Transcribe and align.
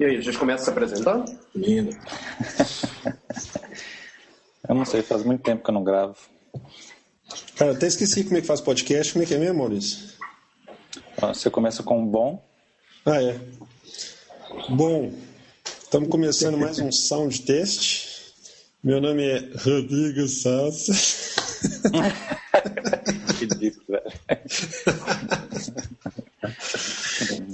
E 0.00 0.04
aí, 0.06 0.16
a 0.16 0.20
gente 0.22 0.38
começa 0.38 0.64
se 0.64 0.70
apresentando? 0.70 1.30
Lindo. 1.54 1.94
eu 4.66 4.74
não 4.74 4.86
sei, 4.86 5.02
faz 5.02 5.22
muito 5.22 5.42
tempo 5.42 5.62
que 5.62 5.68
eu 5.68 5.74
não 5.74 5.84
gravo. 5.84 6.16
Cara, 7.54 7.72
até 7.72 7.86
esqueci 7.86 8.24
como 8.24 8.38
é 8.38 8.40
que 8.40 8.46
faz 8.46 8.62
podcast. 8.62 9.12
Como 9.12 9.22
é 9.22 9.26
que 9.26 9.34
é 9.34 9.38
mesmo, 9.38 9.58
Maurício? 9.58 10.14
Você 11.20 11.50
começa 11.50 11.82
com 11.82 12.06
bom. 12.06 12.42
Ah, 13.04 13.22
é. 13.22 13.38
Bom, 14.70 15.12
estamos 15.66 16.08
começando 16.08 16.56
mais 16.56 16.78
um 16.78 16.90
sound 16.90 17.42
test. 17.42 18.32
Meu 18.82 19.02
nome 19.02 19.22
é 19.22 19.50
Rodrigo 19.54 20.26
Salsa. 20.26 20.94
Ridículo, 23.38 23.84
velho. 23.86 24.10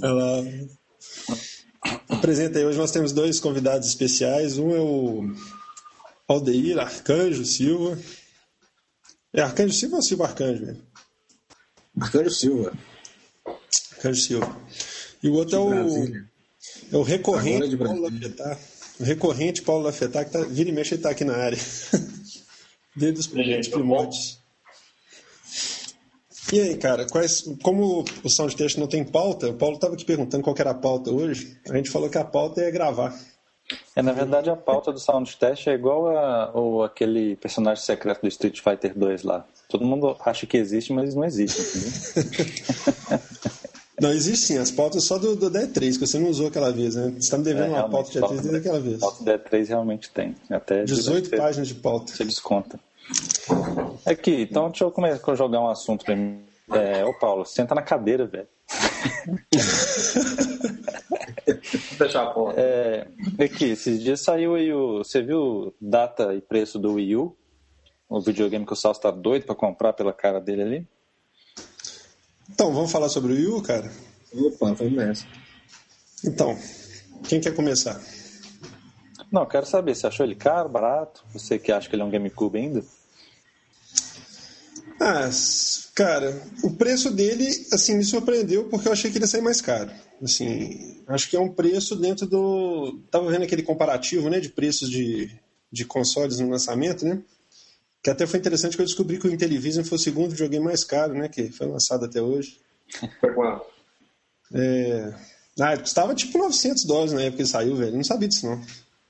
Olá. 0.01 0.37
Apresenta 0.39 0.86
aí, 2.29 2.65
hoje 2.65 2.77
nós 2.77 2.91
temos 2.91 3.11
dois 3.13 3.39
convidados 3.39 3.87
especiais. 3.87 4.57
Um 4.57 4.75
é 4.75 4.79
o 4.79 5.33
Aldeir 6.27 6.77
Arcanjo 6.77 7.45
Silva. 7.45 7.97
É 9.33 9.41
Arcanjo 9.41 9.73
Silva 9.73 9.95
ou 9.95 10.01
Silva 10.01 10.25
Arcanjo? 10.25 10.65
Velho? 10.65 10.81
Arcanjo 11.99 12.29
Silva. 12.29 12.73
Arcanjo 13.93 14.21
Silva. 14.21 14.61
E 15.23 15.29
o 15.29 15.33
outro 15.33 15.55
é 15.55 15.59
o, 15.59 16.05
é 16.91 16.97
o 16.97 17.01
recorrente 17.01 17.77
Paulo 17.77 18.01
Lafetar. 18.01 18.59
O 18.99 19.03
recorrente 19.03 19.61
Paulo 19.61 19.83
Lafetar, 19.83 20.25
que 20.25 20.31
tá, 20.31 20.41
vira 20.41 20.69
e 20.69 20.73
mexe, 20.73 20.95
ele 20.95 20.99
está 20.99 21.11
aqui 21.11 21.23
na 21.23 21.35
área. 21.35 21.57
Desde 22.95 23.19
os 23.19 23.27
primeiros 23.27 23.67
primórdios. 23.67 24.39
E 26.51 26.61
aí, 26.61 26.77
cara, 26.77 27.05
quais, 27.05 27.43
como 27.61 28.05
o 28.23 28.29
Soundtest 28.29 28.77
não 28.77 28.87
tem 28.87 29.03
pauta, 29.03 29.49
o 29.49 29.53
Paulo 29.53 29.75
estava 29.75 29.95
aqui 29.95 30.05
perguntando 30.05 30.43
qual 30.43 30.55
era 30.57 30.71
a 30.71 30.75
pauta 30.75 31.11
hoje. 31.11 31.57
A 31.69 31.75
gente 31.75 31.89
falou 31.89 32.09
que 32.09 32.17
a 32.17 32.23
pauta 32.23 32.61
é 32.61 32.71
gravar. 32.71 33.13
É, 33.95 34.01
na 34.01 34.13
verdade, 34.13 34.49
a 34.49 34.55
pauta 34.55 34.93
do 34.93 34.99
Soundtest 34.99 35.67
é 35.67 35.73
igual 35.73 36.07
a, 36.07 36.51
ou 36.53 36.83
aquele 36.83 37.35
personagem 37.35 37.83
secreto 37.83 38.21
do 38.21 38.27
Street 38.29 38.61
Fighter 38.61 38.97
2 38.97 39.23
lá. 39.23 39.45
Todo 39.67 39.85
mundo 39.85 40.15
acha 40.21 40.45
que 40.45 40.55
existe, 40.55 40.93
mas 40.93 41.13
não 41.13 41.25
existe, 41.25 41.61
Não, 43.99 44.11
existe 44.11 44.45
sim, 44.45 44.57
as 44.59 44.69
pautas 44.69 45.05
só 45.05 45.17
do, 45.17 45.35
do 45.35 45.49
D3, 45.49 45.93
que 45.93 46.05
você 46.05 46.19
não 46.19 46.29
usou 46.29 46.47
aquela 46.47 46.71
vez, 46.71 46.93
né? 46.95 47.09
Você 47.13 47.17
está 47.17 47.37
me 47.37 47.43
devendo 47.43 47.73
é, 47.73 47.79
uma 47.79 47.89
pauta 47.89 48.11
de 48.11 48.19
D3 48.19 48.41
desde 48.41 48.55
aquela 48.57 48.79
vez. 48.79 48.99
Pauta 48.99 49.23
do 49.23 49.31
D3 49.31 49.67
realmente 49.67 50.11
tem. 50.11 50.35
Até 50.51 50.83
18 50.83 51.31
páginas 51.31 51.67
de 51.67 51.73
pauta. 51.73 52.13
Você 52.13 52.23
desconta. 52.23 52.79
Aqui, 54.05 54.43
então 54.43 54.69
deixa 54.69 54.83
eu 54.83 54.91
começar 54.91 55.31
a 55.31 55.35
jogar 55.35 55.61
um 55.61 55.69
assunto 55.69 56.05
pra 56.05 56.15
mim. 56.15 56.45
É, 56.71 57.05
ô 57.05 57.13
Paulo, 57.13 57.45
senta 57.45 57.73
na 57.73 57.81
cadeira, 57.81 58.25
velho. 58.25 58.47
Deixar 61.97 62.23
a 62.23 62.27
porta. 62.31 62.59
É, 62.59 63.07
aqui, 63.43 63.65
esses 63.65 64.01
dias 64.01 64.21
saiu 64.21 64.55
aí 64.55 64.73
o. 64.73 64.99
Você 64.99 65.21
viu 65.21 65.73
data 65.79 66.33
e 66.33 66.41
preço 66.41 66.77
do 66.77 66.93
Wii 66.93 67.15
U? 67.15 67.35
O 68.09 68.21
videogame 68.21 68.65
que 68.65 68.73
o 68.73 68.75
Salso 68.75 69.01
tá 69.01 69.11
doido 69.11 69.45
pra 69.45 69.55
comprar 69.55 69.93
pela 69.93 70.13
cara 70.13 70.39
dele 70.39 70.61
ali? 70.61 70.87
Então, 72.49 72.73
vamos 72.73 72.91
falar 72.91 73.09
sobre 73.09 73.33
o 73.33 73.35
Wii 73.35 73.47
U, 73.47 73.61
cara? 73.61 73.91
Opa, 74.33 74.73
vamos 74.73 74.93
nessa. 74.93 75.25
Então, 76.25 76.57
quem 77.27 77.39
quer 77.39 77.55
começar? 77.55 77.99
Não, 79.31 79.45
quero 79.45 79.65
saber, 79.65 79.95
você 79.95 80.07
achou 80.07 80.25
ele 80.25 80.35
caro, 80.35 80.69
barato? 80.69 81.25
Você 81.33 81.59
que 81.59 81.71
acha 81.71 81.89
que 81.89 81.95
ele 81.95 82.01
é 82.01 82.05
um 82.05 82.09
GameCube 82.09 82.57
ainda? 82.57 82.83
Ah, 84.99 85.29
cara, 85.93 86.41
o 86.63 86.71
preço 86.71 87.11
dele, 87.11 87.47
assim, 87.71 87.95
me 87.95 88.03
surpreendeu 88.03 88.65
porque 88.65 88.87
eu 88.87 88.91
achei 88.91 89.11
que 89.11 89.17
ele 89.17 89.25
ia 89.25 89.27
sair 89.27 89.41
mais 89.41 89.61
caro. 89.61 89.91
Assim, 90.21 91.03
acho 91.07 91.29
que 91.29 91.35
é 91.35 91.39
um 91.39 91.53
preço 91.53 91.95
dentro 91.95 92.25
do... 92.25 92.99
Tava 93.11 93.29
vendo 93.29 93.43
aquele 93.43 93.61
comparativo, 93.61 94.29
né, 94.29 94.39
de 94.39 94.49
preços 94.49 94.89
de, 94.89 95.29
de 95.71 95.85
consoles 95.85 96.39
no 96.39 96.49
lançamento, 96.49 97.05
né? 97.05 97.21
Que 98.03 98.09
até 98.09 98.25
foi 98.25 98.39
interessante 98.39 98.75
que 98.75 98.81
eu 98.81 98.85
descobri 98.85 99.19
que 99.19 99.27
o 99.27 99.31
Intellivision 99.31 99.85
foi 99.85 99.97
o 99.97 100.01
segundo 100.01 100.31
videogame 100.31 100.65
mais 100.65 100.83
caro, 100.83 101.13
né, 101.13 101.27
que 101.27 101.51
foi 101.51 101.67
lançado 101.67 102.05
até 102.05 102.21
hoje. 102.21 102.59
Foi 103.19 103.33
quanto? 103.33 103.65
É... 104.53 105.13
Ah, 105.59 105.77
custava 105.77 106.13
tipo 106.13 106.37
900 106.37 106.85
dólares 106.85 107.13
na 107.13 107.21
época 107.21 107.37
que 107.37 107.41
ele 107.41 107.49
saiu, 107.49 107.75
velho. 107.75 107.95
Não 107.95 108.03
sabia 108.03 108.27
disso, 108.27 108.45
não. 108.45 108.61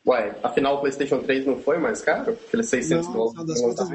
Ué, 0.08 0.40
afinal 0.42 0.78
o 0.78 0.80
PlayStation 0.80 1.20
3 1.20 1.46
não 1.46 1.60
foi 1.60 1.78
mais 1.78 2.02
caro? 2.02 2.38
Aquele 2.48 2.64
600 2.64 3.08
não, 3.08 3.14
dólares. 3.14 3.62
Contas, 3.62 3.90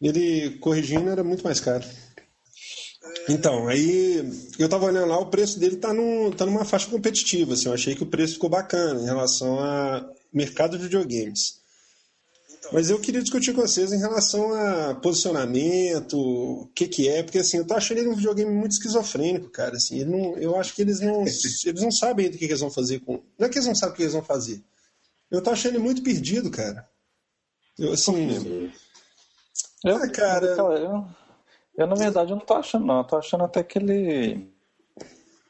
ele 0.00 0.58
corrigindo 0.58 1.10
era 1.10 1.24
muito 1.24 1.42
mais 1.42 1.58
caro. 1.58 1.84
Então, 3.28 3.66
aí 3.66 4.24
eu 4.58 4.68
tava 4.68 4.86
olhando 4.86 5.08
lá, 5.08 5.18
o 5.18 5.26
preço 5.26 5.58
dele 5.58 5.76
tá, 5.76 5.92
num, 5.92 6.30
tá 6.30 6.46
numa 6.46 6.64
faixa 6.64 6.88
competitiva. 6.88 7.54
Assim, 7.54 7.66
eu 7.66 7.74
achei 7.74 7.96
que 7.96 8.04
o 8.04 8.06
preço 8.06 8.34
ficou 8.34 8.48
bacana 8.48 9.00
em 9.00 9.04
relação 9.04 9.58
a 9.58 10.08
mercado 10.32 10.76
de 10.76 10.84
videogames. 10.84 11.60
Mas 12.72 12.90
eu 12.90 13.00
queria 13.00 13.22
discutir 13.22 13.52
com 13.52 13.60
vocês 13.62 13.92
em 13.92 13.98
relação 13.98 14.52
a 14.52 14.94
posicionamento, 14.94 16.18
o 16.18 16.68
que 16.74 16.88
que 16.88 17.08
é, 17.08 17.22
porque 17.22 17.38
assim, 17.38 17.58
eu 17.58 17.66
tô 17.66 17.74
achando 17.74 17.98
ele 17.98 18.08
um 18.08 18.16
videogame 18.16 18.50
muito 18.50 18.72
esquizofrênico, 18.72 19.50
cara. 19.50 19.76
Assim, 19.76 20.00
ele 20.00 20.10
não, 20.10 20.36
eu 20.36 20.56
acho 20.56 20.74
que 20.74 20.82
eles 20.82 21.00
não, 21.00 21.22
eles 21.64 21.82
não 21.82 21.90
sabem 21.90 22.26
ainda 22.26 22.36
o 22.36 22.38
que, 22.38 22.46
que 22.46 22.52
eles 22.52 22.60
vão 22.60 22.70
fazer 22.70 23.00
com. 23.00 23.22
Não 23.38 23.46
é 23.46 23.48
que 23.48 23.58
eles 23.58 23.68
não 23.68 23.74
sabem 23.74 23.94
o 23.94 23.96
que 23.96 24.02
eles 24.02 24.14
vão 24.14 24.22
fazer. 24.22 24.62
Eu 25.30 25.42
tô 25.42 25.50
achando 25.50 25.74
ele 25.74 25.82
muito 25.82 26.02
perdido, 26.02 26.50
cara. 26.50 26.88
Eu, 27.78 27.92
assim. 27.92 28.70
Eu, 29.84 29.96
ah, 29.96 30.10
cara. 30.10 30.46
Eu, 30.46 31.06
eu, 31.76 31.86
na 31.86 31.94
verdade, 31.94 32.30
eu 32.32 32.36
não 32.36 32.44
tô 32.44 32.54
achando, 32.54 32.86
não. 32.86 32.98
Eu 32.98 33.04
tô 33.04 33.16
achando 33.16 33.44
até 33.44 33.62
que 33.62 33.78
ele. 33.78 34.50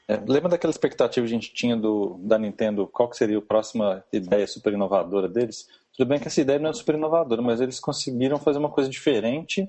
É, 0.09 0.17
lembra 0.17 0.51
daquela 0.51 0.71
expectativa 0.71 1.27
que 1.27 1.33
a 1.33 1.35
gente 1.35 1.53
tinha 1.53 1.77
do, 1.77 2.19
da 2.23 2.39
Nintendo? 2.39 2.87
Qual 2.87 3.09
que 3.11 3.17
seria 3.17 3.39
a 3.39 3.43
próxima 3.43 4.05
ideia 4.13 4.47
super 4.47 4.73
inovadora 4.73 5.29
deles? 5.29 5.67
Tudo 5.97 6.09
bem 6.09 6.21
que 6.21 6.29
essa 6.29 6.41
ideia 6.41 6.59
não 6.59 6.71
é 6.71 6.73
super 6.73 6.95
inovadora, 6.95 7.43
mas 7.43 7.61
eles 7.61 7.81
conseguiram 7.81 8.39
fazer 8.39 8.59
uma 8.59 8.71
coisa 8.71 8.89
diferente 8.89 9.69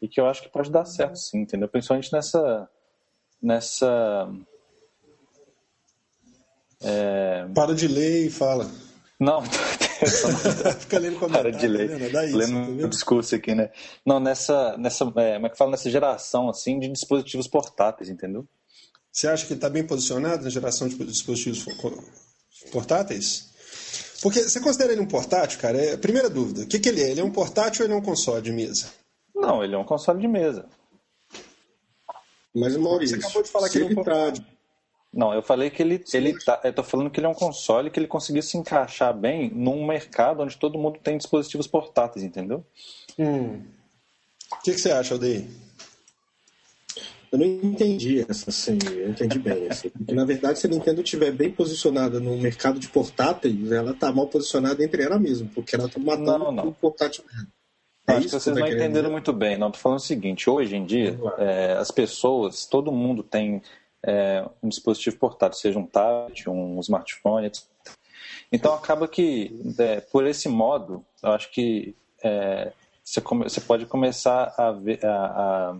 e 0.00 0.08
que 0.08 0.20
eu 0.20 0.26
acho 0.26 0.42
que 0.42 0.48
pode 0.48 0.70
dar 0.70 0.84
certo, 0.84 1.16
sim, 1.16 1.40
entendeu? 1.40 1.68
Principalmente 1.68 2.12
nessa. 2.12 2.68
nessa 3.42 4.28
é... 6.82 7.46
Para 7.54 7.74
de 7.74 7.88
ler 7.88 8.26
e 8.26 8.30
fala. 8.30 8.70
Não, 9.24 9.42
Fica 10.80 10.98
lendo 10.98 11.18
comentário. 11.18 11.50
Para 11.50 11.60
de 11.60 11.66
ler. 11.66 12.12
Tá 12.12 12.20
lendo 12.20 12.78
tá 12.78 12.86
o 12.86 12.88
discurso 12.88 13.34
aqui, 13.34 13.54
né? 13.54 13.70
Não, 14.04 14.20
nessa, 14.20 14.76
nessa 14.76 15.04
é, 15.16 15.34
como 15.34 15.46
é 15.46 15.48
que 15.48 15.56
fala, 15.56 15.70
nessa 15.70 15.90
geração, 15.90 16.48
assim, 16.50 16.78
de 16.78 16.88
dispositivos 16.88 17.48
portáteis, 17.48 18.10
entendeu? 18.10 18.46
Você 19.10 19.28
acha 19.28 19.46
que 19.46 19.52
ele 19.52 19.58
está 19.58 19.70
bem 19.70 19.86
posicionado 19.86 20.44
na 20.44 20.50
geração 20.50 20.88
de 20.88 20.96
dispositivos 21.04 21.64
portáteis? 22.70 23.52
Porque 24.20 24.42
você 24.42 24.60
considera 24.60 24.92
ele 24.92 25.00
um 25.00 25.06
portátil, 25.06 25.58
cara? 25.58 25.78
É, 25.78 25.96
primeira 25.96 26.28
dúvida, 26.28 26.62
o 26.62 26.66
que, 26.66 26.78
que 26.78 26.88
ele 26.88 27.02
é? 27.02 27.10
Ele 27.10 27.20
é 27.20 27.24
um 27.24 27.30
portátil 27.30 27.82
ou 27.82 27.86
ele 27.86 27.94
é 27.94 27.96
um 27.96 28.04
console 28.04 28.42
de 28.42 28.52
mesa? 28.52 28.88
Não, 29.34 29.62
ele 29.62 29.74
é 29.74 29.78
um 29.78 29.84
console 29.84 30.20
de 30.20 30.28
mesa. 30.28 30.66
Mas, 32.54 32.76
Maurício, 32.76 33.16
você 33.16 33.24
acabou 33.24 33.42
de 33.42 33.50
falar 33.50 33.68
que 33.68 33.78
ele 33.78 33.84
é 33.84 33.86
um 33.88 33.94
tá 33.94 34.02
portátil. 34.02 34.44
Tá 34.44 34.53
não, 35.14 35.32
eu 35.32 35.42
falei 35.42 35.70
que 35.70 35.82
ele, 35.82 36.02
ele 36.12 36.38
tá, 36.44 36.60
eu 36.64 36.72
tô 36.72 36.82
falando 36.82 37.10
que 37.10 37.20
ele 37.20 37.26
é 37.26 37.30
um 37.30 37.34
console 37.34 37.90
que 37.90 38.00
ele 38.00 38.08
conseguiu 38.08 38.42
se 38.42 38.58
encaixar 38.58 39.16
bem 39.16 39.50
num 39.50 39.86
mercado 39.86 40.42
onde 40.42 40.56
todo 40.56 40.78
mundo 40.78 40.98
tem 41.02 41.16
dispositivos 41.16 41.66
portáteis, 41.66 42.24
entendeu? 42.24 42.64
Hum. 43.18 43.62
O 44.52 44.62
que, 44.62 44.72
que 44.72 44.80
você 44.80 44.90
acha, 44.90 45.14
Aldeir? 45.14 45.46
Eu 47.30 47.38
não 47.38 47.46
entendi 47.46 48.24
essa, 48.28 48.50
assim, 48.50 48.78
eu 48.92 49.10
entendi 49.10 49.38
bem. 49.38 49.68
Assim, 49.68 49.88
porque, 49.88 50.14
na 50.14 50.24
verdade, 50.24 50.58
se 50.58 50.66
a 50.66 50.70
Nintendo 50.70 51.00
estiver 51.00 51.32
bem 51.32 51.50
posicionada 51.50 52.20
no 52.20 52.36
mercado 52.36 52.78
de 52.78 52.88
portáteis, 52.88 53.72
ela 53.72 53.90
está 53.90 54.12
mal 54.12 54.28
posicionada 54.28 54.84
entre 54.84 55.02
ela 55.02 55.18
mesma, 55.18 55.48
porque 55.52 55.74
ela 55.74 55.86
está 55.86 55.98
matando 55.98 56.44
não, 56.44 56.52
não. 56.52 56.68
o 56.68 56.72
portátil 56.72 57.24
É 58.06 58.12
Acho 58.12 58.26
que 58.26 58.32
vocês 58.32 58.56
não 58.56 58.64
entenderam 58.66 58.92
dizer? 58.92 59.10
muito 59.10 59.32
bem. 59.32 59.58
Não, 59.58 59.66
estou 59.66 59.82
falando 59.82 59.98
o 59.98 60.02
seguinte: 60.02 60.48
hoje 60.48 60.76
em 60.76 60.84
dia, 60.84 61.18
é, 61.38 61.72
as 61.72 61.90
pessoas, 61.90 62.66
todo 62.66 62.92
mundo 62.92 63.24
tem 63.24 63.60
é, 64.06 64.44
um 64.62 64.68
dispositivo 64.68 65.16
portátil, 65.18 65.58
seja 65.58 65.78
um 65.78 65.86
tablet, 65.86 66.48
um 66.48 66.78
smartphone, 66.80 67.46
etc. 67.46 67.64
Então 68.52 68.74
acaba 68.74 69.08
que, 69.08 69.74
é, 69.78 70.00
por 70.00 70.26
esse 70.26 70.48
modo, 70.48 71.04
eu 71.22 71.30
acho 71.32 71.50
que 71.50 71.94
é, 72.22 72.72
você, 73.02 73.20
come, 73.20 73.44
você, 73.44 73.60
pode 73.60 73.86
começar 73.86 74.54
a 74.56 74.70
ver, 74.70 75.04
a, 75.04 75.76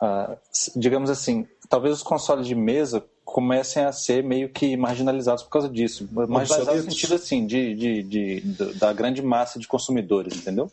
a, 0.00 0.06
a, 0.06 0.36
digamos 0.74 1.10
assim, 1.10 1.46
talvez 1.68 1.94
os 1.94 2.02
consoles 2.02 2.46
de 2.46 2.54
mesa 2.54 3.04
comecem 3.24 3.84
a 3.84 3.92
ser 3.92 4.22
meio 4.22 4.48
que 4.48 4.76
marginalizados 4.76 5.42
por 5.42 5.50
causa 5.50 5.68
disso. 5.68 6.08
Marginalizados 6.12 6.84
no 6.86 6.90
sentido 6.90 7.14
assim, 7.16 7.44
de, 7.44 7.74
de, 7.74 8.02
de, 8.02 8.40
de, 8.40 8.74
da 8.74 8.92
grande 8.92 9.20
massa 9.20 9.58
de 9.58 9.66
consumidores, 9.66 10.36
entendeu? 10.36 10.70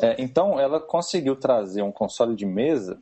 É, 0.00 0.16
então 0.18 0.58
ela 0.58 0.80
conseguiu 0.80 1.36
trazer 1.36 1.82
um 1.82 1.92
console 1.92 2.34
de 2.34 2.46
mesa 2.46 2.98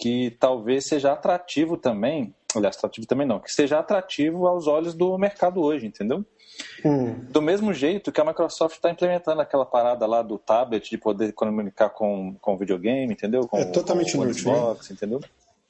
que 0.00 0.34
talvez 0.40 0.86
seja 0.86 1.12
atrativo 1.12 1.76
também, 1.76 2.34
aliás, 2.56 2.76
atrativo 2.76 3.06
também 3.06 3.26
não, 3.26 3.38
que 3.38 3.52
seja 3.52 3.78
atrativo 3.78 4.46
aos 4.46 4.66
olhos 4.66 4.94
do 4.94 5.16
mercado 5.18 5.60
hoje, 5.60 5.86
entendeu? 5.86 6.24
Hum. 6.84 7.14
Do 7.28 7.42
mesmo 7.42 7.72
jeito 7.74 8.10
que 8.10 8.20
a 8.20 8.24
Microsoft 8.24 8.76
está 8.76 8.90
implementando 8.90 9.42
aquela 9.42 9.66
parada 9.66 10.06
lá 10.06 10.22
do 10.22 10.38
tablet 10.38 10.88
de 10.88 10.96
poder 10.96 11.32
comunicar 11.32 11.90
com, 11.90 12.34
com 12.40 12.56
videogame, 12.56 13.12
entendeu? 13.12 13.46
Com, 13.46 13.58
é 13.58 13.66
totalmente 13.66 14.16
com 14.16 14.24
inútil. 14.24 14.42
Xbox, 14.42 14.90
entendeu? 14.90 15.20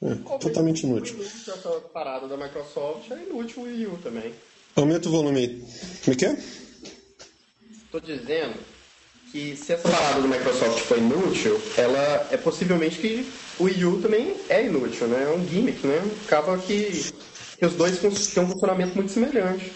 É, 0.00 0.14
totalmente 0.38 0.84
inútil. 0.84 1.20
Essa 1.20 1.72
parada 1.92 2.26
da 2.26 2.36
Microsoft 2.36 3.10
é 3.10 3.22
inútil 3.24 3.62
o 3.62 3.66
Wii 3.66 3.86
U 3.88 3.98
também. 3.98 4.32
Aumenta 4.76 5.08
o 5.08 5.12
volume 5.12 5.38
aí. 5.40 5.64
Como 6.04 6.14
é 6.14 6.16
que 6.16 6.26
é? 6.26 6.38
Estou 7.84 8.00
dizendo 8.00 8.54
que 9.30 9.56
se 9.56 9.72
essa 9.72 9.88
parada 9.88 10.20
do 10.20 10.28
Microsoft 10.28 10.80
for 10.80 10.98
inútil, 10.98 11.60
ela 11.76 12.28
é 12.30 12.36
possivelmente 12.36 12.98
que 12.98 13.30
o 13.58 13.64
Wii 13.64 13.84
U 13.84 14.00
também 14.02 14.34
é 14.48 14.66
inútil, 14.66 15.06
né? 15.06 15.24
É 15.24 15.36
um 15.36 15.46
gimmick, 15.46 15.86
né? 15.86 16.02
Acaba 16.26 16.58
que, 16.58 17.12
que 17.58 17.66
os 17.66 17.74
dois 17.74 17.98
têm 17.98 18.10
um 18.42 18.48
funcionamento 18.48 18.94
muito 18.94 19.12
semelhante. 19.12 19.72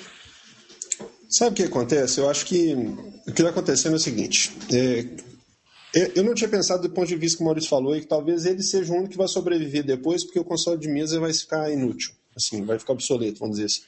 Sabe 1.28 1.50
o 1.50 1.54
que 1.54 1.62
acontece? 1.64 2.20
Eu 2.20 2.28
acho 2.28 2.46
que 2.46 2.74
o 2.74 3.32
que 3.32 3.42
está 3.42 3.50
acontecendo 3.50 3.94
é 3.94 3.96
o 3.96 4.00
seguinte. 4.00 4.52
É, 4.72 5.06
é, 5.94 6.12
eu 6.16 6.24
não 6.24 6.34
tinha 6.34 6.48
pensado 6.48 6.82
do 6.82 6.90
ponto 6.90 7.06
de 7.06 7.16
vista 7.16 7.38
que 7.38 7.42
o 7.42 7.46
Maurício 7.46 7.70
falou, 7.70 7.96
e 7.96 8.00
que 8.00 8.06
talvez 8.06 8.46
ele 8.46 8.62
seja 8.62 8.92
o 8.92 8.96
único 8.96 9.12
que 9.12 9.18
vai 9.18 9.28
sobreviver 9.28 9.84
depois, 9.84 10.24
porque 10.24 10.40
o 10.40 10.44
console 10.44 10.78
de 10.78 10.88
mesa 10.88 11.20
vai 11.20 11.32
ficar 11.32 11.70
inútil. 11.70 12.12
Assim, 12.36 12.64
vai 12.64 12.78
ficar 12.78 12.92
obsoleto, 12.92 13.38
vamos 13.38 13.56
dizer 13.56 13.66
assim. 13.66 13.82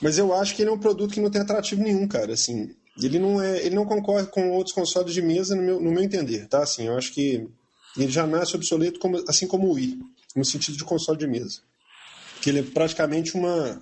Mas 0.00 0.16
eu 0.18 0.32
acho 0.32 0.54
que 0.54 0.62
ele 0.62 0.70
é 0.70 0.72
um 0.72 0.78
produto 0.78 1.12
que 1.12 1.20
não 1.20 1.30
tem 1.30 1.42
atrativo 1.42 1.82
nenhum, 1.82 2.06
cara. 2.06 2.32
Assim, 2.32 2.70
ele 3.00 3.18
não 3.18 3.40
é, 3.40 3.64
ele 3.64 3.74
não 3.74 3.84
concorre 3.84 4.26
com 4.26 4.50
outros 4.52 4.74
consoles 4.74 5.12
de 5.12 5.22
mesa 5.22 5.54
no 5.54 5.62
meu, 5.62 5.80
no 5.80 5.90
meu 5.90 6.02
entender, 6.02 6.46
tá? 6.48 6.62
Assim, 6.62 6.86
eu 6.86 6.96
acho 6.96 7.12
que 7.12 7.48
ele 7.96 8.10
já 8.10 8.26
nasce 8.26 8.56
obsoleto 8.56 8.98
como, 8.98 9.22
assim 9.28 9.46
como 9.46 9.68
o 9.68 9.72
Wii, 9.72 9.98
no 10.36 10.44
sentido 10.44 10.76
de 10.76 10.84
console 10.84 11.18
de 11.18 11.26
mesa. 11.26 11.60
Que 12.40 12.50
ele 12.50 12.60
é 12.60 12.62
praticamente 12.62 13.34
uma 13.34 13.80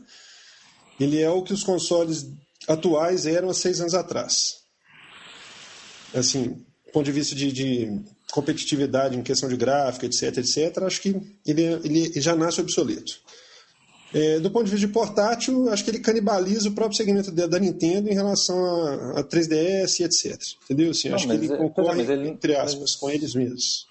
ele 0.98 1.20
é 1.20 1.30
o 1.30 1.42
que 1.42 1.52
os 1.52 1.62
consoles 1.62 2.26
atuais 2.66 3.24
eram 3.26 3.48
há 3.48 3.54
seis 3.54 3.80
anos 3.80 3.94
atrás. 3.94 4.58
Assim, 6.12 6.64
do 6.86 6.92
ponto 6.92 7.04
de 7.04 7.12
vista 7.12 7.34
de, 7.34 7.52
de 7.52 8.00
competitividade 8.32 9.16
em 9.16 9.22
questão 9.22 9.48
de 9.48 9.56
gráfica, 9.56 10.06
etc, 10.06 10.38
etc, 10.38 10.78
acho 10.82 11.00
que 11.00 11.10
ele, 11.46 11.62
ele 11.84 12.20
já 12.20 12.34
nasce 12.34 12.60
obsoleto. 12.60 13.20
É, 14.12 14.40
do 14.40 14.50
ponto 14.50 14.64
de 14.64 14.70
vista 14.70 14.86
de 14.86 14.92
portátil, 14.92 15.68
acho 15.68 15.84
que 15.84 15.90
ele 15.90 15.98
canibaliza 15.98 16.68
o 16.68 16.72
próprio 16.72 16.96
segmento 16.96 17.30
da 17.30 17.58
Nintendo 17.58 18.08
em 18.08 18.14
relação 18.14 18.64
a, 18.64 19.20
a 19.20 19.24
3DS 19.24 20.00
e 20.00 20.04
etc. 20.04 20.40
Entendeu? 20.64 20.90
Assim, 20.90 21.08
não, 21.08 21.16
acho 21.16 21.26
que 21.26 21.32
ele 21.34 21.52
é, 21.52 21.56
concorre, 21.56 22.02
ele, 22.02 22.28
entre 22.28 22.56
aspas, 22.56 22.96
com 22.96 23.10
eles 23.10 23.34
mesmos. 23.34 23.86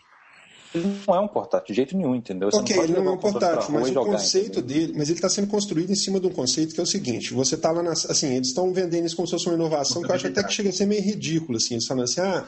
Ele 0.73 1.01
não 1.07 1.15
é 1.15 1.19
um 1.19 1.27
portátil, 1.27 1.67
de 1.67 1.73
jeito 1.75 1.95
nenhum, 1.95 2.15
entendeu? 2.15 2.51
Você 2.51 2.57
ok, 2.57 2.75
não 2.75 2.83
ele 2.83 2.93
não 2.93 3.07
é 3.07 3.11
um 3.11 3.17
portátil, 3.17 3.71
mas 3.71 3.89
o 3.89 3.93
jogar, 3.93 4.11
conceito 4.11 4.59
entendeu? 4.59 4.87
dele, 4.87 4.93
mas 4.97 5.09
ele 5.09 5.17
está 5.17 5.29
sendo 5.29 5.47
construído 5.47 5.91
em 5.91 5.95
cima 5.95 6.19
de 6.19 6.27
um 6.27 6.31
conceito 6.31 6.73
que 6.73 6.79
é 6.79 6.83
o 6.83 6.87
seguinte: 6.87 7.33
você 7.33 7.55
está 7.55 7.71
lá, 7.71 7.81
na, 7.81 7.91
assim, 7.91 8.35
eles 8.35 8.49
estão 8.49 8.73
vendendo 8.73 9.05
isso 9.05 9.15
como 9.15 9.27
se 9.27 9.31
fosse 9.31 9.47
uma 9.47 9.55
inovação, 9.55 10.01
que 10.01 10.11
eu 10.11 10.15
acho 10.15 10.27
até 10.27 10.43
que 10.43 10.51
chega 10.51 10.69
a 10.69 10.73
ser 10.73 10.85
meio 10.85 11.01
ridículo, 11.01 11.57
assim, 11.57 11.75
eles 11.75 11.85
falando 11.85 12.03
assim, 12.03 12.21
ah, 12.21 12.47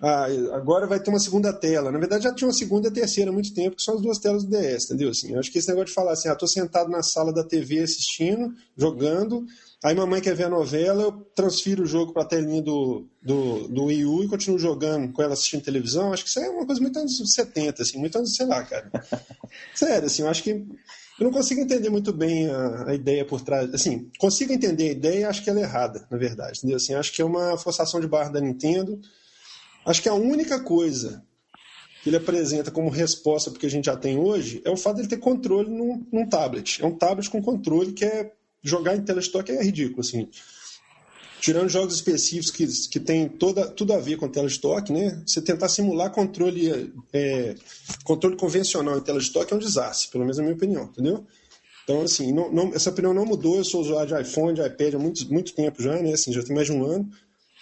ah, 0.00 0.26
agora 0.52 0.86
vai 0.86 1.00
ter 1.00 1.08
uma 1.08 1.18
segunda 1.18 1.52
tela. 1.52 1.90
Na 1.90 1.98
verdade, 1.98 2.24
já 2.24 2.34
tinha 2.34 2.46
uma 2.46 2.54
segunda 2.54 2.88
e 2.88 2.90
terceira 2.90 3.30
há 3.30 3.32
muito 3.32 3.54
tempo, 3.54 3.76
que 3.76 3.82
são 3.82 3.94
as 3.94 4.02
duas 4.02 4.18
telas 4.18 4.44
do 4.44 4.50
DS, 4.50 4.84
entendeu? 4.84 5.10
Assim, 5.10 5.32
eu 5.32 5.40
acho 5.40 5.50
que 5.50 5.58
esse 5.58 5.68
negócio 5.68 5.86
de 5.86 5.94
falar 5.94 6.12
assim, 6.12 6.28
ah, 6.28 6.34
tô 6.34 6.46
sentado 6.46 6.90
na 6.90 7.02
sala 7.02 7.32
da 7.32 7.42
TV 7.42 7.80
assistindo, 7.80 8.52
jogando, 8.76 9.46
aí 9.82 9.94
mamãe 9.94 10.20
quer 10.20 10.34
ver 10.34 10.44
a 10.44 10.50
novela, 10.50 11.02
eu 11.02 11.12
transfiro 11.34 11.84
o 11.84 11.86
jogo 11.86 12.12
para 12.12 12.22
a 12.22 12.26
telinha 12.26 12.60
do, 12.60 13.06
do, 13.22 13.68
do 13.68 13.84
Wii 13.84 14.04
U 14.04 14.24
e 14.24 14.28
continuo 14.28 14.58
jogando 14.58 15.12
com 15.12 15.22
ela 15.22 15.32
assistindo 15.32 15.62
televisão. 15.62 16.12
Acho 16.12 16.24
que 16.24 16.28
isso 16.28 16.40
é 16.40 16.50
uma 16.50 16.66
coisa 16.66 16.80
muito 16.80 16.98
anos 16.98 17.16
70, 17.32 17.82
assim, 17.82 17.98
muito 17.98 18.18
anos, 18.18 18.34
sei 18.34 18.46
lá, 18.46 18.62
cara. 18.64 18.90
Sério, 19.74 20.06
assim, 20.06 20.22
eu 20.22 20.28
acho 20.28 20.42
que 20.42 20.50
eu 21.18 21.24
não 21.24 21.30
consigo 21.30 21.62
entender 21.62 21.88
muito 21.88 22.12
bem 22.12 22.50
a, 22.50 22.90
a, 22.90 22.94
ideia 22.94 23.24
por 23.24 23.40
trás. 23.40 23.72
Assim, 23.72 24.10
consigo 24.18 24.52
entender 24.52 24.90
a 24.90 24.92
ideia, 24.92 25.28
acho 25.30 25.42
que 25.42 25.48
ela 25.48 25.60
é 25.60 25.62
errada, 25.62 26.06
na 26.10 26.18
verdade. 26.18 26.58
Entendeu? 26.58 26.76
Assim, 26.76 26.92
acho 26.92 27.12
que 27.12 27.22
é 27.22 27.24
uma 27.24 27.56
forçação 27.56 27.98
de 27.98 28.06
barra 28.06 28.28
da 28.28 28.40
Nintendo. 28.40 29.00
Acho 29.86 30.02
que 30.02 30.08
a 30.08 30.14
única 30.14 30.58
coisa 30.58 31.24
que 32.02 32.10
ele 32.10 32.16
apresenta 32.16 32.72
como 32.72 32.90
resposta 32.90 33.50
para 33.50 33.56
o 33.56 33.60
que 33.60 33.66
a 33.66 33.70
gente 33.70 33.86
já 33.86 33.96
tem 33.96 34.18
hoje 34.18 34.60
é 34.64 34.70
o 34.70 34.76
fato 34.76 34.96
de 34.96 35.02
ele 35.02 35.08
ter 35.08 35.18
controle 35.18 35.70
num, 35.70 36.04
num 36.12 36.28
tablet. 36.28 36.82
É 36.82 36.86
um 36.86 36.94
tablet 36.94 37.30
com 37.30 37.40
controle 37.40 37.92
que 37.92 38.04
é 38.04 38.32
jogar 38.62 38.96
em 38.96 39.02
telestock 39.02 39.50
é 39.50 39.62
ridículo, 39.62 40.00
assim. 40.00 40.28
Tirando 41.40 41.68
jogos 41.68 41.94
específicos 41.94 42.50
que, 42.50 42.66
que 42.90 42.98
tem 42.98 43.28
toda, 43.28 43.68
tudo 43.68 43.92
a 43.92 43.98
ver 43.98 44.16
com 44.16 44.28
telestock, 44.28 44.92
né? 44.92 45.22
Você 45.24 45.40
tentar 45.40 45.68
simular 45.68 46.10
controle, 46.10 46.92
é, 47.12 47.54
controle 48.02 48.36
convencional 48.36 48.98
em 48.98 49.02
telestock 49.02 49.52
é 49.52 49.56
um 49.56 49.60
desastre, 49.60 50.10
pelo 50.10 50.24
menos 50.24 50.38
na 50.38 50.42
minha 50.42 50.56
opinião, 50.56 50.84
entendeu? 50.84 51.24
Então, 51.84 52.02
assim, 52.02 52.32
não, 52.32 52.50
não, 52.50 52.74
essa 52.74 52.90
opinião 52.90 53.14
não 53.14 53.24
mudou. 53.24 53.56
Eu 53.56 53.64
sou 53.64 53.80
usuário 53.80 54.12
de 54.12 54.20
iPhone, 54.20 54.54
de 54.54 54.66
iPad 54.66 54.94
há 54.94 54.98
muito, 54.98 55.32
muito 55.32 55.54
tempo 55.54 55.80
já, 55.80 56.02
né? 56.02 56.12
Assim, 56.12 56.32
já 56.32 56.42
tem 56.42 56.54
mais 56.54 56.66
de 56.66 56.72
um 56.72 56.84
ano. 56.84 57.08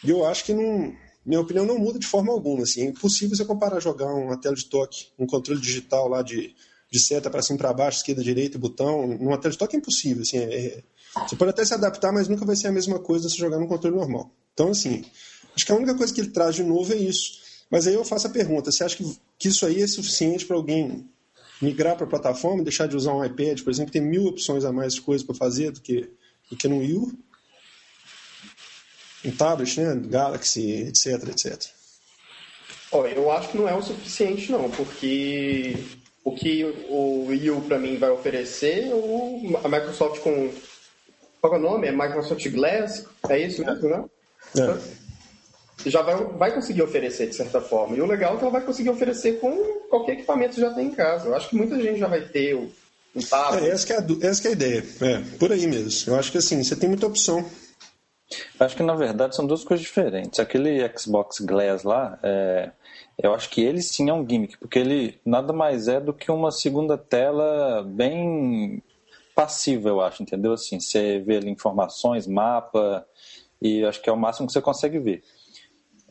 E 0.03 0.09
eu 0.09 0.25
acho 0.25 0.45
que 0.45 0.55
não, 0.55 0.95
minha 1.25 1.41
opinião 1.41 1.65
não 1.65 1.79
muda 1.79 1.99
de 1.99 2.07
forma 2.07 2.33
alguma. 2.33 2.63
Assim, 2.63 2.83
é 2.83 2.85
impossível 2.87 3.37
você 3.37 3.45
comparar 3.45 3.81
jogar 3.81 4.13
uma 4.13 4.39
tela 4.39 4.55
de 4.55 4.67
toque, 4.67 5.09
um 5.19 5.27
controle 5.27 5.61
digital 5.61 6.09
lá 6.09 6.23
de, 6.23 6.55
de 6.91 6.99
seta 6.99 7.31
para 7.31 7.43
cima 7.43 7.59
para 7.59 7.73
baixo, 7.73 7.99
esquerda, 7.99 8.23
direita, 8.23 8.59
botão. 8.59 9.07
Numa 9.07 9.39
tela 9.39 9.53
de 9.53 9.59
toque 9.59 9.77
é 9.77 9.79
impossível. 9.79 10.23
Assim, 10.23 10.39
é, 10.39 10.67
é, 10.67 10.83
você 11.27 11.37
pode 11.37 11.51
até 11.51 11.65
se 11.65 11.73
adaptar, 11.73 12.13
mas 12.13 12.29
nunca 12.29 12.45
vai 12.45 12.57
ser 12.57 12.69
a 12.69 12.73
mesma 12.73 12.99
coisa 12.99 13.29
se 13.29 13.37
jogar 13.37 13.59
num 13.59 13.67
controle 13.67 13.97
normal. 13.97 14.31
Então, 14.53 14.71
assim, 14.71 15.05
acho 15.57 15.65
que 15.65 15.73
a 15.73 15.77
única 15.77 15.95
coisa 15.95 16.13
que 16.13 16.21
ele 16.21 16.31
traz 16.31 16.55
de 16.55 16.63
novo 16.63 16.93
é 16.93 16.97
isso. 16.97 17.43
Mas 17.71 17.87
aí 17.87 17.95
eu 17.95 18.05
faço 18.05 18.27
a 18.27 18.31
pergunta: 18.31 18.71
você 18.71 18.85
acha 18.85 18.97
que, 18.97 19.19
que 19.39 19.49
isso 19.49 19.65
aí 19.65 19.81
é 19.83 19.87
suficiente 19.87 20.45
para 20.45 20.57
alguém 20.57 21.09
migrar 21.61 21.97
para 21.97 22.05
a 22.05 22.09
plataforma, 22.09 22.63
deixar 22.63 22.87
de 22.87 22.97
usar 22.97 23.15
um 23.15 23.25
iPad, 23.25 23.63
por 23.63 23.71
exemplo, 23.71 23.93
tem 23.93 24.03
mil 24.03 24.27
opções 24.27 24.65
a 24.65 24.73
mais 24.73 24.95
de 24.95 25.01
coisas 25.01 25.27
para 25.27 25.35
fazer 25.35 25.71
do 25.71 25.81
que, 25.81 26.11
do 26.51 26.57
que 26.57 26.69
no 26.69 26.79
Wii 26.79 26.95
U? 26.95 27.13
Um 29.25 29.31
tablet, 29.31 29.81
né? 29.81 30.01
Galaxy, 30.07 30.83
etc, 30.89 31.29
etc. 31.29 31.71
Oh, 32.91 33.05
eu 33.07 33.31
acho 33.33 33.49
que 33.49 33.59
não 33.59 33.69
é 33.69 33.75
o 33.75 33.83
suficiente, 33.83 34.53
não, 34.53 34.71
porque 34.71 35.77
o 36.23 36.33
que 36.33 36.65
o 36.89 37.27
Wii 37.29 37.51
U 37.51 37.61
para 37.63 37.79
mim 37.79 37.97
vai 37.97 38.11
oferecer, 38.11 38.91
o, 38.93 39.59
a 39.63 39.69
Microsoft 39.69 40.21
com. 40.21 40.51
Qual 41.41 41.55
é 41.55 41.59
o 41.59 41.61
nome? 41.61 41.89
É 41.89 41.93
Microsoft 41.93 42.49
Glass? 42.51 43.05
É 43.29 43.39
isso 43.39 43.65
mesmo, 43.65 43.89
né? 43.89 44.05
É. 44.57 45.05
Já 45.91 46.01
vai, 46.01 46.15
vai 46.25 46.55
conseguir 46.55 46.83
oferecer 46.83 47.29
de 47.29 47.35
certa 47.35 47.61
forma. 47.61 47.97
E 47.97 48.01
o 48.01 48.07
legal 48.07 48.35
é 48.35 48.37
que 48.39 48.43
ela 48.43 48.53
vai 48.53 48.63
conseguir 48.65 48.89
oferecer 48.89 49.41
com 49.41 49.55
qualquer 49.91 50.13
equipamento 50.13 50.55
que 50.55 50.61
já 50.61 50.73
tem 50.73 50.87
em 50.87 50.95
casa. 50.95 51.27
Eu 51.27 51.35
acho 51.35 51.51
que 51.51 51.57
muita 51.57 51.79
gente 51.83 51.99
já 51.99 52.07
vai 52.07 52.23
ter 52.23 52.55
um 52.55 53.21
tablet. 53.29 53.67
É, 53.67 53.71
essa, 53.71 53.93
é 53.93 53.99
a, 53.99 54.29
essa 54.31 54.49
é 54.49 54.51
a 54.51 54.53
ideia. 54.53 54.85
É, 55.03 55.23
por 55.39 55.53
aí 55.53 55.67
mesmo. 55.67 56.13
Eu 56.13 56.19
acho 56.19 56.33
que 56.33 56.39
assim, 56.39 56.63
você 56.63 56.75
tem 56.75 56.89
muita 56.89 57.07
opção. 57.07 57.45
Acho 58.59 58.77
que 58.77 58.83
na 58.83 58.95
verdade 58.95 59.35
são 59.35 59.47
duas 59.47 59.65
coisas 59.65 59.85
diferentes. 59.85 60.41
Aquele 60.41 60.87
Xbox 60.97 61.41
Glass 61.41 61.83
lá, 61.83 62.19
é, 62.23 62.71
eu 63.23 63.35
acho 63.35 63.51
que 63.51 63.63
ele 63.63 63.83
sim 63.83 64.09
é 64.09 64.13
um 64.13 64.29
gimmick, 64.29 64.59
porque 64.59 64.79
ele 64.79 65.21
nada 65.25 65.53
mais 65.53 65.89
é 65.89 66.01
do 66.01 66.13
que 66.13 66.31
uma 66.31 66.51
segunda 66.51 66.97
tela 66.97 67.83
bem 67.87 68.83
passiva, 69.35 69.89
eu 69.89 70.01
acho, 70.01 70.23
entendeu? 70.23 70.53
Assim, 70.53 70.79
você 70.79 71.19
vê 71.19 71.37
ali 71.37 71.51
informações, 71.51 72.27
mapa, 72.27 73.07
e 73.61 73.85
acho 73.85 74.01
que 74.01 74.09
é 74.09 74.13
o 74.13 74.17
máximo 74.17 74.47
que 74.47 74.53
você 74.53 74.61
consegue 74.61 74.99
ver. 74.99 75.23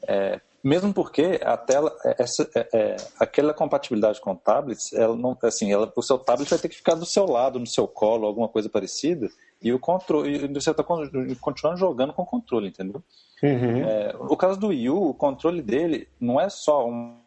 É, 0.08 0.42
mesmo 0.64 0.94
porque 0.94 1.42
a 1.44 1.58
tela, 1.58 1.94
essa, 2.18 2.50
é, 2.56 2.68
é, 2.74 2.96
aquela 3.20 3.54
compatibilidade 3.54 4.22
com 4.22 4.34
tablets, 4.34 4.94
ela 4.94 5.16
não, 5.16 5.38
assim, 5.44 5.72
ela, 5.72 5.92
o 5.94 6.02
seu 6.02 6.18
tablet 6.18 6.50
vai 6.50 6.60
ter 6.60 6.70
que 6.70 6.76
ficar 6.76 6.96
do 6.96 7.06
seu 7.06 7.26
lado, 7.26 7.60
no 7.60 7.68
seu 7.68 7.86
colo, 7.86 8.26
alguma 8.26 8.48
coisa 8.48 8.70
parecida, 8.70 9.30
e 9.64 9.72
o 9.72 9.80
controle, 9.80 10.48
você 10.54 10.72
está 10.72 10.84
continuando 10.84 11.80
jogando 11.80 12.12
com 12.12 12.26
controle, 12.26 12.68
entendeu? 12.68 13.02
Uhum. 13.42 13.78
É, 13.78 14.14
o 14.20 14.36
caso 14.36 14.60
do 14.60 14.68
Wii 14.68 14.90
U, 14.90 15.10
o 15.10 15.14
controle 15.14 15.62
dele 15.62 16.10
não 16.20 16.40
é 16.40 16.50
só 16.50 16.86
um. 16.86 17.18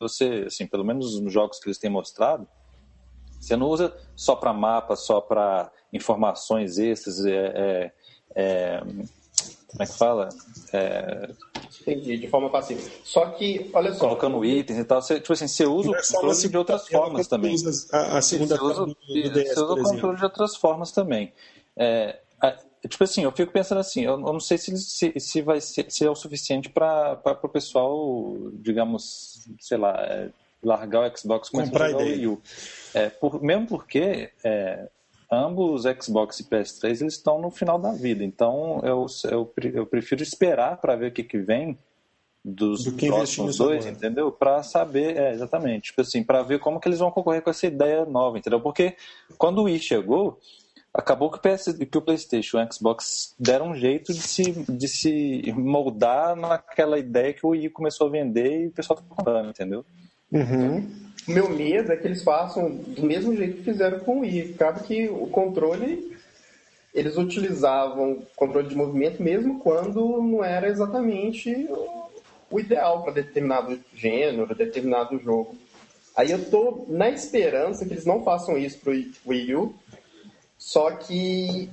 Você, 0.00 0.44
assim, 0.46 0.66
pelo 0.66 0.82
menos 0.82 1.20
nos 1.20 1.30
jogos 1.30 1.58
que 1.60 1.68
eles 1.68 1.76
têm 1.76 1.90
mostrado, 1.90 2.48
você 3.38 3.56
não 3.56 3.68
usa 3.68 3.94
só 4.16 4.34
para 4.34 4.54
mapa, 4.54 4.96
só 4.96 5.20
para 5.20 5.70
informações 5.92 6.78
extras, 6.78 7.26
é, 7.26 7.32
é, 7.34 7.92
é, 8.34 8.80
como 8.80 9.82
é 9.82 9.86
que 9.86 9.98
fala? 9.98 10.30
Entendi, 11.80 12.18
de 12.18 12.28
forma 12.28 12.50
passiva. 12.50 12.80
Só 13.04 13.26
que, 13.30 13.70
olha 13.72 13.92
só. 13.92 14.00
Colocando 14.00 14.44
itens 14.44 14.78
e 14.78 14.84
tal, 14.84 15.00
você, 15.00 15.20
tipo 15.20 15.32
assim, 15.32 15.48
você 15.48 15.66
usa 15.66 15.90
o 15.90 15.94
é 15.94 16.02
controle 16.02 16.48
de 16.48 16.56
outras 16.56 16.88
formas 16.88 17.28
também. 17.28 17.56
A, 17.92 18.18
a 18.18 18.22
segunda 18.22 18.56
você 18.56 18.64
usa, 18.64 18.86
do, 18.86 18.86
do 18.86 19.30
DS, 19.30 19.54
você 19.54 19.60
usa 19.60 19.72
o 19.72 19.82
controle 19.82 20.16
de 20.16 20.24
outras 20.24 20.56
formas 20.56 20.92
também. 20.92 21.32
É, 21.76 22.18
tipo 22.88 23.04
assim, 23.04 23.22
eu 23.24 23.32
fico 23.32 23.52
pensando 23.52 23.78
assim, 23.78 24.02
eu, 24.02 24.12
eu 24.12 24.18
não 24.18 24.40
sei 24.40 24.56
se, 24.56 24.76
se, 24.78 25.12
se 25.18 25.42
vai 25.42 25.60
ser 25.60 25.90
se 25.90 26.04
é 26.04 26.10
o 26.10 26.14
suficiente 26.14 26.68
para 26.68 27.20
o 27.42 27.48
pessoal, 27.48 28.36
digamos, 28.54 29.46
sei 29.60 29.76
lá, 29.76 29.94
é, 30.00 30.30
largar 30.62 31.10
o 31.10 31.18
Xbox 31.18 31.48
com 31.48 31.58
comprar 31.58 31.94
o 31.94 31.98
Wii 31.98 32.26
U. 32.26 32.42
É, 32.94 33.10
por, 33.10 33.42
mesmo 33.42 33.66
porque 33.66 34.30
é, 34.42 34.88
ambos 35.30 35.84
Xbox 36.02 36.40
e 36.40 36.44
PS3 36.44 37.00
eles 37.02 37.14
estão 37.14 37.40
no 37.40 37.50
final 37.50 37.78
da 37.78 37.92
vida. 37.92 38.24
Então 38.24 38.80
eu, 38.82 39.06
eu, 39.30 39.54
eu 39.74 39.86
prefiro 39.86 40.22
esperar 40.22 40.80
para 40.80 40.96
ver 40.96 41.10
o 41.10 41.12
que, 41.12 41.22
que 41.22 41.38
vem 41.38 41.78
dos 42.44 42.84
Do 42.84 42.92
próximos 42.92 43.58
dois, 43.58 43.84
agora. 43.84 43.96
entendeu? 43.96 44.32
Para 44.32 44.62
saber, 44.62 45.16
é, 45.16 45.32
exatamente, 45.32 45.84
tipo 45.90 46.00
assim, 46.00 46.24
para 46.24 46.42
ver 46.42 46.58
como 46.58 46.80
que 46.80 46.88
eles 46.88 46.98
vão 46.98 47.10
concorrer 47.10 47.42
com 47.42 47.50
essa 47.50 47.66
ideia 47.66 48.06
nova, 48.06 48.38
entendeu? 48.38 48.60
Porque 48.60 48.96
quando 49.36 49.58
o 49.58 49.64
Wii 49.64 49.78
chegou, 49.78 50.38
acabou 50.92 51.30
que 51.30 51.36
o, 51.36 51.40
PS, 51.40 51.74
que 51.74 51.98
o 51.98 52.02
PlayStation 52.02 52.58
e 52.58 52.64
o 52.64 52.72
Xbox 52.72 53.34
deram 53.38 53.70
um 53.70 53.74
jeito 53.74 54.12
de 54.12 54.22
se, 54.22 54.52
de 54.52 54.88
se 54.88 55.52
moldar 55.52 56.34
naquela 56.34 56.98
ideia 56.98 57.34
que 57.34 57.44
o 57.44 57.50
Wii 57.50 57.70
começou 57.70 58.06
a 58.06 58.10
vender 58.10 58.62
e 58.62 58.66
o 58.68 58.72
pessoal 58.72 58.98
tá 58.98 59.04
comprando, 59.06 59.50
entendeu? 59.50 59.84
Uhum. 60.32 60.88
O 61.28 61.32
meu 61.32 61.48
medo 61.48 61.92
é 61.92 61.96
que 61.96 62.06
eles 62.06 62.22
façam 62.22 62.70
do 62.74 63.02
mesmo 63.02 63.36
jeito 63.36 63.58
que 63.58 63.64
fizeram 63.64 64.00
com 64.00 64.18
o 64.18 64.20
Wii. 64.20 64.54
Acaba 64.54 64.80
que 64.80 65.08
o 65.08 65.26
controle, 65.26 66.16
eles 66.94 67.16
utilizavam 67.16 68.22
controle 68.34 68.68
de 68.68 68.74
movimento 68.74 69.22
mesmo 69.22 69.60
quando 69.60 70.22
não 70.22 70.42
era 70.42 70.68
exatamente 70.68 71.68
o 72.50 72.58
ideal 72.58 73.02
para 73.02 73.12
determinado 73.12 73.78
gênero, 73.94 74.54
determinado 74.54 75.18
jogo. 75.18 75.56
Aí 76.16 76.32
eu 76.32 76.50
tô 76.50 76.84
na 76.88 77.08
esperança 77.08 77.86
que 77.86 77.92
eles 77.92 78.04
não 78.04 78.24
façam 78.24 78.58
isso 78.58 78.78
pro 78.80 78.92
Wii 79.26 79.54
U, 79.54 79.74
só 80.58 80.90
que 80.90 81.70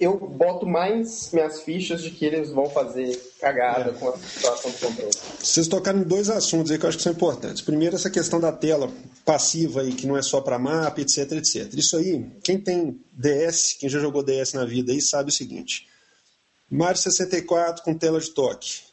eu 0.00 0.16
boto 0.16 0.66
mais 0.66 1.30
minhas 1.32 1.60
fichas 1.60 2.02
de 2.02 2.10
que 2.10 2.24
eles 2.24 2.50
vão 2.50 2.68
fazer 2.70 3.16
cagada 3.40 3.90
é. 3.90 3.92
com 3.94 4.08
a 4.08 4.16
situação 4.16 4.70
do 4.70 4.78
controle. 4.78 5.10
Vocês 5.38 5.68
tocaram 5.68 6.00
em 6.00 6.04
dois 6.04 6.30
assuntos 6.30 6.72
aí 6.72 6.78
que 6.78 6.84
eu 6.84 6.88
acho 6.88 6.98
que 6.98 7.04
são 7.04 7.12
importantes. 7.12 7.62
Primeiro, 7.62 7.96
essa 7.96 8.10
questão 8.10 8.40
da 8.40 8.50
tela 8.50 8.90
passiva 9.24 9.82
aí, 9.82 9.92
que 9.92 10.06
não 10.06 10.16
é 10.16 10.22
só 10.22 10.40
para 10.40 10.58
mapa, 10.58 11.00
etc, 11.00 11.32
etc. 11.32 11.72
Isso 11.74 11.96
aí, 11.96 12.26
quem 12.42 12.58
tem 12.58 13.00
DS, 13.12 13.76
quem 13.78 13.88
já 13.88 13.98
jogou 13.98 14.22
DS 14.22 14.54
na 14.54 14.64
vida 14.64 14.92
aí, 14.92 15.00
sabe 15.00 15.30
o 15.30 15.32
seguinte. 15.32 15.86
Mario 16.70 17.00
64 17.00 17.84
com 17.84 17.94
tela 17.94 18.20
de 18.20 18.30
toque 18.30 18.90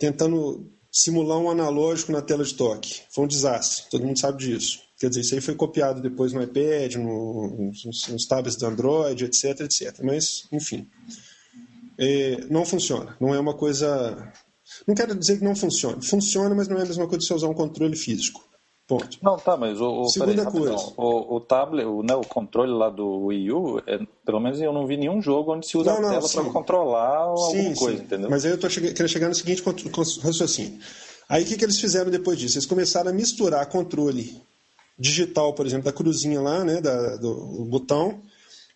tentando 0.00 0.66
simular 0.90 1.38
um 1.38 1.50
analógico 1.50 2.10
na 2.10 2.22
tela 2.22 2.42
de 2.42 2.54
toque. 2.54 3.02
Foi 3.10 3.24
um 3.24 3.28
desastre, 3.28 3.84
todo 3.90 4.04
mundo 4.04 4.18
sabe 4.18 4.38
disso. 4.38 4.80
Quer 5.00 5.08
dizer, 5.08 5.22
isso 5.22 5.34
aí 5.34 5.40
foi 5.40 5.54
copiado 5.54 6.02
depois 6.02 6.34
no 6.34 6.42
iPad, 6.42 6.96
no, 6.96 7.72
nos, 7.72 8.06
nos 8.08 8.26
tablets 8.26 8.56
do 8.56 8.66
Android, 8.66 9.24
etc, 9.24 9.60
etc. 9.60 9.98
Mas, 10.02 10.46
enfim, 10.52 10.86
é, 11.98 12.44
não 12.50 12.66
funciona. 12.66 13.16
Não 13.18 13.34
é 13.34 13.40
uma 13.40 13.54
coisa... 13.54 14.30
Não 14.86 14.94
quero 14.94 15.14
dizer 15.14 15.38
que 15.38 15.44
não 15.44 15.56
funcione. 15.56 16.04
Funciona, 16.04 16.54
mas 16.54 16.68
não 16.68 16.76
é 16.76 16.82
a 16.82 16.86
mesma 16.86 17.06
coisa 17.06 17.20
de 17.20 17.26
você 17.26 17.32
usar 17.32 17.48
um 17.48 17.54
controle 17.54 17.96
físico. 17.96 18.46
Ponto. 18.86 19.18
Não, 19.22 19.38
tá, 19.38 19.56
mas 19.56 19.80
o, 19.80 20.02
o, 20.02 20.08
Segunda 20.10 20.44
peraí, 20.44 20.52
coisa. 20.52 20.92
o, 20.98 21.36
o 21.36 21.40
tablet, 21.40 21.86
o, 21.86 22.02
né, 22.02 22.14
o 22.14 22.20
controle 22.20 22.72
lá 22.72 22.90
do 22.90 23.26
Wii 23.26 23.52
U, 23.52 23.78
é, 23.86 24.00
pelo 24.26 24.40
menos 24.40 24.60
eu 24.60 24.72
não 24.72 24.86
vi 24.86 24.98
nenhum 24.98 25.22
jogo 25.22 25.54
onde 25.54 25.66
se 25.66 25.78
usa 25.78 25.98
não, 25.98 26.08
a 26.08 26.10
tela 26.10 26.28
para 26.28 26.44
controlar 26.52 27.16
alguma 27.18 27.50
sim, 27.52 27.74
coisa, 27.74 27.96
sim. 27.96 28.04
entendeu? 28.04 28.28
Mas 28.28 28.44
aí 28.44 28.50
eu 28.50 28.58
tô 28.58 28.68
che 28.68 28.80
querendo 28.80 29.08
chegar 29.08 29.28
no 29.28 29.34
seguinte 29.34 29.62
raciocínio. 30.22 30.78
Aí 31.28 31.44
o 31.44 31.46
que, 31.46 31.56
que 31.56 31.64
eles 31.64 31.80
fizeram 31.80 32.10
depois 32.10 32.36
disso? 32.36 32.58
Eles 32.58 32.66
começaram 32.66 33.10
a 33.10 33.14
misturar 33.14 33.64
controle 33.66 34.42
digital, 35.00 35.54
por 35.54 35.66
exemplo, 35.66 35.86
da 35.86 35.92
cruzinha 35.92 36.42
lá, 36.42 36.62
né, 36.62 36.80
da, 36.80 37.16
do 37.16 37.64
botão, 37.64 38.22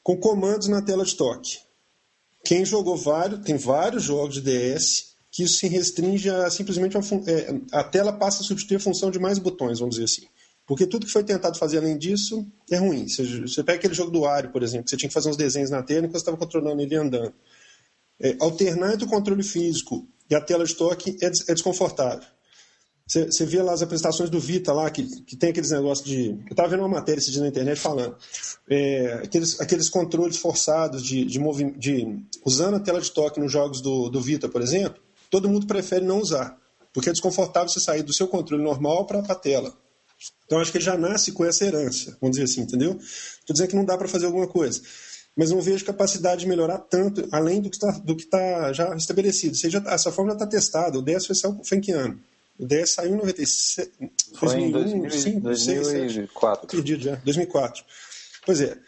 com 0.03 0.17
comandos 0.17 0.69
na 0.69 0.81
tela 0.81 1.05
de 1.05 1.15
toque. 1.15 1.59
Quem 2.43 2.65
jogou 2.65 2.97
vários, 2.97 3.41
tem 3.41 3.57
vários 3.57 4.05
jogos 4.05 4.35
de 4.35 4.41
DS 4.41 5.15
que 5.31 5.43
isso 5.43 5.59
se 5.59 5.67
restringe 5.67 6.31
a 6.31 6.49
simplesmente 6.49 6.97
a, 6.97 7.01
é, 7.27 7.61
a 7.73 7.83
tela 7.85 8.13
passa 8.13 8.41
a 8.41 8.45
substituir 8.45 8.77
a 8.77 8.81
função 8.81 9.11
de 9.11 9.19
mais 9.19 9.39
botões, 9.39 9.81
vamos 9.81 9.97
dizer 9.97 10.05
assim. 10.05 10.29
Porque 10.67 10.87
tudo 10.87 11.05
que 11.05 11.13
foi 11.13 11.25
tentado 11.25 11.59
fazer 11.59 11.79
além 11.79 11.99
disso 11.99 12.47
é 12.71 12.77
ruim. 12.77 13.07
Você, 13.07 13.41
você 13.41 13.63
pega 13.63 13.79
aquele 13.79 13.95
jogo 13.95 14.11
do 14.11 14.21
Wario, 14.21 14.51
por 14.51 14.63
exemplo, 14.63 14.85
que 14.85 14.91
você 14.91 14.97
tinha 14.97 15.09
que 15.09 15.15
fazer 15.15 15.29
uns 15.29 15.37
desenhos 15.37 15.71
na 15.71 15.83
tela 15.83 16.07
enquanto 16.07 16.13
você 16.13 16.23
estava 16.23 16.37
controlando 16.37 16.81
ele 16.81 16.95
andando. 16.95 17.35
É, 18.21 18.37
alternar 18.41 18.95
entre 18.95 19.05
o 19.05 19.11
controle 19.11 19.43
físico 19.43 20.09
e 20.31 20.35
a 20.35 20.41
tela 20.41 20.65
de 20.65 20.75
toque 20.75 21.19
é, 21.21 21.27
é 21.27 21.55
desconfortável. 21.55 22.29
Você, 23.07 23.45
vê 23.45 23.63
lá 23.63 23.75
as 23.75 23.83
apresentações 23.83 24.31
do 24.31 24.41
Vita 24.41 24.73
lá, 24.73 24.91
que, 24.91 25.05
que 25.25 25.37
tem 25.37 25.51
aqueles 25.51 25.71
negócios 25.71 26.07
de. 26.09 26.31
Eu 26.31 26.53
estava 26.53 26.71
vendo 26.71 26.81
uma 26.81 26.89
matéria 26.89 27.21
esse 27.21 27.31
dia 27.31 27.43
na 27.43 27.49
internet 27.49 27.79
falando. 27.79 28.17
É, 28.69 29.21
aqueles, 29.23 29.61
aqueles 29.61 29.91
controles 29.91 30.39
forçados 30.39 31.05
de, 31.05 31.23
de, 31.27 31.39
de, 31.77 32.25
Usando 32.47 32.77
a 32.77 32.81
tela 32.81 33.03
de 33.03 33.11
toque 33.11 33.39
nos 33.39 33.53
jogos 33.53 33.83
do, 33.83 34.09
do 34.09 34.21
Vita, 34.23 34.49
por 34.49 34.63
exemplo, 34.63 35.03
todo 35.31 35.51
mundo 35.51 35.67
prefere 35.67 36.03
não 36.03 36.19
usar, 36.19 36.59
porque 36.95 37.11
é 37.11 37.13
desconfortável 37.13 37.69
você 37.69 37.79
sair 37.79 38.03
do 38.03 38.13
seu 38.13 38.27
controle 38.27 38.63
normal 38.63 39.07
para 39.07 39.19
a 39.19 39.35
tela. 39.35 39.75
Então 40.47 40.59
acho 40.59 40.73
que 40.73 40.79
ele 40.79 40.85
já 40.85 40.97
nasce 40.97 41.33
com 41.33 41.45
essa 41.45 41.63
herança, 41.63 42.17
vamos 42.23 42.39
dizer 42.39 42.45
assim, 42.45 42.63
entendeu? 42.63 42.99
Estou 42.99 43.53
dizendo 43.53 43.69
que 43.69 43.77
não 43.77 43.85
dá 43.85 43.99
para 43.99 44.09
fazer 44.09 44.25
alguma 44.25 44.47
coisa. 44.47 44.81
Mas 45.37 45.51
não 45.51 45.61
vejo 45.61 45.85
capacidade 45.85 46.43
de 46.43 46.47
melhorar 46.47 46.79
tanto, 46.79 47.29
além 47.33 47.61
do 47.61 47.69
que 47.69 47.77
está 47.77 47.93
tá 48.31 48.73
já 48.73 48.97
estabelecido. 48.97 49.57
Seja, 49.57 49.83
essa 49.89 50.11
forma 50.11 50.31
já 50.31 50.37
está 50.37 50.47
testada. 50.47 50.99
O 50.99 51.03
DS 51.03 51.27
foi, 51.27 51.37
foi 51.65 51.79
em 51.79 51.81
que 51.81 51.93
ano? 51.93 52.19
O 52.59 52.67
DS 52.67 52.91
saiu 52.91 53.15
em 53.15 53.17
96, 53.17 53.91
foi 54.37 54.71
2001, 54.71 55.01
2005, 55.01 55.41
2004. 55.41 56.67
Perdido 56.69 57.03
já, 57.03 57.17
2004. 57.17 57.85
Pois 58.47 58.61
é, 58.61 58.79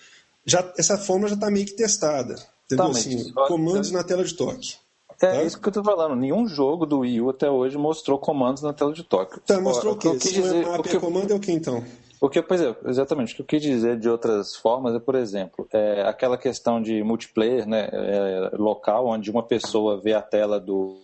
já, 0.44 0.72
essa 0.78 0.96
forma 0.96 1.26
já 1.26 1.34
está 1.34 1.50
meio 1.50 1.66
que 1.66 1.72
testada. 1.72 2.36
Entendeu? 2.66 2.84
Tá, 2.86 2.98
assim, 2.98 3.32
comandos 3.32 3.90
na 3.90 4.04
tela 4.04 4.24
de 4.24 4.34
toque. 4.34 4.76
É, 5.20 5.38
é 5.38 5.44
isso 5.44 5.60
que 5.60 5.68
eu 5.68 5.72
tô 5.72 5.82
falando. 5.82 6.14
Nenhum 6.14 6.46
jogo 6.46 6.84
do 6.84 7.00
Wii 7.00 7.20
U 7.22 7.30
até 7.30 7.50
hoje 7.50 7.76
mostrou 7.78 8.18
comandos 8.18 8.62
na 8.62 8.72
tela 8.72 8.92
de 8.92 9.02
toque. 9.02 9.40
Tá, 9.40 9.60
mostrou 9.60 9.94
o, 9.94 9.96
o 9.96 9.98
quê? 9.98 10.20
Se 10.20 10.32
dizer, 10.34 10.64
não 10.64 10.74
é 10.74 10.78
o 10.78 11.00
comando 11.00 11.32
é 11.32 11.34
o 11.34 11.40
que 11.40 11.52
então? 11.52 11.82
O 12.20 12.28
que, 12.28 12.42
pois 12.42 12.60
é, 12.60 12.74
exatamente. 12.86 13.32
O 13.32 13.36
que 13.36 13.42
eu 13.42 13.46
quis 13.46 13.62
dizer 13.62 13.98
de 13.98 14.08
outras 14.08 14.56
formas 14.56 14.94
é, 14.94 14.98
por 14.98 15.14
exemplo, 15.14 15.66
é 15.72 16.02
aquela 16.02 16.36
questão 16.36 16.82
de 16.82 17.02
multiplayer 17.02 17.66
né, 17.66 17.88
é, 17.92 18.50
local, 18.56 19.06
onde 19.06 19.30
uma 19.30 19.42
pessoa 19.42 20.00
vê 20.00 20.12
a 20.12 20.22
tela 20.22 20.58
do, 20.58 20.98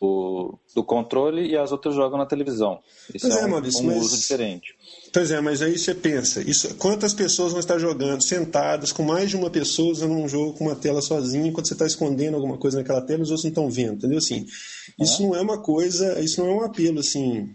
do, 0.00 0.58
do, 0.74 0.84
controle 0.84 1.48
e 1.48 1.56
as 1.56 1.72
outras 1.72 1.94
jogam 1.94 2.18
na 2.18 2.26
televisão. 2.26 2.78
Isso 3.12 3.26
é, 3.26 3.40
é 3.40 3.46
um, 3.46 3.50
Maurício, 3.50 3.82
um 3.82 3.86
mas... 3.86 3.98
uso 3.98 4.18
diferente. 4.18 4.74
Pois 5.12 5.30
é, 5.30 5.40
mas 5.40 5.60
aí 5.60 5.76
você 5.76 5.94
pensa, 5.94 6.40
isso, 6.40 6.74
quantas 6.76 7.12
pessoas 7.12 7.52
vão 7.52 7.60
estar 7.60 7.78
jogando 7.78 8.22
sentadas 8.22 8.92
com 8.92 9.02
mais 9.02 9.30
de 9.30 9.36
uma 9.36 9.50
pessoa 9.50 9.90
usando 9.90 10.12
um 10.12 10.28
jogo 10.28 10.52
com 10.52 10.64
uma 10.64 10.76
tela 10.76 11.00
sozinha, 11.00 11.46
enquanto 11.46 11.66
você 11.66 11.74
está 11.74 11.86
escondendo 11.86 12.34
alguma 12.34 12.58
coisa 12.58 12.78
naquela 12.78 13.00
tela, 13.00 13.22
os 13.22 13.30
outros 13.30 13.44
não 13.44 13.50
estão 13.50 13.70
vendo, 13.70 13.94
entendeu? 13.94 14.18
Assim, 14.18 14.46
isso 15.00 15.22
é. 15.22 15.26
não 15.26 15.34
é 15.34 15.40
uma 15.40 15.58
coisa, 15.58 16.20
isso 16.20 16.40
não 16.40 16.50
é 16.50 16.54
um 16.54 16.64
apelo 16.64 17.00
assim. 17.00 17.54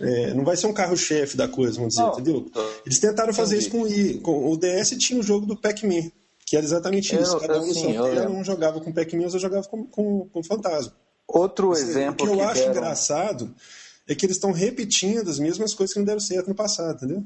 É, 0.00 0.32
não 0.34 0.44
vai 0.44 0.56
ser 0.56 0.68
um 0.68 0.72
carro-chefe 0.72 1.36
da 1.36 1.48
coisa, 1.48 1.76
vamos 1.76 1.94
dizer, 1.94 2.02
não, 2.02 2.12
entendeu? 2.12 2.50
Eles 2.86 3.00
tentaram 3.00 3.34
fazer 3.34 3.58
isso 3.58 3.70
com 3.70 3.82
o 3.82 3.88
I. 3.88 4.18
Com 4.20 4.52
o 4.52 4.56
DS 4.56 4.90
tinha 4.98 5.18
o 5.18 5.22
jogo 5.22 5.44
do 5.44 5.56
Pac-Man, 5.56 6.10
que 6.46 6.56
era 6.56 6.64
exatamente 6.64 7.16
isso. 7.16 7.36
Cada 7.40 7.60
um 7.60 7.70
assim, 7.70 7.92
tela, 7.92 8.30
um 8.30 8.44
jogava 8.44 8.80
com 8.80 8.92
Pac-Man, 8.92 9.24
outro 9.24 9.40
jogava 9.40 9.66
com, 9.66 9.84
com, 9.84 10.28
com 10.28 10.42
Fantasma. 10.44 10.92
Outro 11.32 11.72
exemplo. 11.72 12.26
O 12.26 12.28
que 12.28 12.34
eu 12.34 12.36
que 12.36 12.42
acho 12.42 12.60
deram... 12.60 12.70
engraçado 12.72 13.54
é 14.08 14.14
que 14.14 14.26
eles 14.26 14.36
estão 14.36 14.52
repetindo 14.52 15.28
as 15.28 15.38
mesmas 15.38 15.74
coisas 15.74 15.92
que 15.92 15.98
não 15.98 16.06
deram 16.06 16.20
certo 16.20 16.48
no 16.48 16.54
passado, 16.54 16.96
entendeu? 16.96 17.24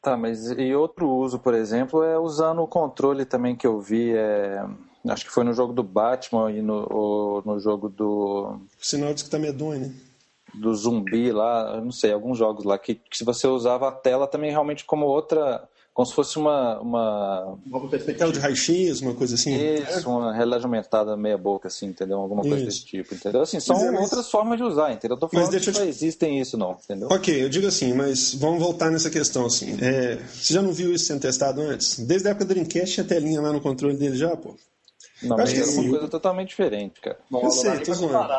Tá, 0.00 0.16
mas 0.16 0.50
e 0.50 0.74
outro 0.74 1.10
uso, 1.10 1.38
por 1.38 1.54
exemplo, 1.54 2.04
é 2.04 2.18
usando 2.18 2.62
o 2.62 2.68
controle 2.68 3.24
também 3.24 3.56
que 3.56 3.66
eu 3.66 3.80
vi, 3.80 4.12
é... 4.14 4.64
acho 5.08 5.24
que 5.24 5.32
foi 5.32 5.42
no 5.42 5.52
jogo 5.52 5.72
do 5.72 5.82
Batman 5.82 6.52
e 6.52 6.62
no, 6.62 7.42
no 7.44 7.58
jogo 7.58 7.88
do... 7.88 8.60
O 8.80 8.84
sinal 8.84 9.12
diz 9.12 9.24
que 9.24 9.30
tá 9.30 9.38
medonho, 9.38 9.80
né? 9.80 9.94
Do 10.54 10.74
zumbi 10.74 11.32
lá, 11.32 11.80
não 11.80 11.92
sei, 11.92 12.12
alguns 12.12 12.38
jogos 12.38 12.64
lá, 12.64 12.78
que, 12.78 12.94
que 12.94 13.18
se 13.18 13.24
você 13.24 13.46
usava 13.46 13.88
a 13.88 13.92
tela 13.92 14.26
também 14.26 14.50
realmente 14.50 14.84
como 14.84 15.04
outra 15.04 15.68
como 15.98 16.06
se 16.06 16.14
fosse 16.14 16.36
uma. 16.36 16.78
Uma, 16.78 17.58
uma 17.66 17.88
perspectiva 17.88 18.30
de 18.30 18.38
raio-x, 18.38 19.00
uma 19.00 19.14
coisa 19.14 19.34
assim? 19.34 19.52
Isso, 19.56 20.08
uma 20.08 20.32
realidade 20.32 20.62
aumentada 20.64 21.16
meia 21.16 21.36
boca, 21.36 21.66
assim, 21.66 21.86
entendeu? 21.86 22.18
Alguma 22.18 22.42
coisa 22.42 22.58
isso. 22.58 22.66
desse 22.66 22.84
tipo, 22.84 23.16
entendeu? 23.16 23.40
Assim, 23.40 23.58
são 23.58 23.76
é, 23.84 23.90
mas... 23.90 24.02
outras 24.02 24.30
formas 24.30 24.58
de 24.58 24.62
usar, 24.62 24.92
entendeu? 24.92 25.16
Eu 25.16 25.20
tô 25.20 25.28
falando 25.28 25.52
mas 25.52 25.64
que 25.64 25.72
não 25.72 25.80
te... 25.80 25.88
existem 25.88 26.40
isso, 26.40 26.56
não, 26.56 26.78
entendeu? 26.84 27.08
Ok, 27.10 27.42
eu 27.42 27.48
digo 27.48 27.66
assim, 27.66 27.92
mas 27.94 28.32
vamos 28.32 28.60
voltar 28.60 28.92
nessa 28.92 29.10
questão, 29.10 29.46
assim. 29.46 29.76
É, 29.82 30.20
você 30.32 30.54
já 30.54 30.62
não 30.62 30.72
viu 30.72 30.94
isso 30.94 31.06
sendo 31.06 31.20
testado 31.20 31.60
antes? 31.62 31.98
Desde 31.98 32.28
a 32.28 32.30
época 32.30 32.44
do 32.44 32.54
Dreamcast 32.54 32.94
tinha 32.94 33.04
telinha 33.04 33.40
lá 33.40 33.52
no 33.52 33.60
controle 33.60 33.96
dele 33.96 34.16
já, 34.16 34.36
pô? 34.36 34.54
Não, 35.20 35.36
mas 35.36 35.52
é 35.52 35.80
uma 35.80 35.90
coisa 35.90 36.06
totalmente 36.06 36.50
diferente, 36.50 37.00
cara. 37.00 37.18
eu 37.32 37.50
sei, 37.50 37.76
tô 37.80 37.92
zoando. 37.92 38.32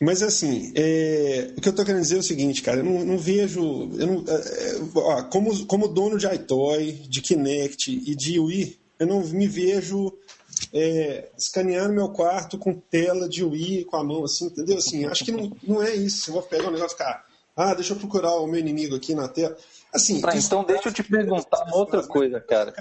Mas 0.00 0.22
assim, 0.22 0.72
é, 0.76 1.52
o 1.56 1.60
que 1.60 1.68
eu 1.68 1.70
estou 1.70 1.84
querendo 1.84 2.02
dizer 2.02 2.16
é 2.16 2.20
o 2.20 2.22
seguinte, 2.22 2.62
cara, 2.62 2.78
eu 2.78 2.84
não, 2.84 3.04
não 3.04 3.18
vejo. 3.18 3.60
Eu 3.98 4.06
não, 4.06 4.24
é, 4.28 4.32
é, 4.32 4.80
ó, 4.94 5.22
como, 5.24 5.66
como 5.66 5.88
dono 5.88 6.16
de 6.16 6.26
iToy, 6.26 6.92
de 6.92 7.20
Kinect 7.20 7.90
e 7.90 8.14
de 8.14 8.38
Wii, 8.38 8.78
eu 9.00 9.06
não 9.08 9.20
me 9.26 9.48
vejo 9.48 10.16
é, 10.72 11.30
escaneando 11.36 11.94
meu 11.94 12.10
quarto 12.10 12.56
com 12.58 12.74
tela 12.74 13.28
de 13.28 13.42
Wii 13.42 13.86
com 13.86 13.96
a 13.96 14.04
mão, 14.04 14.24
assim, 14.24 14.46
entendeu? 14.46 14.78
Assim, 14.78 15.04
acho 15.04 15.24
que 15.24 15.32
não, 15.32 15.50
não 15.62 15.82
é 15.82 15.94
isso. 15.94 16.30
Eu 16.30 16.34
vou 16.34 16.42
pegar 16.42 16.68
um 16.68 16.72
negócio 16.72 16.94
e 16.94 16.98
ficar, 16.98 17.24
ah, 17.56 17.74
deixa 17.74 17.92
eu 17.92 17.98
procurar 17.98 18.36
o 18.36 18.46
meu 18.46 18.60
inimigo 18.60 18.94
aqui 18.94 19.16
na 19.16 19.26
tela. 19.26 19.56
Assim, 19.92 20.20
pra, 20.20 20.36
então 20.36 20.62
deixa 20.62 20.90
eu 20.90 20.92
te 20.92 21.02
perguntar 21.02 21.64
uma 21.64 21.76
outra 21.76 22.06
coisa, 22.06 22.40
cara. 22.40 22.72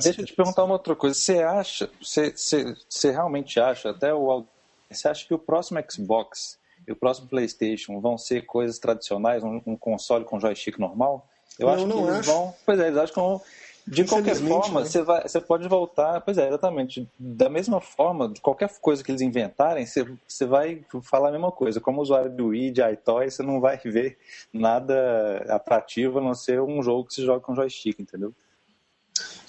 deixa 0.00 0.22
eu 0.22 0.26
te 0.26 0.32
perguntar 0.32 0.64
uma 0.64 0.74
outra 0.74 0.96
coisa. 0.96 1.14
Você 1.14 1.38
acha, 1.38 1.88
você, 2.02 2.32
você, 2.34 2.74
você 2.88 3.10
realmente 3.12 3.60
acha, 3.60 3.90
até 3.90 4.12
o 4.12 4.46
você 4.90 5.08
acha 5.08 5.26
que 5.26 5.34
o 5.34 5.38
próximo 5.38 5.82
Xbox 5.90 6.58
e 6.86 6.92
o 6.92 6.96
próximo 6.96 7.28
PlayStation 7.28 8.00
vão 8.00 8.16
ser 8.16 8.46
coisas 8.46 8.78
tradicionais, 8.78 9.42
um, 9.42 9.60
um 9.66 9.76
console 9.76 10.24
com 10.24 10.38
joystick 10.38 10.78
normal? 10.78 11.28
Eu 11.58 11.66
não, 11.66 11.74
acho 11.74 11.86
não 11.86 11.96
que 11.96 12.02
eles 12.02 12.18
acho. 12.18 12.32
vão. 12.32 12.54
Pois 12.64 12.80
é, 12.80 12.86
eles 12.86 12.98
acham 12.98 13.14
que 13.14 13.20
vão. 13.20 13.40
De 13.88 14.04
qualquer 14.04 14.34
forma, 14.34 14.80
né? 14.80 14.86
você, 14.86 15.00
vai, 15.00 15.22
você 15.22 15.40
pode 15.40 15.68
voltar. 15.68 16.20
Pois 16.20 16.36
é, 16.36 16.48
exatamente. 16.48 17.08
Da 17.16 17.48
mesma 17.48 17.80
forma, 17.80 18.28
de 18.28 18.40
qualquer 18.40 18.68
coisa 18.80 19.02
que 19.02 19.12
eles 19.12 19.20
inventarem, 19.20 19.86
você, 19.86 20.04
você 20.26 20.44
vai 20.44 20.84
falar 21.02 21.28
a 21.28 21.32
mesma 21.32 21.52
coisa. 21.52 21.80
Como 21.80 22.02
usuário 22.02 22.30
do 22.30 22.48
Wii, 22.48 22.72
de 22.72 22.82
iToy, 22.82 23.30
você 23.30 23.44
não 23.44 23.60
vai 23.60 23.78
ver 23.78 24.18
nada 24.52 25.44
atrativo 25.48 26.18
a 26.18 26.22
não 26.22 26.34
ser 26.34 26.60
um 26.60 26.82
jogo 26.82 27.04
que 27.04 27.14
se 27.14 27.24
joga 27.24 27.40
com 27.40 27.54
joystick, 27.54 28.00
entendeu? 28.00 28.34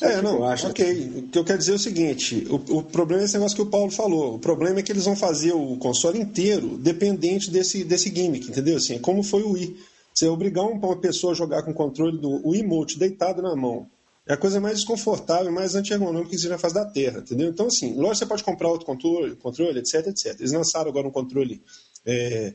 É, 0.02 0.22
não, 0.22 0.44
acho 0.44 0.68
ok. 0.68 1.14
O 1.16 1.28
que 1.30 1.40
eu 1.40 1.44
quero 1.44 1.58
dizer 1.58 1.72
é 1.72 1.76
o 1.76 1.80
seguinte: 1.80 2.48
o, 2.50 2.78
o, 2.78 2.84
problema 2.84 3.24
é 3.24 3.26
esse 3.26 3.34
negócio 3.34 3.56
que 3.56 3.62
o 3.62 3.70
Paulo 3.70 3.92
falou. 3.92 4.36
O 4.36 4.40
problema 4.40 4.80
é 4.80 4.84
que 4.84 4.92
eles 4.92 5.06
vão 5.06 5.16
fazer 5.16 5.54
o 5.54 5.78
console 5.78 6.20
inteiro 6.20 6.78
dependente 6.78 7.50
desse, 7.50 7.84
desse 7.84 8.14
gimmick, 8.14 8.50
entendeu? 8.50 8.78
Assim, 8.78 9.00
como 9.00 9.24
foi 9.24 9.44
o 9.44 9.52
Wii. 9.52 9.78
Você 10.14 10.28
obrigar 10.28 10.66
uma 10.66 10.96
pessoa 10.96 11.34
a 11.34 11.36
jogar 11.36 11.62
com 11.62 11.72
o 11.72 11.76
controle 11.76 12.18
do 12.18 12.48
Wii 12.48 12.62
Emote 12.62 12.98
deitado 12.98 13.42
na 13.42 13.56
mão. 13.56 13.88
É 14.26 14.34
a 14.34 14.38
coisa 14.38 14.60
mais 14.60 14.78
desconfortável, 14.80 15.52
mais 15.52 15.76
anti-ergonômica 15.76 16.30
que 16.30 16.36
existe 16.36 16.50
na 16.50 16.58
face 16.58 16.74
da 16.74 16.84
Terra, 16.84 17.20
entendeu? 17.20 17.48
Então, 17.50 17.68
assim, 17.68 17.94
lógico 17.94 18.16
você 18.16 18.26
pode 18.26 18.44
comprar 18.44 18.68
outro 18.68 18.86
controle, 18.86 19.36
controle 19.36 19.80
etc, 19.80 20.08
etc. 20.08 20.36
Eles 20.40 20.52
lançaram 20.52 20.90
agora 20.90 21.08
um 21.08 21.12
controle 21.12 21.62
é, 22.06 22.54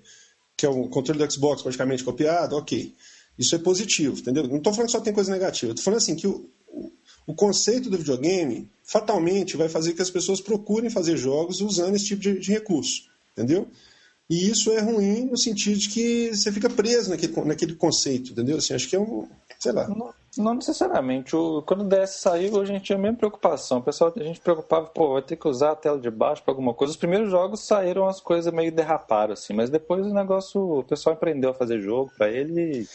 que 0.56 0.66
é 0.66 0.68
o 0.68 0.88
controle 0.88 1.24
do 1.24 1.32
Xbox 1.32 1.62
praticamente 1.62 2.04
copiado, 2.04 2.56
ok. 2.56 2.94
Isso 3.38 3.54
é 3.54 3.58
positivo, 3.58 4.18
entendeu? 4.18 4.46
Não 4.46 4.58
estou 4.58 4.72
falando 4.72 4.86
que 4.86 4.92
só 4.92 5.00
tem 5.00 5.12
coisa 5.12 5.32
negativa. 5.32 5.72
Estou 5.72 5.84
falando 5.84 5.98
assim 5.98 6.14
que 6.14 6.26
o, 6.26 6.50
o 7.26 7.34
conceito 7.34 7.88
do 7.88 7.98
videogame 7.98 8.70
fatalmente 8.82 9.56
vai 9.56 9.68
fazer 9.68 9.94
que 9.94 10.02
as 10.02 10.10
pessoas 10.10 10.40
procurem 10.40 10.90
fazer 10.90 11.16
jogos 11.16 11.60
usando 11.60 11.94
esse 11.94 12.06
tipo 12.06 12.20
de, 12.20 12.38
de 12.38 12.52
recurso, 12.52 13.04
entendeu? 13.32 13.68
E 14.28 14.50
isso 14.50 14.70
é 14.70 14.80
ruim 14.80 15.26
no 15.26 15.36
sentido 15.36 15.78
de 15.78 15.88
que 15.88 16.34
você 16.34 16.50
fica 16.50 16.70
preso 16.70 17.10
naquele, 17.10 17.38
naquele 17.42 17.74
conceito, 17.74 18.32
entendeu? 18.32 18.56
Assim, 18.56 18.72
acho 18.72 18.88
que 18.88 18.96
é 18.96 19.00
um, 19.00 19.28
sei 19.58 19.72
lá. 19.72 19.86
Não, 19.88 20.14
não 20.38 20.54
necessariamente. 20.54 21.36
O, 21.36 21.62
quando 21.62 21.82
o 21.82 21.88
DS 21.88 22.12
saiu, 22.12 22.58
a 22.60 22.64
gente 22.64 22.84
tinha 22.84 22.96
a 22.96 23.00
mesma 23.00 23.18
preocupação. 23.18 23.78
O 23.78 23.82
pessoal, 23.82 24.12
a 24.16 24.22
gente 24.22 24.40
preocupava, 24.40 24.86
pô, 24.86 25.12
vai 25.12 25.22
ter 25.22 25.36
que 25.36 25.46
usar 25.46 25.72
a 25.72 25.76
tela 25.76 25.98
de 25.98 26.10
baixo 26.10 26.42
para 26.42 26.52
alguma 26.52 26.72
coisa. 26.72 26.92
Os 26.92 26.96
primeiros 26.96 27.30
jogos 27.30 27.60
saíram 27.60 28.08
as 28.08 28.20
coisas 28.20 28.52
meio 28.52 28.72
derraparam, 28.72 29.34
assim, 29.34 29.52
mas 29.52 29.68
depois 29.68 30.06
o 30.06 30.14
negócio, 30.14 30.78
o 30.78 30.84
pessoal 30.84 31.14
aprendeu 31.14 31.50
a 31.50 31.54
fazer 31.54 31.80
jogo 31.80 32.10
para 32.16 32.30
ele 32.30 32.88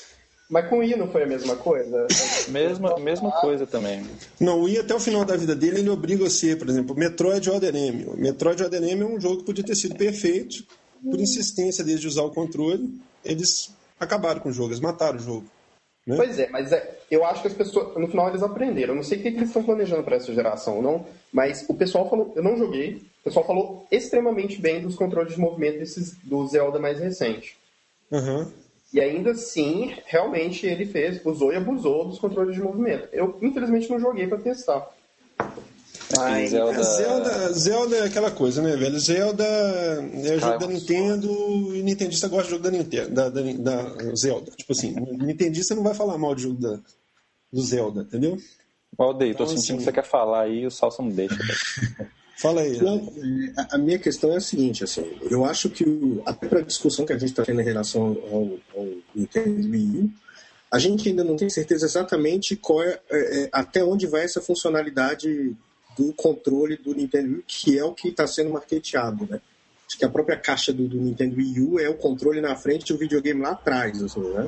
mas 0.49 0.69
com 0.69 0.79
o 0.79 0.83
I 0.83 0.95
não 0.95 1.09
foi 1.11 1.23
a 1.23 1.27
mesma 1.27 1.55
coisa? 1.55 2.07
mesma, 2.49 2.97
mesma 2.99 3.31
coisa 3.31 3.67
também. 3.67 4.05
Não, 4.39 4.61
o 4.61 4.69
I 4.69 4.79
até 4.79 4.95
o 4.95 4.99
final 4.99 5.25
da 5.25 5.35
vida 5.35 5.55
dele, 5.55 5.79
ele 5.79 5.89
obriga 5.89 6.25
a 6.25 6.29
ser, 6.29 6.57
por 6.57 6.69
exemplo, 6.69 6.95
Metroid 6.95 7.49
Other 7.49 7.75
M. 7.75 8.05
Metroid 8.15 8.63
Other 8.63 8.83
M 8.83 9.01
é 9.01 9.05
um 9.05 9.19
jogo 9.19 9.37
que 9.37 9.45
podia 9.45 9.63
ter 9.63 9.75
sido 9.75 9.95
perfeito, 9.95 10.63
por 11.03 11.19
insistência 11.19 11.83
deles 11.83 12.01
de 12.01 12.07
usar 12.07 12.23
o 12.23 12.31
controle, 12.31 12.89
eles 13.23 13.71
acabaram 13.99 14.39
com 14.39 14.49
o 14.49 14.53
jogo, 14.53 14.69
eles 14.69 14.79
mataram 14.79 15.17
o 15.17 15.21
jogo. 15.21 15.45
Né? 16.05 16.15
Pois 16.15 16.39
é, 16.39 16.49
mas 16.49 16.71
é, 16.71 16.99
eu 17.11 17.25
acho 17.25 17.41
que 17.41 17.49
as 17.49 17.53
pessoas, 17.53 17.97
no 17.97 18.07
final 18.07 18.29
eles 18.29 18.41
aprenderam. 18.41 18.93
Eu 18.93 18.95
não 18.95 19.03
sei 19.03 19.19
o 19.19 19.21
que, 19.21 19.31
que 19.31 19.37
eles 19.37 19.49
estão 19.49 19.63
planejando 19.63 20.03
para 20.03 20.15
essa 20.15 20.33
geração, 20.33 20.81
não, 20.81 21.05
mas 21.33 21.65
o 21.67 21.73
pessoal 21.73 22.09
falou, 22.09 22.31
eu 22.35 22.41
não 22.41 22.57
joguei, 22.57 23.01
o 23.21 23.23
pessoal 23.25 23.45
falou 23.45 23.85
extremamente 23.91 24.61
bem 24.61 24.81
dos 24.81 24.95
controles 24.95 25.33
de 25.33 25.39
movimento 25.39 25.79
desses, 25.79 26.15
do 26.23 26.47
Zelda 26.47 26.79
mais 26.79 26.99
recente. 26.99 27.57
Uhum. 28.09 28.49
E 28.93 29.01
ainda 29.01 29.31
assim, 29.31 29.95
realmente 30.05 30.65
ele 30.65 30.85
fez, 30.85 31.19
usou 31.25 31.51
e 31.51 31.57
abusou 31.57 32.05
dos 32.05 32.19
controles 32.19 32.55
de 32.55 32.61
movimento. 32.61 33.09
Eu, 33.11 33.37
infelizmente, 33.41 33.89
não 33.89 33.99
joguei 33.99 34.27
para 34.27 34.37
testar. 34.37 34.89
Mas... 36.15 36.51
Zelda... 36.51 36.83
Zelda... 36.83 37.53
Zelda 37.53 37.95
é 37.97 38.03
aquela 38.05 38.31
coisa, 38.31 38.61
né, 38.61 38.75
velho? 38.77 38.97
Zelda 38.97 39.43
é 39.43 40.39
jogo 40.39 40.57
da 40.57 40.67
Nintendo 40.67 41.75
e 41.75 41.83
Nintendista 41.83 42.29
gosta 42.29 42.45
de 42.45 42.51
jogo 42.51 42.63
da 42.63 42.71
Nintendo, 42.71 43.09
da, 43.09 43.29
da, 43.29 43.41
da 43.41 44.15
Zelda. 44.15 44.51
Tipo 44.51 44.71
assim, 44.71 44.95
Nintendista 44.95 45.75
não 45.75 45.83
vai 45.83 45.93
falar 45.93 46.17
mal 46.17 46.33
de 46.33 46.43
jogo 46.43 46.61
da, 46.61 46.79
do 47.51 47.61
Zelda, 47.61 48.01
entendeu? 48.01 48.37
Valdeir, 48.97 49.31
então, 49.31 49.45
tô 49.45 49.51
sentindo 49.51 49.63
assim... 49.63 49.77
que 49.77 49.83
você 49.83 49.91
quer 49.91 50.05
falar 50.05 50.43
aí 50.43 50.61
e 50.61 50.65
o 50.65 50.71
Salsa 50.71 51.01
não 51.03 51.09
deixa. 51.09 51.35
Fala 52.37 52.61
aí. 52.61 52.77
Não, 52.77 52.97
é, 52.97 53.67
a 53.71 53.77
minha 53.79 53.97
questão 53.97 54.31
é 54.31 54.37
a 54.37 54.41
seguinte, 54.41 54.83
assim, 54.83 55.03
eu 55.29 55.43
acho 55.43 55.69
que 55.69 55.83
até 56.23 56.47
para 56.47 56.59
a 56.59 56.63
discussão 56.63 57.05
que 57.05 57.11
a 57.11 57.17
gente 57.17 57.31
está 57.31 57.43
tendo 57.43 57.61
em 57.61 57.65
relação 57.65 58.15
ao, 58.31 58.79
ao 58.79 58.87
Nintendo 59.15 59.69
Wii 59.69 59.99
U, 60.01 60.11
a 60.71 60.77
gente 60.77 61.09
ainda 61.09 61.23
não 61.23 61.35
tem 61.35 61.49
certeza 61.49 61.85
exatamente 61.85 62.55
qual 62.55 62.83
é, 62.83 62.99
é, 63.09 63.43
é 63.43 63.49
até 63.51 63.83
onde 63.83 64.05
vai 64.05 64.23
essa 64.23 64.39
funcionalidade 64.39 65.55
do 65.97 66.13
controle 66.13 66.77
do 66.77 66.93
Nintendo 66.93 67.27
Wii, 67.27 67.43
que 67.47 67.79
é 67.79 67.83
o 67.83 67.93
que 67.93 68.09
está 68.09 68.27
sendo 68.27 68.51
marketeado, 68.51 69.25
né? 69.27 69.41
Acho 69.87 69.97
que 69.97 70.05
a 70.05 70.09
própria 70.09 70.37
caixa 70.37 70.71
do, 70.71 70.87
do, 70.87 70.97
Nintendo 70.97 71.37
Wii 71.37 71.61
U 71.61 71.79
é 71.79 71.89
o 71.89 71.95
controle 71.95 72.39
na 72.39 72.55
frente 72.55 72.89
e 72.89 72.93
o 72.93 72.97
videogame 72.97 73.41
lá 73.41 73.51
atrás, 73.51 74.03
assim, 74.03 74.19
né? 74.19 74.47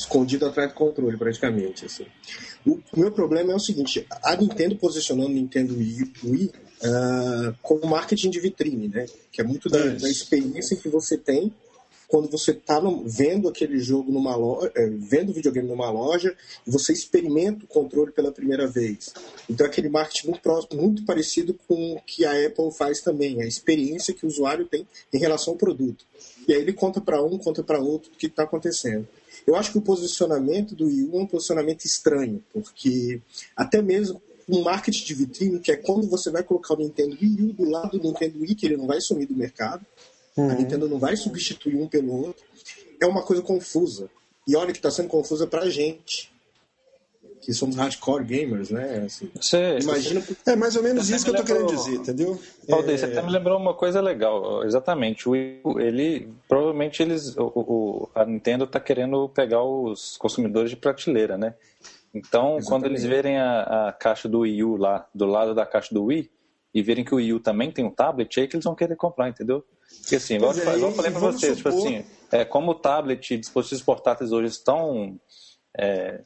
Escondido 0.00 0.46
atrás 0.46 0.70
do 0.70 0.74
controle, 0.74 1.16
praticamente, 1.16 1.84
assim. 1.84 2.06
O, 2.66 2.80
meu 2.96 3.12
problema 3.12 3.52
é 3.52 3.56
o 3.56 3.60
seguinte: 3.60 4.06
a 4.22 4.34
Nintendo 4.34 4.76
posicionando 4.76 5.28
Nintendo 5.28 5.76
Wii, 5.76 6.12
Wii 6.24 6.46
uh, 6.46 7.54
como 7.62 7.86
marketing 7.86 8.30
de 8.30 8.40
vitrine, 8.40 8.88
né? 8.88 9.06
Que 9.30 9.42
é 9.42 9.44
muito 9.44 9.68
da, 9.68 9.78
da 9.78 10.08
experiência 10.08 10.76
que 10.76 10.88
você 10.88 11.16
tem 11.16 11.52
quando 12.10 12.28
você 12.28 12.50
está 12.50 12.80
vendo 13.04 13.48
aquele 13.48 13.78
jogo 13.78 14.10
numa 14.10 14.34
loja, 14.34 14.72
é, 14.74 14.88
vendo 14.88 15.30
o 15.30 15.32
videogame 15.32 15.68
numa 15.68 15.90
loja, 15.90 16.36
e 16.66 16.70
você 16.70 16.92
experimenta 16.92 17.64
o 17.64 17.68
controle 17.68 18.10
pela 18.10 18.32
primeira 18.32 18.66
vez. 18.66 19.14
Então, 19.48 19.64
aquele 19.64 19.88
marketing 19.88 20.26
muito, 20.26 20.42
próximo, 20.42 20.82
muito 20.82 21.04
parecido 21.04 21.54
com 21.68 21.94
o 21.94 22.00
que 22.04 22.24
a 22.24 22.32
Apple 22.32 22.72
faz 22.76 23.00
também, 23.00 23.40
a 23.40 23.46
experiência 23.46 24.12
que 24.12 24.26
o 24.26 24.28
usuário 24.28 24.66
tem 24.66 24.84
em 25.12 25.18
relação 25.18 25.52
ao 25.52 25.58
produto. 25.58 26.04
E 26.50 26.52
aí 26.52 26.62
ele 26.62 26.72
conta 26.72 27.00
para 27.00 27.22
um, 27.22 27.38
conta 27.38 27.62
para 27.62 27.78
outro 27.78 28.10
o 28.12 28.16
que 28.16 28.26
está 28.26 28.42
acontecendo. 28.42 29.06
Eu 29.46 29.54
acho 29.54 29.70
que 29.70 29.78
o 29.78 29.80
posicionamento 29.80 30.74
do 30.74 30.86
Wii 30.86 31.04
U 31.04 31.20
é 31.20 31.22
um 31.22 31.26
posicionamento 31.26 31.84
estranho, 31.84 32.42
porque 32.52 33.22
até 33.54 33.80
mesmo 33.80 34.20
um 34.48 34.60
marketing 34.60 35.04
de 35.04 35.14
vitrine, 35.14 35.60
que 35.60 35.70
é 35.70 35.76
quando 35.76 36.08
você 36.08 36.28
vai 36.28 36.42
colocar 36.42 36.74
o 36.74 36.78
Nintendo 36.78 37.16
Wii 37.22 37.42
U 37.42 37.52
do 37.52 37.70
lado 37.70 37.96
do 37.96 38.02
Nintendo 38.02 38.40
Wii, 38.40 38.56
que 38.56 38.66
ele 38.66 38.76
não 38.76 38.88
vai 38.88 39.00
sumir 39.00 39.28
do 39.28 39.34
mercado, 39.36 39.86
uhum. 40.36 40.50
a 40.50 40.54
Nintendo 40.54 40.88
não 40.88 40.98
vai 40.98 41.16
substituir 41.16 41.76
um 41.76 41.86
pelo 41.86 42.12
outro, 42.26 42.42
é 43.00 43.06
uma 43.06 43.22
coisa 43.22 43.42
confusa. 43.42 44.10
E 44.44 44.56
olha 44.56 44.72
que 44.72 44.78
está 44.78 44.90
sendo 44.90 45.08
confusa 45.08 45.46
para 45.46 45.62
a 45.62 45.70
gente, 45.70 46.32
que 47.40 47.52
somos 47.54 47.76
hardcore 47.76 48.24
gamers, 48.24 48.70
né? 48.70 49.04
Assim, 49.06 49.30
você, 49.34 49.78
imagina... 49.80 50.22
É 50.46 50.54
mais 50.54 50.76
ou 50.76 50.82
menos 50.82 51.08
isso 51.08 51.24
que 51.24 51.30
eu 51.30 51.34
tô 51.34 51.40
lembrou... 51.40 51.66
querendo 51.66 51.78
dizer, 51.78 51.96
entendeu? 51.96 52.40
Valdir, 52.68 52.94
é... 52.94 52.96
você 52.98 53.04
até 53.06 53.22
me 53.22 53.30
lembrou 53.30 53.58
uma 53.58 53.74
coisa 53.74 54.00
legal, 54.00 54.64
exatamente. 54.64 55.28
O 55.28 55.34
ele 55.80 56.28
provavelmente 56.46 57.02
eles, 57.02 57.36
o, 57.36 57.52
o 57.54 58.08
a 58.14 58.24
Nintendo 58.24 58.64
está 58.64 58.78
querendo 58.78 59.28
pegar 59.28 59.62
os 59.62 60.16
consumidores 60.18 60.70
de 60.70 60.76
prateleira, 60.76 61.38
né? 61.38 61.54
Então, 62.12 62.58
exatamente. 62.58 62.66
quando 62.66 62.84
eles 62.86 63.04
verem 63.04 63.38
a, 63.38 63.88
a, 63.88 63.92
caixa 63.92 64.28
do 64.28 64.40
Wii 64.40 64.64
U 64.64 64.76
lá 64.76 65.06
do 65.14 65.26
lado 65.26 65.54
da 65.54 65.64
caixa 65.64 65.94
do 65.94 66.04
Wii 66.04 66.30
e 66.74 66.82
verem 66.82 67.04
que 67.04 67.14
o 67.14 67.16
Wii 67.16 67.34
U 67.34 67.40
também 67.40 67.70
tem 67.70 67.84
um 67.84 67.90
tablet, 67.90 68.36
é 68.36 68.42
aí 68.42 68.48
que 68.48 68.56
eles 68.56 68.64
vão 68.64 68.74
querer 68.74 68.96
comprar, 68.96 69.28
entendeu? 69.28 69.64
Porque 70.02 70.16
assim, 70.16 70.34
igual, 70.34 70.52
é, 70.52 70.76
igual 70.76 70.90
eu 70.90 70.92
falei 70.92 71.10
para 71.10 71.20
vocês, 71.20 71.56
tipo 71.56 71.70
supor... 71.70 71.88
tipo 71.88 71.98
assim, 71.98 72.10
é, 72.30 72.44
como 72.44 72.72
o 72.72 72.74
tablet 72.74 73.34
e 73.34 73.38
dispositivos 73.38 73.82
portáteis 73.82 74.30
hoje 74.30 74.48
estão 74.48 75.18
é, 75.76 76.20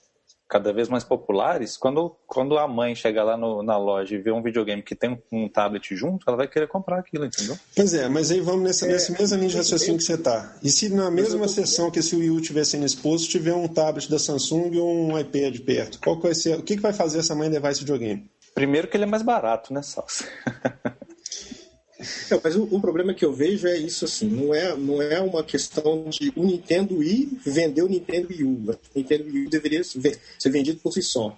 cada 0.55 0.73
vez 0.73 0.89
mais 0.89 1.03
populares, 1.03 1.77
quando, 1.77 2.15
quando 2.29 2.57
a 2.57 2.69
mãe 2.69 2.95
chegar 2.95 3.25
lá 3.25 3.37
no, 3.37 3.61
na 3.61 3.77
loja 3.77 4.15
e 4.15 4.19
ver 4.19 4.33
um 4.33 4.41
videogame 4.41 4.85
que 4.85 4.95
tem 4.95 5.11
um, 5.11 5.19
um, 5.33 5.49
tablet 5.49 5.97
junto, 5.97 6.23
ela 6.29 6.37
vai 6.37 6.47
querer 6.47 6.69
comprar 6.69 7.01
aquilo, 7.01 7.25
entendeu? 7.25 7.59
Pois 7.75 7.93
é, 7.93 8.09
mas 8.09 8.31
aí 8.31 8.39
vamos 8.39 8.63
nessa, 8.63 8.87
é, 8.87 8.93
nesse 8.93 9.11
mesmo 9.11 9.37
linha 9.37 9.49
de 9.49 9.57
raciocínio 9.57 9.99
que 9.99 10.05
você 10.05 10.15
está. 10.15 10.55
E 10.63 10.71
se 10.71 10.91
na 10.91 11.11
mesma 11.11 11.49
sessão 11.49 11.91
que 11.91 11.99
esse 11.99 12.15
Wii 12.15 12.31
U 12.31 12.39
estiver 12.39 12.65
sendo 12.65 12.87
exposto, 12.87 13.29
tiver 13.29 13.53
um 13.53 13.67
tablet 13.67 14.09
da 14.09 14.17
Samsung 14.17 14.77
ou 14.77 14.95
um 14.95 15.19
iPad 15.19 15.59
perto, 15.59 15.99
qual 15.99 16.21
vai 16.21 16.37
ser, 16.37 16.57
o 16.57 16.63
que, 16.63 16.77
que 16.77 16.83
vai 16.83 16.93
fazer 16.93 17.19
essa 17.19 17.35
mãe 17.35 17.49
levar 17.49 17.73
esse 17.73 17.81
videogame? 17.81 18.31
Primeiro 18.55 18.87
que 18.87 18.97
ele 18.97 19.03
é 19.03 19.09
mais 19.09 19.25
barato, 19.25 19.75
né, 19.75 19.83
Salsa? 19.83 20.25
É, 22.31 22.41
mas 22.43 22.57
o, 22.57 22.65
o, 22.65 22.81
problema 22.81 23.15
que 23.15 23.25
eu 23.25 23.33
vejo 23.33 23.67
é 23.67 23.77
isso 23.79 24.05
assim, 24.05 24.27
não 24.27 24.55
é, 24.55 24.77
não 24.77 25.01
é 25.01 25.21
uma 25.21 25.43
questão 25.43 26.07
de 26.09 26.33
o 26.37 26.45
Nintendo 26.45 26.99
Wii 26.99 27.39
vender 27.45 27.83
o 27.83 27.89
Nintendo 27.89 28.29
Wii 28.31 28.45
U. 28.45 28.71
O 28.71 28.79
Nintendo 28.95 29.25
Wii 29.25 29.47
U 29.47 29.51
deveria 29.51 29.83
ser 29.85 30.51
vendido 30.51 30.81
por 30.81 30.93
si 30.93 31.03
só. 31.03 31.37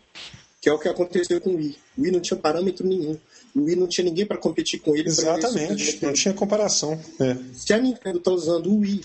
Que 0.61 0.69
é 0.69 0.73
o 0.73 0.79
que 0.79 0.89
aconteceu 0.89 1.41
com 1.41 1.51
o 1.51 1.57
Wii. 1.57 1.77
O 1.97 2.03
Wii 2.03 2.13
não 2.13 2.21
tinha 2.21 2.39
parâmetro 2.39 2.87
nenhum. 2.87 3.17
O 3.55 3.63
Wii 3.63 3.77
não 3.77 3.87
tinha 3.87 4.05
ninguém 4.05 4.27
para 4.27 4.37
competir 4.37 4.81
com 4.81 4.97
ele. 4.97 5.09
Exatamente, 5.09 6.05
não 6.05 6.13
tinha 6.13 6.35
comparação. 6.35 7.01
É. 7.21 7.37
Se 7.53 7.73
a 7.73 7.79
Nintendo 7.79 8.19
está 8.19 8.31
usando 8.31 8.71
o 8.71 8.79
Wii 8.81 9.01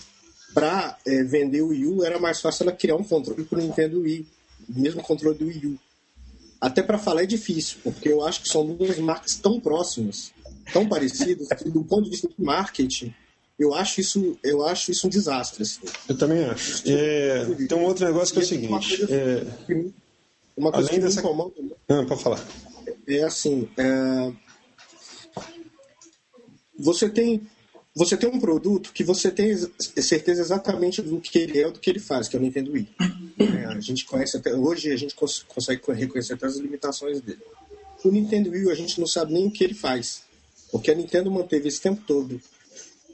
para 0.52 0.98
é, 1.06 1.22
vender 1.24 1.62
o 1.62 1.68
Wii 1.68 1.86
U, 1.86 2.04
era 2.04 2.18
mais 2.18 2.40
fácil 2.40 2.64
ela 2.64 2.72
criar 2.72 2.96
um 2.96 3.04
controle 3.04 3.44
para 3.44 3.58
o 3.58 3.62
Nintendo 3.62 4.00
Wii, 4.00 4.26
o 4.68 4.80
mesmo 4.80 5.02
controle 5.02 5.38
do 5.38 5.46
Wii 5.46 5.66
U. 5.66 5.78
Até 6.60 6.82
para 6.82 6.98
falar 6.98 7.24
é 7.24 7.26
difícil, 7.26 7.78
porque 7.82 8.08
eu 8.08 8.24
acho 8.24 8.42
que 8.42 8.48
são 8.48 8.64
duas 8.64 8.96
marcas 8.98 9.34
tão 9.34 9.58
próximas 9.58 10.32
tão 10.72 10.88
parecidos 10.88 11.48
que, 11.48 11.70
do 11.70 11.84
ponto 11.84 12.04
de 12.04 12.10
vista 12.10 12.28
de 12.28 12.44
marketing, 12.44 13.14
eu 13.58 13.74
acho 13.74 14.00
isso, 14.00 14.38
eu 14.42 14.64
acho 14.66 14.90
isso 14.90 15.06
um 15.06 15.10
desastre. 15.10 15.62
Assim. 15.62 15.80
Eu 16.08 16.16
também 16.18 16.44
acho. 16.44 16.82
É, 16.90 17.44
tem 17.68 17.78
um 17.78 17.84
outro 17.84 18.04
negócio 18.04 18.34
que 18.34 18.40
é 18.40 18.42
o 18.42 18.46
seguinte. 18.46 18.68
Uma 18.68 18.80
coisa, 18.80 19.14
é, 19.14 19.46
uma 20.56 20.72
coisa 20.72 20.88
além 20.88 21.00
que 21.00 21.06
dessa... 21.06 21.20
me 21.20 21.26
incomoda. 21.26 21.54
Não, 21.88 22.06
pode 22.06 22.22
falar. 22.22 22.44
É 23.06 23.22
assim. 23.22 23.68
É, 23.76 24.32
você 26.78 27.08
tem 27.08 27.46
você 27.94 28.16
tem 28.16 28.28
um 28.28 28.40
produto 28.40 28.90
que 28.92 29.04
você 29.04 29.30
tem 29.30 29.54
certeza 29.78 30.40
exatamente 30.40 31.02
do 31.02 31.20
que 31.20 31.38
ele 31.38 31.60
é 31.60 31.70
do 31.70 31.78
que 31.78 31.90
ele 31.90 31.98
faz, 31.98 32.26
que 32.26 32.36
é 32.36 32.38
o 32.38 32.42
Nintendo 32.42 32.72
Wii. 32.72 32.88
É, 33.38 33.66
a 33.66 33.80
gente 33.80 34.06
conhece 34.06 34.36
até 34.36 34.54
hoje 34.54 34.90
a 34.90 34.96
gente 34.96 35.14
cons 35.14 35.44
consegue 35.46 35.82
reconhecer 35.92 36.34
até 36.34 36.46
as 36.46 36.56
limitações 36.56 37.20
dele. 37.20 37.42
O 38.02 38.10
Nintendo 38.10 38.50
Wii 38.50 38.70
a 38.70 38.74
gente 38.74 38.98
não 38.98 39.06
sabe 39.06 39.32
nem 39.32 39.46
o 39.46 39.50
que 39.50 39.62
ele 39.62 39.74
faz. 39.74 40.21
Porque 40.72 40.90
a 40.90 40.94
Nintendo 40.94 41.30
manteve 41.30 41.68
esse 41.68 41.80
tempo 41.80 42.02
todo 42.04 42.40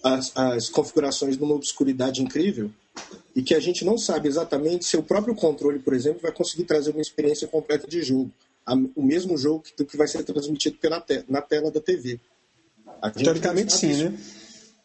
as, 0.02 0.32
as 0.36 0.68
configurações 0.68 1.36
numa 1.36 1.54
obscuridade 1.54 2.22
incrível 2.22 2.70
e 3.34 3.42
que 3.42 3.54
a 3.54 3.60
gente 3.60 3.84
não 3.84 3.96
sabe 3.96 4.28
exatamente 4.28 4.84
se 4.84 4.96
o 4.96 5.02
próprio 5.02 5.34
controle, 5.34 5.78
por 5.78 5.94
exemplo, 5.94 6.20
vai 6.22 6.32
conseguir 6.32 6.64
trazer 6.64 6.90
uma 6.90 7.02
experiência 7.02 7.46
completa 7.46 7.86
de 7.86 8.02
jogo. 8.02 8.30
o 8.96 9.02
mesmo 9.02 9.36
jogo 9.36 9.62
que, 9.62 9.84
que 9.84 9.96
vai 9.96 10.08
ser 10.08 10.24
transmitido 10.24 10.76
pela 10.78 11.00
te, 11.00 11.24
na 11.28 11.40
tela 11.40 11.70
da 11.70 11.80
TV. 11.80 12.18
Teoricamente 13.14 13.72
sim, 13.72 13.90
isso. 13.90 14.04
né? 14.04 14.18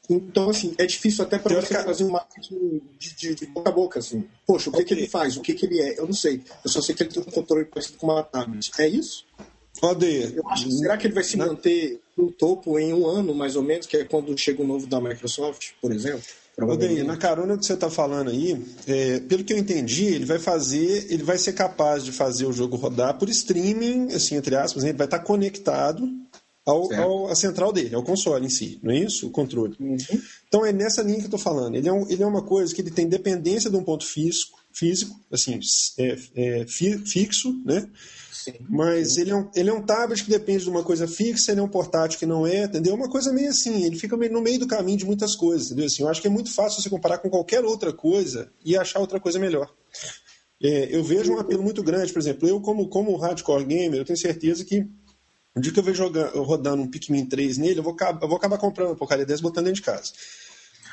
Então, 0.09 0.49
assim, 0.49 0.75
é 0.77 0.85
difícil 0.85 1.23
até 1.23 1.39
para 1.39 1.61
você 1.61 1.81
fazer 1.81 2.03
um 2.03 2.11
marketing 2.11 2.81
de, 2.99 3.15
de, 3.15 3.35
de, 3.35 3.45
boca 3.47 3.69
a 3.69 3.71
boca, 3.71 3.99
assim. 3.99 4.25
Poxa, 4.45 4.69
o 4.69 4.73
que, 4.73 4.81
okay. 4.81 4.95
que 4.95 5.01
ele 5.01 5.07
faz? 5.07 5.37
O 5.37 5.41
que, 5.41 5.53
que 5.53 5.65
ele 5.65 5.79
é? 5.79 5.97
Eu 5.97 6.05
não 6.05 6.13
sei. 6.13 6.43
Eu 6.63 6.69
só 6.69 6.81
sei 6.81 6.93
que 6.93 7.03
ele 7.03 7.09
tem 7.09 7.23
um 7.23 7.31
controle 7.31 7.63
parecido 7.63 7.97
com 7.97 8.07
uma 8.07 8.21
tablet. 8.21 8.69
É 8.77 8.87
isso? 8.87 9.25
Pode. 9.79 10.35
Eu 10.35 10.47
acho, 10.49 10.69
será 10.71 10.97
que 10.97 11.07
ele 11.07 11.13
vai 11.13 11.23
se 11.23 11.37
manter 11.37 12.02
no 12.17 12.31
topo 12.31 12.77
em 12.77 12.93
um 12.93 13.07
ano, 13.07 13.33
mais 13.33 13.55
ou 13.55 13.63
menos, 13.63 13.85
que 13.85 13.97
é 13.97 14.03
quando 14.05 14.37
chega 14.37 14.61
o 14.61 14.67
novo 14.67 14.87
da 14.87 15.01
Microsoft, 15.01 15.71
por 15.81 15.91
exemplo? 15.91 16.23
Odeio, 16.61 17.03
na 17.03 17.17
carona 17.17 17.57
que 17.57 17.65
você 17.65 17.73
está 17.73 17.89
falando 17.89 18.29
aí, 18.29 18.63
é, 18.85 19.19
pelo 19.21 19.43
que 19.43 19.53
eu 19.53 19.57
entendi, 19.57 20.05
ele 20.05 20.25
vai 20.25 20.37
fazer, 20.37 21.07
ele 21.11 21.23
vai 21.23 21.37
ser 21.37 21.53
capaz 21.53 22.03
de 22.03 22.11
fazer 22.11 22.45
o 22.45 22.53
jogo 22.53 22.75
rodar 22.75 23.17
por 23.17 23.27
streaming, 23.27 24.13
assim, 24.13 24.35
entre 24.35 24.55
aspas, 24.55 24.83
né? 24.83 24.89
ele 24.89 24.97
vai 24.97 25.07
estar 25.07 25.17
tá 25.17 25.23
conectado 25.23 26.07
ao, 26.63 26.93
ao, 26.93 27.27
à 27.27 27.35
central 27.35 27.73
dele, 27.73 27.95
ao 27.95 28.03
console 28.03 28.45
em 28.45 28.49
si, 28.49 28.79
não 28.83 28.91
é 28.91 28.99
isso? 28.99 29.27
O 29.27 29.31
controle. 29.31 29.75
Uhum. 29.79 29.97
Então 30.47 30.63
é 30.63 30.71
nessa 30.71 31.01
linha 31.01 31.17
que 31.17 31.23
eu 31.23 31.27
estou 31.27 31.39
falando. 31.39 31.75
Ele 31.75 31.89
é, 31.89 31.93
um, 31.93 32.07
ele 32.09 32.21
é 32.21 32.25
uma 32.25 32.43
coisa 32.43 32.73
que 32.73 32.81
ele 32.81 32.91
tem 32.91 33.07
dependência 33.07 33.69
de 33.69 33.75
um 33.75 33.83
ponto 33.83 34.05
físico, 34.05 34.59
físico 34.71 35.19
assim, 35.31 35.59
é, 35.97 36.17
é, 36.35 36.65
fixo, 36.67 37.51
né? 37.65 37.89
Sim. 38.43 38.55
Mas 38.69 39.15
ele 39.15 39.31
é, 39.31 39.35
um, 39.35 39.49
ele 39.55 39.69
é 39.69 39.73
um 39.73 39.81
tablet 39.81 40.21
que 40.21 40.29
depende 40.29 40.65
de 40.65 40.69
uma 40.69 40.83
coisa 40.83 41.07
fixa, 41.07 41.53
ele 41.53 41.61
é 41.61 41.63
um 41.63 41.69
portátil 41.69 42.19
que 42.19 42.25
não 42.25 42.45
é, 42.45 42.65
entendeu? 42.65 42.93
Uma 42.93 43.09
coisa 43.09 43.31
meio 43.31 43.49
assim, 43.49 43.85
ele 43.85 43.95
fica 43.95 44.17
meio 44.17 44.33
no 44.33 44.41
meio 44.41 44.59
do 44.59 44.67
caminho 44.67 44.97
de 44.97 45.05
muitas 45.05 45.33
coisas, 45.33 45.67
entendeu? 45.67 45.85
Assim, 45.85 46.03
eu 46.03 46.09
acho 46.09 46.21
que 46.21 46.27
é 46.27 46.29
muito 46.29 46.51
fácil 46.53 46.81
você 46.81 46.89
comparar 46.89 47.19
com 47.19 47.29
qualquer 47.29 47.63
outra 47.63 47.93
coisa 47.93 48.51
e 48.65 48.75
achar 48.75 48.99
outra 48.99 49.17
coisa 49.17 49.39
melhor. 49.39 49.73
É, 50.61 50.93
eu 50.93 51.01
vejo 51.05 51.31
um 51.31 51.39
apelo 51.39 51.63
muito 51.63 51.81
grande, 51.81 52.11
por 52.11 52.19
exemplo, 52.19 52.49
eu 52.49 52.59
como, 52.59 52.89
como 52.89 53.15
hardcore 53.15 53.63
gamer, 53.63 54.01
eu 54.01 54.05
tenho 54.05 54.19
certeza 54.19 54.65
que 54.65 54.85
o 55.55 55.61
dia 55.61 55.71
que 55.71 55.79
eu 55.79 55.83
vejo 55.83 56.03
jogando, 56.03 56.43
rodando 56.43 56.83
um 56.83 56.89
Pikmin 56.89 57.25
3 57.25 57.57
nele, 57.57 57.79
eu 57.79 57.83
vou, 57.83 57.95
eu 58.21 58.27
vou 58.27 58.35
acabar 58.35 58.57
comprando 58.57 58.89
uma 58.89 58.95
porcaria 58.97 59.25
dessa 59.25 59.41
botando 59.41 59.65
dentro 59.65 59.79
de 59.79 59.85
casa. 59.85 60.11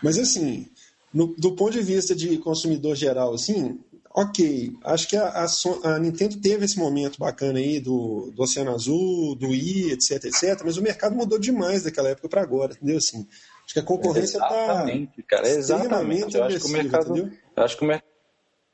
Mas 0.05 0.17
assim, 0.19 0.69
no, 1.13 1.35
do 1.37 1.57
ponto 1.57 1.73
de 1.73 1.83
vista 1.83 2.15
de 2.15 2.39
consumidor 2.39 2.95
geral, 2.95 3.35
assim, 3.35 3.81
ok, 4.13 4.73
acho 4.85 5.09
que 5.09 5.17
a, 5.17 5.29
a, 5.29 5.47
a, 5.85 5.99
Nintendo 5.99 6.41
teve 6.41 6.65
esse 6.65 6.79
momento 6.79 7.19
bacana 7.19 7.59
aí 7.59 7.81
do, 7.81 8.33
do 8.35 8.43
Oceano 8.43 8.75
Azul, 8.75 9.37
do 9.37 9.49
Wii, 9.49 9.93
etc, 9.93 10.25
etc, 10.25 10.61
mas 10.65 10.77
o 10.77 10.83
mercado 10.83 11.15
mudou 11.15 11.39
demais 11.39 11.85
daquela 11.85 12.09
época 12.09 12.29
para 12.29 12.43
agora, 12.43 12.73
entendeu? 12.73 12.99
Assim, 12.99 13.27
acho 13.65 13.75
que 13.75 13.81
a 13.81 13.85
concorrência 13.85 14.39
está 14.39 14.65
exatamente, 14.65 15.23
cara, 15.23 15.49
exatamente. 15.49 16.37
Eu 16.37 16.45
acho 16.45 16.61
que 16.61 16.67
o 16.67 16.71
mercado, 16.71 17.17
entendeu? 17.17 17.39
eu 17.57 17.63
acho 17.63 17.77
que 17.77 17.85
o 17.85 17.87
mercado 17.87 18.11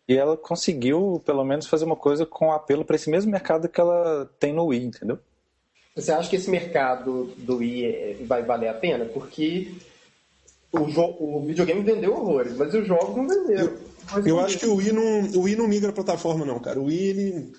e 0.08 0.16
ela 0.16 0.36
conseguiu, 0.36 1.20
pelo 1.26 1.44
menos, 1.44 1.66
fazer 1.66 1.84
uma 1.84 1.96
coisa 1.96 2.24
com 2.24 2.52
apelo 2.52 2.84
para 2.84 2.94
esse 2.94 3.10
mesmo 3.10 3.30
mercado 3.30 3.68
que 3.68 3.80
ela 3.80 4.30
tem 4.38 4.52
no 4.52 4.66
Wii, 4.66 4.84
entendeu? 4.84 5.18
Você 5.96 6.12
acha 6.12 6.30
que 6.30 6.36
esse 6.36 6.48
mercado 6.48 7.24
do 7.38 7.56
Wii 7.56 8.24
vai 8.24 8.44
valer 8.44 8.68
a 8.68 8.74
pena? 8.74 9.04
Porque 9.06 9.74
o, 10.70 10.78
o 10.78 11.44
videogame 11.44 11.82
vendeu 11.82 12.12
horrores, 12.12 12.56
mas 12.56 12.72
os 12.72 12.86
jogos 12.86 13.16
não 13.16 13.26
venderam. 13.26 13.64
Eu 13.64 13.95
acho 14.40 14.58
que 14.58 14.66
o 14.66 14.76
Wii 14.76 14.92
não, 14.92 15.40
o 15.40 15.42
Wii 15.42 15.56
não 15.56 15.68
migra 15.68 15.90
a 15.90 15.94
plataforma, 15.94 16.44
não, 16.44 16.58
cara. 16.60 16.80
O 16.80 16.84
Wii, 16.84 16.98
ele. 16.98 17.52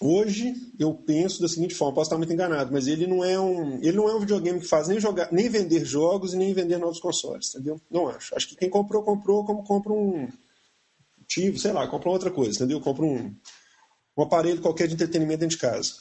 Hoje, 0.00 0.52
eu 0.80 0.92
penso 0.94 1.40
da 1.40 1.46
seguinte 1.46 1.76
forma, 1.76 1.94
posso 1.94 2.08
estar 2.08 2.18
muito 2.18 2.32
enganado, 2.32 2.72
mas 2.72 2.88
ele 2.88 3.06
não 3.06 3.24
é 3.24 3.38
um, 3.38 3.76
ele 3.76 3.96
não 3.96 4.08
é 4.08 4.14
um 4.16 4.18
videogame 4.18 4.58
que 4.58 4.66
faz 4.66 4.88
nem, 4.88 4.98
jogar, 4.98 5.30
nem 5.30 5.48
vender 5.48 5.84
jogos 5.84 6.34
e 6.34 6.36
nem 6.36 6.52
vender 6.52 6.76
novos 6.78 6.98
consoles, 6.98 7.54
entendeu? 7.54 7.80
Não 7.88 8.08
acho. 8.08 8.34
Acho 8.34 8.48
que 8.48 8.56
quem 8.56 8.68
comprou, 8.68 9.04
comprou 9.04 9.44
como 9.44 9.62
compra 9.62 9.92
um 9.92 10.28
tive, 11.32 11.58
sei 11.58 11.72
lá, 11.72 11.86
compra 11.86 12.10
outra 12.10 12.30
coisa, 12.30 12.56
entendeu? 12.56 12.80
Compra 12.80 13.04
um, 13.04 13.34
um 14.16 14.22
aparelho 14.22 14.60
qualquer 14.60 14.86
de 14.86 14.94
entretenimento 14.94 15.40
dentro 15.40 15.56
de 15.56 15.62
casa. 15.62 15.94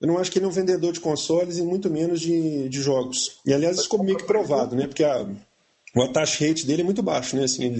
Eu 0.00 0.06
não 0.06 0.18
acho 0.18 0.30
que 0.30 0.38
ele 0.38 0.46
é 0.46 0.48
um 0.48 0.52
vendedor 0.52 0.92
de 0.92 1.00
consoles 1.00 1.58
e 1.58 1.62
muito 1.62 1.90
menos 1.90 2.20
de, 2.20 2.68
de 2.68 2.80
jogos. 2.80 3.40
E 3.44 3.52
aliás, 3.52 3.76
isso 3.76 3.84
ficou 3.84 4.02
meio 4.02 4.16
que 4.16 4.24
provado, 4.24 4.76
né? 4.76 4.86
Porque 4.86 5.04
a, 5.04 5.26
o 5.94 6.02
attach 6.02 6.44
rate 6.44 6.66
dele 6.66 6.82
é 6.82 6.84
muito 6.84 7.02
baixo, 7.02 7.36
né? 7.36 7.44
Assim, 7.44 7.72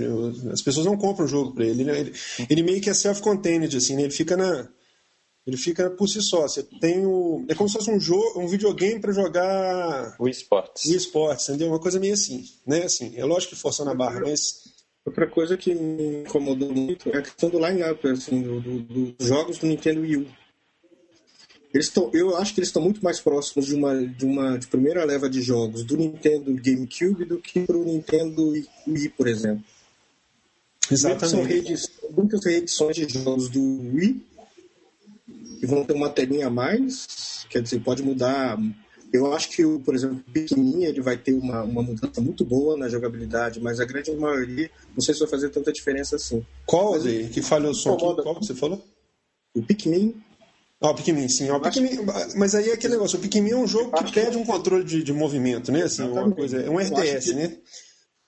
as 0.52 0.62
pessoas 0.62 0.86
não 0.86 0.96
compram 0.96 1.26
o 1.26 1.28
jogo 1.28 1.54
para 1.54 1.64
ele. 1.64 1.88
ele. 1.88 2.12
ele. 2.48 2.62
meio 2.62 2.80
que 2.80 2.90
é 2.90 2.94
self-contained, 2.94 3.76
assim, 3.76 3.94
né? 3.94 4.02
Ele 4.02 4.10
fica 4.10 4.36
na 4.36 4.68
ele 5.46 5.56
fica 5.56 5.88
por 5.88 6.06
si 6.06 6.20
só. 6.20 6.42
Você 6.42 6.62
tem 6.62 7.06
o 7.06 7.44
é 7.48 7.54
como 7.54 7.68
se 7.68 7.76
fosse 7.76 7.90
um 7.90 7.98
jogo, 7.98 8.38
um 8.38 8.46
videogame 8.46 9.00
para 9.00 9.12
jogar 9.12 10.14
o 10.18 10.28
esportes. 10.28 10.84
O 10.84 10.94
esportes, 10.94 11.48
entendeu? 11.48 11.68
Uma 11.68 11.78
coisa 11.78 11.98
meio 11.98 12.14
assim, 12.14 12.44
né? 12.66 12.84
Assim, 12.84 13.14
é 13.16 13.24
lógico 13.24 13.54
que 13.54 13.60
forçando 13.60 13.90
a 13.90 13.94
barra, 13.94 14.20
mas 14.20 14.64
outra 15.06 15.26
coisa 15.26 15.56
que 15.56 15.74
me 15.74 16.22
incomodou 16.22 16.70
muito 16.70 17.08
é 17.08 17.18
a 17.18 17.22
questão 17.22 17.48
do 17.48 17.58
line-up, 17.58 18.06
assim, 18.08 18.42
do, 18.42 18.60
do, 18.60 19.12
dos 19.12 19.26
jogos 19.26 19.56
do 19.58 19.66
Nintendo 19.66 20.02
Wii 20.02 20.16
U. 20.18 20.26
Eles 21.78 21.90
tão, 21.90 22.10
eu 22.12 22.36
acho 22.36 22.52
que 22.52 22.58
eles 22.58 22.70
estão 22.70 22.82
muito 22.82 23.00
mais 23.04 23.20
próximos 23.20 23.64
de 23.66 23.74
uma, 23.76 24.04
de 24.04 24.26
uma 24.26 24.58
de 24.58 24.66
primeira 24.66 25.04
leva 25.04 25.30
de 25.30 25.40
jogos 25.40 25.84
do 25.84 25.96
Nintendo 25.96 26.52
GameCube 26.54 27.24
do 27.24 27.38
que 27.38 27.60
para 27.60 27.76
o 27.76 27.84
Nintendo 27.84 28.52
Wii, 28.88 29.08
por 29.10 29.28
exemplo. 29.28 29.62
Exatamente. 30.90 31.30
São 31.30 31.44
reedições, 31.44 31.90
muitas 32.10 32.44
reedições 32.44 32.96
de 32.96 33.08
jogos 33.08 33.48
do 33.48 33.60
Wii 33.60 34.26
que 35.60 35.66
vão 35.66 35.84
ter 35.84 35.92
uma 35.92 36.10
telinha 36.10 36.48
a 36.48 36.50
mais, 36.50 37.46
quer 37.48 37.62
dizer, 37.62 37.78
pode 37.78 38.02
mudar. 38.02 38.58
Eu 39.12 39.32
acho 39.32 39.48
que, 39.50 39.62
por 39.84 39.94
exemplo, 39.94 40.16
o 40.16 40.32
Pikmin 40.32 40.82
ele 40.82 41.00
vai 41.00 41.16
ter 41.16 41.34
uma, 41.34 41.62
uma 41.62 41.82
mudança 41.82 42.20
muito 42.20 42.44
boa 42.44 42.76
na 42.76 42.88
jogabilidade, 42.88 43.60
mas 43.60 43.78
a 43.78 43.84
grande 43.84 44.10
maioria 44.16 44.68
não 44.96 45.00
sei 45.00 45.14
se 45.14 45.20
vai 45.20 45.28
fazer 45.28 45.50
tanta 45.50 45.72
diferença 45.72 46.16
assim. 46.16 46.44
Qual, 46.66 46.98
mas, 46.98 47.04
que 47.30 47.40
falhou 47.40 47.70
o 47.70 47.74
som? 47.74 47.96
Qual 47.96 48.34
que 48.34 48.46
você 48.46 48.54
falou? 48.54 48.84
O 49.54 49.62
Pikmin 49.62 50.20
ah, 50.80 50.90
o 50.90 50.94
Pikmin, 50.94 51.28
sim. 51.28 51.50
O 51.50 51.60
Pikmin, 51.60 51.90
mas 52.36 52.54
aí 52.54 52.70
é 52.70 52.74
aquele 52.74 52.94
negócio, 52.94 53.18
o 53.18 53.22
Pikmin 53.22 53.50
é 53.50 53.56
um 53.56 53.66
jogo 53.66 53.90
que 54.04 54.12
pede 54.12 54.36
um 54.36 54.44
controle 54.44 54.84
de, 54.84 55.02
de 55.02 55.12
movimento, 55.12 55.72
né? 55.72 55.82
Assim, 55.82 56.02
uma 56.02 56.30
coisa, 56.30 56.60
é 56.60 56.70
um 56.70 56.78
RTS, 56.78 57.30
que... 57.30 57.34
né? 57.34 57.56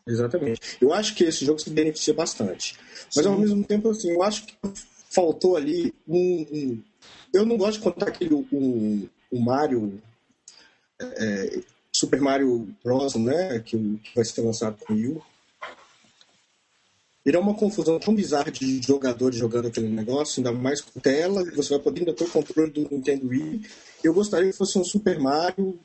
Exatamente. 0.07 0.61
Eu 0.81 0.93
acho 0.93 1.15
que 1.15 1.25
esse 1.25 1.45
jogo 1.45 1.61
se 1.61 1.71
beneficia 1.71 2.13
bastante. 2.13 2.77
Mas 3.15 3.25
sim. 3.25 3.31
ao 3.31 3.39
mesmo 3.39 3.63
tempo, 3.63 3.91
assim, 3.91 4.11
eu 4.11 4.23
acho 4.23 4.47
que 4.47 4.57
faltou 5.09 5.57
ali 5.57 5.95
um. 6.09 6.47
um... 6.51 6.83
eu 7.33 7.47
não 7.47 7.57
gosto 7.57 7.79
de 7.79 7.85
contar 7.85 8.09
aquele 8.09 8.35
um, 8.35 9.09
um 9.33 9.41
Mario. 9.41 10.01
É, 10.99 11.61
Super 11.93 12.21
Mario 12.21 12.69
Bros, 12.83 13.15
né? 13.15 13.61
Que, 13.61 13.77
que 14.03 14.15
vai 14.15 14.25
ser 14.25 14.43
lançado 14.43 14.77
com 14.85 14.93
o 14.93 14.97
Wii 14.97 15.23
Virou 17.25 17.43
uma 17.43 17.55
confusão 17.55 17.99
tão 17.99 18.15
bizarra 18.15 18.51
de 18.51 18.81
jogadores 18.83 19.39
jogando 19.39 19.69
aquele 19.69 19.89
negócio, 19.89 20.41
ainda 20.41 20.53
mais 20.53 20.81
com 20.81 20.99
tela, 20.99 21.45
você 21.55 21.71
vai 21.71 21.79
poder 21.79 22.01
ainda 22.01 22.15
ter 22.15 22.25
o 22.25 22.31
controle 22.31 22.71
do 22.71 22.89
Nintendo 22.91 23.29
Wii. 23.29 23.63
Eu 24.03 24.15
gostaria 24.15 24.51
que 24.51 24.57
fosse 24.57 24.79
um 24.79 24.85
Super 24.85 25.19
Mario 25.19 25.79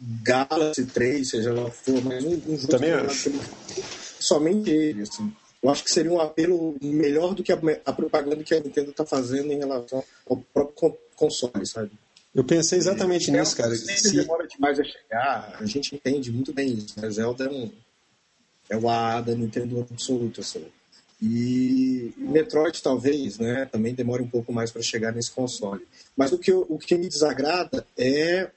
Galaxy 0.00 0.86
3, 0.86 1.28
seja 1.28 1.52
lá 1.52 1.70
for, 1.70 2.02
mas 2.02 2.24
um, 2.24 2.40
um 2.48 2.56
jogo 2.56 2.68
Também 2.68 2.92
acho. 2.92 3.30
somente 4.18 4.70
ele, 4.70 5.02
assim. 5.02 5.32
Eu 5.62 5.70
acho 5.70 5.84
que 5.84 5.90
seria 5.90 6.10
um 6.10 6.20
apelo 6.20 6.74
melhor 6.80 7.34
do 7.34 7.42
que 7.42 7.52
a, 7.52 7.58
a 7.84 7.92
propaganda 7.92 8.42
que 8.42 8.54
a 8.54 8.60
Nintendo 8.60 8.90
está 8.90 9.04
fazendo 9.04 9.52
em 9.52 9.58
relação 9.58 10.02
ao 10.28 10.38
próprio 10.38 10.96
console, 11.14 11.66
sabe? 11.66 11.90
Eu 12.34 12.44
pensei 12.44 12.78
exatamente 12.78 13.30
nisso, 13.30 13.56
cara. 13.56 13.74
Se 13.74 14.16
demora 14.16 14.46
demais 14.46 14.80
a 14.80 14.84
chegar, 14.84 15.56
a 15.60 15.66
gente 15.66 15.94
entende 15.94 16.32
muito 16.32 16.52
bem 16.52 16.72
isso, 16.72 16.94
mas 16.96 17.14
Zelda 17.14 17.44
é 17.44 17.48
um 17.48 17.70
é 18.70 18.76
o 18.76 18.88
A 18.88 19.20
da 19.20 19.34
Nintendo 19.34 19.86
absoluto, 19.90 20.40
assim. 20.40 20.64
E 21.22 22.14
Metroid 22.16 22.82
talvez, 22.82 23.38
né, 23.38 23.66
também 23.70 23.94
demore 23.94 24.22
um 24.22 24.28
pouco 24.28 24.52
mais 24.52 24.70
para 24.70 24.80
chegar 24.80 25.12
nesse 25.12 25.30
console. 25.30 25.86
Mas 26.16 26.32
o 26.32 26.38
que, 26.38 26.52
o 26.52 26.78
que 26.78 26.96
me 26.96 27.08
desagrada 27.08 27.86
é 27.96 28.50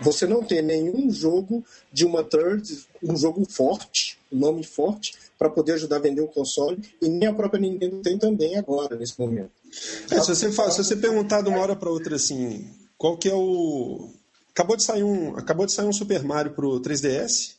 você 0.00 0.26
não 0.26 0.42
ter 0.42 0.62
nenhum 0.62 1.10
jogo 1.10 1.64
de 1.92 2.04
uma 2.04 2.22
third, 2.22 2.86
um 3.02 3.16
jogo 3.16 3.44
forte, 3.48 4.18
um 4.32 4.38
nome 4.38 4.64
forte, 4.64 5.14
para 5.38 5.50
poder 5.50 5.72
ajudar 5.72 5.96
a 5.96 6.00
vender 6.00 6.20
o 6.20 6.28
console, 6.28 6.80
e 7.00 7.08
nem 7.08 7.28
a 7.28 7.34
própria 7.34 7.60
Nintendo 7.60 8.00
tem 8.02 8.18
também 8.18 8.56
agora, 8.56 8.96
nesse 8.96 9.18
momento. 9.18 9.50
É, 10.10 10.20
se, 10.20 10.34
você 10.34 10.52
faz, 10.52 10.74
se 10.74 10.84
você 10.84 10.96
perguntar 10.96 11.42
de 11.42 11.48
uma 11.48 11.58
hora 11.58 11.76
para 11.76 11.90
outra 11.90 12.16
assim, 12.16 12.68
qual 12.96 13.16
que 13.16 13.28
é 13.28 13.34
o. 13.34 14.10
Acabou 14.50 14.76
de 14.76 14.84
sair 14.84 15.02
um, 15.02 15.36
acabou 15.36 15.66
de 15.66 15.72
sair 15.72 15.86
um 15.86 15.92
Super 15.92 16.22
Mario 16.22 16.52
pro 16.52 16.80
3DS, 16.80 17.54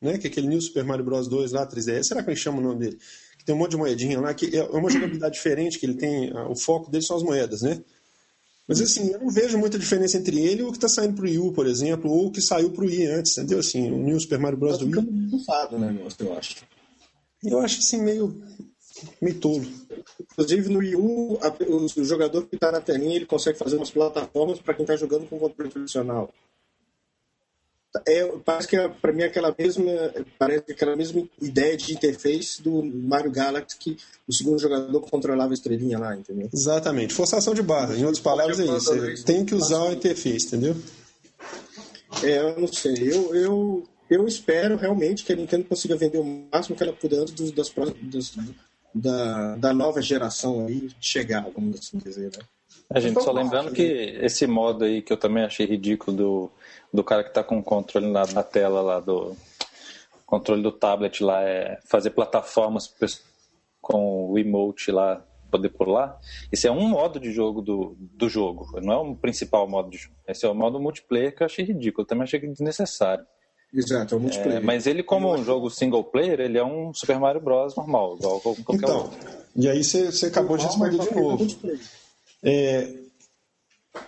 né? 0.00 0.18
Que 0.18 0.26
é 0.26 0.30
aquele 0.30 0.48
New 0.48 0.60
Super 0.60 0.84
Mario 0.84 1.04
Bros 1.04 1.28
2 1.28 1.52
lá, 1.52 1.66
3DS. 1.66 2.04
Será 2.04 2.22
que 2.22 2.30
a 2.30 2.34
gente 2.34 2.42
chama 2.42 2.58
o 2.58 2.62
nome 2.62 2.80
dele? 2.80 2.98
Que 3.38 3.44
tem 3.44 3.54
um 3.54 3.58
monte 3.58 3.72
de 3.72 3.76
moedinha 3.76 4.20
lá, 4.20 4.32
que 4.34 4.56
é 4.56 4.62
uma 4.64 4.90
jogabilidade 4.90 5.34
diferente, 5.34 5.78
que 5.78 5.86
ele 5.86 5.94
tem. 5.94 6.32
O 6.48 6.56
foco 6.56 6.90
dele 6.90 7.04
são 7.04 7.16
as 7.16 7.22
moedas, 7.22 7.62
né? 7.62 7.82
Mas 8.70 8.80
assim, 8.80 9.10
eu 9.10 9.18
não 9.18 9.30
vejo 9.30 9.58
muita 9.58 9.76
diferença 9.76 10.16
entre 10.16 10.38
ele 10.38 10.60
e 10.60 10.62
o 10.62 10.70
que 10.70 10.76
está 10.76 10.88
saindo 10.88 11.14
pro 11.14 11.24
Wii 11.24 11.38
U, 11.38 11.52
por 11.52 11.66
exemplo, 11.66 12.08
ou 12.08 12.26
o 12.26 12.30
que 12.30 12.40
saiu 12.40 12.70
pro 12.70 12.86
Wii 12.86 13.06
antes, 13.06 13.36
entendeu? 13.36 13.58
Assim, 13.58 13.90
o 13.90 13.96
New 13.96 14.20
Super 14.20 14.38
Mario 14.38 14.58
Bros. 14.58 14.78
Tá 14.78 14.84
do 14.84 14.90
Wii. 14.90 15.10
Bufado, 15.28 15.76
né, 15.76 15.98
eu 16.20 16.38
acho. 16.38 16.56
Eu 17.42 17.58
acho 17.58 17.80
assim 17.80 18.00
meio, 18.00 18.40
meio 19.20 19.40
tolo. 19.40 19.66
Inclusive 20.20 20.68
no 20.68 20.78
Wii 20.78 20.94
U, 20.94 21.38
a, 21.42 21.48
o, 21.64 21.84
o, 21.84 22.04
jogador 22.04 22.46
que 22.46 22.54
está 22.54 22.70
na 22.70 22.80
telinha, 22.80 23.16
ele 23.16 23.26
consegue 23.26 23.58
fazer 23.58 23.76
umas 23.76 23.90
plataformas 23.90 24.60
para 24.60 24.74
quem 24.74 24.84
está 24.84 24.94
jogando 24.94 25.28
com 25.28 25.38
controle 25.38 25.70
tradicional. 25.70 26.32
É, 28.06 28.24
parece 28.44 28.68
que 28.68 28.76
é, 28.76 28.88
para 28.88 29.12
mim 29.12 29.24
aquela 29.24 29.54
mesma 29.58 29.90
parece 30.38 30.70
aquela 30.70 30.94
mesma 30.94 31.26
ideia 31.42 31.76
de 31.76 31.92
interface 31.92 32.62
do 32.62 32.84
Mario 32.84 33.32
Galaxy 33.32 33.76
que 33.76 33.96
o 34.28 34.32
segundo 34.32 34.60
jogador 34.60 35.00
controlava 35.00 35.52
a 35.52 35.54
estrelinha 35.54 35.98
lá, 35.98 36.16
entendeu? 36.16 36.48
Exatamente, 36.52 37.12
forçação 37.12 37.52
de 37.52 37.62
barra. 37.62 37.96
Em 37.96 38.04
outras 38.04 38.20
palavras 38.20 38.60
é 38.60 38.64
isso. 38.64 38.94
Você 38.94 39.24
tem 39.24 39.44
que 39.44 39.54
usar 39.54 39.88
a 39.88 39.92
interface, 39.92 40.46
entendeu? 40.46 40.76
É, 42.22 42.38
eu 42.38 42.60
não 42.60 42.68
sei. 42.68 42.94
Eu, 43.00 43.34
eu, 43.34 43.88
eu 44.08 44.26
espero 44.26 44.76
realmente 44.76 45.24
que 45.24 45.32
a 45.32 45.36
Nintendo 45.36 45.64
consiga 45.64 45.96
vender 45.96 46.18
o 46.18 46.46
máximo 46.52 46.76
que 46.76 46.82
ela 46.84 46.92
puder 46.92 47.18
antes 47.18 47.34
dos, 47.34 47.50
das, 47.50 47.72
das, 48.02 48.34
da, 48.94 49.56
da 49.56 49.72
nova 49.72 50.00
geração 50.00 50.66
aí 50.66 50.90
chegar, 51.00 51.48
vamos 51.52 51.80
assim 51.80 51.98
dizer, 51.98 52.30
né? 52.36 52.44
A 52.92 52.98
gente, 52.98 53.22
só 53.22 53.30
lembrando 53.30 53.72
que 53.72 53.82
esse 54.20 54.46
modo 54.48 54.84
aí 54.84 55.00
que 55.00 55.12
eu 55.12 55.16
também 55.16 55.44
achei 55.44 55.64
ridículo 55.64 56.16
do, 56.16 56.50
do 56.92 57.04
cara 57.04 57.24
que 57.24 57.32
tá 57.32 57.42
com 57.42 57.58
o 57.58 57.62
controle 57.62 58.10
na, 58.10 58.26
na 58.26 58.42
tela 58.42 58.80
lá 58.80 59.00
do 59.00 59.36
controle 60.26 60.62
do 60.62 60.70
tablet 60.72 61.22
lá 61.22 61.42
é 61.42 61.78
fazer 61.86 62.10
plataformas 62.10 62.92
com 63.80 64.30
o 64.30 64.38
emote 64.38 64.92
lá 64.92 65.24
poder 65.50 65.70
pular. 65.70 66.18
Esse 66.52 66.68
é 66.68 66.70
um 66.70 66.88
modo 66.88 67.18
de 67.18 67.32
jogo 67.32 67.60
do, 67.60 67.96
do 67.98 68.28
jogo, 68.28 68.80
não 68.80 68.92
é 68.92 68.96
o 68.96 69.02
um 69.02 69.14
principal 69.14 69.68
modo 69.68 69.90
de 69.90 69.98
jogo. 69.98 70.14
Esse 70.26 70.46
é 70.46 70.48
o 70.48 70.54
modo 70.54 70.78
multiplayer 70.78 71.34
que 71.34 71.42
eu 71.42 71.46
achei 71.46 71.64
ridículo, 71.64 72.02
eu 72.02 72.06
também 72.06 72.22
achei 72.22 72.38
desnecessário. 72.40 73.26
Exato, 73.72 74.14
é 74.14 74.18
o 74.18 74.20
multiplayer. 74.20 74.58
É, 74.58 74.60
mas 74.60 74.86
ele, 74.86 75.02
como 75.02 75.32
um 75.32 75.44
jogo 75.44 75.70
single 75.70 76.04
player, 76.04 76.40
ele 76.40 76.58
é 76.58 76.64
um 76.64 76.92
Super 76.94 77.18
Mario 77.18 77.40
Bros. 77.40 77.76
normal, 77.76 78.16
igual 78.16 78.40
qualquer 78.40 78.76
então, 78.76 78.98
outro. 79.02 79.18
E 79.56 79.68
aí 79.68 79.82
você, 79.82 80.06
você 80.06 80.26
acabou 80.26 80.56
de 80.56 80.64
responder 80.64 80.98
de 80.98 81.14
novo. 81.14 81.46
É, 82.42 82.88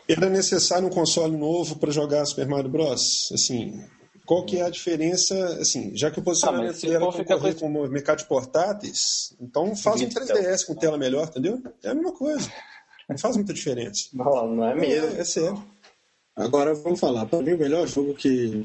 era 0.09 0.29
necessário 0.29 0.87
um 0.87 0.91
console 0.91 1.37
novo 1.37 1.77
para 1.77 1.91
jogar 1.91 2.25
Super 2.25 2.47
Mario 2.47 2.71
Bros? 2.71 3.31
Assim, 3.33 3.83
qual 4.25 4.45
que 4.45 4.59
é 4.59 4.63
a 4.63 4.71
diferença, 4.71 5.35
assim, 5.61 5.97
já 5.97 6.11
que 6.11 6.21
o 6.21 6.23
posicionamento 6.23 6.79
ah, 6.85 6.89
era 6.89 7.01
concorrer 7.01 7.55
com 7.57 7.67
o 7.67 7.89
mercado 7.89 8.19
de 8.19 8.27
portáteis, 8.27 9.35
então 9.41 9.75
faz 9.75 10.01
um 10.01 10.09
3DS 10.09 10.67
com 10.67 10.75
tela 10.75 10.97
melhor, 10.97 11.29
entendeu? 11.29 11.61
É 11.83 11.91
a 11.91 11.95
mesma 11.95 12.13
coisa. 12.13 12.51
Não 13.09 13.19
faz 13.19 13.37
muita 13.37 13.53
diferença. 13.53 14.09
Não, 14.15 14.55
não 14.55 14.65
é 14.65 14.75
mesmo. 14.75 15.17
É, 15.17 15.21
é 15.21 15.25
sério. 15.25 15.63
Agora 16.37 16.75
vamos 16.75 16.99
falar, 16.99 17.27
para 17.27 17.43
mim 17.43 17.53
o 17.53 17.59
melhor 17.59 17.87
jogo 17.87 18.15
que 18.15 18.65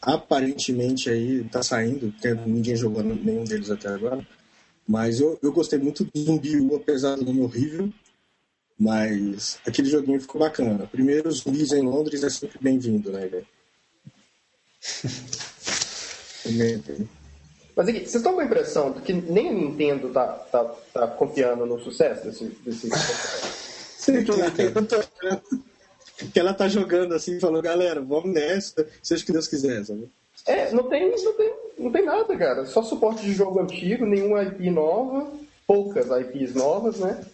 aparentemente 0.00 1.10
aí 1.10 1.42
tá 1.44 1.62
saindo, 1.62 2.12
porque 2.12 2.32
ninguém 2.46 2.76
jogou 2.76 3.02
nenhum 3.02 3.44
deles 3.44 3.70
até 3.70 3.88
agora, 3.88 4.24
mas 4.86 5.20
eu, 5.20 5.38
eu 5.42 5.52
gostei 5.52 5.78
muito 5.78 6.04
do 6.04 6.20
Zumbi 6.20 6.60
U, 6.60 6.76
apesar 6.76 7.16
do 7.16 7.24
nome 7.24 7.40
horrível, 7.40 7.92
mas 8.82 9.60
aquele 9.64 9.88
joguinho 9.88 10.20
ficou 10.20 10.40
bacana. 10.40 10.88
Primeiro, 10.90 11.28
os 11.28 11.38
zumbis 11.38 11.70
em 11.70 11.82
Londres 11.82 12.24
é 12.24 12.30
sempre 12.30 12.58
bem-vindo, 12.60 13.12
né, 13.12 13.28
velho? 13.28 13.46
Mas 17.74 17.88
aqui, 17.88 18.00
vocês 18.00 18.16
estão 18.16 18.34
com 18.34 18.40
a 18.40 18.44
impressão 18.44 18.92
de 18.92 19.00
que 19.00 19.12
nem 19.12 19.48
a 19.48 19.52
Nintendo 19.52 20.10
tá, 20.10 20.26
tá, 20.26 20.64
tá 20.92 21.06
confiando 21.06 21.64
no 21.64 21.78
sucesso 21.78 22.26
desse. 22.26 22.44
desse... 22.64 22.90
Sim, 24.02 24.24
que 26.32 26.38
ela 26.38 26.52
tá 26.52 26.68
jogando 26.68 27.14
assim, 27.14 27.38
falou, 27.38 27.62
galera, 27.62 28.00
vamos 28.00 28.34
nessa, 28.34 28.86
seja 29.00 29.22
o 29.22 29.26
que 29.26 29.32
Deus 29.32 29.46
quiser, 29.46 29.84
sabe? 29.84 30.10
É, 30.44 30.72
não 30.72 30.88
tem, 30.88 31.08
não 31.08 31.32
tem, 31.34 31.54
não 31.78 31.92
tem 31.92 32.04
nada, 32.04 32.36
cara. 32.36 32.66
Só 32.66 32.82
suporte 32.82 33.22
de 33.22 33.32
jogo 33.32 33.60
antigo, 33.60 34.04
nenhuma 34.04 34.42
IP 34.42 34.68
nova, 34.70 35.32
poucas 35.66 36.08
IPs 36.10 36.54
novas, 36.54 36.98
né? 36.98 37.24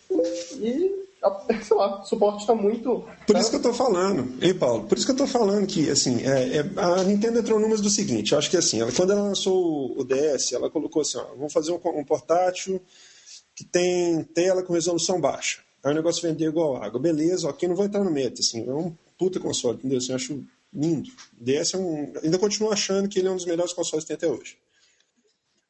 E 0.60 1.07
sei 1.62 1.76
lá, 1.76 2.00
o 2.00 2.04
suporte 2.04 2.40
está 2.40 2.54
muito. 2.54 3.04
Por 3.26 3.36
isso 3.36 3.50
que 3.50 3.56
eu 3.56 3.60
estou 3.60 3.74
falando, 3.74 4.42
hein, 4.42 4.54
Paulo? 4.54 4.84
Por 4.84 4.96
isso 4.96 5.06
que 5.06 5.12
eu 5.12 5.24
estou 5.24 5.26
falando 5.26 5.66
que, 5.66 5.88
assim, 5.90 6.22
é, 6.22 6.58
é, 6.58 6.70
a 6.76 7.04
Nintendo 7.04 7.38
entrou 7.38 7.58
números 7.58 7.80
do 7.80 7.90
seguinte: 7.90 8.32
eu 8.32 8.38
acho 8.38 8.50
que, 8.50 8.56
assim, 8.56 8.80
ela, 8.80 8.92
quando 8.92 9.12
ela 9.12 9.22
lançou 9.22 9.98
o 9.98 10.04
DS, 10.04 10.52
ela 10.52 10.70
colocou 10.70 11.02
assim: 11.02 11.18
ó, 11.18 11.24
vamos 11.36 11.52
fazer 11.52 11.72
um, 11.72 11.80
um 11.98 12.04
portátil 12.04 12.80
que 13.54 13.64
tem 13.64 14.22
tela 14.22 14.62
com 14.62 14.72
resolução 14.72 15.20
baixa. 15.20 15.60
Aí 15.84 15.92
o 15.92 15.94
negócio 15.94 16.22
vendeu 16.22 16.50
igual 16.50 16.82
água. 16.82 17.00
Beleza, 17.00 17.48
ok, 17.48 17.68
não 17.68 17.76
vou 17.76 17.84
entrar 17.84 18.04
no 18.04 18.10
meta, 18.10 18.40
assim, 18.40 18.68
é 18.68 18.72
um 18.72 18.94
puta 19.18 19.40
console, 19.40 19.78
entendeu? 19.78 19.98
Assim, 19.98 20.10
eu 20.10 20.16
acho 20.16 20.44
lindo. 20.72 21.10
O 21.40 21.44
DS 21.44 21.74
é 21.74 21.78
um. 21.78 22.12
Ainda 22.22 22.38
continuo 22.38 22.72
achando 22.72 23.08
que 23.08 23.18
ele 23.18 23.28
é 23.28 23.30
um 23.30 23.36
dos 23.36 23.46
melhores 23.46 23.72
consoles 23.72 24.04
que 24.04 24.08
tem 24.08 24.16
até 24.16 24.28
hoje. 24.28 24.56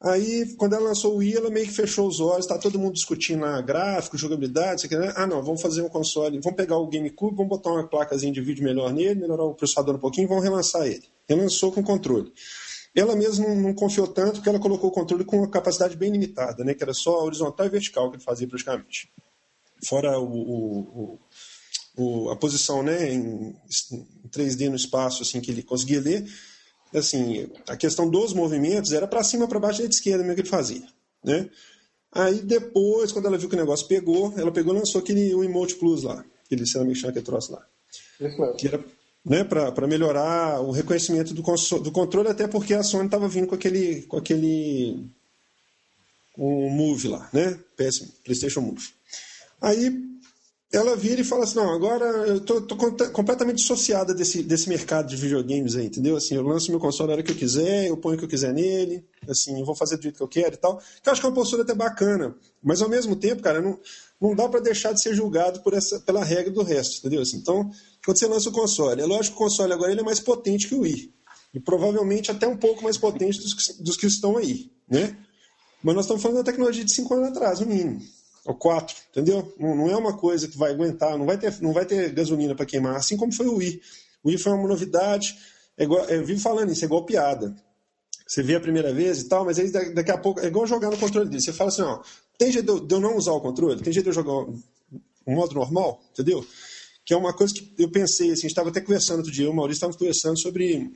Aí, 0.01 0.55
quando 0.55 0.75
ela 0.75 0.85
lançou 0.85 1.15
o 1.15 1.17
Wii, 1.17 1.35
ela 1.35 1.49
meio 1.49 1.65
que 1.65 1.73
fechou 1.73 2.07
os 2.07 2.21
olhos, 2.21 2.45
tá 2.45 2.57
todo 2.57 2.79
mundo 2.79 2.93
discutindo 2.93 3.41
lá 3.41 3.59
gráfico, 3.59 4.17
jogabilidade, 4.17 4.87
sei 4.87 4.97
né? 4.97 5.11
Ah, 5.13 5.27
não, 5.27 5.43
vamos 5.43 5.61
fazer 5.61 5.81
um 5.81 5.89
console, 5.89 6.39
vamos 6.39 6.55
pegar 6.55 6.77
o 6.77 6.87
GameCube, 6.87 7.35
vamos 7.35 7.49
botar 7.49 7.71
uma 7.71 7.85
placazinha 7.85 8.31
de 8.31 8.39
vídeo 8.39 8.63
melhor 8.63 8.93
nele, 8.93 9.19
melhorar 9.19 9.43
o 9.43 9.53
processador 9.53 9.95
um 9.95 9.99
pouquinho, 9.99 10.29
vamos 10.29 10.43
relançar 10.43 10.87
ele. 10.87 11.03
Relançou 11.27 11.69
com 11.73 11.83
controle. 11.83 12.31
Ela 12.95 13.13
mesma 13.13 13.45
não, 13.45 13.55
não, 13.55 13.73
confiou 13.73 14.07
tanto 14.07 14.35
porque 14.35 14.49
ela 14.49 14.59
colocou 14.59 14.89
o 14.89 14.93
controle 14.93 15.25
com 15.25 15.37
uma 15.37 15.49
capacidade 15.49 15.97
bem 15.97 16.11
limitada, 16.11 16.63
né? 16.63 16.73
Que 16.73 16.83
era 16.83 16.93
só 16.93 17.23
horizontal 17.25 17.65
e 17.65 17.69
vertical 17.69 18.09
que 18.09 18.15
ele 18.15 18.23
fazia 18.23 18.47
praticamente. 18.47 19.11
Fora 19.85 20.17
o, 20.17 20.25
o, 20.25 21.19
o, 21.97 22.29
a 22.29 22.37
posição, 22.37 22.81
né, 22.81 23.13
em, 23.13 23.55
em 23.91 24.29
3D 24.29 24.69
no 24.69 24.75
espaço, 24.75 25.23
assim, 25.23 25.41
que 25.41 25.51
ele 25.51 25.61
conseguia 25.61 25.99
ler 25.99 26.25
assim, 26.93 27.49
a 27.67 27.75
questão 27.75 28.09
dos 28.09 28.33
movimentos 28.33 28.91
era 28.91 29.07
para 29.07 29.23
cima, 29.23 29.47
para 29.47 29.59
baixo, 29.59 29.77
direita, 29.77 29.95
esquerda, 29.95 30.23
mesmo 30.23 30.35
que 30.35 30.41
ele 30.41 30.49
fazia, 30.49 30.83
né? 31.23 31.49
Aí 32.11 32.41
depois, 32.41 33.11
quando 33.11 33.27
ela 33.27 33.37
viu 33.37 33.47
que 33.47 33.55
o 33.55 33.59
negócio 33.59 33.87
pegou, 33.87 34.33
ela 34.37 34.51
pegou 34.51 34.73
e 34.73 34.79
lançou 34.79 34.99
aquele 34.99 35.33
o 35.35 35.43
Emote 35.43 35.75
Plus 35.75 36.03
lá, 36.03 36.25
aquele, 36.45 36.63
me 36.85 36.91
aquele 36.93 37.21
troço 37.21 37.51
lá. 37.51 37.65
Que 38.57 38.67
era 38.67 38.83
né, 39.23 39.43
para 39.43 39.87
melhorar 39.87 40.61
o 40.61 40.71
reconhecimento 40.71 41.33
do, 41.33 41.43
do 41.79 41.91
controle, 41.91 42.29
até 42.29 42.47
porque 42.47 42.73
a 42.73 42.83
Sony 42.83 43.05
estava 43.05 43.27
vindo 43.27 43.47
com 43.47 43.55
aquele, 43.55 44.03
com 44.03 44.17
aquele 44.17 45.07
um 46.37 46.69
Move 46.69 47.09
lá, 47.09 47.29
né? 47.33 47.59
PS, 47.75 47.99
PlayStation 48.23 48.61
Move. 48.61 48.89
Aí 49.61 49.91
ela 50.71 50.95
vira 50.95 51.19
e 51.19 51.23
fala 51.23 51.45
assim, 51.45 51.55
não, 51.55 51.73
agora 51.73 52.05
eu 52.27 52.39
tô, 52.41 52.61
tô 52.61 52.75
completamente 53.11 53.57
dissociada 53.57 54.13
desse, 54.13 54.43
desse 54.43 54.69
mercado 54.69 55.07
de 55.07 55.15
videogames 55.15 55.75
aí, 55.75 55.87
entendeu? 55.87 56.15
Assim, 56.15 56.35
eu 56.35 56.43
lanço 56.43 56.69
meu 56.69 56.79
console 56.79 57.09
a 57.09 57.13
hora 57.15 57.23
que 57.23 57.31
eu 57.31 57.35
quiser, 57.35 57.87
eu 57.87 57.97
ponho 57.97 58.15
o 58.15 58.19
que 58.19 58.25
eu 58.25 58.29
quiser 58.29 58.53
nele, 58.53 59.03
assim, 59.27 59.59
eu 59.59 59.65
vou 59.65 59.75
fazer 59.75 59.97
do 59.97 60.03
jeito 60.03 60.17
que 60.17 60.21
eu 60.21 60.27
quero 60.27 60.53
e 60.53 60.57
tal. 60.57 60.77
Que 61.01 61.09
eu 61.09 61.11
acho 61.11 61.21
que 61.21 61.25
é 61.25 61.29
uma 61.29 61.35
postura 61.35 61.63
até 61.63 61.73
bacana, 61.73 62.35
mas 62.61 62.83
ao 62.83 62.89
mesmo 62.89 63.15
tempo, 63.15 63.41
cara, 63.41 63.59
não, 63.59 63.79
não 64.21 64.35
dá 64.35 64.47
para 64.47 64.59
deixar 64.59 64.93
de 64.93 65.01
ser 65.01 65.15
julgado 65.15 65.61
por 65.63 65.73
essa, 65.73 65.99
pela 66.01 66.23
regra 66.23 66.51
do 66.51 66.61
resto, 66.61 66.99
entendeu? 66.99 67.23
Assim, 67.23 67.37
então, 67.37 67.71
quando 68.05 68.19
você 68.19 68.27
lança 68.27 68.49
o 68.49 68.53
console, 68.53 69.01
é 69.01 69.05
lógico 69.05 69.37
que 69.37 69.43
o 69.43 69.45
console 69.47 69.73
agora 69.73 69.91
ele 69.91 70.01
é 70.01 70.03
mais 70.03 70.19
potente 70.19 70.67
que 70.67 70.75
o 70.75 70.81
Wii, 70.81 71.11
e 71.51 71.59
provavelmente 71.59 72.29
até 72.29 72.47
um 72.47 72.57
pouco 72.57 72.83
mais 72.83 72.95
potente 72.95 73.39
dos, 73.39 73.55
dos 73.79 73.97
que 73.97 74.05
estão 74.05 74.37
aí, 74.37 74.71
né? 74.87 75.17
Mas 75.81 75.95
nós 75.95 76.05
estamos 76.05 76.21
falando 76.21 76.37
da 76.37 76.43
tecnologia 76.43 76.85
de 76.85 76.93
5 76.93 77.11
anos 77.15 77.29
atrás, 77.29 77.59
no 77.59 77.65
mínimo 77.65 77.99
ou 78.45 78.55
quatro, 78.55 78.95
entendeu? 79.11 79.53
Não, 79.59 79.75
não, 79.75 79.89
é 79.89 79.95
uma 79.95 80.17
coisa 80.17 80.47
que 80.47 80.57
vai 80.57 80.71
aguentar, 80.71 81.17
não 81.17 81.25
vai 81.25 81.37
ter, 81.37 81.61
não 81.61 81.73
vai 81.73 81.85
ter 81.85 82.11
gasolina 82.11 82.55
para 82.55 82.65
queimar, 82.65 82.95
assim 82.95 83.17
como 83.17 83.33
foi 83.33 83.47
o 83.47 83.55
Wii. 83.55 83.81
O 84.23 84.29
Wii 84.29 84.37
foi 84.37 84.51
uma 84.53 84.67
novidade, 84.67 85.37
é 85.77 85.83
igual, 85.83 86.03
eu 86.05 86.25
vivo 86.25 86.41
falando 86.41 86.71
isso, 86.71 86.83
é 86.83 86.87
igual 86.87 87.05
piada. 87.05 87.55
Você 88.27 88.43
vê 88.43 88.55
a 88.55 88.59
primeira 88.59 88.93
vez 88.93 89.21
e 89.21 89.27
tal, 89.27 89.43
mas 89.43 89.57
aí 89.57 89.71
daqui 89.71 90.11
a 90.11 90.17
pouco 90.17 90.39
é 90.39 90.45
igual 90.45 90.67
jogar 90.67 90.91
no 90.91 90.97
controle 90.97 91.27
dele. 91.27 91.41
Você 91.41 91.51
fala 91.51 91.69
assim, 91.69 91.81
ó, 91.81 91.99
tem 92.37 92.51
jeito 92.51 92.79
de 92.81 92.93
eu 92.93 92.99
não 92.99 93.17
usar 93.17 93.31
o 93.31 93.41
controle? 93.41 93.81
Tem 93.81 93.91
jeito 93.91 94.03
de 94.03 94.09
eu 94.09 94.13
jogar 94.13 94.33
um 94.33 95.35
modo 95.35 95.55
normal? 95.55 95.99
Entendeu? 96.11 96.45
Que 97.03 97.13
é 97.13 97.17
uma 97.17 97.33
coisa 97.33 97.53
que 97.53 97.73
eu 97.79 97.89
pensei, 97.89 98.31
assim, 98.31 98.45
estava 98.45 98.69
até 98.69 98.81
conversando 98.81 99.17
outro 99.17 99.31
dia, 99.31 99.45
eu 99.45 99.49
e 99.49 99.51
o 99.51 99.55
Maurício 99.55 99.77
estávamos 99.77 99.97
conversando 99.97 100.37
sobre, 100.39 100.91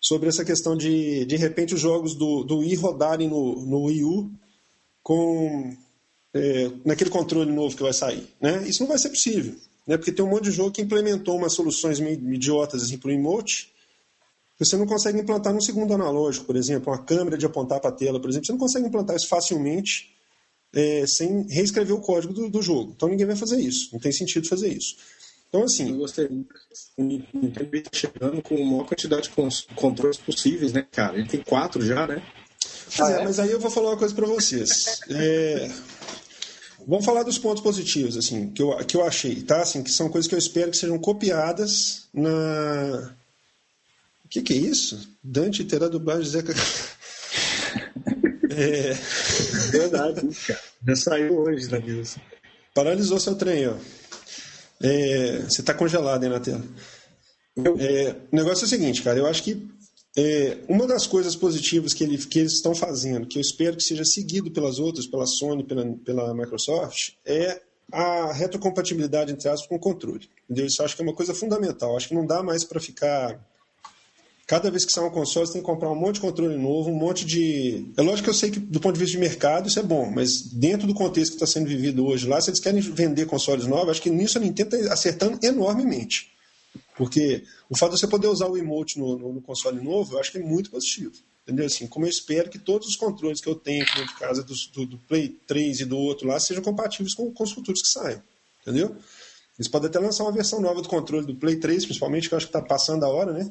sobre 0.00 0.28
essa 0.28 0.44
questão 0.44 0.76
de, 0.76 1.24
de 1.24 1.36
repente, 1.36 1.74
os 1.74 1.80
jogos 1.80 2.14
do, 2.14 2.44
do 2.44 2.58
Wii 2.58 2.76
rodarem 2.76 3.28
no, 3.28 3.66
no 3.66 3.84
Wii 3.86 4.04
U 4.04 4.30
com 5.02 5.76
é, 6.34 6.70
naquele 6.84 7.10
controle 7.10 7.50
novo 7.50 7.76
que 7.76 7.82
vai 7.82 7.92
sair. 7.92 8.26
Né? 8.40 8.64
Isso 8.66 8.82
não 8.82 8.88
vai 8.88 8.98
ser 8.98 9.10
possível, 9.10 9.54
né? 9.86 9.96
porque 9.96 10.12
tem 10.12 10.24
um 10.24 10.28
monte 10.28 10.44
de 10.44 10.50
jogo 10.50 10.70
que 10.70 10.82
implementou 10.82 11.36
umas 11.36 11.52
soluções 11.52 12.00
meio 12.00 12.32
idiotas 12.32 12.82
assim, 12.82 12.98
para 12.98 13.08
o 13.08 13.12
emote, 13.12 13.72
que 14.56 14.64
você 14.64 14.76
não 14.76 14.86
consegue 14.86 15.20
implantar 15.20 15.52
num 15.52 15.60
segundo 15.60 15.94
analógico, 15.94 16.46
por 16.46 16.56
exemplo, 16.56 16.92
uma 16.92 17.02
câmera 17.02 17.38
de 17.38 17.46
apontar 17.46 17.80
para 17.80 17.90
a 17.90 17.92
tela, 17.92 18.20
por 18.20 18.28
exemplo, 18.28 18.46
você 18.46 18.52
não 18.52 18.58
consegue 18.58 18.86
implantar 18.86 19.16
isso 19.16 19.28
facilmente 19.28 20.14
é, 20.74 21.06
sem 21.06 21.46
reescrever 21.48 21.94
o 21.94 22.00
código 22.00 22.32
do, 22.32 22.50
do, 22.50 22.60
jogo. 22.60 22.92
Então 22.94 23.08
ninguém 23.08 23.26
vai 23.26 23.36
fazer 23.36 23.60
isso, 23.60 23.90
não 23.92 24.00
tem 24.00 24.12
sentido 24.12 24.48
fazer 24.48 24.68
isso. 24.68 24.96
Então, 25.48 25.62
assim. 25.62 25.90
Eu 25.90 25.96
gostei 25.96 26.28
muito. 26.28 26.54
Nintendo 26.98 27.82
tá 27.82 27.90
chegando 27.92 28.42
com 28.42 28.54
a 28.54 28.66
maior 28.66 28.86
quantidade 28.86 29.30
de 29.30 29.74
controles 29.74 30.18
possíveis, 30.18 30.72
né, 30.72 30.86
cara? 30.92 31.16
Ele 31.16 31.28
tem 31.28 31.40
quatro 31.40 31.84
já, 31.84 32.06
né? 32.06 32.22
Ah, 33.00 33.10
é, 33.12 33.24
mas 33.24 33.38
aí 33.38 33.50
eu 33.50 33.60
vou 33.60 33.70
falar 33.70 33.90
uma 33.90 33.96
coisa 33.96 34.14
para 34.14 34.26
vocês. 34.26 35.00
É, 35.08 35.70
Vamos 36.88 37.04
falar 37.04 37.22
dos 37.22 37.36
pontos 37.36 37.62
positivos, 37.62 38.16
assim, 38.16 38.48
que 38.48 38.62
eu, 38.62 38.74
que 38.78 38.96
eu 38.96 39.04
achei, 39.04 39.42
tá? 39.42 39.60
Assim, 39.60 39.82
que 39.82 39.90
são 39.90 40.08
coisas 40.08 40.26
que 40.26 40.34
eu 40.34 40.38
espero 40.38 40.70
que 40.70 40.76
sejam 40.78 40.98
copiadas 40.98 42.08
na. 42.14 43.12
O 44.24 44.28
que, 44.30 44.40
que 44.40 44.54
é 44.54 44.56
isso? 44.56 45.06
Dante 45.22 45.64
terá 45.64 45.86
dublagem 45.86 46.24
Zeca. 46.24 46.54
é... 48.50 48.94
Verdade, 49.70 50.34
cara. 50.46 50.60
Já 50.86 50.96
saiu 50.96 51.38
hoje 51.40 51.68
da 51.68 51.78
mesa. 51.78 52.22
Paralisou 52.74 53.20
seu 53.20 53.34
trem, 53.34 53.68
ó. 53.68 53.74
É... 54.82 55.40
Você 55.40 55.62
tá 55.62 55.74
congelado 55.74 56.24
aí 56.24 56.30
na 56.30 56.40
tela. 56.40 56.64
É... 57.78 58.14
O 58.32 58.36
negócio 58.36 58.64
é 58.64 58.66
o 58.66 58.70
seguinte, 58.70 59.02
cara. 59.02 59.18
Eu 59.18 59.26
acho 59.26 59.42
que 59.42 59.68
é, 60.20 60.58
uma 60.68 60.84
das 60.84 61.06
coisas 61.06 61.36
positivas 61.36 61.94
que, 61.94 62.02
ele, 62.02 62.18
que 62.18 62.40
eles 62.40 62.54
estão 62.54 62.74
fazendo, 62.74 63.24
que 63.24 63.38
eu 63.38 63.40
espero 63.40 63.76
que 63.76 63.84
seja 63.84 64.04
seguido 64.04 64.50
pelas 64.50 64.80
outras, 64.80 65.06
pela 65.06 65.24
Sony, 65.24 65.62
pela, 65.62 65.86
pela 66.04 66.34
Microsoft, 66.34 67.12
é 67.24 67.62
a 67.92 68.32
retrocompatibilidade, 68.32 69.30
entre 69.30 69.48
aspas, 69.48 69.68
com 69.68 69.76
o 69.76 69.78
controle. 69.78 70.28
Entendeu? 70.44 70.66
Isso 70.66 70.82
eu 70.82 70.86
acho 70.86 70.96
que 70.96 71.02
é 71.02 71.04
uma 71.04 71.14
coisa 71.14 71.32
fundamental. 71.32 71.96
Acho 71.96 72.08
que 72.08 72.16
não 72.16 72.26
dá 72.26 72.42
mais 72.42 72.64
para 72.64 72.80
ficar 72.80 73.40
Cada 74.44 74.70
vez 74.70 74.82
que 74.82 74.90
sai 74.90 75.04
um 75.04 75.10
console, 75.10 75.46
você 75.46 75.52
tem 75.52 75.60
que 75.60 75.66
comprar 75.66 75.90
um 75.90 75.94
monte 75.94 76.14
de 76.14 76.20
controle 76.22 76.56
novo, 76.56 76.90
um 76.90 76.94
monte 76.94 77.22
de. 77.22 77.84
É 77.98 78.00
lógico 78.00 78.24
que 78.24 78.30
eu 78.30 78.34
sei 78.34 78.50
que, 78.50 78.58
do 78.58 78.80
ponto 78.80 78.94
de 78.94 79.00
vista 79.00 79.12
de 79.12 79.20
mercado, 79.20 79.68
isso 79.68 79.78
é 79.78 79.82
bom, 79.82 80.10
mas 80.10 80.40
dentro 80.40 80.86
do 80.86 80.94
contexto 80.94 81.32
que 81.32 81.36
está 81.36 81.46
sendo 81.46 81.68
vivido 81.68 82.06
hoje 82.06 82.26
lá, 82.26 82.40
se 82.40 82.48
eles 82.48 82.58
querem 82.58 82.80
vender 82.80 83.26
consoles 83.26 83.66
novos, 83.66 83.90
acho 83.90 84.00
que 84.00 84.08
nisso 84.08 84.38
a 84.38 84.40
Nintendo 84.40 84.74
está 84.74 84.94
acertando 84.94 85.38
enormemente. 85.42 86.32
Porque 86.98 87.44
o 87.70 87.78
fato 87.78 87.94
de 87.94 88.00
você 88.00 88.08
poder 88.08 88.26
usar 88.26 88.48
o 88.48 88.58
emote 88.58 88.98
no, 88.98 89.16
no, 89.16 89.32
no, 89.34 89.40
console 89.40 89.80
novo, 89.80 90.14
eu 90.14 90.18
acho 90.18 90.32
que 90.32 90.38
é 90.38 90.42
muito 90.42 90.68
positivo. 90.68 91.12
Entendeu? 91.44 91.64
Assim, 91.64 91.86
como 91.86 92.04
eu 92.04 92.10
espero 92.10 92.50
que 92.50 92.58
todos 92.58 92.88
os 92.88 92.96
controles 92.96 93.40
que 93.40 93.48
eu 93.48 93.54
tenho 93.54 93.84
aqui 93.84 94.04
de 94.04 94.14
casa 94.14 94.42
do, 94.42 94.52
do, 94.74 94.84
do, 94.84 94.98
Play 94.98 95.28
3 95.46 95.80
e 95.80 95.84
do 95.84 95.96
outro 95.96 96.26
lá 96.26 96.40
sejam 96.40 96.62
compatíveis 96.62 97.14
com, 97.14 97.32
com 97.32 97.44
os 97.44 97.52
futuros 97.52 97.82
que 97.82 97.88
saem. 97.88 98.20
Entendeu? 98.62 98.96
Eles 99.56 99.68
podem 99.68 99.88
até 99.88 100.00
lançar 100.00 100.24
uma 100.24 100.32
versão 100.32 100.60
nova 100.60 100.82
do 100.82 100.88
controle 100.88 101.24
do 101.24 101.36
Play 101.36 101.56
3, 101.56 101.84
principalmente, 101.84 102.28
que 102.28 102.34
eu 102.34 102.36
acho 102.36 102.46
que 102.46 102.56
está 102.56 102.60
passando 102.60 103.04
a 103.04 103.08
hora, 103.08 103.32
né? 103.32 103.48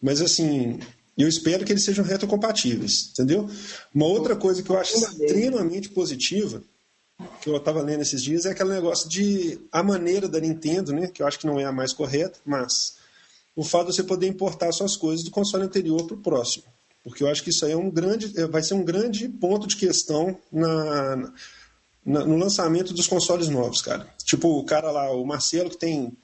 Mas 0.00 0.22
assim, 0.22 0.80
eu 1.18 1.28
espero 1.28 1.66
que 1.66 1.72
eles 1.72 1.84
sejam 1.84 2.02
retrocompatíveis, 2.02 3.10
entendeu? 3.12 3.46
Uma 3.94 4.06
outra 4.06 4.34
coisa 4.34 4.62
que 4.62 4.70
eu 4.70 4.78
acho 4.78 4.96
extremamente 4.96 5.90
positiva, 5.90 6.62
que 7.40 7.48
eu 7.48 7.56
estava 7.56 7.82
lendo 7.82 8.02
esses 8.02 8.22
dias, 8.22 8.46
é 8.46 8.50
aquele 8.50 8.70
negócio 8.70 9.08
de 9.08 9.60
a 9.72 9.82
maneira 9.82 10.28
da 10.28 10.40
Nintendo, 10.40 10.92
né? 10.92 11.08
Que 11.08 11.22
eu 11.22 11.26
acho 11.26 11.38
que 11.38 11.46
não 11.46 11.58
é 11.58 11.64
a 11.64 11.72
mais 11.72 11.92
correta, 11.92 12.38
mas 12.44 12.96
o 13.54 13.64
fato 13.64 13.88
de 13.88 13.96
você 13.96 14.02
poder 14.02 14.26
importar 14.26 14.72
suas 14.72 14.96
coisas 14.96 15.24
do 15.24 15.30
console 15.30 15.64
anterior 15.64 16.06
para 16.06 16.16
o 16.16 16.20
próximo. 16.20 16.64
Porque 17.02 17.22
eu 17.22 17.28
acho 17.28 17.42
que 17.42 17.50
isso 17.50 17.64
aí 17.64 17.72
é 17.72 17.76
um 17.76 17.90
grande, 17.90 18.28
vai 18.46 18.62
ser 18.62 18.74
um 18.74 18.84
grande 18.84 19.28
ponto 19.28 19.66
de 19.66 19.76
questão 19.76 20.38
na, 20.52 21.32
na, 22.04 22.24
no 22.24 22.36
lançamento 22.36 22.92
dos 22.92 23.06
consoles 23.06 23.48
novos, 23.48 23.80
cara. 23.82 24.06
Tipo, 24.24 24.48
o 24.58 24.64
cara 24.64 24.90
lá, 24.90 25.10
o 25.12 25.24
Marcelo, 25.24 25.70
que 25.70 25.78
tem 25.78 26.16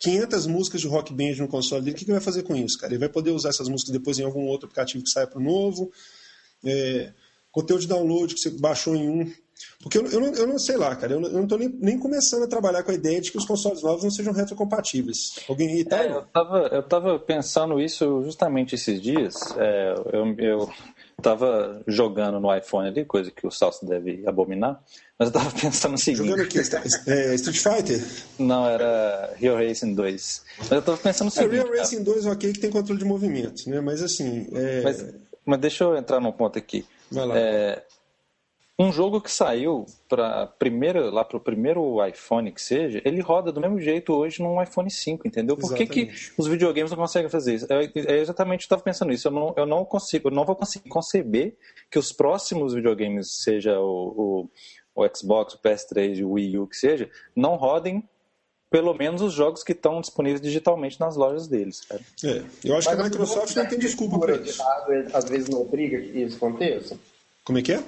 500 0.00 0.46
músicas 0.46 0.80
de 0.80 0.88
rock 0.88 1.12
band 1.12 1.36
no 1.38 1.48
console 1.48 1.82
dele, 1.82 1.96
o 1.96 1.98
que 1.98 2.04
ele 2.04 2.12
vai 2.12 2.20
fazer 2.20 2.42
com 2.42 2.54
isso, 2.54 2.78
cara? 2.78 2.92
Ele 2.92 3.00
vai 3.00 3.08
poder 3.08 3.30
usar 3.30 3.50
essas 3.50 3.68
músicas 3.68 3.92
depois 3.92 4.18
em 4.18 4.24
algum 4.24 4.46
outro 4.46 4.66
aplicativo 4.66 5.02
que 5.02 5.10
saia 5.10 5.26
para 5.26 5.38
o 5.38 5.42
novo. 5.42 5.90
É, 6.64 7.12
conteúdo 7.50 7.80
de 7.80 7.88
download 7.88 8.34
que 8.34 8.40
você 8.40 8.50
baixou 8.50 8.94
em 8.94 9.08
um. 9.08 9.32
Porque 9.82 9.98
eu, 9.98 10.06
eu, 10.06 10.20
não, 10.20 10.34
eu 10.34 10.46
não 10.46 10.58
sei 10.58 10.76
lá, 10.76 10.94
cara, 10.96 11.12
eu 11.12 11.20
não 11.20 11.44
estou 11.44 11.58
nem, 11.58 11.68
nem, 11.68 11.98
começando 11.98 12.42
a 12.42 12.48
trabalhar 12.48 12.82
com 12.82 12.90
a 12.90 12.94
ideia 12.94 13.20
de 13.20 13.30
que 13.30 13.38
os 13.38 13.44
consoles 13.44 13.82
novos 13.82 14.02
não 14.02 14.10
sejam 14.10 14.32
retrocompatíveis. 14.32 15.38
Alguém 15.48 15.84
tá? 15.84 16.02
É, 16.02 16.10
eu, 16.10 16.22
tava, 16.22 16.58
eu 16.72 16.82
tava 16.82 17.18
pensando 17.18 17.80
isso 17.80 18.22
justamente 18.24 18.74
esses 18.74 19.00
dias. 19.00 19.34
É, 19.56 19.94
eu, 20.12 20.34
eu 20.38 20.70
tava 21.22 21.82
jogando 21.86 22.40
no 22.40 22.54
iPhone 22.54 22.88
ali, 22.88 23.04
coisa 23.04 23.30
que 23.30 23.46
o 23.46 23.50
Salso 23.50 23.84
deve 23.86 24.24
abominar. 24.26 24.82
Mas 25.18 25.28
eu 25.28 25.32
tava 25.32 25.50
pensando 25.58 25.94
o 25.94 25.98
seguinte. 25.98 26.26
Jogando 26.26 26.44
o 26.44 26.48
quê? 26.48 26.60
É, 27.06 27.34
Street 27.34 27.58
Fighter? 27.58 28.04
Não, 28.38 28.68
era 28.68 29.34
Real 29.36 29.56
Racing 29.56 29.94
2. 29.94 30.44
Mas 30.58 30.70
eu 30.70 30.82
tava 30.82 30.98
pensando 30.98 31.28
o 31.28 31.30
seguinte. 31.30 31.54
É, 31.54 31.62
Real 31.62 31.76
Racing 31.76 32.02
2 32.02 32.26
ok 32.26 32.52
que 32.52 32.60
tem 32.60 32.70
controle 32.70 32.98
de 32.98 33.04
movimento, 33.04 33.68
né? 33.68 33.80
Mas 33.80 34.02
assim. 34.02 34.48
É... 34.52 34.82
Mas, 34.82 35.04
mas, 35.44 35.60
deixa 35.60 35.84
eu 35.84 35.96
entrar 35.96 36.20
num 36.20 36.32
ponto 36.32 36.58
aqui. 36.58 36.86
Vai 37.10 37.26
lá. 37.26 37.38
É, 37.38 37.82
um 38.78 38.92
jogo 38.92 39.20
que 39.20 39.30
saiu 39.30 39.86
para 40.08 40.46
primeiro 40.46 41.10
lá 41.10 41.24
para 41.24 41.36
o 41.36 41.40
primeiro 41.40 42.04
iPhone 42.06 42.52
que 42.52 42.62
seja, 42.62 43.02
ele 43.04 43.20
roda 43.20 43.50
do 43.50 43.60
mesmo 43.60 43.80
jeito 43.80 44.12
hoje 44.12 44.40
num 44.40 44.62
iPhone 44.62 44.90
5, 44.90 45.26
entendeu? 45.26 45.56
Por 45.56 45.74
que, 45.74 45.86
que 45.86 46.10
os 46.36 46.46
videogames 46.46 46.90
não 46.90 46.98
conseguem 46.98 47.28
fazer 47.28 47.56
isso? 47.56 47.66
É, 47.72 47.90
é 47.94 48.18
exatamente 48.18 48.62
eu 48.62 48.66
estava 48.66 48.82
pensando 48.82 49.12
isso. 49.12 49.26
Eu 49.26 49.32
não, 49.32 49.54
eu 49.56 49.66
não 49.66 49.84
consigo, 49.84 50.28
eu 50.28 50.32
não 50.32 50.44
vou 50.44 50.54
conseguir 50.54 50.88
conceber 50.88 51.56
que 51.90 51.98
os 51.98 52.12
próximos 52.12 52.72
videogames, 52.72 53.42
seja 53.42 53.80
o, 53.80 54.44
o 54.44 54.50
o 54.98 55.16
Xbox, 55.16 55.54
o 55.54 55.58
PS3 55.58 56.16
e 56.16 56.24
o 56.24 56.32
Wii 56.32 56.58
U 56.58 56.66
que 56.66 56.76
seja, 56.76 57.08
não 57.34 57.54
rodem 57.54 58.02
pelo 58.70 58.92
menos 58.92 59.22
os 59.22 59.32
jogos 59.32 59.62
que 59.62 59.72
estão 59.72 60.00
disponíveis 60.00 60.40
digitalmente 60.40 61.00
nas 61.00 61.16
lojas 61.16 61.46
deles. 61.46 61.80
Cara. 61.82 62.02
É, 62.24 62.42
eu 62.64 62.76
acho 62.76 62.88
Mas 62.88 62.96
que 62.96 63.00
a 63.00 63.04
Microsoft 63.04 63.56
não 63.56 63.66
tem 63.66 63.78
desculpa 63.78 64.18
para 64.18 64.36
isso. 64.36 64.62
Às 65.14 65.24
vezes 65.26 65.48
não 65.48 65.62
obriga 65.62 65.98
que 66.00 66.18
isso 66.18 66.36
aconteça. 66.36 66.98
Como 67.44 67.58
é 67.58 67.62
que 67.62 67.72
é? 67.72 67.82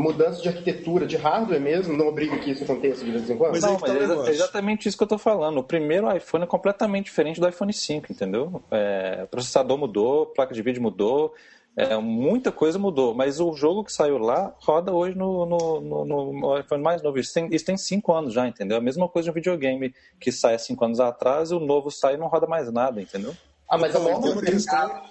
Mudança 0.00 0.40
de 0.40 0.48
arquitetura 0.48 1.06
de 1.06 1.16
hardware 1.16 1.60
mesmo 1.60 1.96
não 1.96 2.08
obriga 2.08 2.38
que 2.38 2.50
isso 2.50 2.64
aconteça 2.64 3.04
de 3.04 3.10
vez 3.10 3.28
em 3.28 3.36
quando? 3.36 3.52
Mas 3.52 3.62
não, 3.62 3.72
mas 3.72 3.82
tá 3.82 4.28
é 4.28 4.30
exatamente 4.30 4.88
isso 4.88 4.96
que 4.96 5.02
eu 5.02 5.06
estou 5.06 5.18
falando. 5.18 5.58
O 5.58 5.64
primeiro 5.64 6.14
iPhone 6.14 6.44
é 6.44 6.46
completamente 6.46 7.06
diferente 7.06 7.40
do 7.40 7.48
iPhone 7.48 7.72
5, 7.72 8.10
entendeu? 8.10 8.62
É, 8.70 9.22
o 9.24 9.28
processador 9.28 9.76
mudou, 9.76 10.22
a 10.22 10.26
placa 10.26 10.54
de 10.54 10.62
vídeo 10.62 10.82
mudou, 10.82 11.34
é, 11.76 11.96
muita 11.96 12.50
coisa 12.50 12.78
mudou, 12.78 13.14
mas 13.14 13.40
o 13.40 13.52
jogo 13.52 13.84
que 13.84 13.92
saiu 13.92 14.18
lá 14.18 14.54
roda 14.60 14.92
hoje 14.92 15.16
no, 15.16 15.46
no, 15.46 15.80
no, 15.80 16.32
no 16.32 16.58
iPhone 16.58 16.82
mais 16.82 17.02
novo. 17.02 17.18
Isso 17.18 17.32
tem, 17.32 17.48
isso 17.54 17.64
tem 17.64 17.76
cinco 17.76 18.12
anos 18.12 18.34
já, 18.34 18.46
entendeu? 18.46 18.76
A 18.76 18.80
mesma 18.80 19.08
coisa 19.08 19.26
de 19.26 19.30
um 19.30 19.34
videogame 19.34 19.94
que 20.18 20.32
sai 20.32 20.58
cinco 20.58 20.84
anos 20.84 20.98
atrás 20.98 21.50
e 21.50 21.54
o 21.54 21.60
novo 21.60 21.90
sai 21.90 22.14
e 22.14 22.16
não 22.16 22.26
roda 22.26 22.46
mais 22.46 22.70
nada, 22.72 23.00
entendeu? 23.00 23.34
Ah, 23.70 23.78
mas 23.78 23.94
a 23.94 24.00
norma 24.00 24.34
do 24.34 24.60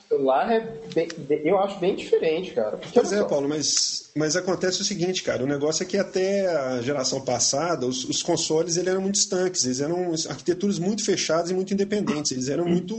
celular 0.10 0.52
é 0.52 0.60
bem, 0.93 1.08
eu 1.45 1.58
acho 1.60 1.80
bem 1.80 1.95
diferente, 1.95 2.52
cara. 2.52 2.76
Porque 2.76 3.00
pois 3.00 3.13
é, 3.13 3.24
Paulo, 3.24 3.48
mas, 3.48 4.12
mas 4.13 4.36
acontece 4.36 4.82
o 4.82 4.84
seguinte, 4.84 5.24
cara, 5.24 5.41
o 5.41 5.48
negócio 5.48 5.82
é 5.82 5.86
que 5.86 5.98
até 5.98 6.45
a 6.45 6.82
geração 6.82 7.22
passada, 7.22 7.86
os, 7.86 8.04
os 8.04 8.22
consoles 8.22 8.76
eles 8.76 8.89
eram 8.89 9.00
muito 9.00 9.15
estanques, 9.15 9.63
eles 9.63 9.80
eram 9.80 10.13
arquiteturas 10.28 10.78
muito 10.78 11.06
fechadas 11.06 11.52
e 11.52 11.54
muito 11.54 11.74
independentes, 11.74 12.34
eles 12.34 12.50
eram 12.50 12.65
muito, 12.65 12.98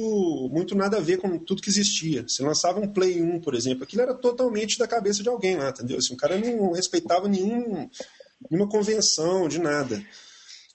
muito 0.50 0.74
nada 0.74 0.96
a 0.96 1.00
ver 1.00 1.18
com 1.18 1.38
tudo 1.38 1.60
que 1.60 1.68
existia. 1.68 2.24
Você 2.26 2.42
lançava 2.42 2.80
um 2.80 2.88
Play 2.88 3.20
1, 3.20 3.40
por 3.40 3.54
exemplo, 3.54 3.84
aquilo 3.84 4.00
era 4.00 4.14
totalmente 4.14 4.78
da 4.78 4.88
cabeça 4.88 5.22
de 5.22 5.28
alguém 5.28 5.58
lá, 5.58 5.68
entendeu? 5.68 5.98
Assim, 5.98 6.14
o 6.14 6.16
cara 6.16 6.38
não 6.38 6.72
respeitava 6.72 7.28
nenhum, 7.28 7.86
nenhuma 8.50 8.66
convenção 8.66 9.46
de 9.46 9.58
nada. 9.58 10.02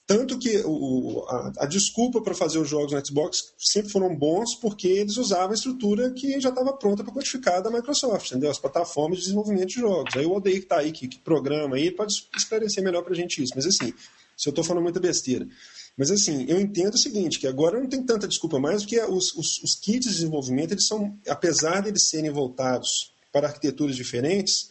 Tanto 0.06 0.38
que 0.38 0.62
o, 0.64 1.24
a, 1.28 1.52
a, 1.64 1.66
desculpa 1.66 2.22
para 2.22 2.32
fazer 2.32 2.60
os 2.60 2.68
jogos 2.68 2.92
no 2.92 3.04
Xbox 3.04 3.52
sempre 3.58 3.90
foram 3.90 4.14
bons 4.14 4.54
porque 4.54 4.86
eles 4.86 5.16
usavam 5.16 5.50
a 5.50 5.54
estrutura 5.54 6.12
que 6.12 6.40
já 6.40 6.50
estava 6.50 6.72
pronta 6.74 7.02
para 7.02 7.12
codificar 7.12 7.60
da 7.60 7.72
Microsoft, 7.72 8.30
entendeu? 8.30 8.50
As 8.50 8.58
plataformas 8.58 9.18
de 9.18 9.24
desenvolvimento 9.24 9.66
de 9.66 9.80
jogos. 9.80 10.16
Aí 10.16 10.24
o 10.24 10.32
Odeio 10.32 10.58
que 10.58 10.62
está 10.62 10.78
aí, 10.78 10.92
que, 10.92 11.08
que, 11.08 11.18
programa 11.18 11.74
aí, 11.74 11.90
pode 11.90 12.14
esclarecer 12.36 12.84
melhor 12.84 13.02
para 13.02 13.14
a 13.14 13.16
gente 13.16 13.42
isso. 13.42 13.52
Mas 13.56 13.66
assim, 13.66 13.92
se 14.36 14.48
eu 14.48 14.50
estou 14.50 14.62
falando 14.62 14.84
muita 14.84 15.00
besteira. 15.00 15.48
Mas 15.96 16.12
assim, 16.12 16.44
eu 16.48 16.60
entendo 16.60 16.94
o 16.94 16.98
seguinte, 16.98 17.40
que 17.40 17.48
agora 17.48 17.80
não 17.80 17.88
tem 17.88 18.04
tanta 18.04 18.28
desculpa 18.28 18.60
mais, 18.60 18.82
porque 18.82 19.00
os, 19.00 19.34
os, 19.34 19.60
os 19.64 19.74
kits 19.74 20.08
de 20.08 20.14
desenvolvimento, 20.14 20.70
eles 20.70 20.86
são, 20.86 21.18
apesar 21.26 21.80
de 21.80 21.88
eles 21.88 22.08
serem 22.08 22.30
voltados 22.30 23.12
para 23.32 23.48
arquiteturas 23.48 23.96
diferentes, 23.96 24.70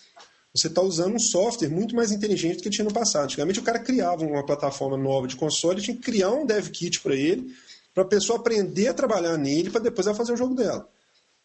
você 0.56 0.68
está 0.68 0.82
usando 0.82 1.16
um 1.16 1.20
software 1.20 1.70
muito 1.70 1.96
mais 1.96 2.12
inteligente 2.12 2.58
do 2.58 2.64
que 2.64 2.70
tinha 2.70 2.86
no 2.86 2.94
passado. 2.94 3.26
Antigamente 3.26 3.60
o 3.60 3.64
cara 3.64 3.78
criava 3.78 4.24
uma 4.24 4.46
plataforma 4.46 4.96
nova 4.96 5.28
de 5.28 5.36
console, 5.36 5.82
tinha 5.82 5.98
que 5.98 6.04
criar 6.04 6.32
um 6.32 6.46
dev 6.46 6.70
kit 6.70 7.02
para 7.02 7.14
ele, 7.14 7.54
para 7.94 8.04
a 8.04 8.08
pessoa 8.08 8.40
aprender 8.40 8.88
a 8.88 8.94
trabalhar 8.94 9.38
nele, 9.38 9.70
para 9.70 9.82
depois 9.82 10.08
ela 10.08 10.16
fazer 10.16 10.34
o 10.34 10.38
jogo 10.38 10.56
dela. 10.56 10.88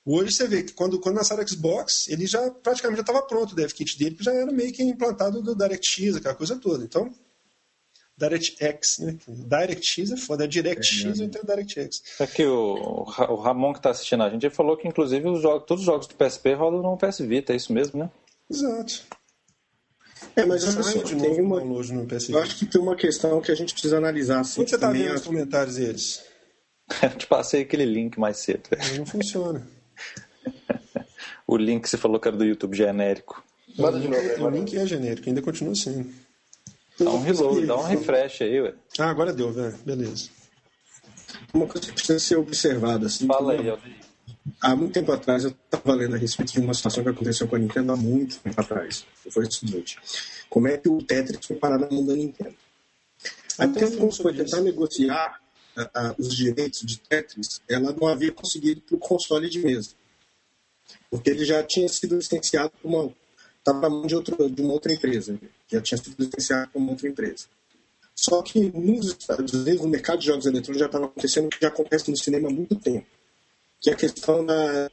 Hoje 0.06 0.32
você 0.32 0.46
vê 0.46 0.62
que 0.62 0.72
quando, 0.72 0.98
quando 1.00 1.16
lançaram 1.16 1.42
o 1.42 1.48
Xbox, 1.48 2.08
ele 2.08 2.26
já 2.26 2.50
praticamente 2.50 2.98
já 2.98 3.02
estava 3.02 3.22
pronto 3.22 3.52
o 3.52 3.54
dev 3.54 3.72
kit 3.72 3.98
dele, 3.98 4.14
que 4.14 4.24
já 4.24 4.32
era 4.32 4.50
meio 4.50 4.72
que 4.72 4.82
implantado 4.82 5.42
do 5.42 5.56
DirectX, 5.56 6.16
aquela 6.16 6.34
coisa 6.34 6.56
toda. 6.56 6.84
Então, 6.84 7.12
DirectX, 8.16 8.98
né? 9.00 9.16
DirectX 9.26 10.12
é 10.12 10.16
foda, 10.16 10.44
é 10.44 10.46
DirectX 10.46 11.04
é, 11.04 11.08
ou 11.08 11.26
então 11.26 11.42
DirectX. 11.42 12.02
Aqui 12.20 12.44
o, 12.44 13.04
o 13.28 13.34
Ramon 13.36 13.72
que 13.72 13.80
está 13.80 13.90
assistindo 13.90 14.22
a 14.22 14.30
gente, 14.30 14.46
ele 14.46 14.54
falou 14.54 14.76
que 14.76 14.86
inclusive 14.86 15.28
os 15.28 15.42
jogos, 15.42 15.66
todos 15.66 15.82
os 15.82 15.86
jogos 15.86 16.06
do 16.06 16.14
PSP 16.14 16.54
rodam 16.54 16.80
no 16.80 16.96
PS 16.96 17.18
Vita, 17.18 17.52
é 17.52 17.56
isso 17.56 17.72
mesmo, 17.72 17.98
né? 17.98 18.10
Exato. 18.50 19.04
É, 20.36 20.44
mas 20.44 20.64
olha 20.64 20.82
só, 20.82 21.02
tem 21.02 21.40
uma, 21.40 21.60
no 21.64 21.80
eu 22.28 22.38
acho 22.38 22.58
que 22.58 22.66
tem 22.66 22.80
uma 22.80 22.94
questão 22.94 23.40
que 23.40 23.50
a 23.50 23.54
gente 23.54 23.72
precisa 23.72 23.96
analisar. 23.96 24.40
Assim, 24.40 24.60
Onde 24.60 24.70
você 24.70 24.76
está 24.76 24.90
vendo 24.90 25.14
os 25.14 25.22
comentários 25.22 25.76
deles? 25.76 26.22
Eu 27.02 27.10
te 27.10 27.26
passei 27.26 27.62
aquele 27.62 27.84
link 27.84 28.18
mais 28.18 28.38
cedo. 28.38 28.68
Não 28.96 29.06
funciona. 29.06 29.66
o 31.46 31.56
link 31.56 31.82
que 31.84 31.88
você 31.88 31.96
falou 31.96 32.18
que 32.18 32.28
era 32.28 32.36
do 32.36 32.44
YouTube 32.44 32.76
genérico. 32.76 33.42
Manda 33.78 33.98
de 34.00 34.08
novo. 34.08 34.44
O 34.44 34.50
link 34.50 34.76
é 34.76 34.86
genérico, 34.86 35.28
ainda 35.28 35.40
continua 35.40 35.74
sendo. 35.74 36.10
Dá 36.98 37.10
um 37.10 37.22
reload, 37.22 37.66
dá 37.66 37.76
um 37.76 37.84
refresh 37.84 38.42
aí, 38.42 38.60
ué. 38.60 38.74
Ah, 38.98 39.08
agora 39.08 39.32
deu, 39.32 39.52
velho. 39.52 39.74
Beleza. 39.84 40.28
Uma 41.54 41.66
coisa 41.66 41.86
que 41.86 41.94
precisa 41.94 42.18
ser 42.18 42.36
observada. 42.36 43.06
Assim, 43.06 43.26
Fala 43.26 43.52
aí, 43.52 43.70
Aldir. 43.70 44.09
Há 44.60 44.74
muito 44.74 44.94
tempo 44.94 45.12
atrás 45.12 45.44
eu 45.44 45.50
estava 45.50 45.94
lendo 45.94 46.14
a 46.14 46.18
respeito 46.18 46.52
de 46.52 46.60
uma 46.60 46.72
situação 46.72 47.02
que 47.02 47.10
aconteceu 47.10 47.46
com 47.46 47.56
a 47.56 47.58
Nintendo 47.58 47.92
há 47.92 47.96
muito 47.96 48.38
tempo 48.38 48.58
atrás. 48.60 49.06
Foi 49.30 49.44
o 49.44 49.52
seguinte: 49.52 49.98
como 50.48 50.66
é 50.66 50.78
que 50.78 50.88
o 50.88 51.02
Tetris 51.02 51.44
foi 51.44 51.56
parar 51.56 51.78
na 51.78 51.90
mão 51.90 52.04
da 52.04 52.14
Nintendo? 52.14 52.56
A 53.58 53.66
Nintendo 53.66 54.10
foi 54.10 54.34
tentar 54.34 54.62
negociar 54.62 55.40
uh, 55.76 55.82
uh, 55.82 56.14
os 56.18 56.34
direitos 56.34 56.80
de 56.80 56.98
Tetris, 56.98 57.60
ela 57.68 57.92
não 57.92 58.08
havia 58.08 58.32
conseguido 58.32 58.80
para 58.80 58.96
o 58.96 58.98
console 58.98 59.50
de 59.50 59.58
mesa. 59.58 59.90
Porque 61.10 61.30
ele 61.30 61.44
já 61.44 61.62
tinha 61.62 61.88
sido 61.88 62.16
licenciado 62.16 62.72
por 62.80 62.88
uma. 62.88 63.14
Estava 63.58 63.80
na 63.80 63.90
mão 63.90 64.06
de, 64.06 64.16
outro, 64.16 64.48
de 64.48 64.62
uma 64.62 64.72
outra 64.72 64.92
empresa. 64.92 65.38
Já 65.70 65.82
tinha 65.82 65.98
sido 65.98 66.16
licenciado 66.18 66.70
por 66.70 66.78
uma 66.78 66.92
outra 66.92 67.06
empresa. 67.06 67.44
Só 68.14 68.40
que 68.42 68.70
nos 68.74 69.06
Estados 69.08 69.52
Unidos, 69.52 69.82
no 69.82 69.88
mercado 69.88 70.18
de 70.18 70.26
jogos 70.26 70.46
eletrônicos, 70.46 70.78
já 70.78 70.86
estava 70.86 71.04
acontecendo 71.04 71.46
o 71.46 71.50
que 71.50 71.58
já 71.60 71.68
acontece 71.68 72.10
no 72.10 72.16
cinema 72.16 72.48
há 72.48 72.50
muito 72.50 72.74
tempo 72.76 73.06
que 73.80 73.90
é 73.90 73.92
a 73.92 73.96
questão 73.96 74.44
da 74.44 74.90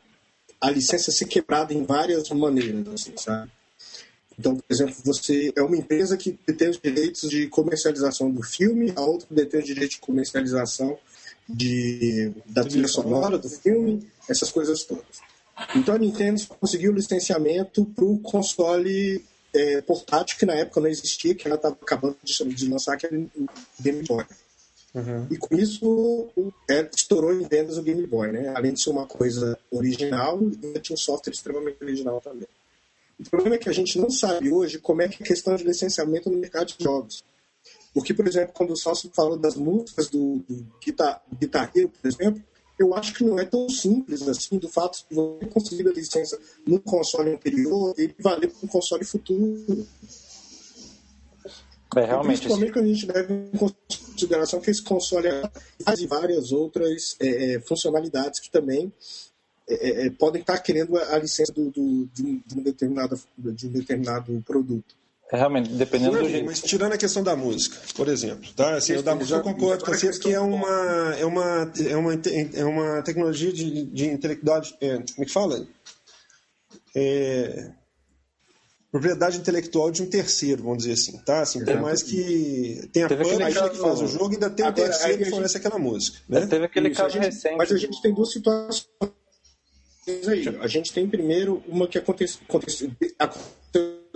a 0.60 0.72
licença 0.72 1.12
ser 1.12 1.26
quebrada 1.26 1.74
em 1.74 1.84
várias 1.84 2.30
maneiras, 2.30 2.88
assim, 2.88 3.14
sabe? 3.16 3.52
Então, 4.40 4.56
por 4.56 4.66
exemplo, 4.70 4.96
você 5.04 5.52
é 5.56 5.62
uma 5.62 5.76
empresa 5.76 6.16
que 6.16 6.38
detém 6.46 6.70
os 6.70 6.80
direitos 6.80 7.30
de 7.30 7.48
comercialização 7.48 8.32
do 8.32 8.44
filme, 8.44 8.94
a 8.96 9.02
outra 9.02 9.28
detém 9.32 9.60
os 9.60 9.66
direitos 9.66 9.96
de 9.96 10.02
comercialização 10.02 10.98
de, 11.50 12.32
da 12.46 12.64
trilha 12.64 12.88
sonora 12.88 13.38
do 13.38 13.50
filme, 13.50 14.08
essas 14.30 14.52
coisas 14.52 14.84
todas. 14.84 15.22
Então 15.76 15.96
a 15.96 15.98
Nintendo 15.98 16.46
conseguiu 16.60 16.92
o 16.92 16.96
licenciamento 16.96 17.84
para 17.86 18.06
o 18.06 18.20
console 18.20 19.24
é, 19.54 19.82
portátil 19.82 20.38
que 20.38 20.46
na 20.46 20.54
época 20.54 20.82
não 20.82 20.88
existia, 20.88 21.34
que 21.34 21.48
ela 21.48 21.56
estava 21.56 21.76
acabando 21.82 22.18
de, 22.24 22.46
de, 22.54 22.70
lançar, 22.70 22.96
que 22.98 23.08
era 23.08 23.18
o 23.18 23.50
Game 23.80 24.04
Boy. 24.04 24.24
Uhum. 24.98 25.28
E 25.30 25.38
com 25.38 25.56
isso 25.56 26.28
é, 26.68 26.90
estourou 26.96 27.32
em 27.32 27.48
vendas 27.48 27.78
o 27.78 27.84
Game 27.84 28.06
Boy, 28.08 28.32
né? 28.32 28.52
Além 28.56 28.74
de 28.74 28.82
ser 28.82 28.90
uma 28.90 29.06
coisa 29.06 29.58
original, 29.70 30.40
ainda 30.40 30.80
tinha 30.80 30.96
um 30.96 30.98
software 30.98 31.34
extremamente 31.34 31.78
original 31.84 32.20
também. 32.20 32.48
O 33.20 33.30
problema 33.30 33.56
é 33.56 33.60
que 33.60 33.70
a 33.70 33.74
gente 33.74 34.00
não 34.00 34.10
sabe 34.10 34.52
hoje 34.52 34.80
como 34.80 35.02
é 35.02 35.08
que 35.08 35.22
é 35.22 35.26
a 35.26 35.28
questão 35.28 35.56
de 35.56 35.64
licenciamento 35.64 36.32
no 36.32 36.38
mercado 36.38 36.68
de 36.68 36.84
jogos. 36.84 37.24
Porque, 37.94 38.14
por 38.14 38.28
exemplo, 38.28 38.54
quando 38.54 38.72
o 38.72 38.76
Salso 38.76 39.12
fala 39.16 39.38
das 39.38 39.56
músicas 39.56 40.08
do, 40.08 40.38
do 40.48 40.66
Guitar, 40.84 41.22
Guitar 41.40 41.72
Hero, 41.76 41.90
por 41.90 42.08
exemplo, 42.08 42.44
eu 42.78 42.94
acho 42.94 43.14
que 43.14 43.24
não 43.24 43.40
é 43.40 43.46
tão 43.46 43.68
simples 43.70 44.28
assim 44.28 44.58
do 44.58 44.70
fato 44.70 45.04
de 45.10 45.16
você 45.16 45.46
conseguir 45.48 45.88
a 45.88 45.92
licença 45.92 46.40
no 46.66 46.80
console 46.80 47.32
anterior 47.32 47.94
e 47.98 48.14
valer 48.20 48.52
para 48.52 48.66
um 48.66 48.68
console 48.68 49.04
futuro. 49.04 49.88
É, 52.00 52.06
realmente. 52.06 52.40
Principalmente 52.40 52.74
quando 52.74 52.86
a 52.86 52.88
gente 52.88 53.06
leva 53.06 53.34
em 53.34 53.58
consideração 53.58 54.60
que 54.60 54.70
esse 54.70 54.82
console 54.82 55.30
faz 55.84 56.02
várias 56.04 56.52
outras 56.52 57.16
é, 57.20 57.56
é, 57.56 57.60
funcionalidades 57.60 58.40
que 58.40 58.50
também 58.50 58.92
é, 59.70 60.06
é, 60.06 60.10
podem 60.12 60.42
estar 60.42 60.58
querendo 60.60 60.98
a 60.98 61.18
licença 61.18 61.52
do, 61.52 61.70
do, 61.70 62.06
de, 62.14 62.24
um, 62.24 62.42
de, 62.46 62.60
um 62.60 62.64
determinado, 62.64 63.20
de 63.38 63.68
um 63.68 63.72
determinado 63.72 64.44
produto. 64.46 64.96
É, 65.30 65.36
realmente, 65.36 65.70
dependendo 65.70 66.20
do 66.20 66.30
jeito. 66.30 66.46
Mas 66.46 66.62
tirando 66.62 66.94
a 66.94 66.98
questão 66.98 67.22
da 67.22 67.36
música, 67.36 67.78
por 67.96 68.08
exemplo, 68.08 68.50
tá? 68.56 68.76
Assim, 68.76 68.94
eu 68.94 69.04
da 69.04 69.14
música 69.14 69.40
eu 69.40 69.44
concordo 69.44 69.84
com 69.84 69.92
vocês 69.92 70.18
que 70.18 70.34
é 70.34 70.40
uma, 70.40 71.16
é 71.20 71.26
uma, 71.26 71.72
é 71.86 71.98
uma, 71.98 72.14
é 72.54 72.66
uma 72.66 73.02
tecnologia 73.02 73.52
de, 73.52 73.84
de 73.88 74.06
intelectualidade. 74.06 74.78
É, 74.80 74.96
como 74.96 75.06
é 75.20 75.26
que 75.26 75.32
fala? 75.34 75.68
É, 76.96 77.72
propriedade 78.92 79.38
intelectual 79.38 79.92
de 79.92 80.02
um 80.02 80.10
terceiro, 80.10 80.64
vamos 80.64 80.80
dizer 80.80 80.94
assim, 80.94 81.18
tá? 81.20 81.42
Assim, 81.42 81.64
por 81.64 81.80
mais 81.82 82.02
que 82.02 82.90
tenha 82.94 83.06
a 83.06 83.10
publisher 83.10 83.70
que 83.70 83.78
faz 83.78 84.02
o 84.02 84.08
jogo, 84.08 84.34
ainda 84.34 84.50
tem 84.50 84.66
um 84.66 84.74
terceiro 84.74 85.24
que 85.24 85.30
fornece 85.30 85.58
aquela 85.58 85.78
música. 85.78 86.20
Né? 86.28 86.48
Teve 86.48 86.66
aquele 86.66 86.90
Isso, 86.90 87.02
caso 87.02 87.14
gente, 87.14 87.26
recente. 87.26 87.56
Mas 87.58 87.72
a 87.72 87.78
gente 87.78 88.02
tem 88.02 88.14
duas 88.14 88.32
situações 88.32 88.88
aí. 90.28 90.48
A 90.62 90.68
gente 90.68 90.94
tem 90.94 91.08
primeiro 91.08 91.62
uma 91.68 91.88
que 91.88 91.98
aconteceu, 91.98 92.40
aconteceu 92.48 92.92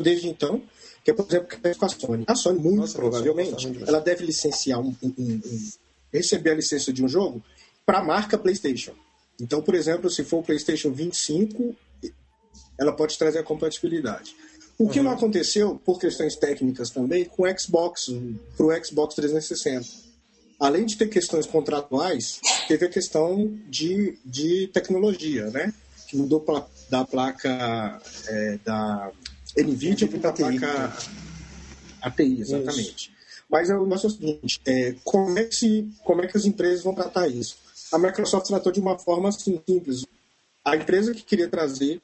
desde 0.01 0.29
então, 0.29 0.63
que 1.03 1.11
é, 1.11 1.13
por 1.13 1.25
exemplo, 1.27 1.57
com 1.77 1.85
a 1.85 1.89
Sony. 1.89 2.23
A 2.27 2.35
Sony, 2.35 2.59
muito 2.59 2.77
Nossa, 2.77 2.97
provavelmente, 2.97 3.67
ela 3.85 3.99
deve 3.99 4.25
licenciar 4.25 4.79
um, 4.79 4.95
um, 5.01 5.13
um, 5.17 5.69
receber 6.13 6.51
a 6.51 6.55
licença 6.55 6.93
de 6.93 7.03
um 7.03 7.07
jogo 7.07 7.43
para 7.85 7.99
a 7.99 8.03
marca 8.03 8.37
PlayStation. 8.37 8.93
Então, 9.39 9.61
por 9.61 9.75
exemplo, 9.75 10.09
se 10.09 10.23
for 10.23 10.39
o 10.39 10.43
PlayStation 10.43 10.91
25, 10.91 11.75
ela 12.79 12.93
pode 12.93 13.17
trazer 13.17 13.39
a 13.39 13.43
compatibilidade. 13.43 14.35
O 14.81 14.89
que 14.89 14.99
não 14.99 15.11
aconteceu, 15.11 15.79
por 15.85 15.99
questões 15.99 16.35
técnicas 16.35 16.89
também, 16.89 17.23
com 17.25 17.43
o 17.43 17.59
Xbox, 17.59 18.07
para 18.57 18.65
o 18.65 18.83
Xbox 18.83 19.13
360. 19.13 19.87
Além 20.59 20.87
de 20.87 20.97
ter 20.97 21.07
questões 21.07 21.45
contratuais, 21.45 22.39
teve 22.67 22.87
a 22.87 22.89
questão 22.89 23.55
de, 23.69 24.17
de 24.25 24.69
tecnologia, 24.73 25.51
né? 25.51 25.71
Que 26.07 26.17
mudou 26.17 26.43
da 26.89 27.05
placa 27.05 28.01
é, 28.27 28.57
da 28.65 29.11
NVIDIA 29.55 30.07
para 30.07 30.31
a 30.31 30.33
placa 30.33 30.97
ATI, 32.01 32.41
exatamente. 32.41 33.11
Isso. 33.11 33.11
Mas 33.47 33.69
o 33.69 33.85
nosso 33.85 34.07
é 34.07 34.09
o 34.09 34.13
seguinte, 34.13 34.61
é, 34.65 34.95
como, 35.03 35.37
é 35.37 35.43
que 35.43 35.55
se, 35.55 35.93
como 36.03 36.23
é 36.23 36.27
que 36.27 36.35
as 36.35 36.45
empresas 36.45 36.83
vão 36.83 36.95
tratar 36.95 37.27
isso? 37.27 37.55
A 37.93 37.99
Microsoft 37.99 38.47
tratou 38.47 38.71
de 38.71 38.79
uma 38.79 38.97
forma 38.97 39.29
assim, 39.29 39.61
simples. 39.69 40.07
A 40.65 40.75
empresa 40.75 41.13
que 41.13 41.21
queria 41.21 41.47
trazer 41.47 42.01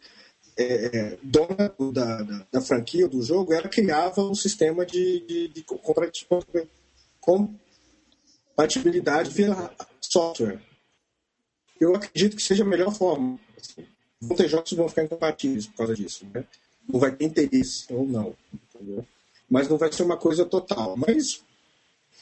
é, 0.57 0.97
é 0.97 1.17
dona 1.21 1.73
da, 1.93 2.23
da, 2.23 2.47
da, 2.51 2.61
franquia 2.61 3.07
do 3.07 3.21
jogo, 3.21 3.53
ela 3.53 3.69
criava 3.69 4.21
um 4.21 4.35
sistema 4.35 4.85
de, 4.85 5.19
de, 5.21 5.47
de 5.49 5.65
compatibilidade 7.21 9.29
via 9.29 9.71
software. 10.01 10.59
Eu 11.79 11.95
acredito 11.95 12.35
que 12.35 12.41
seja 12.41 12.63
a 12.63 12.67
melhor 12.67 12.91
forma. 12.91 13.39
Vão 14.19 14.35
ter 14.35 14.47
jogos 14.47 14.69
que 14.69 14.75
vão 14.75 14.89
ficar 14.89 15.03
incompatíveis 15.03 15.67
por 15.67 15.77
causa 15.77 15.93
disso. 15.93 16.25
Né? 16.33 16.43
Não 16.87 16.99
vai 16.99 17.15
ter 17.15 17.25
interesse 17.25 17.85
ou 17.93 18.05
não. 18.05 18.35
Entendeu? 18.73 19.05
Mas 19.49 19.69
não 19.69 19.77
vai 19.77 19.91
ser 19.91 20.03
uma 20.03 20.17
coisa 20.17 20.43
total. 20.43 20.97
Mas 20.97 21.43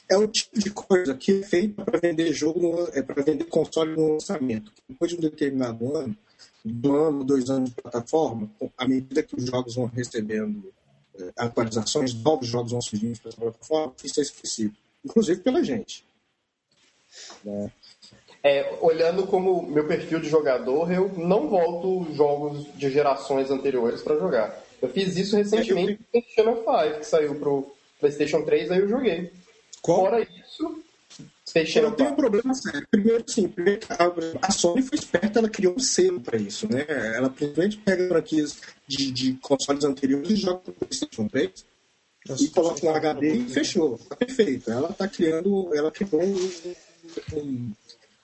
é 0.08 0.16
um 0.16 0.26
tipo 0.26 0.58
de 0.58 0.70
coisa 0.70 1.14
que 1.14 1.40
é 1.40 1.42
feita 1.42 1.84
para 1.84 1.98
vender 1.98 2.32
jogo, 2.32 2.60
no, 2.60 2.88
é 2.92 3.02
para 3.02 3.22
vender 3.22 3.44
console 3.44 3.96
no 3.96 4.12
lançamento. 4.12 4.72
Depois 4.88 5.10
de 5.10 5.16
um 5.16 5.20
determinado 5.20 5.96
ano, 5.96 6.16
do 6.72 6.96
ano, 6.96 7.24
dois 7.24 7.48
anos 7.48 7.70
de 7.70 7.76
plataforma, 7.76 8.50
à 8.76 8.86
medida 8.86 9.22
que 9.22 9.36
os 9.36 9.44
jogos 9.44 9.74
vão 9.76 9.86
recebendo 9.86 10.72
é, 11.18 11.32
atualizações, 11.36 12.12
novos 12.14 12.48
jogos 12.48 12.72
vão 12.72 12.80
surgindo 12.80 13.18
para 13.20 13.30
a 13.30 13.34
plataforma, 13.34 13.94
isso 14.02 14.20
é 14.20 14.22
esquecido. 14.22 14.74
Inclusive 15.04 15.40
pela 15.40 15.62
gente. 15.62 16.04
Né? 17.44 17.70
É, 18.42 18.78
olhando 18.80 19.26
como 19.26 19.62
meu 19.62 19.86
perfil 19.86 20.20
de 20.20 20.28
jogador, 20.28 20.90
eu 20.92 21.08
não 21.16 21.48
volto 21.48 22.12
jogos 22.14 22.66
de 22.76 22.90
gerações 22.90 23.50
anteriores 23.50 24.02
para 24.02 24.18
jogar. 24.18 24.62
Eu 24.80 24.88
fiz 24.88 25.16
isso 25.16 25.36
recentemente 25.36 25.96
com 25.96 26.20
Persona 26.20 26.56
5, 26.56 26.98
que 27.00 27.06
saiu 27.06 27.34
pro 27.36 27.72
PlayStation 27.98 28.42
3, 28.42 28.70
aí 28.70 28.80
eu 28.80 28.88
joguei. 28.88 29.32
Qual? 29.80 30.00
Fora 30.00 30.20
isso, 30.20 30.82
Space 31.48 31.78
Eu 31.78 31.92
tenho 31.92 32.10
um 32.10 32.16
problema 32.16 32.54
sério. 32.54 32.86
Primeiro, 32.90 33.24
sim, 33.26 33.52
a 34.42 34.50
Sony 34.50 34.82
foi 34.82 34.98
esperta, 34.98 35.38
ela 35.38 35.48
criou 35.48 35.74
um 35.74 35.78
selo 35.78 36.20
para 36.20 36.36
isso, 36.36 36.70
né? 36.70 36.84
Ela 36.88 37.28
simplesmente 37.28 37.78
pega 37.78 38.08
franquias 38.08 38.60
de, 38.86 39.10
de 39.10 39.34
consoles 39.34 39.84
anteriores 39.84 40.30
e 40.30 40.36
joga 40.36 40.58
pro 40.58 40.72
PlayStation 40.72 41.28
3 41.28 41.64
Nossa, 42.28 42.42
e 42.42 42.48
coloca 42.48 42.86
um 42.86 42.90
HD 42.90 43.34
e 43.34 43.48
fechou. 43.48 43.98
Tá 43.98 44.16
perfeito. 44.16 44.70
Ela 44.70 44.90
está 44.90 45.08
criando, 45.08 45.74
ela 45.74 45.90
criou 45.90 46.22
um, 46.22 46.50
um, 47.34 47.72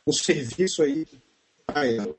um 0.07 0.13
serviço 0.13 0.83
aí 0.83 1.07
para 1.67 1.87
ela. 1.87 2.15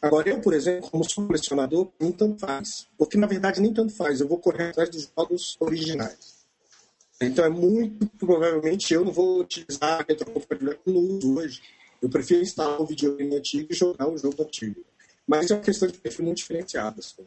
Agora, 0.00 0.28
eu, 0.28 0.40
por 0.40 0.54
exemplo, 0.54 0.90
como 0.90 1.08
sou 1.08 1.26
colecionador, 1.26 1.88
nem 1.98 2.12
tanto 2.12 2.38
faz. 2.38 2.86
Porque, 2.96 3.18
na 3.18 3.26
verdade, 3.26 3.60
nem 3.60 3.72
tanto 3.72 3.92
faz. 3.92 4.20
Eu 4.20 4.28
vou 4.28 4.38
correr 4.38 4.70
atrás 4.70 4.88
dos 4.90 5.10
jogos 5.16 5.56
originais. 5.58 6.35
Então 7.20 7.44
é 7.44 7.48
muito 7.48 8.06
provavelmente 8.18 8.92
eu 8.92 9.04
não 9.04 9.12
vou 9.12 9.40
utilizar 9.40 10.00
a 10.00 10.04
retrocompatibilidade 10.06 10.80
no 10.86 10.98
uso 10.98 11.38
hoje. 11.38 11.62
Eu 12.00 12.08
prefiro 12.10 12.42
instalar 12.42 12.80
um 12.80 12.86
videogame 12.86 13.36
antigo 13.36 13.68
e 13.70 13.74
jogar 13.74 14.08
um 14.08 14.18
jogo 14.18 14.42
antigo. 14.42 14.84
Mas 15.26 15.50
é 15.50 15.54
uma 15.54 15.62
questão 15.62 15.88
de 15.88 15.98
perfil 15.98 16.26
muito 16.26 16.38
diferenciada. 16.38 17.00
Assim. 17.00 17.22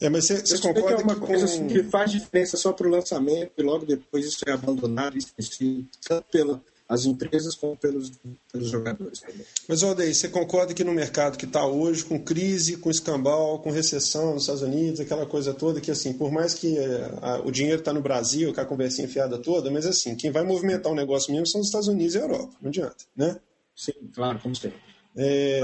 É, 0.00 0.08
mas 0.08 0.28
você, 0.28 0.58
concorda 0.58 0.96
que 0.96 1.02
é 1.02 1.04
uma 1.04 1.14
que 1.14 1.26
coisa 1.26 1.44
assim, 1.44 1.66
que 1.66 1.82
faz 1.84 2.10
diferença 2.10 2.56
só 2.56 2.72
para 2.72 2.86
o 2.86 2.90
lançamento 2.90 3.52
e 3.56 3.62
logo 3.62 3.86
depois 3.86 4.26
isso 4.26 4.40
é 4.46 4.52
abandonado 4.52 5.14
e 5.14 5.18
esquecido, 5.18 5.88
tanto 6.06 6.26
pela, 6.30 6.62
as 6.92 7.06
empresas 7.06 7.54
como 7.54 7.74
pelos, 7.74 8.12
pelos 8.52 8.68
jogadores 8.68 9.20
também. 9.20 9.46
Mas, 9.66 9.82
Aldeia, 9.82 10.12
você 10.12 10.28
concorda 10.28 10.74
que 10.74 10.84
no 10.84 10.92
mercado 10.92 11.38
que 11.38 11.46
está 11.46 11.64
hoje, 11.64 12.04
com 12.04 12.18
crise, 12.22 12.76
com 12.76 12.90
escambau, 12.90 13.60
com 13.60 13.70
recessão 13.70 14.34
nos 14.34 14.42
Estados 14.42 14.60
Unidos, 14.60 15.00
aquela 15.00 15.24
coisa 15.24 15.54
toda, 15.54 15.80
que 15.80 15.90
assim, 15.90 16.12
por 16.12 16.30
mais 16.30 16.52
que 16.52 16.76
é, 16.76 17.10
a, 17.22 17.40
o 17.42 17.50
dinheiro 17.50 17.78
está 17.78 17.94
no 17.94 18.02
Brasil, 18.02 18.52
com 18.52 18.60
a 18.60 18.66
conversinha 18.66 19.06
enfiada 19.06 19.38
toda, 19.38 19.70
mas 19.70 19.86
assim, 19.86 20.14
quem 20.14 20.30
vai 20.30 20.42
movimentar 20.42 20.92
o 20.92 20.94
negócio 20.94 21.32
mesmo 21.32 21.46
são 21.46 21.62
os 21.62 21.68
Estados 21.68 21.88
Unidos 21.88 22.14
e 22.14 22.18
a 22.18 22.22
Europa, 22.22 22.52
não 22.60 22.68
adianta, 22.68 23.04
né? 23.16 23.40
Sim, 23.74 23.92
claro, 24.14 24.38
como 24.40 24.54
sempre. 24.54 24.78
É, 25.16 25.62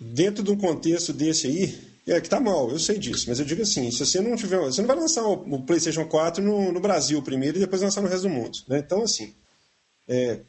dentro 0.00 0.42
de 0.42 0.50
um 0.50 0.56
contexto 0.56 1.12
desse 1.12 1.46
aí, 1.46 1.92
é 2.06 2.20
que 2.22 2.28
tá 2.28 2.40
mal, 2.40 2.70
eu 2.70 2.78
sei 2.78 2.98
disso, 2.98 3.26
mas 3.28 3.38
eu 3.38 3.44
digo 3.44 3.60
assim, 3.60 3.90
se 3.90 4.04
você 4.04 4.18
não 4.22 4.34
tiver, 4.34 4.58
você 4.58 4.80
não 4.80 4.88
vai 4.88 4.96
lançar 4.96 5.24
o, 5.24 5.34
o 5.34 5.62
PlayStation 5.62 6.06
4 6.06 6.42
no, 6.42 6.72
no 6.72 6.80
Brasil 6.80 7.20
primeiro 7.22 7.58
e 7.58 7.60
depois 7.60 7.82
lançar 7.82 8.00
no 8.00 8.08
resto 8.08 8.22
do 8.22 8.30
mundo, 8.30 8.58
né? 8.66 8.78
Então 8.78 9.02
assim, 9.02 9.34
é, 10.08 10.40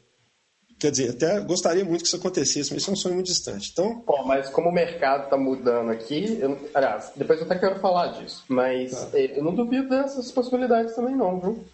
quer 0.78 0.90
dizer, 0.90 1.10
até 1.10 1.40
gostaria 1.40 1.84
muito 1.84 2.02
que 2.02 2.08
isso 2.08 2.16
acontecesse, 2.16 2.72
mas 2.72 2.82
isso 2.82 2.90
é 2.90 2.92
um 2.92 2.96
sonho 2.96 3.14
muito 3.14 3.26
distante. 3.26 3.70
Então, 3.72 4.02
Bom, 4.06 4.24
mas 4.26 4.50
como 4.50 4.68
o 4.68 4.72
mercado 4.72 5.24
está 5.24 5.36
mudando 5.36 5.90
aqui, 5.90 6.38
eu, 6.40 6.58
aliás, 6.74 7.12
depois 7.16 7.40
eu 7.40 7.46
até 7.46 7.58
quero 7.58 7.80
falar 7.80 8.08
disso, 8.08 8.44
mas 8.48 8.90
tá. 8.92 9.18
É, 9.18 9.38
eu 9.38 9.44
não 9.44 9.54
duvido 9.54 9.88
dessas 9.88 10.30
possibilidades 10.30 10.94
também 10.94 11.16
não, 11.16 11.40
viu? 11.40 11.64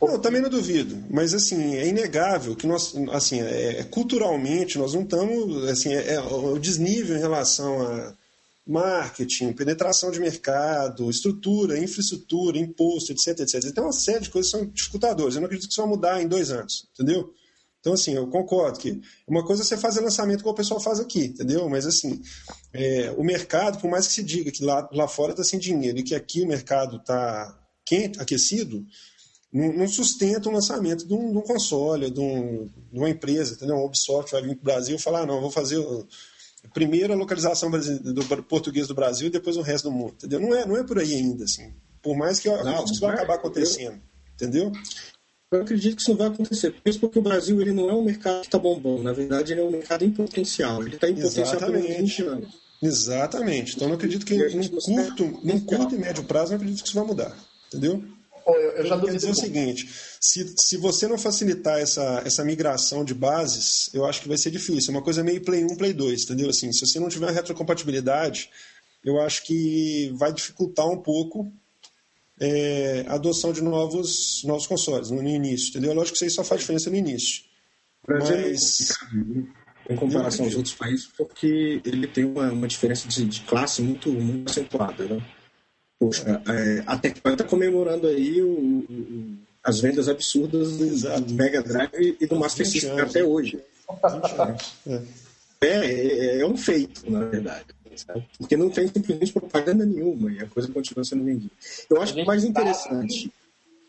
Não, 0.00 0.20
também 0.20 0.42
não 0.42 0.50
duvido, 0.50 1.02
mas 1.08 1.32
assim, 1.32 1.76
é 1.76 1.86
inegável 1.86 2.54
que 2.54 2.66
nós, 2.66 2.94
assim, 3.12 3.40
é, 3.40 3.80
é 3.80 3.84
culturalmente 3.84 4.78
nós 4.78 4.92
não 4.92 5.02
estamos, 5.02 5.68
assim, 5.68 5.94
é, 5.94 6.14
é, 6.14 6.20
o 6.20 6.58
desnível 6.58 7.16
em 7.16 7.20
relação 7.20 7.80
a 7.80 8.14
marketing, 8.66 9.52
penetração 9.52 10.10
de 10.10 10.20
mercado, 10.20 11.10
estrutura, 11.10 11.78
infraestrutura, 11.78 12.58
imposto, 12.58 13.12
etc, 13.12 13.40
etc. 13.40 13.72
Tem 13.72 13.82
uma 13.82 13.92
série 13.92 14.20
de 14.20 14.30
coisas 14.30 14.52
que 14.52 14.58
são 14.58 14.66
dificultadoras. 14.66 15.34
Eu 15.34 15.40
não 15.40 15.46
acredito 15.46 15.68
que 15.68 15.72
isso 15.72 15.82
vai 15.82 15.90
mudar 15.90 16.22
em 16.22 16.28
dois 16.28 16.50
anos, 16.50 16.88
entendeu? 16.92 17.32
Então, 17.82 17.94
assim, 17.94 18.14
eu 18.14 18.28
concordo 18.28 18.78
que 18.78 19.00
uma 19.26 19.44
coisa 19.44 19.62
é 19.62 19.64
você 19.64 19.76
fazer 19.76 20.00
lançamento 20.00 20.44
como 20.44 20.52
o 20.52 20.56
pessoal 20.56 20.78
faz 20.78 21.00
aqui, 21.00 21.24
entendeu? 21.24 21.68
Mas, 21.68 21.84
assim, 21.84 22.22
é, 22.72 23.12
o 23.18 23.24
mercado, 23.24 23.80
por 23.80 23.90
mais 23.90 24.06
que 24.06 24.12
se 24.12 24.22
diga 24.22 24.52
que 24.52 24.64
lá, 24.64 24.88
lá 24.92 25.08
fora 25.08 25.32
está 25.32 25.42
sem 25.42 25.58
dinheiro 25.58 25.98
e 25.98 26.04
que 26.04 26.14
aqui 26.14 26.42
o 26.42 26.46
mercado 26.46 26.98
está 26.98 27.58
quente, 27.84 28.20
aquecido, 28.20 28.86
não, 29.52 29.72
não, 29.72 29.88
sustenta 29.88 30.48
o 30.48 30.52
lançamento 30.52 31.04
de 31.04 31.12
um, 31.12 31.32
de 31.32 31.38
um 31.38 31.42
console, 31.42 32.08
de, 32.08 32.20
um, 32.20 32.70
de, 32.92 32.98
uma 32.98 33.10
empresa, 33.10 33.54
entendeu? 33.54 33.74
Um 33.74 33.84
Ubisoft 33.84 34.30
vai 34.30 34.42
vir 34.42 34.54
para 34.54 34.62
o 34.62 34.64
Brasil 34.64 34.94
e 34.94 35.00
falar, 35.00 35.22
ah, 35.22 35.26
não, 35.26 35.40
vou 35.40 35.50
fazer 35.50 35.84
primeiro 36.72 37.12
a 37.12 37.16
localização 37.16 37.70
do 37.70 38.42
português 38.44 38.88
do 38.88 38.94
Brasil 38.94 39.28
e 39.28 39.30
depois 39.30 39.56
o 39.56 39.62
resto 39.62 39.90
do 39.90 39.94
mundo, 39.94 40.14
entendeu? 40.14 40.40
Não 40.40 40.54
é, 40.54 40.66
não 40.66 40.76
é 40.76 40.84
por 40.84 40.98
aí 40.98 41.14
ainda, 41.14 41.44
assim. 41.44 41.72
Por 42.00 42.16
mais 42.16 42.40
que 42.40 42.48
não, 42.48 42.84
isso 42.84 43.00
vai 43.00 43.14
acabar 43.14 43.34
acontecendo, 43.34 44.00
entendeu? 44.34 44.72
Eu 45.50 45.60
acredito 45.60 45.96
que 45.96 46.02
isso 46.02 46.10
não 46.10 46.18
vai 46.18 46.28
acontecer. 46.28 46.74
Mesmo 46.84 47.02
porque 47.02 47.18
o 47.18 47.22
Brasil 47.22 47.60
ele 47.60 47.72
não 47.72 47.90
é 47.90 47.94
um 47.94 48.02
mercado 48.02 48.40
que 48.40 48.46
está 48.46 48.58
bombando. 48.58 49.02
Na 49.02 49.12
verdade, 49.12 49.52
ele 49.52 49.60
é 49.60 49.64
um 49.64 49.70
mercado 49.70 50.02
em 50.02 50.10
potencial. 50.10 50.82
Ele 50.82 50.94
está 50.94 51.10
em 51.10 51.14
potencial 51.14 51.60
por 51.60 51.78
20 51.78 52.22
anos. 52.22 52.62
Exatamente. 52.82 53.76
Então, 53.76 53.86
eu 53.86 53.90
não 53.90 53.96
acredito 53.96 54.24
que 54.24 54.34
em 54.34 54.68
curto, 54.68 55.40
num 55.44 55.60
curto 55.60 55.94
e 55.94 55.98
médio 55.98 56.24
prazo, 56.24 56.50
não 56.50 56.56
acredito 56.56 56.82
que 56.82 56.88
isso 56.88 56.96
vai 56.96 57.06
mudar. 57.06 57.36
Entendeu? 57.68 58.02
Eu, 58.46 58.54
eu 58.54 58.86
já 58.86 59.00
quero 59.00 59.12
dizer 59.12 59.30
o 59.30 59.34
seguinte: 59.34 59.88
se, 60.20 60.54
se 60.56 60.76
você 60.76 61.06
não 61.06 61.18
facilitar 61.18 61.78
essa, 61.78 62.22
essa 62.24 62.44
migração 62.44 63.04
de 63.04 63.14
bases, 63.14 63.90
eu 63.92 64.04
acho 64.04 64.22
que 64.22 64.28
vai 64.28 64.38
ser 64.38 64.50
difícil. 64.50 64.92
É 64.92 64.96
uma 64.96 65.04
coisa 65.04 65.22
meio 65.22 65.40
Play 65.40 65.64
1, 65.64 65.76
Play 65.76 65.92
2, 65.92 66.24
entendeu? 66.24 66.50
Assim, 66.50 66.72
se 66.72 66.86
você 66.86 66.98
não 66.98 67.08
tiver 67.08 67.30
retrocompatibilidade, 67.30 68.50
eu 69.04 69.20
acho 69.20 69.44
que 69.44 70.12
vai 70.16 70.32
dificultar 70.32 70.88
um 70.88 70.98
pouco 70.98 71.52
é, 72.40 73.04
a 73.08 73.14
adoção 73.14 73.52
de 73.52 73.62
novos, 73.62 74.42
novos 74.44 74.66
consoles 74.66 75.10
no 75.10 75.22
início, 75.22 75.70
entendeu? 75.70 75.92
Lógico 75.92 76.18
que 76.18 76.24
isso 76.24 76.24
aí 76.24 76.30
só 76.30 76.44
faz 76.44 76.60
diferença 76.60 76.90
no 76.90 76.96
início. 76.96 77.44
Brasil 78.06 78.36
Mas... 78.36 78.88
em 79.88 79.96
comparação 79.96 80.44
aos 80.44 80.54
outros 80.56 80.74
países, 80.74 81.06
porque 81.16 81.80
ele 81.84 82.06
tem 82.06 82.24
uma, 82.24 82.50
uma 82.50 82.68
diferença 82.68 83.06
de, 83.08 83.24
de 83.24 83.40
classe 83.42 83.82
muito, 83.82 84.10
muito 84.10 84.50
acentuada, 84.50 85.04
né? 85.04 85.22
Poxa, 86.02 86.42
é, 86.48 86.82
a 86.84 86.98
Tectoy 86.98 87.34
está 87.34 87.44
comemorando 87.44 88.08
aí 88.08 88.42
o, 88.42 88.48
o, 88.48 89.36
as 89.62 89.78
vendas 89.78 90.08
absurdas 90.08 90.76
do, 90.76 91.20
do, 91.20 91.34
Mega 91.34 91.62
Drive 91.62 92.16
e 92.20 92.26
do 92.26 92.34
Master 92.34 92.66
System 92.66 92.98
até 92.98 93.22
hoje. 93.22 93.62
É. 94.84 95.02
É, 95.60 95.68
é, 95.68 96.40
é 96.40 96.44
um 96.44 96.56
feito, 96.56 97.08
na 97.08 97.20
verdade. 97.20 97.66
Sabe? 97.94 98.26
Porque 98.36 98.56
não 98.56 98.68
tem 98.68 98.88
simplesmente 98.88 99.32
propaganda 99.32 99.86
nenhuma 99.86 100.32
e 100.32 100.40
a 100.40 100.46
coisa 100.48 100.72
continua 100.72 101.04
sendo 101.04 101.22
vendida. 101.22 101.52
Eu 101.88 102.02
acho 102.02 102.14
que 102.14 102.22
o 102.22 102.26
mais 102.26 102.42
interessante, 102.42 103.32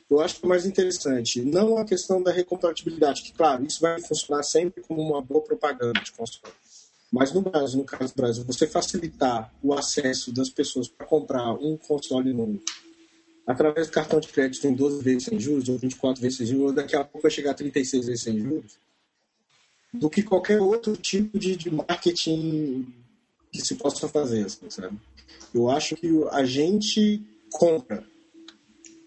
eu 0.07 0.21
acho 0.21 0.35
que 0.39 0.45
o 0.45 0.49
mais 0.49 0.67
interessante, 0.67 1.41
não 1.41 1.79
a 1.79 1.83
questão 1.83 2.21
da 2.21 2.31
recompatibilidade, 2.31 3.23
que 3.23 3.33
claro, 3.33 3.65
isso 3.65 3.81
vai 3.81 3.99
funcionar 3.99 4.43
sempre 4.43 4.83
como 4.83 5.01
uma 5.01 5.19
boa 5.19 5.41
propaganda 5.41 5.99
de 5.99 6.11
console. 6.11 6.53
Mas 7.13 7.31
no 7.31 7.43
Brasil, 7.43 7.77
no 7.77 7.85
caso 7.85 8.11
do 8.11 8.17
Brasil, 8.17 8.43
você 8.43 8.65
facilitar 8.65 9.53
o 9.61 9.71
acesso 9.71 10.33
das 10.33 10.49
pessoas 10.49 10.87
para 10.87 11.05
comprar 11.05 11.53
um 11.53 11.77
console 11.77 12.33
novo 12.33 12.59
através 13.45 13.85
do 13.85 13.93
cartão 13.93 14.19
de 14.19 14.29
crédito 14.29 14.65
em 14.65 14.73
12 14.73 15.03
vezes 15.03 15.25
sem 15.25 15.39
juros, 15.39 15.69
ou 15.69 15.77
24 15.77 16.19
vezes 16.19 16.39
sem 16.39 16.47
juros, 16.47 16.63
ou 16.63 16.73
daqui 16.73 16.95
a 16.95 17.03
pouco 17.03 17.21
vai 17.21 17.29
chegar 17.29 17.51
a 17.51 17.53
36 17.53 18.07
vezes 18.07 18.23
sem 18.23 18.39
juros, 18.39 18.79
do 19.93 20.09
que 20.09 20.23
qualquer 20.23 20.59
outro 20.59 20.97
tipo 20.97 21.37
de, 21.37 21.55
de 21.55 21.69
marketing 21.69 22.91
que 23.51 23.61
se 23.61 23.75
possa 23.75 24.07
fazer, 24.07 24.45
assim, 24.45 24.67
sabe? 24.71 24.97
Eu 25.53 25.69
acho 25.69 25.95
que 25.95 26.09
a 26.31 26.43
gente 26.45 27.21
compra. 27.51 28.03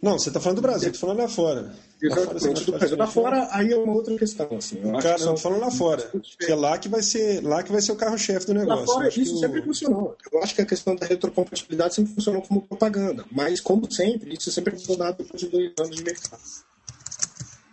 Não, 0.01 0.17
você 0.17 0.29
está 0.29 0.39
falando 0.39 0.59
do 0.59 0.63
Brasil, 0.63 0.93
estou 0.93 1.09
falando 1.09 1.23
lá 1.23 1.29
fora. 1.29 1.75
Exatamente, 2.01 2.65
do 2.65 2.73
Brasil. 2.73 2.97
Lá 2.97 3.07
fora, 3.07 3.49
aí 3.53 3.73
é 3.73 3.77
uma 3.77 3.95
outra 3.95 4.17
questão, 4.17 4.49
assim. 4.57 4.81
Eu 4.83 4.99
Cara, 4.99 5.25
não, 5.25 5.37
falando 5.37 5.61
lá 5.61 5.71
fora. 5.71 6.11
Que 6.39 6.53
é 6.53 6.55
lá 6.55 6.77
que 6.79 6.89
vai 6.89 7.03
ser, 7.03 7.43
lá 7.43 7.63
que 7.63 7.73
vai 7.73 7.81
ser 7.81 7.93
o 7.93 7.97
carro-chefe 7.97 8.47
do 8.47 8.55
negócio. 8.55 8.81
Lá 8.81 8.87
fora, 8.87 9.09
isso 9.09 9.39
sempre 9.39 9.63
funcionou. 9.63 10.17
Eu 10.31 10.43
acho 10.43 10.55
que 10.55 10.63
a 10.63 10.67
questão 10.67 10.95
da 10.95 11.07
retrocompatibilidade 11.07 11.95
sempre 11.95 12.15
funcionou 12.15 12.43
como 12.43 12.61
propaganda. 12.63 13.25
Mas, 13.33 13.61
como 13.61 13.91
sempre, 13.91 14.35
isso 14.35 14.51
sempre 14.51 14.75
é 14.75 14.79
funcionado 14.79 15.19
depois 15.19 15.41
de 15.41 15.49
dois 15.49 15.73
anos 15.79 15.97
de 15.97 16.05
mercado. 16.05 16.43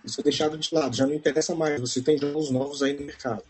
Isso 0.05 0.19
é 0.19 0.23
deixado 0.23 0.57
de 0.57 0.73
lado, 0.73 0.95
já 0.95 1.05
não 1.05 1.13
interessa 1.13 1.53
mais. 1.55 1.79
Você 1.79 2.01
tem 2.01 2.17
jogos 2.17 2.49
novos 2.49 2.81
aí 2.81 2.93
no 2.93 3.05
mercado. 3.05 3.43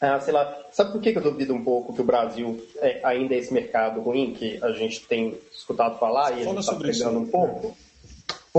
Ah, 0.00 0.20
sei 0.20 0.32
lá. 0.32 0.66
Sabe 0.70 0.92
por 0.92 1.00
que 1.00 1.10
eu 1.10 1.22
duvido 1.22 1.52
um 1.52 1.64
pouco 1.64 1.92
que 1.92 2.00
o 2.00 2.04
Brasil 2.04 2.64
é, 2.76 3.00
ainda 3.04 3.34
é 3.34 3.38
esse 3.38 3.52
mercado 3.52 4.00
ruim 4.00 4.32
que 4.32 4.62
a 4.62 4.70
gente 4.72 5.06
tem 5.06 5.36
escutado 5.52 5.98
falar 5.98 6.30
e 6.32 6.42
a 6.42 6.44
gente 6.44 6.60
está 6.60 6.74
pegando 6.74 7.18
um 7.18 7.26
pouco? 7.26 7.76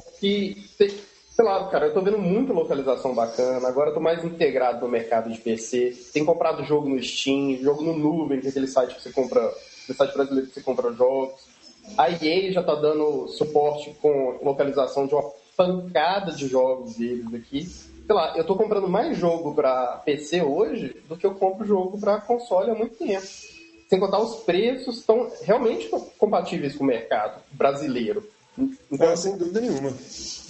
Porque, 0.01 0.55
sei 0.77 1.45
lá, 1.45 1.67
cara, 1.69 1.87
eu 1.87 1.93
tô 1.93 2.01
vendo 2.01 2.17
muita 2.17 2.53
localização 2.53 3.13
bacana, 3.13 3.67
agora 3.67 3.89
eu 3.89 3.93
tô 3.93 3.99
mais 3.99 4.23
integrado 4.23 4.85
no 4.85 4.91
mercado 4.91 5.31
de 5.31 5.39
PC, 5.39 5.95
tem 6.13 6.25
comprado 6.25 6.63
jogo 6.63 6.89
no 6.89 7.01
Steam, 7.01 7.57
jogo 7.57 7.83
no 7.83 7.97
Nuvem, 7.97 8.39
que 8.39 8.47
é 8.47 8.49
aquele 8.49 8.67
site 8.67 8.95
que 8.95 9.01
você 9.01 9.11
compra, 9.11 9.41
no 9.87 9.95
site 9.95 10.13
brasileiro 10.13 10.47
que 10.47 10.53
você 10.53 10.61
compra 10.61 10.91
jogos. 10.93 11.47
A 11.97 12.09
EA 12.09 12.51
já 12.51 12.61
tá 12.61 12.75
dando 12.75 13.27
suporte 13.29 13.95
com 14.01 14.37
localização 14.43 15.07
de 15.07 15.15
uma 15.15 15.23
pancada 15.55 16.31
de 16.31 16.47
jogos 16.47 16.95
deles 16.95 17.33
aqui. 17.33 17.65
Sei 17.65 18.15
lá, 18.15 18.35
eu 18.37 18.43
tô 18.43 18.55
comprando 18.55 18.87
mais 18.87 19.17
jogo 19.17 19.53
para 19.53 20.01
PC 20.05 20.41
hoje 20.41 20.95
do 21.07 21.17
que 21.17 21.25
eu 21.25 21.35
compro 21.35 21.65
jogo 21.65 21.99
para 21.99 22.21
console 22.21 22.71
há 22.71 22.75
muito 22.75 22.95
tempo. 22.95 23.25
Sem 23.87 23.99
contar 23.99 24.19
os 24.19 24.43
preços 24.43 24.99
estão 24.99 25.31
realmente 25.41 25.89
compatíveis 26.17 26.75
com 26.75 26.83
o 26.83 26.87
mercado 26.87 27.41
brasileiro. 27.51 28.23
Então, 28.91 29.15
sem 29.17 29.37
dúvida 29.37 29.61
nenhuma. 29.61 29.93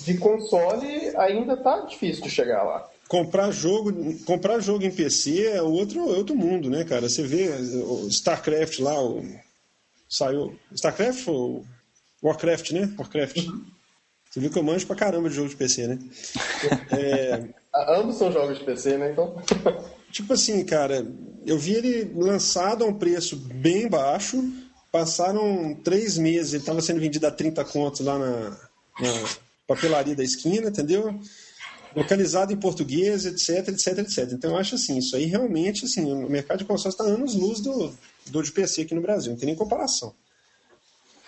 De 0.05 0.17
console 0.17 1.11
ainda 1.17 1.57
tá 1.57 1.81
difícil 1.81 2.23
de 2.23 2.29
chegar 2.29 2.63
lá. 2.63 2.89
Comprar 3.07 3.51
jogo, 3.51 3.91
comprar 4.25 4.59
jogo 4.59 4.83
em 4.83 4.91
PC 4.91 5.47
é 5.47 5.61
outro, 5.61 5.99
é 6.13 6.17
outro 6.17 6.35
mundo, 6.35 6.69
né, 6.69 6.83
cara? 6.83 7.09
Você 7.09 7.23
vê 7.23 7.49
o 7.49 8.07
StarCraft 8.07 8.79
lá, 8.79 9.01
o, 9.03 9.25
saiu. 10.07 10.55
StarCraft 10.71 11.27
ou 11.27 11.65
Warcraft, 12.21 12.71
né? 12.71 12.93
Warcraft. 12.97 13.37
Uhum. 13.37 13.65
Você 14.29 14.39
viu 14.39 14.51
que 14.51 14.59
eu 14.59 14.63
manjo 14.63 14.85
pra 14.85 14.95
caramba 14.95 15.29
de 15.29 15.35
jogo 15.35 15.49
de 15.49 15.55
PC, 15.55 15.87
né? 15.87 15.99
é... 16.91 17.49
Ambos 17.99 18.17
são 18.17 18.31
jogos 18.31 18.59
de 18.59 18.63
PC, 18.63 18.97
né? 18.97 19.11
Então. 19.11 19.41
tipo 20.11 20.33
assim, 20.33 20.63
cara, 20.63 21.05
eu 21.45 21.57
vi 21.57 21.73
ele 21.73 22.11
lançado 22.15 22.83
a 22.83 22.87
um 22.87 22.93
preço 22.93 23.35
bem 23.35 23.87
baixo 23.87 24.37
Passaram 24.91 25.75
três 25.83 26.17
meses, 26.17 26.53
ele 26.53 26.63
estava 26.63 26.81
sendo 26.81 26.99
vendido 26.99 27.27
a 27.27 27.31
30 27.31 27.63
contos 27.65 28.01
lá 28.01 28.17
na, 28.17 28.49
na 28.99 29.29
papelaria 29.67 30.15
da 30.15 30.23
esquina, 30.23 30.69
entendeu? 30.69 31.19
localizado 31.95 32.53
em 32.53 32.57
português, 32.57 33.25
etc, 33.25 33.69
etc, 33.69 33.99
etc. 33.99 34.31
Então 34.33 34.51
eu 34.51 34.57
acho 34.57 34.75
assim, 34.75 34.97
isso 34.97 35.15
aí 35.15 35.25
realmente, 35.25 35.85
assim, 35.85 36.11
o 36.11 36.29
mercado 36.29 36.59
de 36.59 36.65
consórcio 36.65 37.01
está 37.01 37.03
anos 37.03 37.35
luz 37.35 37.59
do, 37.59 37.91
do 38.27 38.43
de 38.43 38.51
PC 38.51 38.81
aqui 38.81 38.95
no 38.95 39.01
Brasil, 39.01 39.31
não 39.31 39.39
tem 39.39 39.47
nem 39.47 39.55
comparação. 39.55 40.13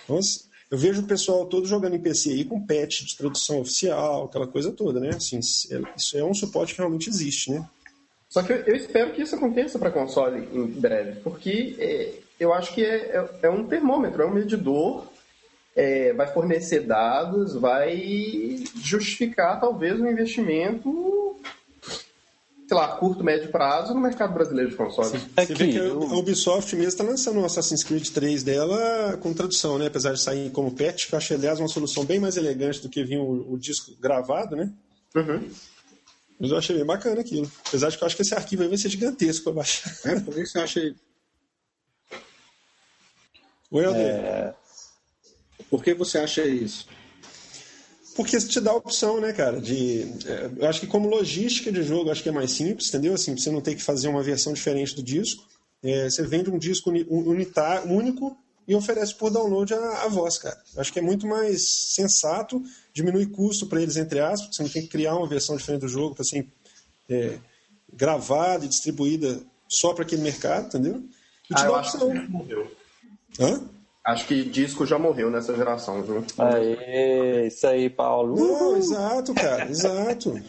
Então, 0.03 0.17
assim, 0.17 0.41
eu 0.69 0.77
vejo 0.77 1.01
o 1.01 1.07
pessoal 1.07 1.45
todo 1.45 1.67
jogando 1.67 1.95
em 1.95 2.01
PC 2.01 2.29
aí 2.29 2.45
com 2.45 2.65
patch 2.65 3.01
de 3.03 3.17
tradução 3.17 3.59
oficial, 3.59 4.25
aquela 4.25 4.47
coisa 4.47 4.71
toda, 4.71 4.99
né? 4.99 5.09
Assim, 5.09 5.39
isso 5.39 6.17
é 6.17 6.23
um 6.23 6.33
suporte 6.33 6.73
que 6.73 6.79
realmente 6.79 7.09
existe, 7.09 7.51
né? 7.51 7.67
Só 8.29 8.41
que 8.41 8.53
eu, 8.53 8.57
eu 8.57 8.75
espero 8.75 9.11
que 9.11 9.21
isso 9.21 9.35
aconteça 9.35 9.77
para 9.77 9.91
console 9.91 10.47
em 10.53 10.65
breve, 10.67 11.19
porque 11.19 11.75
é, 11.77 12.13
eu 12.41 12.51
acho 12.51 12.73
que 12.73 12.83
é, 12.83 12.95
é, 13.15 13.29
é 13.43 13.49
um 13.51 13.67
termômetro, 13.67 14.23
é 14.23 14.25
um 14.25 14.33
medidor, 14.33 15.05
é, 15.75 16.11
vai 16.13 16.25
fornecer 16.33 16.79
dados, 16.81 17.53
vai 17.53 18.63
justificar 18.81 19.59
talvez 19.59 19.99
um 19.99 20.07
investimento, 20.07 21.39
sei 22.67 22.75
lá, 22.75 22.87
curto, 22.97 23.23
médio 23.23 23.51
prazo 23.51 23.93
no 23.93 24.01
mercado 24.01 24.33
brasileiro 24.33 24.71
de 24.71 24.75
consoles. 24.75 25.23
É 25.37 25.45
Você 25.45 25.53
vê 25.53 25.67
que 25.67 25.77
a 25.77 25.93
Ubisoft 25.93 26.75
mesmo 26.75 26.89
está 26.89 27.03
lançando 27.03 27.39
o 27.39 27.45
Assassin's 27.45 27.83
Creed 27.83 28.09
3 28.09 28.41
dela 28.41 29.17
com 29.21 29.35
tradução, 29.35 29.77
né? 29.77 29.85
Apesar 29.85 30.13
de 30.13 30.19
sair 30.19 30.49
como 30.49 30.75
patch, 30.75 31.09
que 31.09 31.13
eu 31.13 31.17
achei, 31.17 31.37
aliás, 31.37 31.59
uma 31.59 31.67
solução 31.67 32.03
bem 32.03 32.19
mais 32.19 32.37
elegante 32.37 32.81
do 32.81 32.89
que 32.89 33.03
vinha 33.03 33.21
o, 33.21 33.53
o 33.53 33.59
disco 33.59 33.91
gravado, 34.01 34.55
né? 34.55 34.73
Uhum. 35.15 35.47
Mas 36.39 36.49
eu 36.49 36.57
achei 36.57 36.75
bem 36.75 36.85
bacana 36.85 37.21
aquilo. 37.21 37.49
Apesar 37.67 37.89
de 37.89 37.97
que 37.99 38.03
eu 38.03 38.07
acho 38.07 38.15
que 38.15 38.23
esse 38.23 38.33
arquivo 38.33 38.63
aí 38.63 38.67
vai 38.67 38.79
ser 38.79 38.89
gigantesco 38.89 39.43
para 39.43 39.53
baixar. 39.53 39.91
É, 40.05 40.19
por 40.19 40.33
que 40.33 40.43
você 40.43 40.57
acha 40.57 40.95
Oi, 43.71 43.85
É... 43.85 44.53
Por 45.69 45.81
que 45.81 45.93
você 45.93 46.17
acha 46.17 46.43
isso? 46.43 46.87
Porque 48.15 48.35
isso 48.35 48.49
te 48.49 48.59
dá 48.59 48.71
a 48.71 48.75
opção, 48.75 49.21
né, 49.21 49.31
cara? 49.31 49.61
De, 49.61 50.01
é, 50.25 50.51
eu 50.57 50.67
acho 50.67 50.81
que 50.81 50.87
como 50.87 51.09
logística 51.09 51.71
de 51.71 51.81
jogo, 51.81 52.11
acho 52.11 52.21
que 52.21 52.27
é 52.27 52.31
mais 52.31 52.51
simples, 52.51 52.89
entendeu? 52.89 53.13
Assim, 53.13 53.37
você 53.37 53.49
não 53.49 53.61
tem 53.61 53.75
que 53.75 53.81
fazer 53.81 54.09
uma 54.09 54.21
versão 54.21 54.51
diferente 54.51 54.93
do 54.93 55.01
disco. 55.01 55.47
É, 55.81 56.09
você 56.09 56.23
vende 56.23 56.49
um 56.49 56.59
disco 56.59 56.91
unitar, 56.91 57.87
único 57.87 58.37
e 58.67 58.75
oferece 58.75 59.15
por 59.15 59.31
download 59.31 59.73
a, 59.73 60.03
a 60.03 60.07
voz, 60.09 60.37
cara. 60.37 60.61
Acho 60.77 60.91
que 60.91 60.99
é 60.99 61.01
muito 61.01 61.25
mais 61.25 61.67
sensato, 61.93 62.61
diminui 62.93 63.25
custo 63.27 63.65
para 63.65 63.81
eles, 63.81 63.95
entre 63.95 64.19
aspas, 64.19 64.55
você 64.55 64.63
não 64.63 64.69
tem 64.69 64.81
que 64.81 64.89
criar 64.89 65.15
uma 65.15 65.27
versão 65.27 65.55
diferente 65.55 65.81
do 65.81 65.87
jogo 65.87 66.13
para 66.13 66.25
ser 66.25 66.45
é, 67.09 67.39
gravada 67.93 68.65
e 68.65 68.67
distribuída 68.67 69.41
só 69.67 69.93
para 69.93 70.03
aquele 70.03 70.21
mercado, 70.21 70.67
entendeu? 70.67 71.03
E 71.49 71.55
te 71.55 71.61
ah, 71.61 71.63
dá 71.63 71.69
a 71.69 71.79
opção. 71.79 72.09
Hã? 73.39 73.61
Acho 74.03 74.25
que 74.27 74.43
disco 74.43 74.85
já 74.85 74.97
morreu 74.97 75.29
nessa 75.29 75.55
geração, 75.55 76.01
viu? 76.01 76.25
Aê, 76.39 77.47
isso 77.47 77.67
aí, 77.67 77.89
Paulo. 77.89 78.35
Não, 78.35 78.75
exato, 78.75 79.33
cara, 79.33 79.65
exato. 79.69 80.41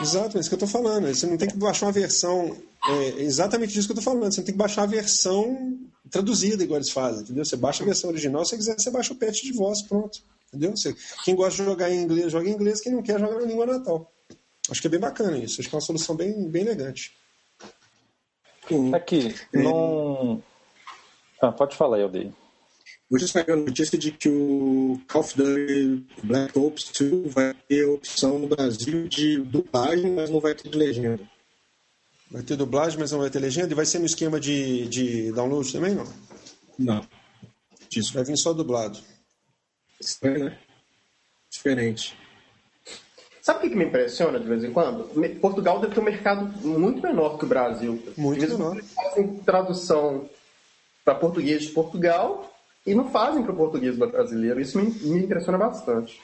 Exato, 0.00 0.36
é 0.36 0.40
isso 0.40 0.50
que 0.50 0.54
eu 0.54 0.60
tô 0.60 0.66
falando. 0.66 1.06
Você 1.06 1.26
não 1.26 1.38
tem 1.38 1.48
que 1.48 1.56
baixar 1.56 1.86
uma 1.86 1.92
versão. 1.92 2.54
É 2.86 3.22
exatamente 3.22 3.78
isso 3.78 3.88
que 3.88 3.92
eu 3.92 3.96
tô 3.96 4.02
falando. 4.02 4.32
Você 4.32 4.42
tem 4.42 4.52
que 4.52 4.58
baixar 4.58 4.82
a 4.82 4.86
versão 4.86 5.78
traduzida, 6.10 6.62
igual 6.62 6.78
eles 6.78 6.90
fazem, 6.90 7.22
entendeu? 7.22 7.44
Você 7.44 7.56
baixa 7.56 7.82
a 7.82 7.86
versão 7.86 8.10
original, 8.10 8.44
se 8.44 8.50
você 8.50 8.56
quiser, 8.56 8.78
você 8.78 8.90
baixa 8.90 9.12
o 9.12 9.16
patch 9.16 9.42
de 9.42 9.52
voz, 9.52 9.82
pronto. 9.82 10.20
Entendeu? 10.48 10.76
Você, 10.76 10.94
quem 11.24 11.34
gosta 11.34 11.62
de 11.62 11.68
jogar 11.68 11.90
em 11.90 12.02
inglês, 12.02 12.32
joga 12.32 12.48
em 12.48 12.52
inglês, 12.52 12.80
quem 12.80 12.92
não 12.92 13.02
quer, 13.02 13.18
joga 13.18 13.40
na 13.40 13.46
língua 13.46 13.66
natal. 13.66 14.10
Acho 14.70 14.80
que 14.80 14.86
é 14.86 14.90
bem 14.90 15.00
bacana 15.00 15.36
isso. 15.38 15.60
Acho 15.60 15.68
que 15.68 15.74
é 15.74 15.78
uma 15.78 15.84
solução 15.84 16.14
bem, 16.14 16.48
bem 16.48 16.62
elegante. 16.62 17.12
Aqui, 18.92 19.34
não. 19.52 20.42
Ah, 21.40 21.52
pode 21.52 21.76
falar 21.76 21.96
aí, 21.96 22.02
Aldeia. 22.02 22.32
Hoje 23.10 23.26
saiu 23.26 23.54
a 23.54 23.56
notícia 23.56 23.96
de 23.96 24.10
que 24.10 24.28
o 24.28 25.00
Call 25.08 25.22
of 25.22 25.36
Duty 25.36 26.06
Black 26.22 26.58
Ops 26.58 26.92
2 26.98 27.32
vai 27.32 27.54
ter 27.66 27.84
a 27.84 27.90
opção 27.90 28.38
no 28.38 28.48
Brasil 28.48 29.08
de 29.08 29.38
dublagem, 29.38 30.12
mas 30.12 30.28
não 30.28 30.40
vai 30.40 30.54
ter 30.54 30.68
de 30.68 30.76
legenda. 30.76 31.22
Vai 32.30 32.42
ter 32.42 32.56
dublagem, 32.56 32.98
mas 32.98 33.10
não 33.10 33.20
vai 33.20 33.30
ter 33.30 33.38
legenda? 33.38 33.72
E 33.72 33.74
vai 33.74 33.86
ser 33.86 33.98
no 33.98 34.04
esquema 34.04 34.38
de, 34.38 34.86
de 34.88 35.32
download 35.32 35.72
também, 35.72 35.94
não? 35.94 36.04
Não. 36.78 37.06
Isso. 37.96 38.12
Vai 38.12 38.24
vir 38.24 38.36
só 38.36 38.52
dublado. 38.52 38.98
Estranho, 39.98 40.44
né? 40.44 40.58
Diferente. 41.50 42.14
Sabe 43.40 43.66
o 43.66 43.70
que 43.70 43.76
me 43.76 43.86
impressiona 43.86 44.38
de 44.38 44.46
vez 44.46 44.62
em 44.62 44.72
quando? 44.72 45.08
Portugal 45.40 45.80
deve 45.80 45.94
ter 45.94 46.00
um 46.00 46.04
mercado 46.04 46.44
muito 46.66 47.00
menor 47.00 47.38
que 47.38 47.46
o 47.46 47.48
Brasil. 47.48 48.02
Muito 48.18 48.46
menor. 48.46 48.76
Eles 48.76 48.92
fazem 48.92 49.36
tradução 49.38 50.28
para 51.08 51.14
português 51.14 51.62
de 51.62 51.68
Portugal 51.68 52.52
e 52.86 52.94
não 52.94 53.10
fazem 53.10 53.42
para 53.42 53.52
o 53.52 53.56
português 53.56 53.96
brasileiro. 53.96 54.60
Isso 54.60 54.78
me, 54.78 54.90
me 54.90 55.24
impressiona 55.24 55.56
bastante. 55.56 56.20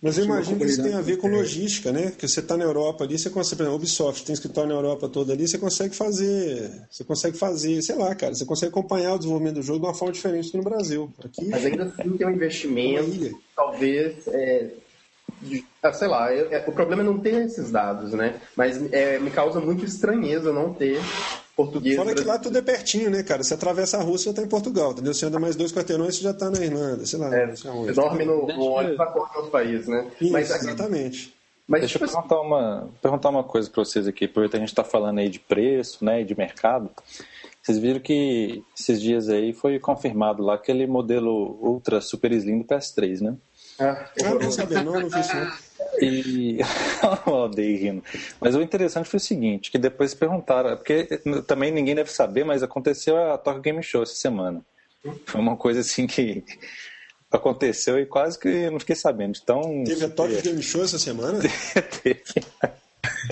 Mas 0.00 0.16
eu 0.16 0.26
imagino 0.26 0.60
que 0.60 0.66
isso 0.66 0.80
tem 0.80 0.94
a 0.94 1.00
ver 1.00 1.16
com 1.16 1.26
logística, 1.26 1.90
né? 1.90 2.12
Que 2.16 2.28
você 2.28 2.38
está 2.38 2.56
na 2.56 2.62
Europa 2.62 3.02
ali, 3.02 3.18
você 3.18 3.28
consegue, 3.30 3.56
por 3.56 3.62
exemplo, 3.64 3.76
Ubisoft 3.78 4.24
tem 4.24 4.32
escritório 4.32 4.68
na 4.68 4.76
Europa 4.76 5.08
toda 5.08 5.32
ali, 5.32 5.48
você 5.48 5.58
consegue 5.58 5.92
fazer, 5.92 6.70
você 6.88 7.02
consegue 7.02 7.36
fazer, 7.36 7.82
sei 7.82 7.96
lá, 7.96 8.14
cara, 8.14 8.32
você 8.32 8.44
consegue 8.44 8.70
acompanhar 8.70 9.14
o 9.14 9.18
desenvolvimento 9.18 9.56
do 9.56 9.62
jogo 9.62 9.80
de 9.80 9.86
uma 9.86 9.94
forma 9.94 10.12
diferente 10.12 10.52
do 10.52 10.58
no 10.58 10.62
Brasil. 10.62 11.12
Aqui, 11.24 11.48
Mas 11.48 11.66
ainda 11.66 11.82
assim 11.82 12.16
tem 12.16 12.26
um 12.28 12.30
investimento, 12.30 13.40
talvez, 13.56 14.28
é, 14.28 14.70
ah, 15.82 15.92
sei 15.92 16.06
lá, 16.06 16.32
é, 16.32 16.64
o 16.68 16.70
problema 16.70 17.02
é 17.02 17.04
não 17.04 17.18
ter 17.18 17.44
esses 17.44 17.72
dados, 17.72 18.12
né? 18.12 18.40
Mas 18.56 18.80
é, 18.92 19.18
me 19.18 19.32
causa 19.32 19.58
muito 19.58 19.84
estranheza 19.84 20.52
não 20.52 20.72
ter 20.72 21.00
português. 21.58 21.96
Fora 21.96 22.14
que 22.14 22.22
lá 22.22 22.38
tudo 22.38 22.56
é 22.56 22.62
pertinho, 22.62 23.10
né, 23.10 23.24
cara? 23.24 23.42
Você 23.42 23.52
atravessa 23.54 23.98
a 23.98 24.02
Rússia, 24.02 24.30
já 24.30 24.36
tá 24.36 24.42
em 24.42 24.48
Portugal, 24.48 24.92
entendeu? 24.92 25.12
Você 25.12 25.26
anda 25.26 25.40
mais 25.40 25.56
dois 25.56 25.72
quarteirões, 25.72 26.16
você 26.16 26.22
já 26.22 26.32
tá 26.32 26.48
na 26.48 26.64
Irlanda, 26.64 27.04
sei 27.04 27.18
lá. 27.18 27.36
É, 27.36 27.46
você 27.48 27.92
dorme 27.92 28.24
no, 28.24 28.46
no 28.46 28.62
ônibus 28.62 28.96
para 28.96 29.06
qualquer 29.06 29.36
outro 29.38 29.50
país, 29.50 29.88
né? 29.88 30.06
Isso, 30.20 30.32
Mas, 30.32 30.50
exatamente. 30.50 31.34
Mas, 31.66 31.80
Deixa 31.80 31.98
tipo, 31.98 32.04
eu 32.04 32.08
perguntar 32.08 32.40
uma, 32.40 32.88
perguntar 33.02 33.28
uma 33.28 33.44
coisa 33.44 33.68
para 33.68 33.84
vocês 33.84 34.06
aqui, 34.06 34.28
porque 34.28 34.56
a 34.56 34.60
gente 34.60 34.68
está 34.68 34.84
falando 34.84 35.18
aí 35.18 35.28
de 35.28 35.40
preço, 35.40 36.02
né, 36.04 36.22
e 36.22 36.24
de 36.24 36.38
mercado. 36.38 36.90
Vocês 37.60 37.78
viram 37.78 38.00
que 38.00 38.62
esses 38.78 39.02
dias 39.02 39.28
aí 39.28 39.52
foi 39.52 39.78
confirmado 39.78 40.42
lá 40.42 40.54
aquele 40.54 40.86
modelo 40.86 41.58
Ultra 41.60 42.00
Super 42.00 42.32
Slim 42.32 42.60
do 42.60 42.64
PS3, 42.64 43.20
né? 43.20 43.36
Ah, 43.78 44.10
eu 44.16 44.38
não 44.38 44.84
não, 44.84 45.08
não 45.08 45.20
isso 45.20 45.36
não. 45.36 45.52
E 46.00 46.58
eu 47.26 47.32
odeio 47.32 47.78
rindo. 47.78 48.04
Mas 48.40 48.54
o 48.54 48.62
interessante 48.62 49.08
foi 49.08 49.18
o 49.18 49.20
seguinte, 49.20 49.70
que 49.70 49.78
depois 49.78 50.14
perguntaram, 50.14 50.76
porque 50.76 51.04
também 51.46 51.70
ninguém 51.70 51.94
deve 51.94 52.10
saber, 52.10 52.44
mas 52.44 52.62
aconteceu 52.62 53.16
a 53.16 53.38
Tokyo 53.38 53.62
Game 53.62 53.82
Show 53.82 54.02
essa 54.02 54.14
semana. 54.14 54.62
Foi 55.26 55.40
uma 55.40 55.56
coisa 55.56 55.80
assim 55.80 56.06
que 56.06 56.44
aconteceu 57.30 57.98
e 57.98 58.06
quase 58.06 58.38
que 58.38 58.70
não 58.70 58.80
fiquei 58.80 58.96
sabendo. 58.96 59.38
Então, 59.42 59.84
Teve 59.84 60.04
a 60.04 60.08
Tokyo 60.08 60.40
Game 60.42 60.62
Show 60.62 60.82
essa 60.82 60.98
semana? 60.98 61.40
Teve. 62.02 62.24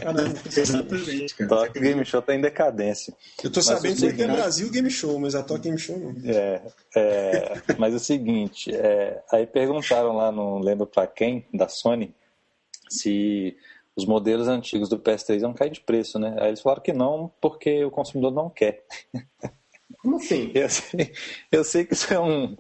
Caramba, 0.07 0.39
exatamente, 0.57 1.35
cara. 1.35 1.49
Tokyo 1.49 1.83
Game 1.83 2.05
Show 2.05 2.23
tá 2.23 2.35
em 2.35 2.41
decadência. 2.41 3.13
Eu 3.43 3.51
tô 3.51 3.61
sabendo 3.61 3.97
que 3.97 4.13
tem 4.13 4.27
Brasil 4.29 4.71
Game 4.71 4.91
Show, 4.91 5.19
mas 5.19 5.35
a 5.35 5.43
Tokyo 5.43 5.65
Game 5.65 5.79
Show 5.79 5.99
não. 5.99 6.15
É, 6.31 6.63
é 6.95 7.63
mas 7.77 7.93
é 7.93 7.97
o 7.97 8.01
seguinte, 8.01 8.73
é, 8.73 9.21
aí 9.33 9.47
perguntaram 9.47 10.15
lá, 10.15 10.31
não 10.31 10.61
lembro 10.61 10.87
pra 10.87 11.09
quem, 11.09 11.45
da 11.53 11.69
Sony, 11.69 12.15
se 12.89 13.57
os 13.97 14.07
modelos 14.07 14.47
antigos 14.47 14.89
do 14.89 14.99
PS3 14.99 15.41
vão 15.41 15.55
cair 15.55 15.71
de 15.71 15.81
preço, 15.81 16.21
né? 16.21 16.37
Aí 16.39 16.49
eles 16.49 16.61
falaram 16.61 16.83
que 16.83 16.93
não, 16.93 17.33
porque 17.41 17.85
o 17.85 17.91
consumidor 17.91 18.33
não 18.33 18.49
quer. 18.49 18.85
Como 19.99 20.17
assim? 20.17 20.53
Eu 20.55 20.69
sei, 20.69 21.13
eu 21.51 21.65
sei 21.65 21.85
que 21.85 21.95
isso 21.95 22.13
é 22.13 22.21
um, 22.21 22.57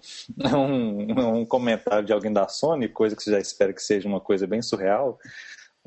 um, 0.52 1.38
um 1.40 1.46
comentário 1.46 2.04
de 2.04 2.12
alguém 2.12 2.32
da 2.32 2.48
Sony, 2.48 2.88
coisa 2.88 3.14
que 3.14 3.22
você 3.22 3.30
já 3.30 3.38
espera 3.38 3.72
que 3.72 3.82
seja 3.82 4.08
uma 4.08 4.20
coisa 4.20 4.46
bem 4.46 4.62
surreal, 4.62 5.18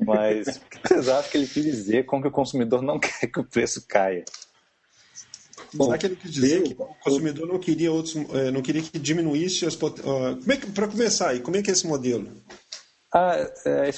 mas 0.04 0.56
o 0.56 0.60
que 0.60 0.88
vocês 0.88 1.08
acham 1.08 1.30
que 1.30 1.38
ele 1.38 1.46
quis 1.46 1.64
dizer 1.64 2.06
com 2.06 2.20
que 2.20 2.28
o 2.28 2.30
consumidor 2.30 2.82
não 2.82 2.98
quer 3.00 3.26
que 3.26 3.40
o 3.40 3.44
preço 3.44 3.86
caia? 3.86 4.24
Bom, 5.74 5.84
Será 5.84 5.98
que 5.98 6.06
ele 6.06 6.16
quis 6.16 6.32
dizer 6.32 6.62
que 6.62 6.82
o 6.82 6.86
consumidor 7.02 7.46
não 7.46 7.58
queria 7.58 7.92
outros, 7.92 8.16
eh, 8.16 8.50
não 8.50 8.62
queria 8.62 8.82
que 8.82 8.98
diminuísse 8.98 9.66
as 9.66 9.76
como 9.76 10.52
é 10.52 10.56
que 10.56 10.70
para 10.70 10.88
começar 10.88 11.28
aí, 11.28 11.40
como 11.40 11.56
é 11.56 11.62
que 11.62 11.70
é 11.70 11.72
esse 11.72 11.86
modelo? 11.86 12.28
Ah, 13.14 13.36
é, 13.66 13.90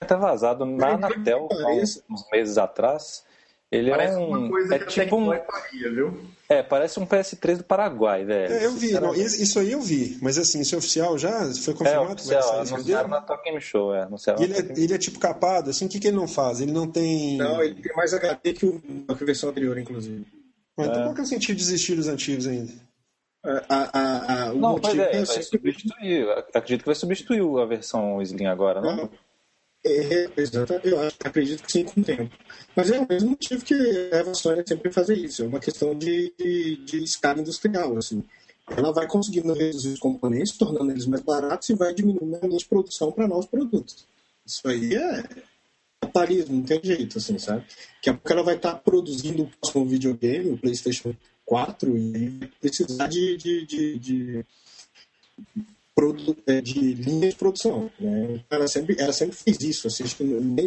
até 0.00 0.16
vazado 0.16 0.64
na 0.64 0.94
Anatel 0.94 1.48
há 1.50 1.72
uns 1.72 2.02
meses 2.32 2.58
atrás. 2.58 3.24
Ele 3.70 3.90
parece 3.90 4.14
é 4.14 4.18
um. 4.18 4.28
Uma 4.28 4.48
coisa 4.48 4.74
é 4.74 4.78
que 4.78 4.86
tipo 4.86 5.16
um. 5.16 5.26
Faria, 5.26 5.90
viu? 5.90 6.20
É, 6.48 6.62
parece 6.62 6.98
um 6.98 7.06
PS3 7.06 7.58
do 7.58 7.64
Paraguai, 7.64 8.24
velho. 8.24 8.54
É, 8.54 8.64
eu 8.64 8.72
vi, 8.72 8.92
não, 8.92 9.14
isso 9.14 9.58
aí 9.58 9.72
eu 9.72 9.82
vi, 9.82 10.16
mas 10.22 10.38
assim, 10.38 10.60
isso 10.60 10.74
é 10.74 10.78
oficial 10.78 11.18
já? 11.18 11.44
Foi 11.52 11.74
confirmado? 11.74 12.08
É 12.08 12.14
oficial, 12.14 12.60
anunciaram 12.60 13.08
na 13.08 13.20
Talk 13.20 13.44
Game 13.44 13.60
Show, 13.60 13.94
é. 13.94 14.08
E 14.38 14.44
ele, 14.44 14.54
é, 14.54 14.72
ele 14.82 14.94
é 14.94 14.98
tipo 14.98 15.18
capado, 15.18 15.68
assim, 15.68 15.84
o 15.84 15.88
que, 15.90 16.00
que 16.00 16.08
ele 16.08 16.16
não 16.16 16.26
faz? 16.26 16.62
Ele 16.62 16.72
não 16.72 16.90
tem... 16.90 17.36
Não, 17.36 17.62
ele 17.62 17.74
tem 17.74 17.94
mais 17.94 18.14
HD 18.14 18.54
que, 18.54 18.64
o, 18.64 18.80
a 19.06 19.12
versão 19.12 19.50
anterior, 19.50 19.76
inclusive. 19.76 20.24
Mas 20.74 20.86
então 20.86 21.00
é. 21.02 21.04
qual 21.04 21.14
que 21.14 21.20
é 21.20 21.24
o 21.24 21.26
sentido 21.26 21.56
de 21.56 21.62
existir 21.62 21.96
dos 21.96 22.08
antigos 22.08 22.46
ainda? 22.46 22.72
A, 23.44 23.60
a, 23.68 24.44
a, 24.46 24.52
o 24.52 24.58
não, 24.58 24.80
pois 24.80 24.98
é, 24.98 25.22
vai 25.22 25.42
substituir, 25.42 26.30
acredito 26.54 26.80
que 26.80 26.86
vai 26.86 26.94
substituir 26.94 27.42
a 27.60 27.66
versão 27.66 28.22
Slim 28.22 28.46
agora, 28.46 28.80
não? 28.80 29.10
É, 29.88 30.28
eu 30.84 31.00
acredito 31.24 31.62
que 31.62 31.72
sim, 31.72 31.84
com 31.84 32.00
o 32.00 32.04
tempo. 32.04 32.30
Mas 32.76 32.90
é 32.90 32.98
o 32.98 33.06
mesmo 33.08 33.30
motivo 33.30 33.64
que 33.64 33.74
a 34.12 34.34
Sony 34.34 34.62
sempre 34.66 34.92
fazer 34.92 35.16
isso. 35.16 35.42
É 35.42 35.46
uma 35.46 35.60
questão 35.60 35.94
de, 35.94 36.32
de, 36.38 36.76
de 36.84 37.02
escala 37.02 37.40
industrial. 37.40 37.96
Assim. 37.96 38.22
Ela 38.76 38.92
vai 38.92 39.06
conseguindo 39.06 39.52
reduzir 39.52 39.90
os 39.90 39.98
componentes, 39.98 40.56
tornando 40.56 40.90
eles 40.90 41.06
mais 41.06 41.22
baratos 41.22 41.68
e 41.70 41.74
vai 41.74 41.94
diminuindo 41.94 42.36
a 42.36 42.46
linha 42.46 42.58
de 42.58 42.66
produção 42.66 43.10
para 43.10 43.26
novos 43.26 43.46
produtos. 43.46 44.06
Isso 44.46 44.66
aí 44.66 44.94
é 44.94 45.24
capitalismo, 46.00 46.56
não 46.56 46.62
tem 46.62 46.80
jeito, 46.82 47.18
assim, 47.18 47.38
sabe? 47.38 47.64
Daqui 47.96 48.10
a 48.10 48.14
pouco 48.14 48.32
ela 48.32 48.42
vai 48.42 48.56
estar 48.56 48.74
tá 48.74 48.78
produzindo 48.78 49.42
o 49.42 49.50
próximo 49.60 49.86
videogame, 49.86 50.50
o 50.50 50.58
PlayStation 50.58 51.14
4, 51.44 51.96
e 51.96 52.50
precisar 52.60 53.06
de, 53.08 53.36
de, 53.36 53.66
de, 53.66 53.98
de 53.98 54.46
de 56.62 56.94
linha 56.94 57.28
de 57.28 57.36
produção. 57.36 57.90
Né? 57.98 58.40
Ela, 58.50 58.68
sempre, 58.68 58.96
ela 58.98 59.12
sempre 59.12 59.36
fez 59.36 59.60
isso, 59.60 59.86
assim, 59.86 60.04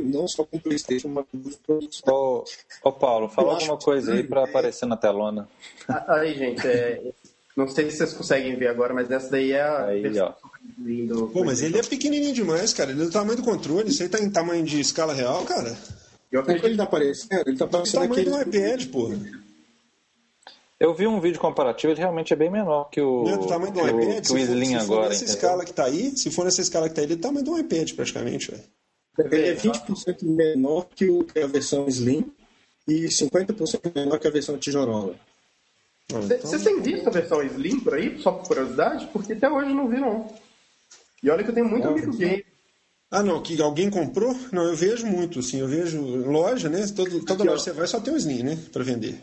não 0.04 0.28
só 0.28 0.44
com 0.44 0.58
o 0.58 0.60
PlayStation, 0.62 1.08
mas 1.08 1.26
com 1.32 1.38
os 1.38 1.56
produtos. 1.56 2.02
Ô, 2.08 2.44
ô 2.84 2.92
Paulo, 2.92 3.30
fala 3.30 3.54
alguma 3.54 3.78
coisa 3.78 4.14
aí 4.14 4.24
para 4.24 4.44
aparecer 4.44 4.86
na 4.86 4.98
telona. 4.98 5.48
Ah, 5.88 6.20
aí, 6.20 6.38
gente, 6.38 6.68
é, 6.68 7.02
não 7.56 7.68
sei 7.68 7.90
se 7.90 7.98
vocês 7.98 8.14
conseguem 8.14 8.56
ver 8.56 8.68
agora, 8.68 8.94
mas 8.94 9.10
essa 9.12 9.30
daí 9.30 9.52
é 9.52 9.62
a. 9.62 9.86
Aí, 9.88 10.20
ó. 10.20 10.34
Pô, 11.28 11.44
mas 11.44 11.62
ele 11.62 11.78
é 11.78 11.84
pequenininho 11.84 12.34
demais, 12.34 12.74
cara. 12.74 12.92
Ele 12.92 13.02
é 13.02 13.06
do 13.06 13.12
tamanho 13.12 13.38
do 13.38 13.44
controle. 13.44 13.90
Isso 13.90 14.04
aí 14.04 14.10
tá 14.10 14.20
em 14.20 14.30
tamanho 14.30 14.64
de 14.64 14.80
escala 14.80 15.14
real, 15.14 15.44
cara. 15.46 15.76
Eu 16.32 16.40
acredito 16.40 16.62
que 16.62 16.68
ele 16.70 16.78
tá 16.78 16.84
aparecendo. 16.84 17.44
Ele 17.48 17.58
tá 17.58 17.66
aparecendo 17.66 18.04
aqui. 18.04 18.24
tamanho 18.24 18.46
do 18.46 18.58
iPad, 18.58 18.86
porra. 18.88 19.41
Eu 20.82 20.96
vi 20.96 21.06
um 21.06 21.20
vídeo 21.20 21.40
comparativo, 21.40 21.94
ele 21.94 22.00
realmente 22.00 22.34
é 22.34 22.36
bem 22.36 22.50
menor 22.50 22.90
que 22.90 23.00
o, 23.00 23.24
Não, 23.24 23.38
do 23.38 23.46
tamanho 23.46 23.72
do 23.72 23.88
iPad, 23.88 24.26
que 24.26 24.34
o 24.34 24.38
Slim 24.40 24.66
se 24.66 24.76
agora. 24.78 24.82
Se 24.82 24.88
for 24.88 25.10
nessa 25.10 25.26
escala 25.26 25.64
que 25.64 25.74
tá 25.74 25.86
aí, 25.86 26.18
se 26.18 26.32
for 26.32 26.44
nessa 26.44 26.62
escala 26.62 26.90
que 26.90 26.96
tá 26.96 27.02
aí, 27.02 27.06
ele 27.06 27.14
é 27.14 27.16
do 27.18 27.22
tamanho 27.22 27.46
do 27.46 27.56
iPad 27.56 27.94
praticamente, 27.94 28.50
velho. 28.50 28.64
Ele 29.32 29.50
é 29.50 29.56
20% 29.56 30.24
menor 30.24 30.88
que, 30.96 31.06
a 31.40 31.46
versão 31.46 31.88
Slim 31.88 32.32
e 32.88 33.06
50% 33.06 33.94
menor 33.94 34.18
que 34.18 34.28
a 34.28 34.32
versão 34.32 34.58
tijorola. 34.58 35.14
Vocês 36.10 36.44
então... 36.44 36.60
têm 36.64 36.82
visto 36.82 37.08
a 37.08 37.12
versão 37.12 37.44
Slim 37.44 37.80
por 37.82 37.94
aí, 37.94 38.18
só 38.20 38.32
por 38.32 38.48
curiosidade? 38.48 39.08
Porque 39.14 39.34
até 39.34 39.48
hoje 39.48 39.70
eu 39.70 39.76
não 39.76 39.88
vi, 39.88 40.00
não. 40.00 40.34
E 41.22 41.30
olha 41.30 41.44
que 41.44 41.52
eu 41.52 41.54
tenho 41.54 41.70
muito 41.70 41.84
não, 41.84 41.92
amigo 41.92 42.18
game. 42.18 42.44
Ah, 43.12 43.22
não, 43.22 43.40
que 43.40 43.62
alguém 43.62 43.92
comprou? 43.92 44.36
Não, 44.52 44.64
eu 44.64 44.76
vejo 44.76 45.06
muito, 45.06 45.42
assim, 45.42 45.60
eu 45.60 45.68
vejo 45.68 46.02
loja, 46.02 46.70
né? 46.70 46.84
Todo, 46.88 47.24
toda 47.24 47.44
loja 47.44 47.58
que 47.58 47.64
você 47.66 47.72
vai 47.72 47.86
só 47.86 48.00
tem 48.00 48.16
o 48.16 48.18
Slim, 48.18 48.42
né? 48.42 48.58
Pra 48.74 48.84
vender 48.84 49.22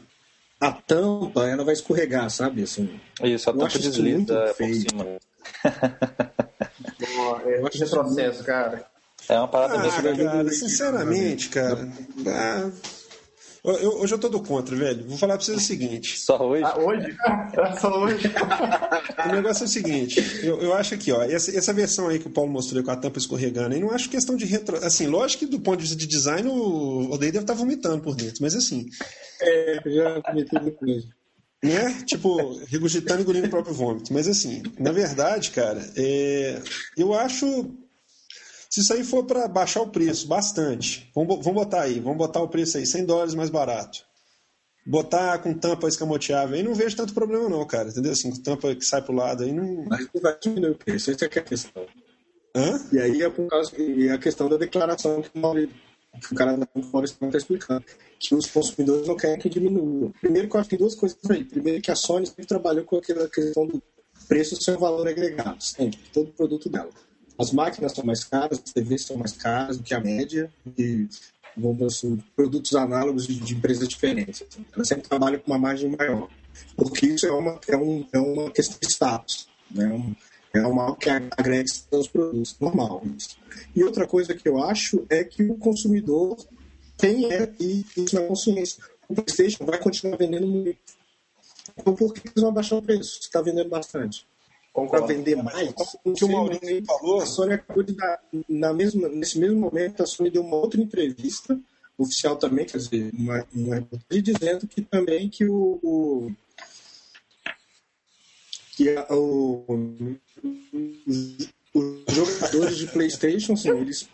a 0.61 0.73
tampa 0.73 1.47
ela 1.47 1.65
vai 1.65 1.75
escorregar, 1.75 2.29
sabe? 2.31 2.63
Assim, 2.63 3.01
isso, 3.23 3.49
a 3.51 3.53
tampa 3.53 3.79
desliza 3.79 4.55
por 4.57 4.75
cima. 4.75 5.05
é 7.45 7.61
um 7.61 7.65
retrocesso, 7.65 8.45
cara. 8.45 8.87
É 9.29 9.39
uma 9.39 9.49
parada 9.49 9.75
ah, 9.75 10.17
cara, 10.17 10.51
sinceramente, 10.51 11.49
cara. 11.51 11.89
Ah, 12.27 12.71
Eu, 13.73 14.01
hoje 14.01 14.15
eu 14.15 14.19
tô 14.19 14.29
do 14.29 14.41
contra, 14.41 14.75
velho. 14.75 15.07
Vou 15.07 15.19
falar 15.19 15.37
pra 15.37 15.45
vocês 15.45 15.59
o 15.59 15.61
seguinte. 15.61 16.19
Só 16.19 16.39
hoje? 16.43 16.65
Ah, 16.65 16.79
hoje? 16.79 17.17
Só 17.81 18.01
hoje. 18.01 18.29
o 19.29 19.33
negócio 19.33 19.65
é 19.65 19.67
o 19.67 19.69
seguinte, 19.69 20.41
eu, 20.43 20.61
eu 20.61 20.75
acho 20.75 20.95
aqui, 20.95 21.13
ó, 21.13 21.23
essa, 21.23 21.57
essa 21.57 21.73
versão 21.73 22.09
aí 22.09 22.19
que 22.19 22.29
o 22.29 22.31
Paulo 22.31 22.51
mostrou 22.51 22.83
com 22.83 22.91
a 22.91 22.97
tampa 22.97 23.19
escorregando 23.19 23.75
aí, 23.75 23.81
não 23.81 23.91
acho 23.91 24.09
questão 24.09 24.37
de 24.37 24.45
retro. 24.45 24.77
Assim, 24.85 25.07
lógico 25.07 25.45
que 25.45 25.51
do 25.51 25.61
ponto 25.61 25.77
de 25.77 25.83
vista 25.83 25.97
de 25.97 26.07
design, 26.07 26.49
o 26.49 27.11
Odeio 27.11 27.33
deve 27.33 27.45
estar 27.45 27.55
tá 27.55 27.59
vomitando 27.59 28.03
por 28.03 28.15
dentro, 28.15 28.43
mas 28.43 28.55
assim. 28.55 28.87
É, 29.41 29.81
já 29.87 30.23
cometeu 30.23 30.63
muita 30.63 30.79
coisa. 30.79 31.07
Né? 31.63 32.03
Tipo, 32.07 32.61
regurgitando 32.67 33.21
e 33.21 33.23
engolindo 33.23 33.49
o 33.49 33.51
próprio 33.51 33.75
vômito. 33.75 34.13
Mas 34.13 34.29
assim, 34.29 34.63
na 34.79 34.93
verdade, 34.93 35.51
cara, 35.51 35.85
é, 35.97 36.63
eu 36.97 37.13
acho 37.15 37.77
se 38.69 38.81
isso 38.81 38.93
aí 38.93 39.03
for 39.03 39.25
para 39.25 39.49
baixar 39.49 39.81
o 39.81 39.89
preço 39.89 40.27
bastante, 40.29 41.11
vamos, 41.15 41.43
vamos 41.43 41.65
botar 41.65 41.83
aí, 41.83 42.01
vamos 42.01 42.19
botar 42.19 42.43
o 42.43 42.49
preço 42.49 42.77
aí, 42.77 42.85
100 42.85 43.05
dólares 43.07 43.35
mais 43.35 43.49
barato. 43.49 44.07
Botar 44.87 45.39
com 45.39 45.53
tampa 45.53 45.89
escamoteável 45.89 46.57
aí 46.57 46.63
não 46.63 46.75
vejo 46.75 46.97
tanto 46.97 47.15
problema 47.15 47.49
não, 47.49 47.67
cara, 47.67 47.89
entendeu? 47.89 48.13
Assim, 48.13 48.31
com 48.31 48.43
tampa 48.43 48.75
que 48.75 48.85
sai 48.85 49.03
pro 49.03 49.15
lado 49.15 49.45
aí 49.45 49.53
não... 49.53 49.85
Mas 49.85 50.09
não 50.15 50.21
vai 50.21 50.37
diminuir 50.41 50.71
o 50.71 50.75
preço, 50.75 51.11
essa 51.11 51.25
é, 51.25 51.29
é 51.31 51.39
a 51.39 51.43
questão. 51.43 51.87
Hã? 52.55 52.87
E 52.93 52.99
aí 52.99 53.23
é 53.23 53.31
por 53.31 53.47
causa 53.49 53.73
e 53.81 54.09
a 54.09 54.19
questão 54.19 54.49
da 54.49 54.57
declaração 54.57 55.23
que 55.23 55.31
o, 55.39 56.35
cara 56.35 56.57
da 56.57 56.67
Floresta 56.91 57.25
está 57.27 57.39
explicando, 57.39 57.85
que 58.19 58.35
os 58.35 58.47
consumidores 58.47 59.07
não 59.07 59.17
querem 59.17 59.39
que 59.39 59.49
diminua. 59.49 60.11
Primeiro 60.21 60.49
que 60.49 60.57
eu 60.57 60.61
acho 60.61 60.69
que 60.69 60.77
tem 60.77 60.85
duas 60.85 60.95
coisas 60.95 61.19
aí. 61.31 61.45
Primeiro 61.45 61.83
que 61.83 61.91
a 61.91 61.95
Sony 61.95 62.27
sempre 62.27 62.47
trabalhou 62.47 62.85
com 62.85 62.97
aquela 62.97 63.29
questão 63.29 63.67
do 63.67 63.83
preço 64.27 64.61
sem 64.61 64.77
valor 64.77 65.07
agregado, 65.07 65.63
sempre, 65.63 66.01
todo 66.13 66.33
produto 66.33 66.69
dela. 66.69 66.91
As 67.39 67.53
máquinas 67.53 67.93
são 67.93 68.05
mais 68.05 68.25
caras, 68.25 68.61
as 68.65 68.73
TVs 68.73 69.05
são 69.05 69.17
mais 69.17 69.33
caras 69.33 69.77
do 69.79 69.85
que 69.85 69.95
a 69.95 70.01
média, 70.01 70.53
e 70.77 71.07
vamos 71.57 71.83
assim, 71.83 72.19
produtos 72.35 72.75
análogos 72.75 73.29
de, 73.29 73.39
de 73.39 73.55
empresas 73.55 73.87
diferentes. 73.87 74.43
Ela 74.75 74.85
sempre 74.85 75.09
trabalha 75.09 75.39
com 75.39 75.53
uma 75.53 75.59
margem 75.59 75.89
maior, 75.97 76.29
porque 76.77 77.07
isso 77.07 77.27
é 77.27 77.31
uma, 77.31 77.61
é 77.69 77.77
um, 77.77 78.07
é 78.13 78.19
uma 78.19 78.51
questão 78.51 78.77
de 78.81 78.89
status, 78.89 79.49
né? 79.71 80.15
é 80.53 80.67
uma 80.67 80.97
que 80.97 81.09
agrega 81.09 81.69
aos 81.93 82.09
produtos, 82.09 82.57
normal. 82.59 83.03
E 83.75 83.85
outra 83.85 84.07
coisa 84.07 84.35
que 84.35 84.49
eu 84.49 84.63
acho 84.63 85.07
é 85.09 85.23
que 85.23 85.45
o 85.45 85.57
consumidor 85.57 86.37
tem 86.97 87.33
é, 87.33 87.53
isso 87.61 88.17
na 88.17 88.23
consciência. 88.23 88.83
O 89.09 89.15
PlayStation 89.15 89.65
vai 89.65 89.79
continuar 89.79 90.17
vendendo 90.17 90.47
muito. 90.47 90.79
Então, 91.79 91.95
por 91.95 92.13
que 92.13 92.27
eles 92.27 92.43
vão 92.43 92.53
baixar 92.53 92.77
o 92.77 92.83
preço? 92.83 93.21
Está 93.21 93.41
vendendo 93.41 93.69
bastante 93.69 94.27
para 94.87 95.07
vender 95.07 95.37
mais. 95.37 95.75
O 96.05 96.13
que 96.13 96.25
o 96.25 96.29
Maurício 96.29 96.85
falou, 96.85 97.21
a 97.21 97.27
Sony 97.27 97.55
acabou 97.55 97.83
de 97.83 97.95
dar, 97.95 98.21
na 98.49 98.73
mesma, 98.73 99.09
nesse 99.09 99.39
mesmo 99.39 99.59
momento, 99.59 100.03
a 100.03 100.07
Sony 100.07 100.31
deu 100.31 100.43
uma 100.43 100.57
outra 100.57 100.81
entrevista, 100.81 101.59
oficial 101.97 102.37
também, 102.37 102.65
quer 102.65 102.79
dizer, 102.79 103.11
uma, 103.13 103.45
uma 103.53 103.89
dizendo 104.11 104.69
que 104.69 104.83
também 104.83 105.29
que 105.29 105.45
o, 105.45 105.81
o 105.83 106.33
que 108.77 108.97
a, 108.97 109.07
o, 109.11 109.65
os 111.75 112.15
jogadores 112.15 112.77
de 112.79 112.87
PlayStation, 112.87 113.57
sim, 113.57 113.71
eles, 113.71 114.09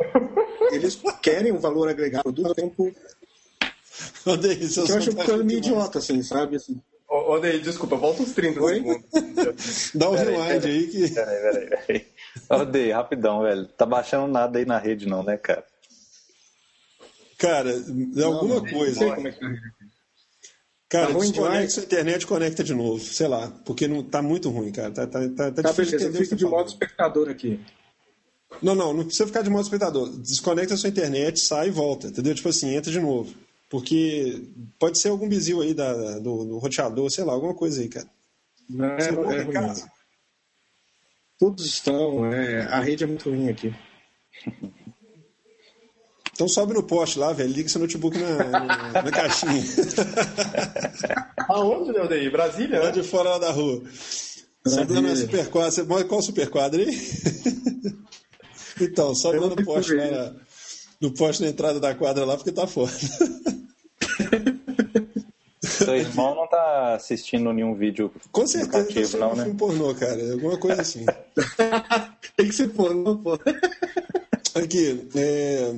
eles 0.73 0.99
querem 1.23 1.53
um 1.53 1.59
valor 1.59 1.89
agregado 1.89 2.33
do 2.33 2.55
tempo. 2.55 2.91
Que 4.25 4.31
eu 4.31 4.97
acho 4.97 5.15
que 5.15 5.31
é 5.31 5.37
meio 5.37 5.59
idiota, 5.59 5.99
assim, 5.99 6.23
sabe? 6.23 6.57
Assim, 6.57 6.81
Ô, 7.27 7.39
Ney, 7.39 7.61
desculpa, 7.61 7.97
volta 7.97 8.23
uns 8.23 8.33
30 8.33 8.61
Oi? 8.61 8.75
segundos. 8.75 9.91
Dá 9.95 10.11
um 10.11 10.15
rewind 10.15 10.65
aí 10.65 10.87
que. 10.87 11.09
Peraí, 11.11 11.43
peraí, 11.43 11.69
peraí. 11.69 12.07
Ô, 12.51 12.65
Ney, 12.65 12.93
rapidão, 12.93 13.43
velho. 13.43 13.67
Tá 13.67 13.87
baixando 13.87 14.27
nada 14.27 14.59
aí 14.59 14.65
na 14.65 14.79
rede, 14.79 15.07
não, 15.07 15.23
né, 15.23 15.37
cara? 15.37 15.65
Cara, 17.39 17.71
é 17.71 18.23
alguma 18.23 18.57
não, 18.57 18.67
coisa. 18.67 19.01
Não 19.01 19.09
sei 19.09 19.15
como 19.15 19.29
é 19.29 19.33
que 19.33 19.45
Cara, 20.95 21.13
tá 21.13 21.19
desconecta 21.19 21.81
a 21.81 21.85
internet 21.85 22.27
conecta 22.27 22.63
de 22.63 22.73
novo, 22.73 23.01
sei 23.01 23.27
lá, 23.27 23.51
porque 23.65 23.89
não 23.89 24.03
tá 24.03 24.23
muito 24.23 24.49
ruim, 24.49 24.71
cara. 24.71 24.93
Tá, 24.93 25.07
tá, 25.07 25.21
tá, 25.29 25.51
tá, 25.51 25.63
tá 25.63 25.71
difícil 25.71 25.99
beleza, 25.99 26.19
eu 26.19 26.23
fico 26.23 26.37
de 26.37 26.45
modo 26.45 26.69
espectador 26.69 27.29
aqui. 27.29 27.59
Não, 28.63 28.77
não, 28.77 28.93
não 28.93 29.05
precisa 29.05 29.27
ficar 29.27 29.43
de 29.43 29.51
modo 29.51 29.65
espectador. 29.65 30.09
Desconecta 30.19 30.75
a 30.75 30.77
sua 30.77 30.91
internet, 30.91 31.41
sai 31.41 31.69
e 31.69 31.71
volta, 31.73 32.07
entendeu? 32.07 32.33
Tipo 32.33 32.49
assim, 32.49 32.77
entra 32.77 32.93
de 32.93 33.01
novo. 33.01 33.35
Porque 33.75 34.41
pode 34.79 35.01
ser 35.01 35.09
algum 35.09 35.29
bizil 35.29 35.61
aí 35.61 35.75
da, 35.75 36.21
do, 36.21 36.45
do 36.45 36.59
roteador, 36.59 37.11
sei 37.11 37.25
lá, 37.25 37.33
alguma 37.33 37.55
coisa 37.55 37.81
aí, 37.81 37.89
cara. 37.89 38.07
Não, 38.71 38.85
é, 38.85 39.09
é 39.09 39.43
ruim. 39.43 39.75
Todos 41.41 41.67
estão, 41.67 42.33
é, 42.33 42.63
a 42.67 42.79
rede 42.79 43.03
é 43.03 43.07
muito 43.09 43.29
ruim 43.29 43.49
aqui. 43.49 43.75
Então 46.33 46.47
sobe 46.47 46.73
no 46.73 46.85
poste 46.85 47.19
lá, 47.19 47.33
velho. 47.33 47.53
Liga 47.53 47.69
seu 47.69 47.81
notebook 47.81 48.17
na, 48.17 48.45
na, 48.45 49.03
na 49.03 49.11
caixinha. 49.11 49.65
Aonde, 51.51 52.09
daí? 52.09 52.31
Brasília? 52.31 52.79
Lá 52.79 52.87
né? 52.87 52.93
de 52.93 53.03
fora 53.03 53.31
lá 53.31 53.39
da 53.39 53.51
rua. 53.51 53.83
Sobe 54.65 54.93
lá 54.93 55.01
na 55.01 55.17
superquadra. 55.17 55.73
Você 55.73 55.83
mora 55.83 56.05
qual 56.05 56.23
superquadra 56.23 56.81
aí? 56.81 56.97
então, 58.81 59.17
sobe 59.17 59.41
lá 59.41 59.49
no 59.49 59.65
poste 59.65 59.95
lá. 59.95 60.33
No 61.05 61.11
poste 61.11 61.43
na 61.43 61.51
entrada 61.51 61.79
da 61.79 61.95
quadra 61.95 62.25
lá, 62.25 62.35
porque 62.35 62.51
tá 62.51 62.67
fora. 62.67 62.91
Seu 65.61 65.97
irmão 65.97 66.35
não 66.35 66.47
tá 66.49 66.95
assistindo 66.95 67.53
nenhum 67.53 67.75
vídeo 67.75 68.11
Com 68.33 68.47
certeza 68.47 69.19
tá 69.19 69.27
não, 69.27 69.37
né? 69.37 69.43
filme 69.45 69.59
pornô, 69.59 69.95
cara. 69.95 70.33
Alguma 70.33 70.57
coisa 70.57 70.81
assim. 70.81 71.05
Tem 72.35 72.49
que 72.49 72.55
ser 72.55 72.69
pornô, 72.69 73.19
pô. 73.19 73.39
Aqui, 74.55 75.07
é... 75.15 75.75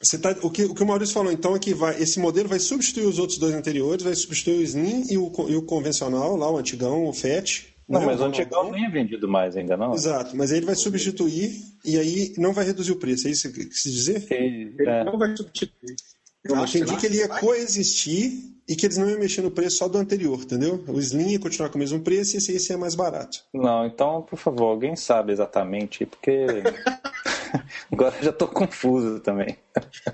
Você 0.00 0.16
tá, 0.16 0.30
o, 0.40 0.50
que, 0.50 0.66
o 0.66 0.74
que 0.74 0.84
o 0.84 0.86
Maurício 0.86 1.14
falou 1.14 1.32
então 1.32 1.56
é 1.56 1.58
que 1.58 1.74
vai, 1.74 2.00
esse 2.00 2.20
modelo 2.20 2.48
vai 2.48 2.60
substituir 2.60 3.06
os 3.06 3.18
outros 3.18 3.40
dois 3.40 3.52
anteriores, 3.52 4.04
vai 4.04 4.14
substituir 4.14 4.58
o 4.58 4.62
Slim 4.62 5.04
e 5.10 5.18
o, 5.18 5.32
e 5.48 5.56
o 5.56 5.62
convencional, 5.62 6.36
lá, 6.36 6.48
o 6.48 6.58
antigão, 6.58 7.06
o 7.06 7.12
FET. 7.12 7.74
Não, 7.88 8.00
né? 8.00 8.06
mas 8.06 8.20
o 8.20 8.24
antigão 8.24 8.70
nem 8.70 8.84
é 8.84 8.90
vendido 8.90 9.26
mais 9.26 9.56
ainda, 9.56 9.76
não. 9.76 9.94
Exato, 9.94 10.36
mas 10.36 10.52
aí 10.52 10.58
ele 10.58 10.66
vai 10.66 10.74
substituir 10.74 11.52
e 11.84 11.98
aí 11.98 12.34
não 12.36 12.52
vai 12.52 12.66
reduzir 12.66 12.92
o 12.92 12.96
preço, 12.96 13.26
é 13.26 13.30
isso 13.30 13.50
que 13.52 13.64
quis 13.64 13.82
dizer? 13.82 14.26
Ele, 14.30 14.74
é. 14.80 15.04
não 15.04 15.18
vai 15.18 15.34
substituir. 15.34 15.96
Eu 16.44 16.56
entendi 16.64 16.96
que 16.96 17.06
ele 17.06 17.16
ia 17.16 17.28
coexistir 17.28 18.58
e 18.68 18.76
que 18.76 18.86
eles 18.86 18.98
não 18.98 19.08
iam 19.08 19.18
mexer 19.18 19.40
no 19.40 19.50
preço 19.50 19.78
só 19.78 19.88
do 19.88 19.96
anterior, 19.98 20.38
entendeu? 20.38 20.84
O 20.86 21.00
Slim 21.00 21.30
ia 21.30 21.40
continuar 21.40 21.70
com 21.70 21.76
o 21.76 21.78
mesmo 21.78 22.00
preço 22.00 22.36
e 22.36 22.38
esse 22.38 22.52
ia 22.52 22.60
ser 22.60 22.76
mais 22.76 22.94
barato. 22.94 23.42
Não, 23.52 23.86
então, 23.86 24.22
por 24.22 24.38
favor, 24.38 24.66
alguém 24.66 24.94
sabe 24.94 25.32
exatamente, 25.32 26.04
porque 26.04 26.46
agora 27.90 28.14
eu 28.18 28.24
já 28.24 28.30
estou 28.30 28.48
confuso 28.48 29.20
também. 29.20 29.56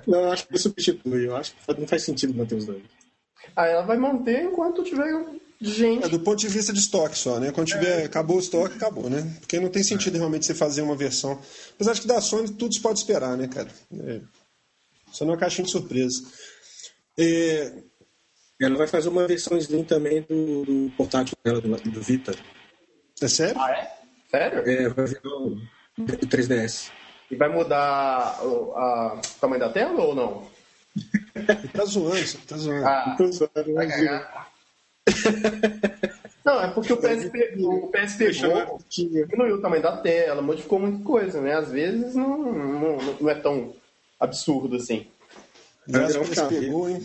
Não, 0.07 0.21
eu 0.21 0.31
acho 0.31 0.47
que 0.47 0.57
substitui, 0.57 1.27
eu 1.27 1.35
acho 1.35 1.53
que 1.53 1.79
não 1.79 1.87
faz 1.87 2.03
sentido 2.03 2.33
manter 2.33 2.55
os 2.55 2.65
dois. 2.65 2.81
Ah, 3.55 3.67
ela 3.67 3.83
vai 3.83 3.97
manter 3.97 4.43
enquanto 4.43 4.83
tiver 4.83 5.13
gente. 5.61 6.05
É, 6.05 6.09
do 6.09 6.19
ponto 6.19 6.39
de 6.39 6.47
vista 6.47 6.73
de 6.73 6.79
estoque 6.79 7.17
só, 7.17 7.39
né? 7.39 7.51
Quando 7.51 7.67
tiver, 7.67 8.01
é. 8.01 8.05
acabou 8.05 8.37
o 8.37 8.39
estoque, 8.39 8.75
acabou, 8.75 9.09
né? 9.09 9.35
Porque 9.39 9.59
não 9.59 9.69
tem 9.69 9.83
sentido 9.83 10.17
realmente 10.17 10.45
você 10.45 10.53
fazer 10.53 10.81
uma 10.81 10.95
versão. 10.95 11.39
Apesar 11.73 11.93
de 11.93 12.01
que 12.01 12.07
da 12.07 12.21
Sony 12.21 12.49
tudo 12.51 12.73
se 12.73 12.81
pode 12.81 12.99
esperar, 12.99 13.37
né, 13.37 13.47
cara? 13.47 13.69
É. 13.99 14.21
Só 15.11 15.25
numa 15.25 15.37
caixinha 15.37 15.65
de 15.65 15.71
surpresa. 15.71 16.23
É... 17.17 17.73
Ela 18.59 18.77
vai 18.77 18.87
fazer 18.87 19.09
uma 19.09 19.27
versão 19.27 19.57
Slim 19.57 19.83
também 19.83 20.21
do, 20.21 20.65
do 20.65 20.91
portátil 20.95 21.35
dela, 21.43 21.59
do, 21.59 21.69
do 21.91 22.01
Vita. 22.01 22.33
É 23.21 23.27
sério? 23.27 23.59
Ah, 23.59 23.71
é? 23.71 23.91
Sério? 24.29 24.69
É, 24.69 24.89
vai 24.89 25.05
vir 25.05 25.21
o 25.25 25.57
3DS. 25.97 26.91
E 27.29 27.35
vai 27.35 27.49
mudar 27.49 28.45
o, 28.45 28.73
a, 28.75 29.21
tamanho 29.39 29.59
da 29.59 29.69
tela 29.69 30.01
ou 30.01 30.15
não? 30.15 30.47
tá 31.73 31.85
zoando, 31.85 32.37
tá 32.47 32.57
zoando. 32.57 32.85
Ah, 32.85 33.15
tô 33.17 33.31
zoando, 33.31 33.73
vai 33.73 33.87
ganhar. 33.87 34.54
Não, 36.45 36.61
é 36.61 36.67
porque 36.67 36.93
o 36.93 36.97
PSP, 36.97 37.55
o 37.57 37.87
PSP 37.87 38.31
Go 38.47 38.79
diminuiu 38.87 39.55
o 39.55 39.61
tamanho 39.61 39.81
da 39.81 39.97
tela, 39.97 40.43
modificou 40.43 40.77
muita 40.77 41.03
coisa, 41.03 41.41
né? 41.41 41.55
Às 41.55 41.71
vezes 41.71 42.13
não, 42.13 42.53
não, 42.53 42.97
não 43.19 43.29
é 43.29 43.33
tão 43.33 43.73
absurdo 44.19 44.75
assim. 44.75 45.07
O 45.87 45.91
PSP 45.91 46.67
Go, 46.67 46.87
hein? 46.87 47.03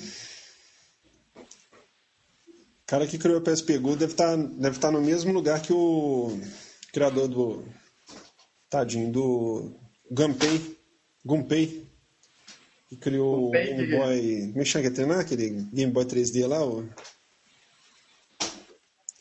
O 1.36 2.86
cara 2.86 3.06
que 3.06 3.16
criou 3.16 3.38
o 3.38 3.40
PSP 3.40 3.78
Go 3.78 3.96
deve 3.96 4.12
estar, 4.12 4.36
tá, 4.36 4.42
deve 4.42 4.76
estar 4.76 4.88
tá 4.88 4.92
no 4.92 5.00
mesmo 5.00 5.32
lugar 5.32 5.62
que 5.62 5.72
o 5.72 6.38
criador 6.92 7.26
do. 7.26 7.64
Tadinho, 8.68 9.10
do 9.10 9.72
Gunpei. 10.10 10.76
Gunpei. 11.24 11.88
Que 12.88 12.96
criou 12.96 13.48
o 13.48 13.50
Game 13.50 13.86
Boy. 13.86 14.50
Como 14.52 14.60
é 14.60 14.64
que 14.64 15.12
aquele 15.12 15.50
Game 15.72 15.92
Boy 15.92 16.04
3D 16.04 16.46
lá? 16.46 16.64
O... 16.64 16.86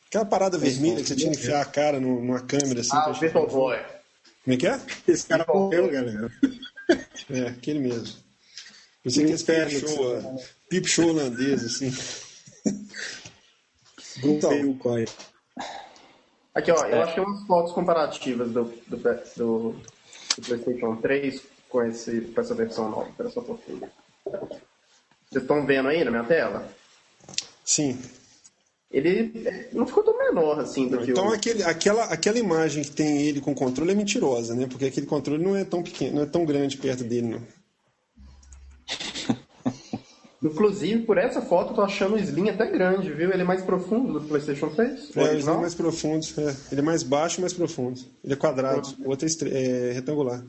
Aquela 0.09 0.25
parada 0.25 0.57
vermelha 0.57 1.03
que 1.03 1.07
você 1.07 1.15
tinha 1.15 1.31
que 1.31 1.37
enfiar 1.37 1.61
a 1.61 1.65
cara 1.65 1.99
numa 1.99 2.41
câmera 2.41 2.81
assim. 2.81 2.89
Ah, 2.93 3.11
Virtual 3.11 3.47
Boy. 3.47 3.77
Como 4.43 4.55
é 4.55 4.57
que 4.57 4.67
é? 4.67 4.79
Esse 5.07 5.27
cara 5.27 5.45
morreu, 5.47 5.89
galera. 5.89 6.31
É, 7.29 7.49
aquele 7.49 7.77
mesmo. 7.77 8.17
Você 9.05 9.23
que 9.23 9.51
é 9.51 9.65
peep 9.65 9.87
show, 9.87 10.41
peep 10.67 10.87
show 10.87 11.09
holandês, 11.09 11.63
assim. 11.63 11.93
então, 14.23 14.51
aqui, 16.55 16.71
ó, 16.71 16.85
eu 16.85 16.97
é. 16.97 17.03
achei 17.03 17.23
umas 17.23 17.45
fotos 17.45 17.71
comparativas 17.73 18.49
do, 18.49 18.63
do, 18.87 18.97
do, 18.97 19.75
do 19.75 20.41
PlayStation 20.43 20.95
3 20.95 21.41
com, 21.69 21.83
esse, 21.83 22.21
com 22.21 22.41
essa 22.41 22.55
versão 22.55 22.89
nova. 22.89 23.09
Espera 23.11 23.29
só 23.29 23.41
um 23.41 23.43
pouquinho. 23.43 23.87
Vocês 24.25 25.43
estão 25.43 25.63
vendo 25.67 25.89
aí 25.89 26.03
na 26.03 26.09
minha 26.09 26.23
tela? 26.23 26.67
Sim. 27.63 28.01
Ele 28.91 29.31
é, 29.45 29.69
não 29.71 29.85
ficou 29.85 30.01
tão 30.01 30.17
menor 30.17 30.59
assim 30.59 30.87
do 30.87 30.97
que 30.97 31.11
Então 31.11 31.27
o... 31.27 31.33
aquele, 31.33 31.61
aquela, 31.63 32.05
aquela 32.05 32.39
imagem 32.39 32.83
que 32.83 32.91
tem 32.91 33.21
ele 33.21 33.39
com 33.39 33.53
controle 33.53 33.91
é 33.91 33.95
mentirosa, 33.95 34.55
né? 34.55 34.65
Porque 34.67 34.85
aquele 34.85 35.05
controle 35.05 35.43
não 35.43 35.55
é 35.55 35.63
tão 35.63 35.83
pequeno, 35.83 36.15
não 36.15 36.23
é 36.23 36.25
tão 36.25 36.43
grande 36.43 36.75
perto 36.77 37.03
dele, 37.03 37.27
não. 37.27 37.41
Inclusive, 40.41 41.03
por 41.03 41.17
essa 41.17 41.41
foto, 41.41 41.71
eu 41.71 41.75
tô 41.75 41.81
achando 41.81 42.15
o 42.15 42.19
Slim 42.19 42.49
até 42.49 42.65
grande, 42.65 43.11
viu? 43.11 43.29
Ele 43.31 43.41
é 43.41 43.45
mais 43.45 43.61
profundo 43.61 44.13
do 44.19 44.21
PlayStation 44.27 44.69
3. 44.69 45.15
É, 45.15 45.35
o 45.35 45.37
Slim 45.37 45.51
é 45.51 45.57
mais 45.57 45.75
profundo. 45.75 46.25
É. 46.37 46.55
Ele 46.71 46.81
é 46.81 46.83
mais 46.83 47.03
baixo 47.03 47.39
e 47.39 47.41
mais 47.41 47.53
profundo. 47.53 47.99
Ele 48.23 48.33
é 48.33 48.37
quadrado, 48.37 48.87
o 49.05 49.09
outro 49.09 49.27
é, 49.27 49.89
é 49.89 49.91
retangular. 49.91 50.43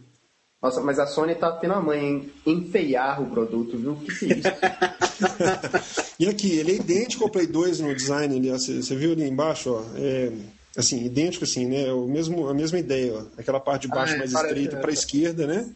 Nossa, 0.62 0.80
mas 0.82 0.98
a 0.98 1.06
Sony 1.06 1.34
tá 1.34 1.50
tendo 1.52 1.72
a 1.74 1.80
mãe 1.80 2.30
em 2.44 2.52
enfeiar 2.52 3.22
o 3.22 3.30
produto, 3.30 3.78
viu? 3.78 3.96
Que 3.96 4.14
que 4.18 4.32
é 4.32 4.36
isso? 4.36 4.48
e 6.20 6.28
aqui, 6.28 6.52
ele 6.58 6.72
é 6.72 6.74
idêntico 6.76 7.24
ao 7.24 7.30
Play 7.30 7.46
2 7.46 7.80
no 7.80 7.94
design, 7.94 8.50
ó, 8.50 8.58
você, 8.58 8.94
viu 8.94 9.12
ali 9.12 9.26
embaixo, 9.26 9.72
ó, 9.72 9.82
é, 9.96 10.30
assim, 10.76 11.02
idêntico 11.04 11.44
assim, 11.44 11.64
né? 11.66 11.90
O 11.92 12.06
mesmo, 12.06 12.46
a 12.46 12.52
mesma 12.52 12.78
ideia, 12.78 13.14
ó, 13.14 13.40
aquela 13.40 13.58
parte 13.58 13.82
de 13.82 13.88
baixo 13.88 14.12
Ah, 14.12 14.16
é, 14.16 14.18
mais 14.18 14.32
estreita 14.32 14.76
para 14.76 14.90
a 14.90 14.92
esquerda, 14.92 15.46
né? 15.46 15.70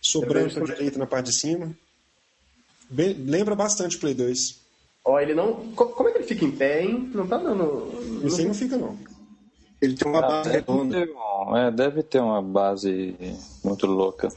Sobrando 0.00 0.54
para 0.54 0.62
a 0.62 0.66
direita 0.66 0.98
na 0.98 1.06
parte 1.06 1.26
de 1.26 1.34
cima. 1.34 1.76
Bem- 2.88 3.14
lembra 3.26 3.54
bastante 3.54 3.96
o 3.96 4.00
Play 4.00 4.14
2. 4.14 4.56
Ó, 5.04 5.20
ele 5.20 5.34
não... 5.34 5.72
co- 5.72 5.86
Como 5.88 6.08
é 6.08 6.12
que 6.12 6.18
ele 6.18 6.26
fica 6.26 6.44
em 6.44 6.50
pé, 6.50 6.82
hein? 6.82 7.10
Não 7.14 7.26
tá 7.26 7.36
dando... 7.36 7.92
Esse 8.24 8.40
aí 8.40 8.46
não 8.46 8.54
fica, 8.54 8.76
não. 8.76 8.96
Ele 9.80 9.94
tem 9.94 10.10
uma 10.10 10.18
Ah, 10.20 10.28
base 10.28 10.50
redonda. 10.50 10.98
um- 11.48 11.56
é, 11.56 11.70
deve 11.70 12.02
ter 12.02 12.20
uma 12.20 12.40
base 12.42 13.14
muito 13.64 13.86
louca. 13.86 14.28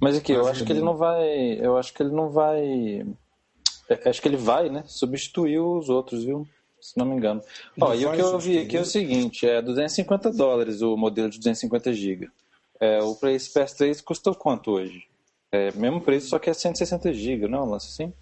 Mas 0.00 0.16
aqui, 0.16 0.32
eu 0.32 0.46
acho 0.46 0.64
que 0.64 0.72
ele 0.72 0.80
não 0.80 0.96
vai. 0.96 1.58
Eu 1.60 1.76
acho 1.76 1.92
que 1.94 2.02
ele 2.02 2.12
não 2.14 2.28
vai. 2.30 3.06
é, 3.88 4.08
Acho 4.10 4.20
que 4.20 4.28
ele 4.28 4.36
vai, 4.36 4.68
né? 4.68 4.82
Substituir 4.86 5.58
os 5.60 5.88
outros, 5.88 6.24
viu? 6.24 6.46
Se 6.80 6.98
não 6.98 7.06
me 7.06 7.14
engano. 7.16 7.40
Ó, 7.80 7.94
e 7.94 8.04
o 8.06 8.12
que 8.12 8.20
eu 8.20 8.38
vi 8.38 8.58
aqui 8.58 8.76
é 8.76 8.80
o 8.80 8.84
seguinte: 8.84 9.46
é 9.48 9.62
250 9.62 10.30
dólares 10.32 10.82
o 10.82 10.96
modelo 10.96 11.30
de 11.30 11.38
250 11.38 11.92
GB. 11.92 12.28
É, 12.78 13.02
o 13.02 13.14
Play 13.14 13.36
PS3 13.36 14.02
custou 14.02 14.34
quanto 14.34 14.72
hoje? 14.72 15.04
É, 15.50 15.72
mesmo 15.72 16.00
preço, 16.00 16.28
só 16.28 16.38
que 16.38 16.50
é 16.50 16.52
160 16.54 17.12
GB, 17.12 17.48
não? 17.48 17.60
é 17.60 17.62
um 17.62 17.70
Lance 17.70 17.86
assim? 17.88 18.12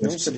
Não 0.00 0.10
sei. 0.18 0.32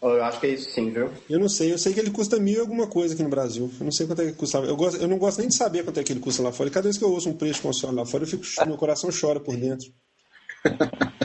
Eu 0.00 0.22
acho 0.22 0.38
que 0.38 0.46
é 0.46 0.50
isso 0.50 0.70
sim, 0.70 0.90
viu? 0.90 1.10
Eu 1.28 1.40
não 1.40 1.48
sei, 1.48 1.72
eu 1.72 1.78
sei 1.78 1.92
que 1.92 1.98
ele 1.98 2.10
custa 2.10 2.38
mil 2.38 2.58
e 2.58 2.60
alguma 2.60 2.86
coisa 2.86 3.14
aqui 3.14 3.22
no 3.22 3.28
Brasil. 3.28 3.70
Eu 3.80 3.84
não 3.84 3.90
sei 3.90 4.06
quanto 4.06 4.22
é 4.22 4.26
que 4.26 4.32
custava. 4.32 4.66
Eu, 4.66 4.76
gosto, 4.76 5.00
eu 5.00 5.08
não 5.08 5.18
gosto 5.18 5.38
nem 5.38 5.48
de 5.48 5.56
saber 5.56 5.82
quanto 5.82 5.98
é 5.98 6.04
que 6.04 6.12
ele 6.12 6.20
custa 6.20 6.42
lá 6.42 6.52
fora. 6.52 6.68
E 6.68 6.72
cada 6.72 6.84
vez 6.84 6.96
que 6.96 7.02
eu 7.02 7.10
ouço 7.10 7.28
um 7.28 7.36
preço 7.36 7.62
console 7.62 7.96
lá 7.96 8.06
fora, 8.06 8.22
eu 8.22 8.28
fico, 8.28 8.44
meu 8.66 8.76
coração 8.76 9.10
chora 9.10 9.40
por 9.40 9.56
dentro. 9.56 9.92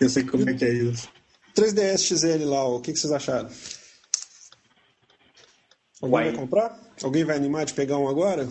Eu 0.00 0.08
sei 0.08 0.24
como 0.24 0.48
é 0.48 0.54
que 0.54 0.64
é 0.64 0.72
isso. 0.72 1.10
3DS 1.54 1.98
XL 1.98 2.44
lá, 2.46 2.64
ó, 2.64 2.76
o 2.76 2.80
que, 2.80 2.90
que 2.90 2.98
vocês 2.98 3.12
acharam? 3.12 3.50
Alguém 6.00 6.14
Uai. 6.14 6.30
vai 6.30 6.40
comprar? 6.40 6.80
Alguém 7.02 7.22
vai 7.22 7.36
animar 7.36 7.66
de 7.66 7.74
pegar 7.74 7.98
um 7.98 8.08
agora? 8.08 8.48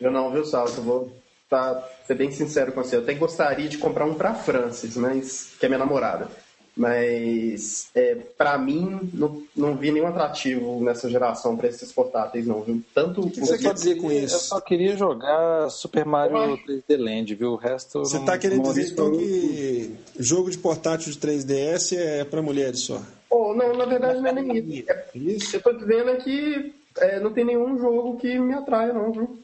Eu 0.00 0.10
não, 0.10 0.32
viu, 0.32 0.44
Salto? 0.44 0.78
Eu 0.78 0.82
vou 0.82 1.16
tá, 1.48 1.88
ser 2.06 2.14
bem 2.14 2.32
sincero 2.32 2.72
com 2.72 2.82
você. 2.82 2.96
Eu 2.96 3.02
até 3.02 3.14
gostaria 3.14 3.68
de 3.68 3.78
comprar 3.78 4.04
um 4.04 4.14
pra 4.14 4.34
Francis, 4.34 4.96
mas, 4.96 5.52
que 5.60 5.64
é 5.64 5.68
minha 5.68 5.78
namorada. 5.78 6.28
Mas, 6.76 7.88
é, 7.94 8.16
pra 8.36 8.58
mim, 8.58 9.08
não, 9.12 9.42
não 9.54 9.76
vi 9.76 9.92
nenhum 9.92 10.08
atrativo 10.08 10.82
nessa 10.82 11.08
geração 11.08 11.56
pra 11.56 11.68
esses 11.68 11.92
portáteis, 11.92 12.46
não, 12.46 12.62
viu? 12.62 12.82
Tanto 12.92 13.30
que 13.30 13.40
você 13.40 13.54
o- 13.54 13.58
quer 13.58 13.74
dizer 13.74 13.94
com 13.96 14.10
Eu 14.10 14.24
isso? 14.24 14.38
só 14.40 14.60
queria 14.60 14.96
jogar 14.96 15.70
Super 15.70 16.04
Mario 16.04 16.36
Ué. 16.36 16.56
3D 16.66 16.96
Land, 16.96 17.34
viu? 17.36 17.52
O 17.52 17.56
resto. 17.56 18.00
Você 18.00 18.18
não- 18.18 18.24
tá 18.24 18.36
querendo 18.36 18.62
dizer 18.64 18.90
então 18.92 19.12
que 19.12 19.94
jogo 20.18 20.50
de 20.50 20.58
portátil 20.58 21.12
de 21.12 21.18
3DS 21.18 21.92
é 21.96 22.24
pra 22.24 22.42
mulheres 22.42 22.80
só? 22.80 23.00
Oh, 23.30 23.54
não, 23.54 23.72
na 23.76 23.84
verdade 23.84 24.20
não 24.20 24.26
é 24.28 24.32
nem 24.32 24.56
isso. 24.58 24.84
É, 24.90 25.06
Isso? 25.14 25.56
eu 25.56 25.62
tô 25.62 25.72
dizendo 25.72 26.10
é 26.10 26.16
que 26.16 26.74
é, 26.98 27.20
não 27.20 27.32
tem 27.32 27.44
nenhum 27.44 27.78
jogo 27.78 28.16
que 28.18 28.36
me 28.38 28.52
atraia, 28.54 28.92
não, 28.92 29.12
viu? 29.12 29.38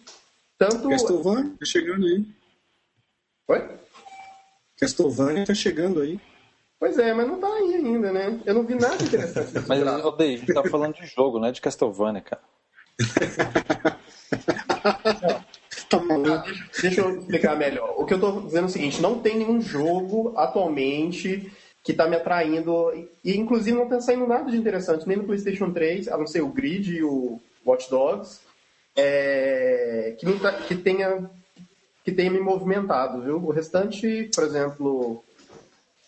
Tanto. 0.59 0.89
Castlevania 0.89 1.53
tá 1.59 1.65
chegando 1.65 2.07
aí. 2.07 2.25
Oi? 3.49 3.69
Castlevania 4.79 5.45
tá 5.47 5.55
chegando 5.55 6.01
aí. 6.01 6.19
Pois 6.81 6.99
é, 6.99 7.13
mas 7.13 7.29
não 7.29 7.39
tá 7.39 7.47
aí 7.47 7.75
ainda, 7.75 8.11
né? 8.11 8.41
Eu 8.47 8.55
não 8.55 8.65
vi 8.65 8.75
nada 8.75 9.05
interessante. 9.05 9.53
Mas, 9.69 9.83
ô, 10.03 10.11
Dave, 10.13 10.39
gente 10.39 10.55
tá 10.55 10.65
falando 10.65 10.95
de 10.95 11.07
jogo, 11.07 11.39
não 11.39 11.49
é 11.49 11.53
de 11.53 11.61
Castlevania, 11.61 12.23
cara. 12.23 12.43
Tá 15.91 15.99
deixa, 16.81 17.01
eu 17.01 17.19
explicar 17.19 17.57
melhor. 17.57 17.95
O 17.99 18.07
que 18.07 18.15
eu 18.15 18.21
tô 18.21 18.43
dizendo 18.43 18.65
é 18.65 18.67
o 18.67 18.71
seguinte: 18.71 19.03
não 19.03 19.19
tem 19.19 19.37
nenhum 19.39 19.61
jogo 19.61 20.33
atualmente 20.37 21.53
que 21.83 21.93
tá 21.93 22.07
me 22.07 22.15
atraindo. 22.15 22.93
E, 23.25 23.37
inclusive, 23.37 23.77
não 23.77 23.89
tá 23.89 24.01
saindo 24.01 24.27
nada 24.27 24.49
de 24.51 24.57
interessante, 24.57 25.07
nem 25.09 25.17
no 25.17 25.25
PlayStation 25.25 25.73
3, 25.73 26.07
a 26.07 26.17
não 26.17 26.29
ser 26.29 26.43
o 26.43 26.49
Grid 26.49 26.97
e 26.97 27.03
o 27.03 27.41
Watch 27.67 27.91
Dogs, 27.91 28.41
é, 28.97 30.15
que, 30.19 30.33
tá- 30.39 30.53
que 30.53 30.77
tenha 30.77 31.29
que 32.05 32.13
tenha 32.13 32.31
me 32.31 32.41
movimentado, 32.41 33.21
viu? 33.23 33.37
O 33.37 33.51
restante, 33.51 34.31
por 34.35 34.45
exemplo, 34.45 35.25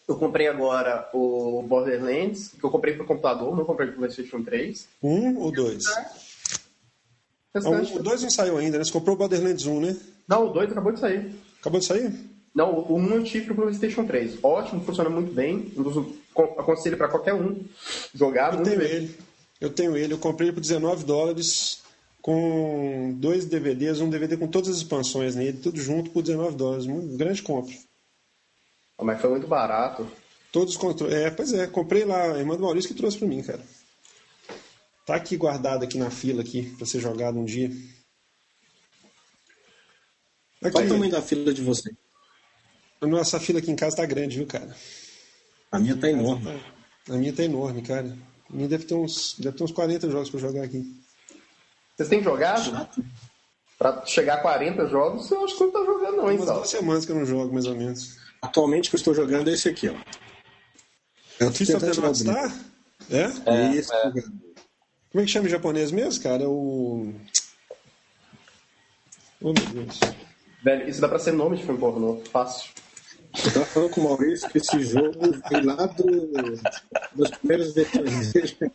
eu 0.09 0.17
comprei 0.17 0.49
agora 0.49 1.09
o 1.13 1.63
Borderlands, 1.63 2.53
que 2.59 2.65
eu 2.65 2.71
comprei 2.71 2.95
pro 2.95 3.05
computador, 3.07 3.57
não 3.57 3.65
comprei 3.65 3.89
pro 3.89 3.99
PlayStation 3.99 4.43
3. 4.43 4.87
Um 5.03 5.39
ou 5.39 5.53
dois? 5.53 5.85
O 5.87 5.91
Ah, 7.57 7.83
O 7.97 8.03
dois 8.03 8.23
não 8.23 8.31
saiu 8.31 8.57
ainda, 8.57 8.79
né? 8.79 8.85
Você 8.85 8.93
comprou 8.93 9.15
o 9.15 9.19
Borderlands 9.19 9.67
1, 9.67 9.81
né? 9.81 9.97
Não, 10.27 10.47
o 10.47 10.53
2 10.53 10.71
acabou 10.71 10.93
de 10.93 11.01
sair. 11.01 11.35
Acabou 11.61 11.81
de 11.81 11.87
sair? 11.87 12.13
Não, 12.55 12.73
o 12.79 12.95
1 12.97 13.15
eu 13.15 13.25
tive 13.25 13.47
pro 13.47 13.55
PlayStation 13.57 14.07
3. 14.07 14.39
Ótimo, 14.43 14.83
funciona 14.85 15.11
muito 15.11 15.33
bem. 15.35 15.71
Aconselho 16.57 16.97
para 16.97 17.09
qualquer 17.09 17.35
um 17.35 17.61
jogar. 18.15 18.55
Eu 18.55 18.63
tenho 18.63 18.79
bem. 18.79 18.89
ele. 18.89 19.19
Eu 19.61 19.71
tenho 19.71 19.97
ele. 19.97 20.15
Eu 20.15 20.19
comprei 20.19 20.49
ele 20.49 20.55
por 20.55 20.61
19 20.61 21.05
dólares 21.05 21.83
com 22.23 23.15
dois 23.19 23.45
DVDs, 23.45 24.01
um 24.01 24.09
DVD 24.09 24.37
com 24.37 24.47
todas 24.47 24.71
as 24.71 24.77
expansões 24.77 25.35
nele, 25.35 25.59
tudo 25.59 25.79
junto 25.81 26.11
por 26.11 26.23
19 26.23 26.57
dólares. 26.57 26.87
Uma 26.87 27.03
grande 27.17 27.43
compra. 27.43 27.75
Mas 29.05 29.21
foi 29.21 29.31
muito 29.31 29.47
barato. 29.47 30.11
Todos 30.51 30.75
os 30.75 30.81
controles. 30.81 31.15
É, 31.15 31.31
pois 31.31 31.53
é, 31.53 31.67
comprei 31.67 32.05
lá, 32.05 32.35
a 32.35 32.39
irmã 32.39 32.57
do 32.57 32.63
Maurício 32.63 32.89
que 32.89 32.97
trouxe 32.97 33.19
pra 33.19 33.27
mim, 33.29 33.43
cara. 33.43 33.63
Tá 35.07 35.15
aqui 35.17 35.37
guardado 35.37 35.83
aqui 35.83 35.99
na 35.99 36.11
fila 36.11 36.43
aqui 36.43 36.75
pra 36.77 36.87
ser 36.87 37.01
jogado 37.01 37.39
um 37.39 37.45
dia. 37.45 37.71
Aqui, 40.63 40.71
Qual 40.71 40.85
o 40.85 40.89
tamanho 40.89 41.11
da 41.11 41.23
fila 41.23 41.53
de 41.53 41.63
você? 41.63 41.91
nossa 43.01 43.41
fila 43.41 43.59
aqui 43.59 43.71
em 43.71 43.77
casa 43.77 43.97
tá 43.97 44.07
grande, 44.07 44.39
viu, 44.39 44.47
cara? 44.47 44.77
A 45.73 45.79
minha 45.79 45.97
tá 45.97 46.09
enorme. 46.09 46.63
A 47.09 47.15
minha 47.15 47.33
tá 47.33 47.43
enorme, 47.43 47.83
cara. 47.83 48.17
A 48.49 48.55
minha 48.55 48.69
deve 48.69 48.85
ter 48.85 48.95
uns, 48.95 49.35
deve 49.39 49.57
ter 49.57 49.65
uns 49.65 49.73
40 49.73 50.09
jogos 50.09 50.31
pra 50.31 50.39
jogar 50.39 50.63
aqui. 50.63 51.03
Vocês 51.97 52.09
têm 52.09 52.23
jogado? 52.23 52.89
Pra 53.77 54.07
chegar 54.07 54.35
a 54.35 54.41
40 54.41 54.87
jogos, 54.87 55.29
eu 55.31 55.45
acho 55.45 55.55
que 55.55 55.59
você 55.59 55.65
não 55.65 55.73
tá 55.73 55.85
jogando 55.85 56.17
não, 56.19 56.31
hein, 56.31 56.37
Umas 56.39 56.55
duas 56.55 56.71
semanas 56.71 57.05
que 57.05 57.11
eu 57.11 57.17
não 57.17 57.27
jogo, 57.27 57.53
mais 57.53 57.67
ou 57.67 57.75
menos. 57.75 58.22
Atualmente 58.43 58.89
o 58.89 58.91
que 58.91 58.97
eu 58.97 58.99
estou 58.99 59.15
jogando 59.15 59.49
é 59.49 59.53
esse 59.53 59.69
aqui, 59.69 59.89
ó. 59.89 59.95
Tô 61.39 61.53
System 61.53 61.79
tentando 61.79 62.11
of 62.11 62.25
the 62.25 62.31
o 62.31 62.35
Star? 62.35 62.59
É? 63.11 63.23
É 63.47 63.77
esse 63.77 63.89
jogador. 63.89 64.33
Como 65.11 65.23
é 65.23 65.25
que 65.25 65.31
chama 65.31 65.47
em 65.47 65.51
japonês 65.51 65.93
mesmo, 65.93 66.23
cara? 66.23 66.43
É 66.43 66.47
o. 66.47 67.13
Oh, 69.41 69.53
meu 69.53 69.85
Deus. 69.85 70.01
Velho, 70.63 70.89
isso 70.89 71.01
dá 71.01 71.09
pra 71.09 71.19
ser 71.19 71.33
nome 71.33 71.57
de 71.57 71.65
filme 71.65 71.79
pornô. 71.79 72.23
Fácil. 72.33 72.71
Eu 73.45 73.53
tava 73.53 73.67
falando 73.67 73.91
com 73.91 74.01
o 74.01 74.05
Maurício 74.05 74.49
que 74.51 74.59
esse 74.59 74.83
jogo 74.83 75.19
vem 75.51 75.63
lá 75.63 75.87
do, 75.87 76.61
dos 77.15 77.31
primeiros 77.31 77.73
versões 77.75 78.33
dele. 78.33 78.73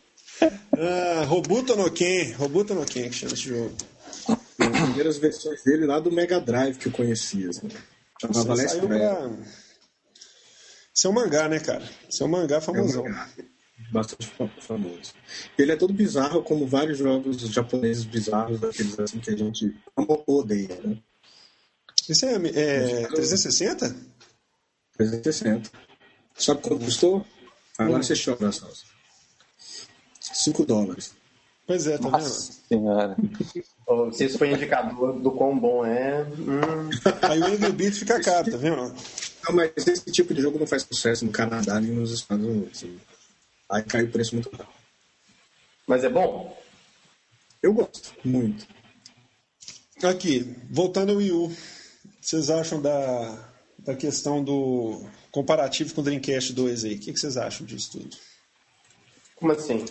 Ah, 0.76 1.24
Robuto 1.26 1.76
no 1.76 1.90
Ken. 1.90 2.32
Robuto 2.32 2.74
no 2.74 2.84
Ken 2.84 3.08
que 3.08 3.16
chama 3.16 3.34
esse 3.34 3.48
jogo. 3.48 3.74
As 4.28 4.80
primeiras 4.82 5.18
versões 5.18 5.62
dele 5.62 5.86
lá 5.86 6.00
do 6.00 6.12
Mega 6.12 6.40
Drive 6.40 6.76
que 6.76 6.86
eu 6.88 6.92
conhecia. 6.92 7.48
Assim. 7.50 7.68
Chamava 8.20 8.56
Você 8.56 8.62
Last 8.62 8.80
pra... 8.86 9.30
Isso 10.94 11.06
é 11.06 11.10
um 11.10 11.12
mangá, 11.12 11.48
né, 11.48 11.60
cara? 11.60 11.88
Isso 12.08 12.22
é 12.22 12.26
um 12.26 12.30
mangá 12.30 12.56
É 12.56 12.58
um 12.58 12.62
famosão. 12.62 13.04
mangá 13.04 13.28
bastante 13.90 14.26
fa- 14.26 14.48
famoso. 14.60 15.14
Ele 15.56 15.72
é 15.72 15.76
todo 15.76 15.92
bizarro, 15.94 16.42
como 16.42 16.66
vários 16.66 16.98
jogos 16.98 17.38
japoneses 17.40 18.04
bizarros, 18.04 18.60
daqueles 18.60 18.98
assim 18.98 19.20
que 19.20 19.30
a 19.30 19.36
gente 19.36 19.74
odeia, 20.26 20.80
né? 20.82 20.98
Isso 22.08 22.24
é, 22.26 22.34
é 22.34 23.06
360? 23.06 23.94
360. 24.96 25.70
Sabe 26.36 26.60
quanto 26.60 26.84
custou? 26.84 27.24
Agora 27.78 28.02
você 28.02 28.14
chora, 28.14 28.50
Celso. 28.50 28.84
5 30.20 30.64
dólares. 30.66 31.14
Pois 31.68 31.86
é, 31.86 31.98
tá 31.98 32.08
Nossa 32.08 32.50
senhora. 32.66 33.14
Ô, 33.86 34.10
Se 34.10 34.24
isso 34.24 34.38
foi 34.38 34.50
indicador 34.50 35.20
do 35.20 35.30
quão 35.30 35.56
bom 35.56 35.84
é. 35.84 36.22
Hum, 36.22 36.88
vendo? 36.88 37.18
Aí 37.30 37.40
o 37.40 37.44
Angry 37.44 37.72
Beat 37.72 37.92
fica 37.92 38.18
caro, 38.22 38.50
tá 38.50 38.56
vendo? 38.56 38.76
Não, 39.46 39.54
mas 39.54 39.70
esse 39.76 40.10
tipo 40.10 40.32
de 40.32 40.40
jogo 40.40 40.58
não 40.58 40.66
faz 40.66 40.82
sucesso 40.84 41.26
no 41.26 41.30
Canadá 41.30 41.78
nem 41.78 41.90
nos 41.90 42.10
Estados 42.10 42.46
Unidos. 42.46 42.70
assim. 42.78 42.98
Aí 43.70 43.82
cai 43.82 44.04
o 44.04 44.10
preço 44.10 44.34
muito 44.34 44.48
rápido. 44.48 44.72
mas 45.86 46.02
é 46.04 46.08
bom? 46.08 46.58
Eu 47.62 47.74
gosto 47.74 48.14
muito. 48.24 48.66
Aqui, 50.02 50.56
voltando 50.70 51.12
ao 51.12 51.18
Wii 51.18 51.32
U. 51.32 51.52
Vocês 52.18 52.48
acham 52.48 52.80
da, 52.80 53.50
da 53.78 53.94
questão 53.94 54.42
do 54.42 55.06
comparativo 55.30 55.92
com 55.92 56.00
o 56.00 56.04
Dreamcast 56.04 56.54
2 56.54 56.84
aí. 56.84 56.94
O 56.94 56.98
que, 56.98 57.12
que 57.12 57.20
vocês 57.20 57.36
acham 57.36 57.66
disso 57.66 57.92
tudo? 57.92 58.16
Como 59.36 59.52
assim? 59.52 59.84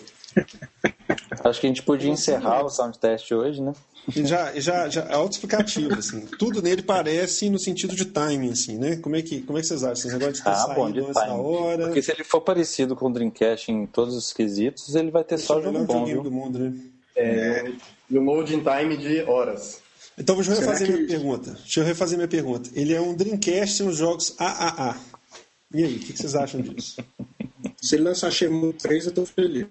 Acho 1.44 1.62
que 1.62 1.68
a 1.68 1.70
gente 1.70 1.84
podia 1.84 2.10
encerrar 2.10 2.64
o 2.66 2.70
sound 2.70 2.98
test 3.00 3.32
hoje, 3.32 3.62
né? 3.62 3.74
Já, 4.10 4.58
já, 4.60 4.88
já 4.90 5.02
é 5.04 5.14
autoexplicativo, 5.14 5.94
assim. 6.00 6.22
Tudo 6.40 6.62
nele 6.62 6.82
parece 6.82 7.50
no 7.50 7.60
sentido 7.60 7.96
de 7.96 8.06
timing, 8.06 8.52
assim, 8.52 8.78
né? 8.78 8.96
Como 8.98 9.16
é 9.16 9.22
que, 9.22 9.42
como 9.42 9.58
é 9.58 9.62
que 9.62 9.68
vocês 9.68 9.84
acham? 9.84 9.94
Esse 10.10 10.14
negócio 10.14 10.34
de 10.36 10.44
ter 10.44 10.50
Ah, 10.50 10.68
bom, 10.74 10.92
de 10.92 11.02
saído 11.02 11.14
time. 11.20 11.32
hora. 11.42 11.86
Porque 11.86 12.02
se 12.02 12.12
ele 12.12 12.24
for 12.24 12.42
parecido 12.42 12.96
com 12.96 13.08
o 13.10 13.14
Dreamcast 13.14 13.72
em 13.72 13.86
todos 13.86 14.16
os 14.16 14.32
quesitos, 14.34 14.96
ele 14.96 15.12
vai 15.12 15.24
ter 15.24 15.36
Esse 15.36 15.44
é 15.46 15.48
só 15.48 15.60
o 15.60 15.62
jogo 15.62 15.74
melhor 15.80 15.88
bom, 15.88 16.06
viu? 16.06 16.24
do 16.24 16.32
mundo, 16.32 16.60
né? 16.60 16.74
É, 17.16 17.72
e 18.10 18.18
o 18.18 18.22
loading 18.22 18.62
time 18.64 18.96
de 18.98 19.22
horas. 19.24 19.82
Então, 20.18 20.36
deixa 20.36 20.52
eu 20.54 20.60
refazer 20.60 20.88
que- 20.88 20.94
minha 20.94 21.08
pergunta. 21.08 21.52
Deixa 21.52 21.80
eu 21.80 21.86
refazer 21.86 22.18
minha 22.18 22.28
pergunta. 22.28 22.70
Ele 22.74 22.94
é 22.94 23.02
um 23.02 23.14
Dreamcast 23.14 23.84
nos 23.84 23.98
jogos 23.98 24.34
AAA. 24.40 24.98
E 25.74 25.84
aí, 25.84 25.96
o 25.96 26.00
que 26.00 26.14
que 26.14 26.18
vocês 26.20 26.34
acham 26.36 26.62
disso? 26.62 26.98
Se 27.82 27.96
ele 27.96 28.04
lançar 28.04 28.32
Shenmue 28.32 28.74
3, 28.74 29.08
eu 29.08 29.12
tô 29.12 29.26
feliz. 29.26 29.68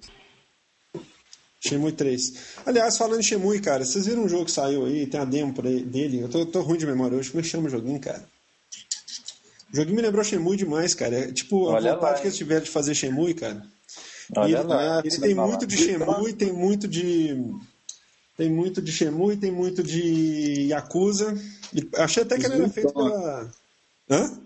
Shenmue 1.66 1.92
3. 1.92 2.32
Aliás, 2.64 2.96
falando 2.96 3.20
em 3.20 3.22
Shenmue, 3.22 3.60
cara, 3.60 3.84
vocês 3.84 4.06
viram 4.06 4.24
um 4.24 4.28
jogo 4.28 4.44
que 4.46 4.50
saiu 4.52 4.86
aí, 4.86 5.06
tem 5.06 5.20
a 5.20 5.24
demo 5.24 5.52
por 5.52 5.66
aí 5.66 5.80
dele? 5.82 6.20
Eu 6.20 6.28
tô, 6.28 6.44
tô 6.46 6.60
ruim 6.62 6.78
de 6.78 6.86
memória 6.86 7.16
hoje. 7.18 7.30
Como 7.30 7.40
é 7.40 7.42
que 7.42 7.48
chama 7.48 7.66
o 7.66 7.70
joguinho, 7.70 8.00
cara? 8.00 8.22
O 9.72 9.76
joguinho 9.76 9.96
me 9.96 10.02
lembrou 10.02 10.24
Shenmue 10.24 10.56
demais, 10.56 10.94
cara. 10.94 11.18
É 11.18 11.32
tipo 11.32 11.68
a 11.68 11.72
Olha 11.74 11.94
vontade 11.94 12.14
lá, 12.14 12.20
que 12.20 12.26
eles 12.28 12.36
tiveram 12.36 12.64
de 12.64 12.70
fazer 12.70 12.94
Shenmue, 12.94 13.34
cara. 13.34 13.62
Olha 14.36 14.48
E 14.50 14.54
ele, 14.54 14.62
lá. 14.64 14.98
ele 15.00 15.10
você 15.10 15.20
tem 15.20 15.34
falar. 15.34 15.48
muito 15.48 15.66
de 15.66 15.76
Shenmue, 15.76 16.32
tem 16.32 16.52
muito 16.52 16.88
de. 16.88 17.36
Tem 18.36 18.50
muito 18.50 18.82
de 18.82 18.92
Shenmue, 18.92 19.36
tem 19.36 19.50
muito 19.50 19.82
de 19.82 20.68
Yakuza. 20.68 21.34
E 21.72 21.88
achei 21.96 22.22
até 22.22 22.38
que 22.38 22.46
ele 22.46 22.54
era 22.56 22.68
feito 22.68 22.92
Dogg. 22.92 23.10
pela. 23.10 23.50
Hã? 24.10 24.38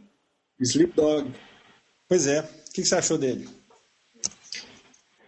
Sleep 0.61 0.93
Dog. 0.95 1.33
Pois 2.09 2.27
é. 2.27 2.41
O 2.41 2.73
que 2.73 2.83
que 2.83 2.89
você 2.89 2.95
achou 2.95 3.19
dele? 3.19 3.49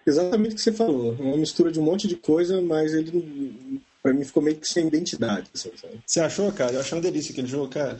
Exatamente 0.07 0.53
o 0.53 0.57
que 0.57 0.63
você 0.63 0.73
falou. 0.73 1.13
Uma 1.15 1.37
mistura 1.37 1.71
de 1.71 1.79
um 1.79 1.85
monte 1.85 2.09
de 2.09 2.17
coisa, 2.17 2.61
mas 2.61 2.93
ele, 2.93 3.81
pra 4.03 4.13
mim, 4.13 4.25
ficou 4.25 4.43
meio 4.43 4.57
que 4.57 4.69
sem 4.69 4.87
identidade. 4.89 5.49
Assim? 5.55 5.71
Você 6.05 6.21
achou, 6.21 6.51
cara? 6.53 6.73
Eu 6.73 6.81
achei 6.81 6.97
uma 6.97 7.03
delícia 7.03 7.33
aquele 7.33 7.47
jogo, 7.47 7.69
cara. 7.69 7.99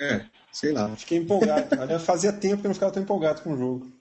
É, 0.00 0.24
sei 0.52 0.72
lá. 0.72 0.94
Fiquei 0.96 1.18
empolgado. 1.18 1.74
Aliás, 1.80 2.02
fazia 2.02 2.32
tempo 2.32 2.58
que 2.60 2.66
eu 2.66 2.68
não 2.68 2.74
ficava 2.74 2.92
tão 2.92 3.02
empolgado 3.02 3.42
com 3.42 3.52
o 3.54 3.58
jogo. 3.58 3.92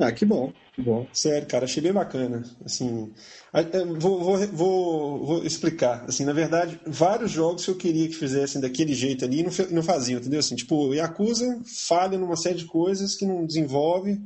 Ah, 0.00 0.12
que 0.12 0.24
bom, 0.24 0.52
que 0.76 0.80
bom. 0.80 1.08
Sério, 1.12 1.48
cara, 1.48 1.64
achei 1.64 1.82
bem 1.82 1.92
bacana. 1.92 2.44
Assim, 2.64 3.12
a- 3.52 3.62
é, 3.62 3.84
vou, 3.84 4.20
vou, 4.22 4.38
vou, 4.46 5.26
vou 5.26 5.44
explicar. 5.44 6.04
Assim, 6.06 6.24
na 6.24 6.32
verdade, 6.32 6.78
vários 6.86 7.32
jogos 7.32 7.64
que 7.64 7.70
eu 7.72 7.76
queria 7.76 8.06
que 8.06 8.14
fizessem 8.14 8.60
daquele 8.60 8.94
jeito 8.94 9.24
ali 9.24 9.42
não, 9.42 9.50
não 9.72 9.82
faziam, 9.82 10.20
entendeu? 10.20 10.38
Assim, 10.38 10.54
tipo, 10.54 10.94
Yakuza 10.94 11.60
falha 11.88 12.16
numa 12.16 12.36
série 12.36 12.58
de 12.58 12.66
coisas 12.66 13.16
que 13.16 13.26
não 13.26 13.44
desenvolve, 13.44 14.20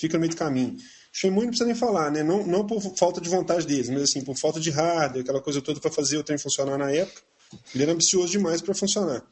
fica 0.00 0.14
no 0.16 0.20
meio 0.20 0.30
do 0.32 0.36
caminho. 0.38 0.76
Shenmue 1.16 1.44
não 1.44 1.48
precisa 1.48 1.64
nem 1.64 1.74
falar, 1.74 2.10
né? 2.10 2.22
Não, 2.22 2.46
não 2.46 2.66
por 2.66 2.78
falta 2.94 3.22
de 3.22 3.28
vontade 3.30 3.66
deles, 3.66 3.88
mas 3.88 4.02
assim, 4.02 4.20
por 4.20 4.36
falta 4.36 4.60
de 4.60 4.70
hardware, 4.70 5.22
aquela 5.22 5.40
coisa 5.40 5.62
toda 5.62 5.80
para 5.80 5.90
fazer 5.90 6.18
o 6.18 6.22
trem 6.22 6.36
funcionar 6.36 6.76
na 6.76 6.92
época. 6.92 7.22
Ele 7.74 7.84
era 7.84 7.92
ambicioso 7.92 8.32
demais 8.32 8.60
para 8.60 8.74
funcionar. 8.74 9.22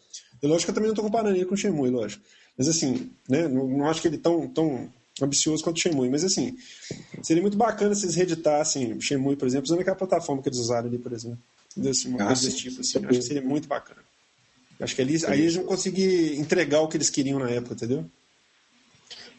E 0.43 0.47
lógico 0.47 0.65
que 0.65 0.71
eu 0.71 0.75
também 0.77 0.89
não 0.89 0.95
estou 0.95 1.05
comparando 1.05 1.37
ele 1.37 1.45
com 1.45 1.53
o 1.53 1.59
Shenmue, 1.59 1.91
lógico. 1.91 2.25
Mas 2.57 2.69
assim, 2.69 3.11
né? 3.29 3.47
Não, 3.49 3.69
não 3.69 3.87
acho 3.87 4.01
que 4.01 4.09
ele 4.09 4.17
tão, 4.17 4.49
tão 4.49 4.91
ambicioso 5.21 5.63
quanto 5.63 5.77
o 5.77 5.81
Shenmue. 5.81 6.09
Mas 6.09 6.25
assim, 6.25 6.57
seria 7.23 7.43
muito 7.43 7.59
bacana 7.59 7.95
se 7.95 8.07
eles 8.07 8.15
reeditassem 8.15 8.95
o 8.95 9.01
Shenmue, 9.03 9.37
por 9.37 9.47
exemplo, 9.47 9.67
usando 9.67 9.81
aquela 9.81 9.97
plataforma 9.97 10.41
que 10.41 10.49
eles 10.49 10.61
usaram 10.61 10.89
ali, 10.89 10.97
por 10.97 11.13
exemplo. 11.13 11.39
Uma 11.77 12.31
Ah, 12.31 12.35
sim. 12.35 12.47
desse 12.47 12.57
tipo. 12.57 12.81
Assim, 12.81 12.99
acho 12.99 13.09
que 13.09 13.23
seria 13.23 13.43
muito 13.43 13.69
bacana. 13.69 14.01
Acho 14.81 14.97
que 14.97 15.03
ali, 15.03 15.23
aí 15.27 15.41
eles 15.43 15.55
vão 15.55 15.65
conseguir 15.67 16.39
entregar 16.39 16.81
o 16.81 16.89
que 16.89 16.97
eles 16.97 17.11
queriam 17.11 17.39
na 17.39 17.51
época, 17.51 17.75
entendeu? 17.75 18.07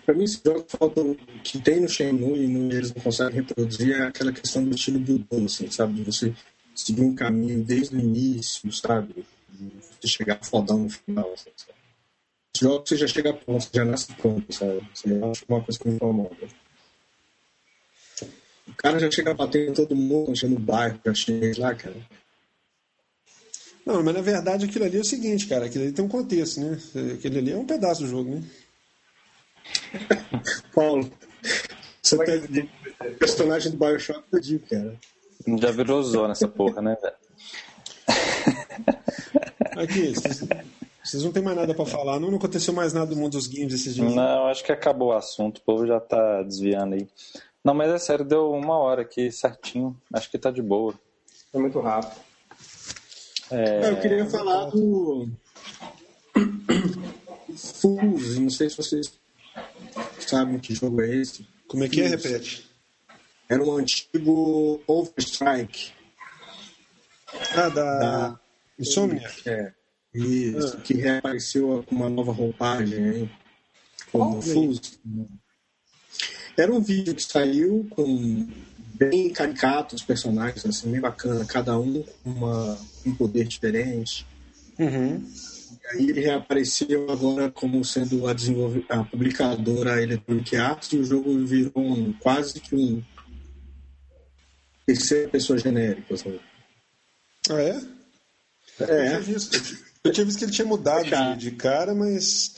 Pra 0.06 0.14
mim, 0.14 0.24
esse 0.26 0.40
jogo 0.46 0.64
falta, 0.68 1.02
que 1.44 1.60
tem 1.60 1.80
no 1.82 1.90
Shenmue 1.90 2.44
e 2.44 2.48
no- 2.48 2.72
eles 2.72 2.94
não 2.94 3.02
conseguem 3.02 3.36
reproduzir 3.42 3.96
é 3.96 4.04
aquela 4.04 4.32
questão 4.32 4.64
do 4.64 4.76
estilo 4.76 5.00
Buildon, 5.00 5.46
assim, 5.46 5.70
sabe? 5.72 5.94
De 5.96 6.04
você 6.04 6.34
seguir 6.76 7.02
um 7.02 7.16
caminho 7.16 7.64
desde 7.64 7.96
o 7.96 8.00
início, 8.00 8.72
sabe? 8.72 9.26
De 10.00 10.08
chegar 10.08 10.40
fodão 10.44 10.78
no 10.80 10.90
final, 10.90 11.34
assim, 11.34 11.50
sabe? 11.58 11.74
Esse 12.56 12.64
jogo 12.66 12.88
você 12.88 12.96
já 12.98 13.08
chega 13.08 13.34
pronto, 13.34 13.64
você 13.64 13.70
já 13.74 13.86
nasce 13.86 14.14
pronto, 14.14 14.54
sabe? 14.54 14.82
Você 14.94 15.08
acha 15.10 15.46
uma 15.50 15.62
coisa 15.64 15.80
que 15.80 15.88
me 15.90 15.96
incomoda. 15.96 16.48
O 18.68 18.74
cara 18.78 19.00
já 19.00 19.10
chega 19.10 19.34
batendo 19.34 19.74
todo 19.74 19.96
mundo, 19.96 20.32
enchendo 20.32 20.56
o 20.56 20.60
bairro, 20.60 21.00
já 21.06 21.14
chega 21.14 21.60
lá, 21.62 21.74
cara. 21.74 21.96
Não, 23.86 24.04
mas 24.04 24.14
na 24.16 24.22
verdade 24.22 24.66
aquilo 24.66 24.86
ali 24.86 24.98
é 24.98 25.02
o 25.02 25.06
seguinte, 25.06 25.48
cara, 25.48 25.66
aquilo 25.66 25.84
ali 25.84 25.94
tem 25.94 26.04
um 26.06 26.10
contexto, 26.10 26.60
né? 26.60 26.80
Aquele 27.14 27.40
ali 27.40 27.52
é 27.52 27.58
um 27.58 27.66
pedaço 27.66 28.02
do 28.02 28.08
jogo, 28.08 28.36
né? 28.36 28.44
Paulo, 30.74 31.12
você 32.02 32.18
tá 32.18 32.24
personagem 33.20 33.72
do 33.72 33.78
Bioshock 33.78 34.24
pediu, 34.30 34.62
cara. 34.70 34.96
Já 35.60 35.72
virou 35.72 36.02
zona 36.04 36.32
essa 36.32 36.48
porra, 36.48 36.82
né, 36.82 36.98
velho? 37.02 37.16
Aqui, 39.82 40.14
vocês, 40.14 40.48
vocês 41.04 41.24
não 41.24 41.32
tem 41.32 41.44
mais 41.44 41.58
nada 41.58 41.74
pra 41.74 41.86
falar, 41.86 42.20
não? 42.20 42.30
Não 42.30 42.38
aconteceu 42.38 42.74
mais 42.74 42.94
nada 42.94 43.08
do 43.08 43.16
mundo 43.16 43.34
dos 43.34 43.48
games 43.48 43.74
esses 43.74 43.96
dias. 43.96 44.14
Não, 44.14 44.48
acho 44.48 44.64
que 44.64 44.72
acabou 44.72 45.10
o 45.10 45.14
assunto, 45.14 45.58
o 45.58 45.62
povo 45.62 45.86
já 45.86 46.00
tá 46.00 46.42
desviando 46.44 46.96
aí. 46.96 47.08
Não, 47.64 47.74
mas 47.74 47.90
é 47.92 47.98
sério, 47.98 48.24
deu 48.24 48.52
uma 48.52 48.78
hora 48.78 49.02
aqui 49.02 49.32
certinho. 49.32 50.00
Acho 50.14 50.30
que 50.30 50.38
tá 50.38 50.52
de 50.52 50.62
boa. 50.62 50.94
Foi 51.52 51.62
muito 51.62 51.80
rápido. 51.80 52.22
É, 53.50 53.90
eu 53.90 54.00
queria 54.00 54.26
falar 54.26 54.66
do. 54.66 55.28
Fuse, 57.56 58.40
não 58.40 58.50
sei 58.50 58.70
se 58.70 58.78
vocês 58.78 59.14
sabem 60.30 60.60
que 60.60 60.74
jogo 60.76 61.02
é 61.02 61.16
esse. 61.16 61.48
Como 61.68 61.84
é 61.84 61.90
que 61.90 62.02
é? 62.02 62.08
Repete. 62.08 62.70
Era 63.50 63.64
um 63.64 63.76
antigo 63.78 64.82
Overstrike. 64.88 65.92
Ah, 67.54 67.70
da 67.70 68.00
Da- 68.00 68.40
Insomnia. 68.80 69.30
É. 69.46 69.72
Isso, 70.14 70.78
que 70.80 70.94
reapareceu 70.94 71.84
com 71.88 71.96
uma 71.96 72.10
nova 72.10 72.32
roupagem 72.32 73.04
aí. 73.10 73.30
Como. 74.12 74.42
Fuse. 74.42 75.00
Era 76.58 76.72
um 76.74 76.80
vídeo 76.82 77.14
que 77.14 77.24
saiu 77.24 77.86
com 77.90 78.48
bem 78.94 79.30
caricatos 79.30 80.00
os 80.02 80.08
personagens, 80.08 80.66
assim, 80.66 80.90
bem 80.90 81.02
bacana, 81.02 81.44
cada 81.46 81.78
um 81.78 82.02
com 82.02 82.30
uma, 82.30 82.80
um 83.06 83.14
poder 83.14 83.46
diferente. 83.46 84.26
Uhum. 84.80 85.22
Aí 85.92 86.10
ele 86.10 86.22
reapareceu 86.22 87.10
agora 87.12 87.52
como 87.52 87.84
sendo 87.86 88.28
a, 88.28 88.34
desenvolve... 88.34 88.86
a 88.90 89.04
publicadora 89.04 90.02
Electronic 90.02 90.56
Arts 90.56 90.92
e 90.94 90.98
o 90.98 91.04
jogo 91.04 91.46
virou 91.46 91.72
um, 91.78 92.12
quase 92.14 92.60
que 92.60 92.76
um 92.76 93.04
terceira 94.86 95.30
pessoa 95.30 95.58
genérica. 95.60 96.14
Assim. 96.16 96.40
Ah, 97.50 97.62
é? 97.62 97.80
Eu, 98.80 98.86
É, 98.88 99.08
tinha 99.10 99.20
visto, 99.22 99.78
eu 100.04 100.12
tinha 100.12 100.26
visto 100.26 100.38
que 100.40 100.46
ele 100.46 100.52
tinha 100.52 100.68
mudado 100.68 101.06
de, 101.06 101.38
de 101.38 101.52
cara, 101.52 101.94
mas. 101.94 102.56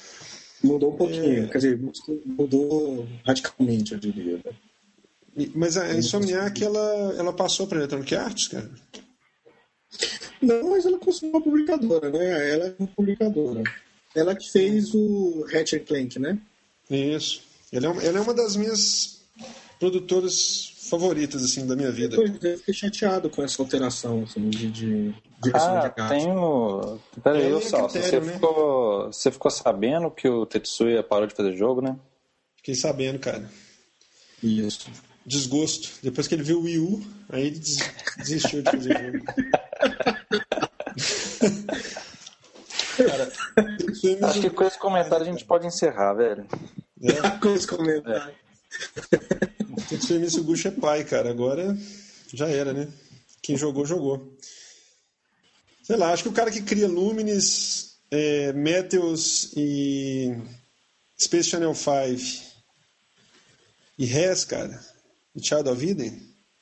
mudou 0.63 0.93
um 0.93 0.97
pouquinho, 0.97 1.43
É. 1.43 1.47
quer 1.47 1.57
dizer, 1.57 1.79
mudou 2.25 3.07
radicalmente, 3.25 3.91
eu 3.93 3.99
diria. 3.99 4.37
né? 4.43 5.47
Mas 5.53 5.77
a 5.77 5.93
Insomniac, 5.93 6.63
ela, 6.63 7.13
ela 7.17 7.31
passou 7.33 7.67
pra 7.67 7.77
Electronic 7.77 8.15
Arts, 8.15 8.47
cara? 8.47 8.71
Não, 10.41 10.69
mas 10.71 10.85
ela 10.85 10.97
continua 10.99 11.33
uma 11.37 11.41
publicadora, 11.41 12.09
né? 12.09 12.53
Ela 12.53 12.65
é 12.67 12.75
uma 12.79 12.87
publicadora. 12.87 13.63
Ela 14.15 14.35
que 14.35 14.49
fez 14.51 14.93
o 14.93 15.45
Ratchet 15.51 15.85
Clank, 15.85 16.19
né? 16.19 16.37
Isso. 16.89 17.41
Ela 17.71 17.87
é, 17.87 17.89
uma- 17.89 18.03
ela 18.03 18.17
é 18.17 18.21
uma 18.21 18.33
das 18.33 18.55
minhas 18.55 19.21
produtoras 19.79 20.73
favoritas, 20.89 21.43
assim, 21.43 21.65
da 21.67 21.75
minha 21.75 21.91
vida. 21.91 22.09
Depois 22.17 22.43
eu 22.43 22.57
fiquei 22.59 22.73
chateado 22.73 23.29
com 23.29 23.43
essa 23.43 23.61
alteração 23.61 24.23
assim, 24.23 24.49
de, 24.49 24.71
de 24.71 25.13
direção 25.43 25.77
Ah, 25.77 25.79
de 25.93 26.01
arte. 26.01 26.23
tem 26.23 26.31
o. 26.31 26.99
Pera 27.21 27.37
aí, 27.37 27.51
É 27.51 27.55
ô 27.55 27.61
Salso, 27.61 27.93
você, 27.93 28.01
critério, 28.01 28.25
né? 28.25 28.33
ficou, 28.33 29.05
você 29.07 29.31
ficou 29.31 29.51
sabendo 29.51 30.09
que 30.09 30.27
o 30.29 30.45
Tetsuya 30.45 31.03
parou 31.03 31.27
de 31.27 31.35
fazer 31.35 31.55
jogo, 31.57 31.81
né? 31.81 31.97
Fiquei 32.57 32.75
sabendo, 32.75 33.19
cara. 33.19 33.49
Isso. 34.41 34.89
Desgosto. 35.27 35.89
Depois 36.01 36.25
que 36.27 36.33
ele 36.35 36.43
viu 36.43 36.59
o 36.59 36.63
Wii 36.63 36.79
U, 36.79 37.05
aí 37.29 37.47
ele 37.47 37.59
des- 37.59 37.77
desistiu 38.17 38.61
de 38.63 38.71
fazer 38.71 38.97
jogo. 39.11 39.25
Cara, 42.97 43.31
Acho 44.29 44.41
que 44.41 44.49
com 44.49 44.63
esse 44.63 44.79
comentário 44.79 45.25
a 45.25 45.29
gente 45.29 45.45
pode 45.45 45.67
encerrar, 45.67 46.13
velho. 46.13 46.47
com 47.41 47.53
os 47.53 47.65
comentários. 47.65 48.35
Tetsuya 49.89 50.19
Mitsuguchi 50.19 50.69
é 50.69 50.71
pai, 50.71 51.03
cara. 51.03 51.29
Agora 51.29 51.77
já 52.33 52.47
era, 52.47 52.73
né? 52.73 52.87
Quem 53.41 53.55
jogou, 53.57 53.85
jogou. 53.85 54.35
Sei 55.83 55.95
lá, 55.95 56.11
acho 56.11 56.23
que 56.23 56.29
o 56.29 56.33
cara 56.33 56.51
que 56.51 56.61
cria 56.61 56.87
Lumines, 56.87 57.97
é, 58.11 58.51
Meteos 58.53 59.51
e 59.55 60.35
Space 61.19 61.49
Channel 61.49 61.73
5 61.73 62.45
e 63.97 64.05
Res, 64.05 64.43
cara, 64.43 64.79
e 65.37 65.43
Child 65.43 65.69
of 65.69 65.89
Eden, 65.89 66.21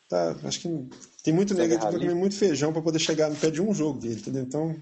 tá, 0.09 0.35
acho 0.43 0.59
que 0.59 0.89
tem 1.23 1.33
muito 1.33 1.53
negativo 1.53 1.87
pra 1.87 1.91
Rally. 1.91 2.07
comer 2.07 2.19
muito 2.19 2.35
feijão 2.35 2.71
pra 2.71 2.81
poder 2.81 2.99
chegar 2.99 3.29
no 3.29 3.35
pé 3.35 3.49
de 3.49 3.61
um 3.61 3.73
jogo 3.73 3.99
dele, 3.99 4.19
entendeu? 4.19 4.43
Então, 4.43 4.75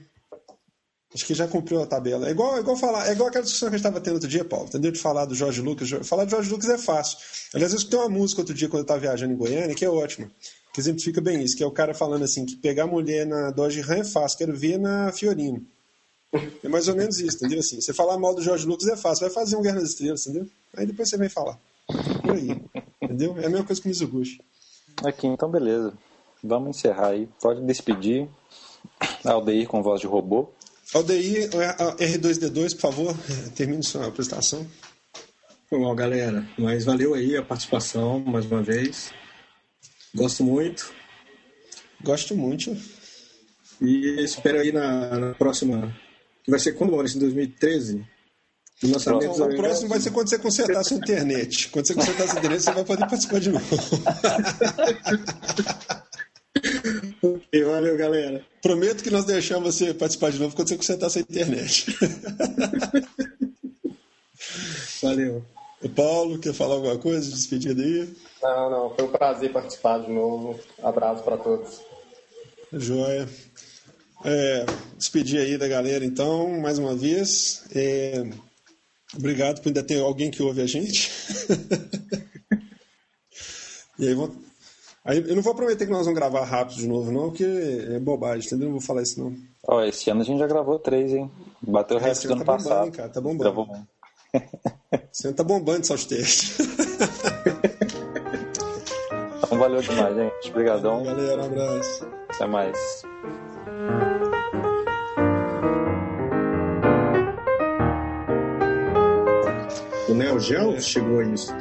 Acho 1.14 1.26
que 1.28 1.34
já 1.36 1.48
cumpriu 1.48 1.82
a 1.82 1.86
tabela. 1.86 2.28
É 2.28 2.32
igual, 2.32 2.58
é 2.58 2.60
igual 2.60 2.76
falar, 2.76 3.08
é 3.08 3.12
igual 3.12 3.30
aquela 3.30 3.44
discussão 3.44 3.70
que 3.70 3.76
a 3.76 3.78
gente 3.78 3.86
estava 3.86 4.02
tendo 4.04 4.16
outro 4.16 4.28
dia, 4.28 4.44
Paulo. 4.44 4.66
Entendeu? 4.66 4.91
De 4.91 5.00
falar 5.00 5.26
do 5.26 5.36
Jorge 5.36 5.62
Lucas. 5.62 5.88
Falar 6.08 6.26
do 6.26 6.32
Jorge 6.32 6.50
Lucas 6.50 6.70
é 6.70 6.78
fácil. 6.78 7.20
Aliás, 7.54 7.72
eu 7.72 7.78
escutei 7.78 8.00
uma 8.00 8.10
música 8.10 8.41
outro 8.41 8.54
dia 8.54 8.68
quando 8.68 8.80
eu 8.80 8.84
estava 8.84 9.00
viajando 9.00 9.32
em 9.32 9.38
Goiânia, 9.38 9.76
que 9.76 9.86
é 9.86 9.89
ótima. 9.89 10.30
Que 10.74 10.80
exemplifica 10.80 11.22
bem 11.22 11.44
isso, 11.44 11.56
que 11.56 11.62
é 11.62 11.68
o 11.68 11.72
cara 11.72 11.94
falando 11.94 12.24
assim, 12.24 12.48
que 12.48 12.56
pegar 12.56 12.88
mulher 12.88 13.28
na 13.28 13.52
Dodge 13.52 13.80
Ram 13.82 13.98
é 13.98 14.04
fácil, 14.04 14.39
quero 14.39 14.58
ver 14.58 14.80
na 14.80 15.12
Fiorino. 15.12 15.64
É 16.64 16.68
mais 16.68 16.88
ou 16.88 16.96
menos 16.96 17.20
isso, 17.20 17.38
entendeu? 17.38 17.60
Assim, 17.60 17.80
você 17.80 17.94
falar 17.94 18.18
mal 18.18 18.34
do 18.34 18.41
Jorge 18.41 18.66
Lucas 18.66 18.88
é 18.88 18.98
fácil, 18.98 19.28
vai 19.28 19.30
fazer 19.30 19.56
um 19.56 19.62
Guerra 19.62 19.82
das 19.82 19.89
Estrelas, 19.89 20.26
entendeu? 20.26 20.50
Aí 20.76 20.88
depois 20.88 21.08
você 21.08 21.16
vem 21.16 21.30
falar. 21.30 21.60
Por 22.24 22.32
aí. 22.32 22.60
Entendeu? 23.14 23.38
É 23.38 23.45
a 23.45 23.49
mesma 23.49 23.64
coisa 23.64 23.80
que 23.80 23.88
o 23.88 23.89
Mizuguchi. 23.89 24.41
Aqui, 25.05 25.28
então 25.28 25.49
beleza. 25.49 25.93
Vamos 26.43 26.76
encerrar 26.78 27.09
aí. 27.09 27.30
Pode 27.39 27.61
despedir. 27.61 28.28
Aldeir 29.24 29.68
com 29.68 29.84
voz 29.84 30.01
de 30.01 30.07
robô. 30.07 30.49
Aldeir, 30.95 31.49
R2D2, 31.51 32.74
por 32.74 32.82
favor, 32.82 33.16
termine 33.55 33.84
sua 33.84 34.07
apresentação. 34.07 34.66
Foi 35.70 35.80
mal, 35.80 35.93
galera. 35.93 36.47
Mas 36.57 36.86
valeu 36.86 37.14
aí 37.14 37.38
a 37.38 37.43
participação 37.43 38.20
mais 38.20 38.47
uma 38.47 38.64
vez. 38.64 39.14
Gosto 40.16 40.43
muito. 40.43 40.91
Gosto 42.03 42.36
muito. 42.36 42.76
E 43.80 44.24
espero 44.24 44.59
aí 44.59 44.72
na, 44.72 45.20
na 45.20 45.34
próxima. 45.36 45.95
Que 46.43 46.49
vai 46.49 46.59
ser 46.59 46.74
quando, 46.74 46.91
Maurício? 46.91 47.18
Em 47.18 47.22
2013? 47.22 48.05
O, 48.84 48.92
lançamento 48.92 49.44
o 49.44 49.56
próximo 49.56 49.90
vai 49.90 50.00
ser 50.00 50.12
quando 50.12 50.30
você 50.30 50.38
consertar 50.38 50.80
a 50.80 50.84
sua 50.84 50.98
internet. 50.98 51.70
Quando 51.70 51.88
você 51.88 51.94
consertar 51.94 52.24
a 52.24 52.28
sua 52.28 52.40
internet, 52.40 52.62
você 52.62 52.72
vai 52.72 52.84
poder 52.84 53.08
participar 53.08 53.40
de 53.40 53.50
novo. 53.50 53.76
ok, 57.24 57.64
valeu, 57.64 57.98
galera. 57.98 58.46
Prometo 58.62 59.04
que 59.04 59.10
nós 59.10 59.24
deixamos 59.26 59.76
você 59.76 59.94
participar 59.94 60.32
de 60.32 60.40
novo 60.40 60.56
quando 60.56 60.68
você 60.68 60.76
consertar 60.76 61.08
a 61.08 61.10
sua 61.10 61.22
internet. 61.22 61.96
valeu. 65.02 65.46
O 65.82 65.90
Paulo, 65.90 66.40
quer 66.40 66.54
falar 66.54 66.76
alguma 66.76 66.98
coisa? 66.98 67.30
Despedida 67.30 67.82
aí? 67.82 68.10
Não, 68.42 68.70
não. 68.70 68.96
Foi 68.96 69.06
um 69.06 69.12
prazer 69.12 69.52
participar 69.52 70.00
de 70.00 70.12
novo. 70.12 70.60
Abraço 70.82 71.24
para 71.24 71.38
todos. 71.38 71.82
Joia. 72.72 73.30
É, 74.26 74.66
despedir 74.98 75.42
aí 75.42 75.58
da 75.58 75.68
galera, 75.68 76.06
então, 76.06 76.50
mais 76.62 76.80
uma 76.80 76.96
vez. 76.96 77.66
É, 77.76 78.26
obrigado 79.16 79.61
por 79.61 79.70
ainda 79.70 79.84
ter 79.84 79.99
alguém 79.99 80.32
que 80.32 80.43
ouve 80.43 80.61
a 80.61 80.66
gente. 80.66 81.11
e 83.99 84.07
aí, 84.07 84.14
vou, 84.14 84.34
aí, 85.05 85.18
eu 85.18 85.36
não 85.36 85.41
vou 85.41 85.55
prometer 85.55 85.86
que 85.86 85.91
nós 85.91 86.05
vamos 86.05 86.20
gravar 86.20 86.45
rápido 86.45 86.78
de 86.78 86.88
novo, 86.88 87.11
não, 87.11 87.30
porque 87.30 87.45
é 87.45 87.99
bobagem, 87.99 88.45
entendeu? 88.45 88.66
Não 88.66 88.74
vou 88.74 88.82
falar 88.82 89.01
isso, 89.01 89.20
não. 89.20 89.36
Ó, 89.68 89.78
oh, 89.78 89.84
esse 89.84 90.09
ano 90.09 90.22
a 90.22 90.26
gente 90.26 90.39
já 90.39 90.47
gravou 90.47 90.80
três, 90.80 91.14
hein? 91.14 91.30
Bateu 91.61 91.97
o 91.97 91.99
é, 91.99 92.03
resto 92.03 92.28
do 92.28 92.34
ano 92.34 92.43
tá 92.43 92.53
passado. 92.53 92.80
Bombando, 92.80 92.97
cara, 92.97 93.09
tá 93.09 93.22
bombando. 93.22 93.43
Gravou. 93.43 93.68
Esse 95.11 95.28
ano 95.28 95.36
tá 95.36 95.43
bombando 95.43 95.86
só 95.86 95.93
os 95.93 96.05
textos. 96.05 96.57
então 99.43 99.57
valeu 99.57 99.82
demais, 99.82 100.16
gente. 100.16 100.49
Obrigadão. 100.49 101.03
Galera, 101.03 101.43
um 101.43 101.45
abraço. 101.45 102.07
Até 102.30 102.47
mais. 102.47 103.03
O 110.14 110.16
Neo 110.16 110.39
Geo 110.39 110.76
é. 110.76 110.80
chegou 110.80 111.22
a 111.22 111.24
isso, 111.24 111.51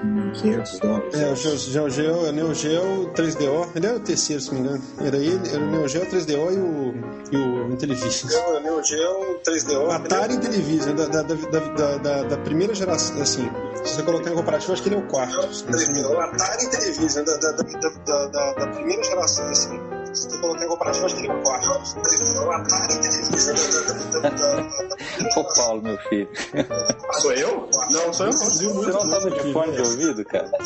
500 0.42 0.78
dólares. 0.80 1.14
É, 1.14 1.24
o 1.24 1.72
Neo 1.72 1.90
Geo, 1.90 2.16
o 2.28 2.32
Neo 2.32 2.54
Geo 2.54 3.10
3DO, 3.14 3.68
ele 3.74 3.86
era 3.86 3.96
o 3.96 4.00
terceiro, 4.00 4.42
se 4.42 4.52
não 4.52 4.60
me 4.60 4.68
engano. 4.68 4.84
Era 5.00 5.16
ele, 5.16 5.48
era 5.48 5.58
o 5.58 5.70
Neo 5.70 5.88
Geo 5.88 6.04
3DO 6.04 6.52
e 6.52 6.58
o, 6.58 6.94
e 7.32 7.36
o 7.38 7.72
Intellivision. 7.72 8.30
O 8.30 8.60
Neo 8.60 8.84
Geo 8.84 9.40
3DO. 9.42 9.90
Atari 9.90 10.34
Intellivision, 10.34 10.94
da, 10.94 11.06
da, 11.06 11.22
da, 11.22 11.96
da, 11.96 12.22
da 12.24 12.36
primeira 12.36 12.74
geração, 12.74 13.22
assim. 13.22 13.50
Se 13.84 13.94
você 13.94 14.02
colocar 14.02 14.30
em 14.30 14.34
comparativo, 14.34 14.74
acho 14.74 14.82
que 14.82 14.90
ele 14.90 14.96
é 14.96 14.98
o 14.98 15.06
quarto. 15.06 15.34
O 15.34 16.20
Atari 16.20 16.64
Intellivision, 16.66 17.24
da, 17.24 17.36
da, 17.38 17.52
da, 17.52 18.26
da, 18.26 18.52
da 18.52 18.66
primeira 18.66 19.02
geração, 19.02 19.48
assim 19.48 20.01
se 20.14 20.28
tu 20.28 20.38
colocar 20.40 20.64
em 20.64 20.68
comparativo, 20.68 21.06
acho 21.06 21.16
que 21.16 21.26
é 21.26 21.32
o 21.32 21.42
Atari 22.50 22.94
Ô 25.36 25.44
Paulo, 25.44 25.82
meu 25.82 25.96
filho. 26.08 26.28
Sou 27.20 27.32
eu? 27.32 27.68
Não, 27.90 28.12
sou 28.12 28.26
eu. 28.26 28.32
Você 28.32 28.66
não 28.90 29.10
tava 29.10 29.30
de 29.30 29.52
fone 29.52 29.72
de 29.72 29.80
ouvido, 29.80 30.24
cara? 30.24 30.50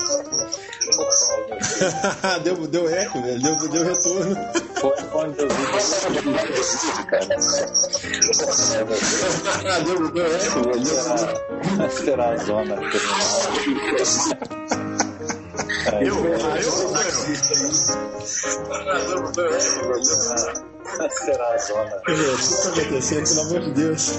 deu, 2.43 2.57
deu 2.67 2.89
eco, 2.89 3.21
velho. 3.23 3.43
Deu, 3.43 3.69
deu 3.69 3.85
retorno. 3.85 4.35
Foi 4.81 4.97
fone 4.97 5.35
de 5.35 5.43
ouvido. 5.43 7.07
cara. 7.07 7.27
deu, 9.85 10.11
deu 10.11 10.37
eco, 10.37 10.63
velho. 10.63 10.87
Será 11.91 12.31
a 12.31 12.37
zona 12.37 12.77
terminal. 12.77 12.97
Eu, 15.87 16.01
eu, 16.01 16.25
eu, 16.25 16.37
Será 21.11 21.53
a 21.53 21.59
zona? 21.59 21.97
O 21.97 22.01
que 22.03 22.13
está 22.13 22.71
acontecendo, 22.71 23.29
pelo 23.29 23.41
amor 23.43 23.61
de 23.61 23.71
Deus? 23.71 24.11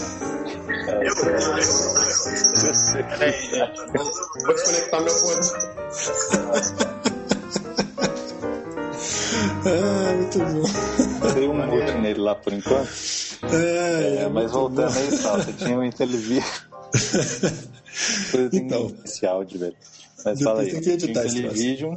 Vou 4.46 4.54
desconectar 4.54 5.02
meu 5.02 5.14
fone. 5.14 5.42
Ah, 9.66 10.14
muito 10.16 10.40
bom. 10.40 10.64
Dei 11.34 11.50
um 11.50 11.54
mute 11.54 11.98
nele 11.98 12.22
lá 12.22 12.36
por 12.36 12.54
enquanto. 12.54 12.90
É, 13.54 14.24
é, 14.24 14.30
mas 14.30 14.52
voltando 14.52 14.94
bom. 14.94 15.00
aí, 15.00 15.18
só, 15.18 15.38
você 15.38 15.52
tinha 15.54 15.78
um. 15.78 15.90
Coisa 18.32 18.50
então, 18.54 18.96
esse 19.04 19.26
áudio, 19.26 19.60
velho. 19.60 19.76
Mas 20.32 20.42
fala 20.42 20.62
aí, 20.62 20.72
tem 20.72 20.82
que 20.82 20.90
editar 20.90 21.26
Intellivision, 21.26 21.96